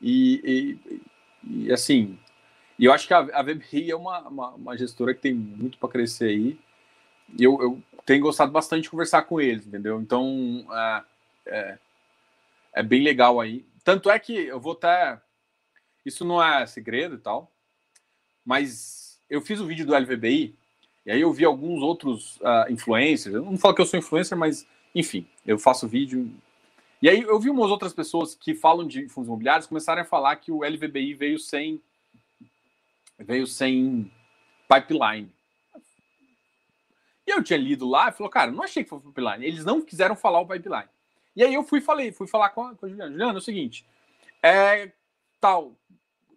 E, 0.00 0.78
e, 0.82 1.66
e 1.66 1.72
assim, 1.72 2.18
eu 2.78 2.92
acho 2.92 3.06
que 3.06 3.14
a, 3.14 3.18
a 3.18 3.42
VBI 3.42 3.90
é 3.90 3.96
uma, 3.96 4.20
uma, 4.20 4.50
uma, 4.50 4.78
gestora 4.78 5.14
que 5.14 5.20
tem 5.20 5.34
muito 5.34 5.78
para 5.78 5.90
crescer 5.90 6.30
aí. 6.30 6.58
Eu, 7.38 7.60
eu, 7.60 7.82
tenho 8.06 8.22
gostado 8.22 8.52
bastante 8.52 8.84
de 8.84 8.90
conversar 8.90 9.22
com 9.22 9.40
eles, 9.40 9.66
entendeu? 9.66 10.00
Então, 10.00 10.66
é, 10.70 11.04
é, 11.46 11.78
é 12.74 12.82
bem 12.82 13.02
legal 13.02 13.40
aí. 13.40 13.64
Tanto 13.82 14.10
é 14.10 14.18
que 14.18 14.32
eu 14.32 14.60
vou 14.60 14.72
até. 14.72 15.20
Isso 16.04 16.24
não 16.24 16.42
é 16.42 16.66
segredo 16.66 17.14
e 17.14 17.18
tal, 17.18 17.50
mas 18.44 19.18
eu 19.28 19.40
fiz 19.40 19.58
o 19.58 19.66
vídeo 19.66 19.86
do 19.86 19.96
LVBI 19.96 20.54
e 21.06 21.10
aí 21.10 21.20
eu 21.20 21.32
vi 21.32 21.44
alguns 21.44 21.82
outros 21.82 22.36
uh, 22.36 22.70
influencers. 22.70 23.34
Eu 23.34 23.44
não 23.44 23.58
falo 23.58 23.74
que 23.74 23.80
eu 23.80 23.86
sou 23.86 23.98
influencer, 23.98 24.36
mas 24.36 24.66
enfim, 24.94 25.26
eu 25.46 25.58
faço 25.58 25.88
vídeo. 25.88 26.30
E 27.02 27.08
aí 27.08 27.20
eu 27.20 27.38
vi 27.38 27.50
umas 27.50 27.70
outras 27.70 27.92
pessoas 27.92 28.34
que 28.34 28.54
falam 28.54 28.86
de 28.86 29.08
fundos 29.08 29.28
imobiliários 29.28 29.66
começarem 29.66 30.02
a 30.02 30.06
falar 30.06 30.36
que 30.36 30.52
o 30.52 30.62
LVBI 30.62 31.14
veio 31.14 31.38
sem 31.38 31.82
veio 33.18 33.46
sem 33.46 34.10
pipeline. 34.68 35.33
Eu 37.34 37.42
tinha 37.42 37.58
lido 37.58 37.88
lá 37.88 38.08
e 38.08 38.12
falou, 38.12 38.30
cara, 38.30 38.50
não 38.50 38.62
achei 38.62 38.84
que 38.84 38.90
foi 38.90 39.00
pipeline. 39.00 39.44
Eles 39.44 39.64
não 39.64 39.80
quiseram 39.80 40.16
falar 40.16 40.40
o 40.40 40.46
pipeline. 40.46 40.88
E 41.36 41.42
aí 41.42 41.52
eu 41.52 41.64
fui 41.64 41.80
falei, 41.80 42.12
fui 42.12 42.26
falar 42.26 42.50
com 42.50 42.62
a, 42.62 42.74
com 42.74 42.86
a 42.86 42.88
Juliana. 42.88 43.10
Juliana, 43.10 43.34
é 43.34 43.38
o 43.38 43.42
seguinte, 43.42 43.86
é 44.42 44.92
tal. 45.40 45.74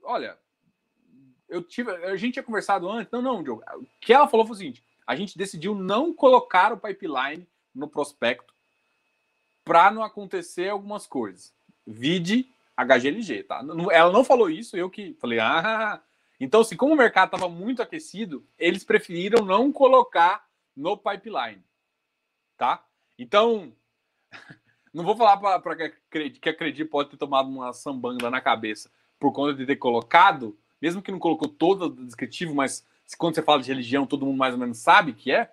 Olha, 0.04 0.38
eu 1.48 1.62
tive, 1.62 1.92
a 1.92 2.16
gente 2.16 2.34
tinha 2.34 2.44
conversado 2.44 2.90
antes. 2.90 3.12
Não, 3.12 3.22
não, 3.22 3.44
Diogo. 3.44 3.64
O 3.76 3.86
que 4.02 4.14
ela 4.14 4.28
falou 4.28 4.46
foi 4.46 4.56
o 4.56 4.58
seguinte: 4.58 4.84
a 5.06 5.16
gente 5.16 5.38
decidiu 5.38 5.76
não 5.76 6.14
colocar 6.14 6.74
o 6.74 6.78
pipeline 6.78 7.48
no 7.74 7.88
prospecto 7.88 8.54
para 9.64 9.92
não 9.92 10.04
acontecer 10.04 10.70
algumas 10.70 11.06
coisas. 11.06 11.54
Vide 11.86 12.50
HGLG, 12.76 13.44
tá? 13.44 13.62
Ela 13.92 14.12
não 14.12 14.24
falou 14.24 14.50
isso, 14.50 14.78
eu 14.78 14.90
que 14.90 15.16
falei, 15.20 15.40
ah. 15.40 16.02
Então, 16.40 16.62
assim, 16.62 16.76
como 16.76 16.94
o 16.94 16.98
mercado 16.98 17.34
estava 17.34 17.50
muito 17.50 17.82
aquecido, 17.82 18.46
eles 18.60 18.84
preferiram 18.84 19.44
não 19.44 19.72
colocar 19.72 20.47
no 20.78 20.96
pipeline, 20.96 21.64
tá? 22.56 22.86
Então, 23.18 23.74
não 24.94 25.04
vou 25.04 25.18
falar 25.18 25.60
para 25.60 25.76
que 25.76 26.50
acredite 26.50 26.86
pode 26.86 27.10
ter 27.10 27.18
tomado 27.18 27.50
uma 27.50 27.74
sambanda 27.74 28.30
na 28.30 28.40
cabeça 28.40 28.92
por 29.20 29.34
conta 29.34 29.56
de 29.56 29.66
ter 29.66 29.78
colocado, 29.78 30.56
mesmo 30.80 31.02
que 31.02 31.12
não 31.12 31.18
colocou 31.18 31.50
todo 31.50 31.86
o 31.86 32.06
descritivo, 32.06 32.54
mas 32.54 32.86
quando 33.18 33.34
você 33.34 33.42
fala 33.42 33.62
de 33.62 33.70
religião, 33.70 34.06
todo 34.06 34.26
mundo 34.26 34.38
mais 34.38 34.54
ou 34.54 34.60
menos 34.60 34.78
sabe 34.78 35.14
que 35.14 35.32
é, 35.32 35.52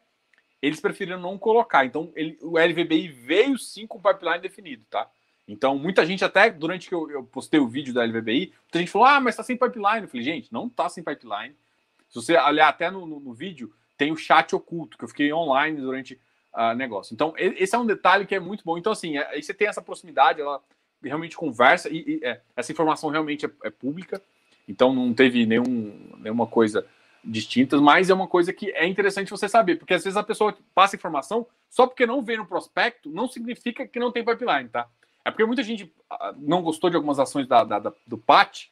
eles 0.61 0.81
preferiram 0.81 1.19
não 1.19 1.39
colocar. 1.39 1.87
Então, 1.87 2.13
ele, 2.15 2.39
o 2.43 2.59
LVBI 2.59 3.09
veio 3.09 3.59
sim 3.59 3.87
com 3.87 3.99
o 3.99 4.03
pipeline 4.03 4.41
definido, 4.41 4.85
tá? 4.91 5.11
Então, 5.47 5.79
muita 5.79 6.05
gente, 6.07 6.25
até 6.25 6.51
durante 6.51 6.89
que 6.89 6.95
eu, 6.95 7.11
eu 7.11 7.25
postei 7.25 7.61
o 7.61 7.69
vídeo 7.69 7.93
da 7.93 8.05
LVBI, 8.05 8.53
muita 8.63 8.79
gente 8.79 8.91
falou: 8.91 9.07
ah, 9.07 9.21
mas 9.21 9.37
tá 9.37 9.43
sem 9.43 9.57
pipeline. 9.57 10.03
Eu 10.03 10.09
falei, 10.09 10.25
gente, 10.25 10.53
não 10.53 10.69
tá 10.69 10.89
sem 10.89 11.05
pipeline. 11.05 11.55
Se 12.09 12.15
você 12.15 12.37
olhar 12.37 12.69
até 12.69 12.91
no, 12.91 13.07
no, 13.07 13.21
no 13.21 13.35
vídeo, 13.35 13.75
tem 13.97 14.13
o 14.13 14.17
chat 14.17 14.55
oculto, 14.55 14.99
que 14.99 15.05
eu 15.05 15.09
fiquei 15.09 15.33
online 15.33 15.81
durante 15.81 16.21
uh, 16.55 16.75
negócio. 16.75 17.15
Então, 17.15 17.35
esse 17.37 17.75
é 17.75 17.79
um 17.79 17.87
detalhe 17.87 18.27
que 18.27 18.35
é 18.35 18.41
muito 18.41 18.65
bom. 18.65 18.79
Então, 18.79 18.93
assim, 18.93 19.19
é, 19.19 19.27
aí 19.29 19.43
você 19.43 19.53
tem 19.53 19.69
essa 19.69 19.83
proximidade, 19.83 20.41
ela 20.41 20.63
realmente 21.03 21.37
conversa, 21.37 21.89
e, 21.89 22.21
e 22.23 22.25
é, 22.25 22.41
essa 22.57 22.73
informação 22.73 23.11
realmente 23.11 23.47
é, 23.47 23.51
é, 23.65 23.71
pública, 23.71 24.21
então 24.67 24.95
não 24.95 25.13
teve 25.13 25.45
nenhum, 25.45 26.15
nenhuma 26.19 26.47
coisa 26.47 26.87
distinta, 27.23 27.81
mas 27.81 28.11
é 28.11 28.15
uma 28.15 28.29
coisa 28.29 28.53
que 28.53 28.71
é 28.73 28.87
interessante 28.87 29.31
você 29.31 29.49
saber, 29.49 29.77
porque 29.77 29.95
às 29.95 30.05
vezes 30.05 30.17
a 30.17 30.23
pessoa 30.23 30.57
passa 30.75 30.97
informação 30.97 31.47
só 31.71 31.87
porque 31.87 32.07
não 32.07 32.23
vê 32.23 32.37
no 32.37 32.47
prospecto, 32.47 33.11
não 33.11 33.27
significa 33.27 33.87
que 33.87 33.99
não 33.99 34.13
tem 34.13 34.25
pipeline, 34.25 34.69
tá? 34.69 34.89
É 35.25 35.31
porque 35.31 35.45
muita 35.45 35.63
gente 35.63 35.93
ah, 36.11 36.35
não 36.37 36.63
gostou 36.63 36.91
de 36.91 36.97
algumas 36.97 37.19
ações 37.19 37.47
da, 37.47 37.65
da, 37.65 37.79
da 37.79 37.93
do 38.07 38.19
PAT 38.19 38.69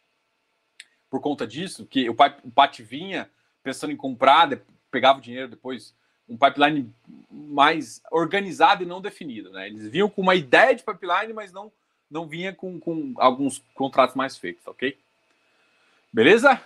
por 1.09 1.21
conta 1.21 1.47
disso, 1.47 1.87
que 1.87 2.09
o, 2.11 2.13
o 2.45 2.51
PAT 2.51 2.81
vinha 2.81 3.31
pensando 3.63 3.93
em 3.93 3.97
comprar, 3.97 4.47
pegava 4.93 5.19
o 5.19 5.23
dinheiro 5.23 5.49
depois 5.49 5.95
um 6.29 6.37
pipeline 6.37 6.93
mais 7.31 8.01
organizado 8.11 8.83
e 8.83 8.87
não 8.87 9.01
definido. 9.01 9.51
Né? 9.51 9.67
Eles 9.67 9.89
vinham 9.89 10.09
com 10.09 10.23
uma 10.23 10.35
ideia 10.35 10.75
de 10.75 10.85
pipeline, 10.85 11.33
mas 11.33 11.53
não, 11.53 11.73
não 12.11 12.27
vinha 12.27 12.55
com, 12.55 12.79
com 12.79 13.15
alguns 13.17 13.59
contratos 13.75 14.15
mais 14.15 14.37
feitos, 14.37 14.67
ok? 14.67 14.97
Beleza? 16.13 16.61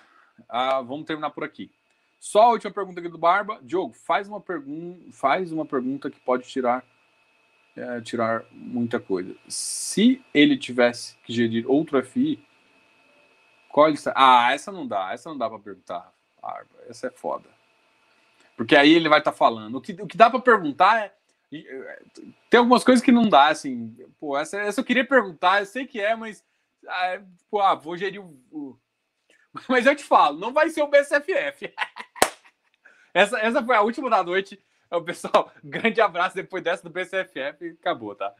Ah, 0.49 0.83
vamos 0.83 1.07
terminar 1.07 1.31
por 1.31 1.45
aqui. 1.45 1.71
Só 2.19 2.43
a 2.43 2.51
última 2.51 2.73
pergunta 2.73 3.01
aqui 3.01 3.09
do 3.09 3.19
Barba. 3.19 3.59
Diogo, 3.63 3.93
faz 3.93 4.29
uma, 4.29 4.41
pergun 4.41 5.11
faz 5.13 5.53
uma 5.53 5.65
pergunta 5.65 6.11
que 6.11 6.21
pode 6.21 6.47
tirar, 6.49 6.85
é, 7.77 8.01
tirar 8.01 8.45
muita 8.51 8.99
coisa. 9.01 9.35
Se 9.49 10.23
ele 10.35 10.57
tivesse 10.57 11.17
que 11.25 11.33
gerir 11.33 11.69
outro 11.71 12.03
FI, 12.05 12.45
qual 13.69 13.89
ele... 13.89 13.99
Ah, 14.15 14.53
essa 14.53 14.73
não 14.73 14.87
dá. 14.87 15.13
Essa 15.13 15.31
não 15.31 15.39
dá 15.39 15.49
para 15.49 15.59
perguntar, 15.59 16.13
Barba. 16.41 16.71
Essa 16.89 17.09
é 17.09 17.11
foda. 17.11 17.56
Porque 18.57 18.75
aí 18.75 18.93
ele 18.93 19.09
vai 19.09 19.19
estar 19.19 19.33
tá 19.33 19.37
falando. 19.37 19.77
O 19.77 19.81
que, 19.81 19.93
o 19.93 20.07
que 20.07 20.17
dá 20.17 20.31
para 20.31 20.41
perguntar 20.41 21.05
é. 21.05 21.13
Tem 22.51 22.59
algumas 22.59 22.83
coisas 22.83 23.05
que 23.05 23.13
não 23.13 23.29
dá, 23.29 23.49
assim. 23.49 23.95
Pô, 24.19 24.37
essa, 24.37 24.59
essa 24.61 24.81
eu 24.81 24.85
queria 24.85 25.07
perguntar, 25.07 25.61
eu 25.61 25.67
sei 25.67 25.87
que 25.87 26.01
é, 26.01 26.17
mas. 26.17 26.43
Ah, 26.89 27.21
pô, 27.51 27.61
ah, 27.61 27.75
vou 27.75 27.97
gerir 27.97 28.21
o, 28.21 28.37
o. 28.51 28.79
Mas 29.69 29.87
eu 29.87 29.97
te 29.97 30.05
falo, 30.05 30.39
não 30.39 30.53
vai 30.53 30.69
ser 30.69 30.83
o 30.83 30.87
BCFF. 30.87 31.73
essa, 33.15 33.39
essa 33.39 33.65
foi 33.65 33.75
a 33.75 33.81
última 33.81 34.11
da 34.11 34.23
noite. 34.23 34.61
O 34.91 35.01
pessoal, 35.01 35.51
grande 35.65 35.99
abraço 36.01 36.37
depois 36.37 36.63
dessa 36.63 36.83
do 36.83 36.91
BCFF 36.91 37.77
acabou, 37.81 38.15
tá? 38.15 38.35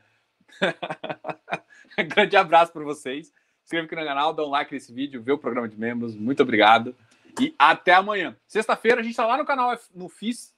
grande 2.15 2.37
abraço 2.37 2.71
para 2.71 2.85
vocês. 2.85 3.33
Inscreva 3.65 3.87
aqui 3.87 3.97
no 3.97 4.05
canal, 4.05 4.35
dá 4.35 4.45
um 4.45 4.51
like 4.51 4.73
nesse 4.73 4.93
vídeo, 4.93 5.23
vê 5.23 5.33
o 5.33 5.39
programa 5.39 5.69
de 5.69 5.77
membros. 5.77 6.15
Muito 6.15 6.43
obrigado. 6.43 6.95
E 7.41 7.55
até 7.59 7.93
amanhã. 7.93 8.37
Sexta-feira 8.47 9.01
a 9.01 9.03
gente 9.03 9.13
está 9.13 9.27
lá 9.27 9.37
no 9.37 9.45
canal 9.45 9.77
no 9.95 10.09
FIS. 10.09 10.55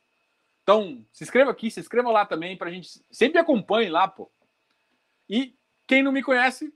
Então, 0.62 1.04
se 1.12 1.24
inscreva 1.24 1.50
aqui, 1.50 1.70
se 1.70 1.80
inscreva 1.80 2.10
lá 2.10 2.26
também 2.26 2.56
para 2.56 2.68
a 2.68 2.72
gente 2.72 3.02
sempre 3.10 3.38
acompanhe 3.38 3.88
lá, 3.88 4.06
pô. 4.06 4.30
E 5.28 5.56
quem 5.86 6.02
não 6.02 6.12
me 6.12 6.22
conhece, 6.22 6.72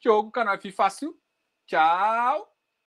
Diogo, 0.00 0.30
canal 0.30 0.54
F 0.56 0.70
Fácil. 0.72 1.16
Tchau. 1.66 2.55